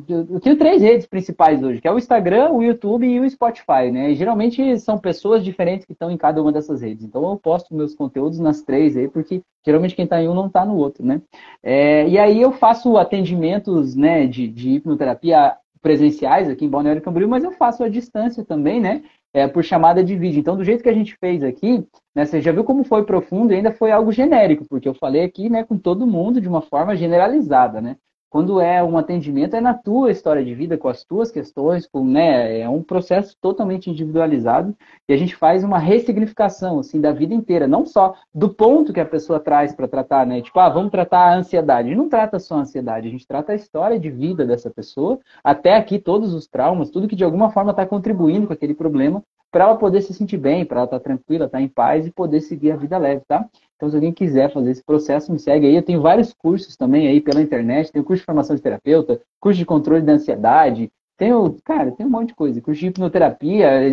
eu 0.09 0.41
tenho 0.41 0.57
três 0.57 0.81
redes 0.81 1.07
principais 1.07 1.63
hoje, 1.63 1.79
que 1.79 1.87
é 1.87 1.93
o 1.93 1.99
Instagram, 1.99 2.53
o 2.53 2.63
YouTube 2.63 3.07
e 3.07 3.21
o 3.21 3.29
Spotify, 3.29 3.91
né? 3.93 4.11
E 4.11 4.15
geralmente 4.15 4.79
são 4.79 4.99
pessoas 4.99 5.45
diferentes 5.45 5.85
que 5.85 5.93
estão 5.93 6.11
em 6.11 6.17
cada 6.17 6.41
uma 6.41 6.51
dessas 6.51 6.81
redes. 6.81 7.05
Então 7.05 7.29
eu 7.29 7.37
posto 7.37 7.75
meus 7.75 7.95
conteúdos 7.95 8.39
nas 8.39 8.63
três 8.63 8.97
aí, 8.97 9.09
porque 9.09 9.43
geralmente 9.65 9.95
quem 9.95 10.05
está 10.05 10.23
em 10.23 10.29
um 10.29 10.35
não 10.35 10.47
está 10.47 10.65
no 10.65 10.77
outro, 10.77 11.05
né? 11.05 11.21
É, 11.63 12.09
e 12.09 12.19
aí 12.19 12.41
eu 12.41 12.53
faço 12.53 12.97
atendimentos 12.97 13.95
né, 13.95 14.27
de, 14.27 14.49
de 14.49 14.71
hipnoterapia 14.71 15.55
presenciais 15.81 16.49
aqui 16.49 16.65
em 16.65 16.69
Balneário 16.69 17.03
Camboriú, 17.03 17.29
mas 17.29 17.45
eu 17.45 17.53
faço 17.53 17.83
à 17.83 17.89
distância 17.89 18.45
também, 18.45 18.81
né? 18.81 19.03
É, 19.33 19.47
por 19.47 19.63
chamada 19.63 20.03
de 20.03 20.17
vídeo. 20.17 20.41
Então, 20.41 20.57
do 20.57 20.65
jeito 20.65 20.83
que 20.83 20.89
a 20.89 20.95
gente 20.95 21.15
fez 21.21 21.43
aqui, 21.43 21.87
né, 22.15 22.25
você 22.25 22.41
já 22.41 22.51
viu 22.51 22.65
como 22.65 22.83
foi 22.83 23.05
profundo 23.05 23.53
e 23.53 23.57
ainda 23.57 23.71
foi 23.71 23.91
algo 23.93 24.11
genérico, 24.11 24.65
porque 24.67 24.89
eu 24.89 24.95
falei 24.95 25.23
aqui 25.23 25.51
né, 25.51 25.65
com 25.65 25.77
todo 25.77 26.07
mundo 26.07 26.41
de 26.41 26.49
uma 26.49 26.63
forma 26.63 26.97
generalizada, 26.97 27.81
né? 27.81 27.97
Quando 28.31 28.61
é 28.61 28.83
um 28.83 28.99
atendimento, 28.99 29.57
é 29.57 29.61
na 29.61 29.73
tua 29.73 30.11
história 30.11 30.45
de 30.45 30.55
vida, 30.55 30.77
com 30.77 30.89
as 30.89 31.03
tuas 31.03 31.31
questões, 31.31 31.87
com, 31.87 32.05
né, 32.05 32.61
é 32.61 32.69
um 32.69 32.83
processo 32.83 33.35
totalmente 33.41 33.89
individualizado 33.89 34.77
e 35.09 35.15
a 35.15 35.17
gente 35.17 35.35
faz 35.35 35.65
uma 35.65 35.79
ressignificação 35.79 36.79
assim, 36.79 37.01
da 37.01 37.11
vida 37.11 37.33
inteira, 37.33 37.67
não 37.67 37.87
só 37.87 38.15
do 38.35 38.51
ponto 38.51 38.93
que 38.93 39.01
a 39.01 39.07
pessoa 39.07 39.41
traz 39.41 39.75
para 39.75 39.89
tratar, 39.89 40.27
né? 40.27 40.43
Tipo, 40.43 40.61
ah, 40.61 40.69
vamos 40.69 40.91
tratar 40.91 41.21
a 41.21 41.37
ansiedade. 41.37 41.95
Não 41.95 42.09
trata 42.09 42.39
só 42.39 42.57
a 42.57 42.61
ansiedade, 42.61 43.09
a 43.09 43.11
gente 43.11 43.27
trata 43.27 43.53
a 43.53 43.57
história 43.57 43.99
de 43.99 44.11
vida 44.11 44.45
dessa 44.45 44.71
pessoa, 44.71 45.19
até 45.43 45.77
aqui 45.77 45.99
todos 45.99 46.35
os 46.35 46.47
traumas, 46.47 46.91
tudo 46.91 47.09
que 47.09 47.17
de 47.17 47.25
alguma 47.25 47.51
forma 47.51 47.71
está 47.71 47.87
contribuindo 47.87 48.47
com 48.47 48.53
aquele 48.53 48.75
problema, 48.75 49.23
para 49.51 49.65
ela 49.65 49.77
poder 49.77 50.03
se 50.03 50.13
sentir 50.13 50.37
bem, 50.37 50.65
para 50.65 50.79
ela 50.79 50.85
estar 50.85 50.99
tá 50.99 51.05
tranquila, 51.05 51.47
estar 51.47 51.59
tá 51.59 51.63
em 51.63 51.69
paz 51.69 52.07
e 52.07 52.11
poder 52.11 52.41
seguir 52.41 52.73
a 52.73 52.77
vida 52.77 52.99
leve, 52.99 53.23
tá? 53.27 53.49
Então, 53.77 53.89
se 53.89 53.95
alguém 53.95 54.13
quiser 54.13 54.53
fazer 54.53 54.73
esse 54.73 54.83
processo, 54.83 55.33
me 55.33 55.39
segue 55.39 55.67
aí. 55.67 55.77
Eu 55.77 55.83
tenho 55.83 56.03
vários 56.03 56.33
cursos 56.33 56.77
também 56.77 57.07
aí 57.07 57.21
pela 57.21 57.41
internet. 57.41 57.93
Tenho 57.93 58.05
curso 58.05 58.23
de 58.23 58.27
formação 58.27 58.57
de 58.57 58.61
terapeuta, 58.61 59.21
curso 59.41 59.57
de 59.57 59.65
controle 59.65 60.03
da 60.03 60.15
ansiedade. 60.15 60.91
Tenho, 61.17 61.57
cara, 61.65 61.93
tem 61.93 62.05
um 62.05 62.11
monte 62.11 62.29
de 62.29 62.35
coisa. 62.35 62.61
Curso 62.61 62.81
de 62.81 62.89
hipnoterapia. 62.89 63.89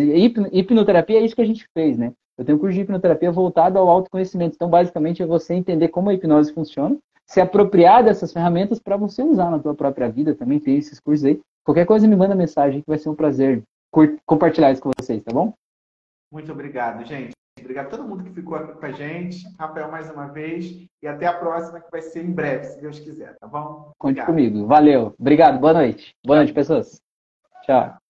Hipnoterapia 0.52 1.20
é 1.20 1.24
isso 1.24 1.36
que 1.36 1.42
a 1.42 1.46
gente 1.46 1.68
fez, 1.72 1.96
né? 1.96 2.12
Eu 2.36 2.44
tenho 2.44 2.58
um 2.58 2.60
curso 2.60 2.74
de 2.74 2.80
hipnoterapia 2.80 3.30
voltado 3.30 3.78
ao 3.78 3.88
autoconhecimento. 3.88 4.56
Então, 4.56 4.68
basicamente, 4.68 5.22
é 5.22 5.26
você 5.26 5.54
entender 5.54 5.88
como 5.88 6.10
a 6.10 6.14
hipnose 6.14 6.52
funciona, 6.52 6.96
se 7.24 7.40
apropriar 7.40 8.02
dessas 8.02 8.32
ferramentas 8.32 8.80
para 8.80 8.96
você 8.96 9.22
usar 9.22 9.50
na 9.50 9.58
tua 9.60 9.74
própria 9.74 10.08
vida. 10.08 10.34
Também 10.34 10.58
tem 10.58 10.76
esses 10.76 10.98
cursos 10.98 11.24
aí. 11.24 11.40
Qualquer 11.64 11.86
coisa, 11.86 12.08
me 12.08 12.16
manda 12.16 12.34
mensagem 12.34 12.80
que 12.80 12.88
vai 12.88 12.98
ser 12.98 13.08
um 13.08 13.14
prazer 13.14 13.62
compartilhar 14.24 14.72
isso 14.72 14.82
com 14.82 14.90
vocês, 14.98 15.22
tá 15.22 15.32
bom? 15.32 15.52
Muito 16.32 16.50
obrigado, 16.52 17.04
gente. 17.04 17.32
Obrigado 17.58 17.86
a 17.86 17.90
todo 17.90 18.04
mundo 18.04 18.24
que 18.24 18.30
ficou 18.30 18.56
aqui 18.56 18.78
com 18.78 18.86
a 18.86 18.92
gente. 18.92 19.44
Rafael, 19.58 19.90
mais 19.90 20.10
uma 20.10 20.26
vez. 20.26 20.86
E 21.02 21.06
até 21.06 21.26
a 21.26 21.32
próxima, 21.32 21.80
que 21.80 21.90
vai 21.90 22.02
ser 22.02 22.24
em 22.24 22.32
breve, 22.32 22.64
se 22.64 22.80
Deus 22.80 22.98
quiser, 22.98 23.36
tá 23.38 23.46
bom? 23.46 23.92
Conte 23.98 24.20
Obrigado. 24.20 24.26
comigo. 24.26 24.66
Valeu. 24.66 25.14
Obrigado. 25.18 25.58
Boa 25.58 25.72
noite. 25.72 26.14
Boa 26.24 26.38
noite, 26.38 26.52
pessoas. 26.52 27.00
Tchau. 27.62 28.05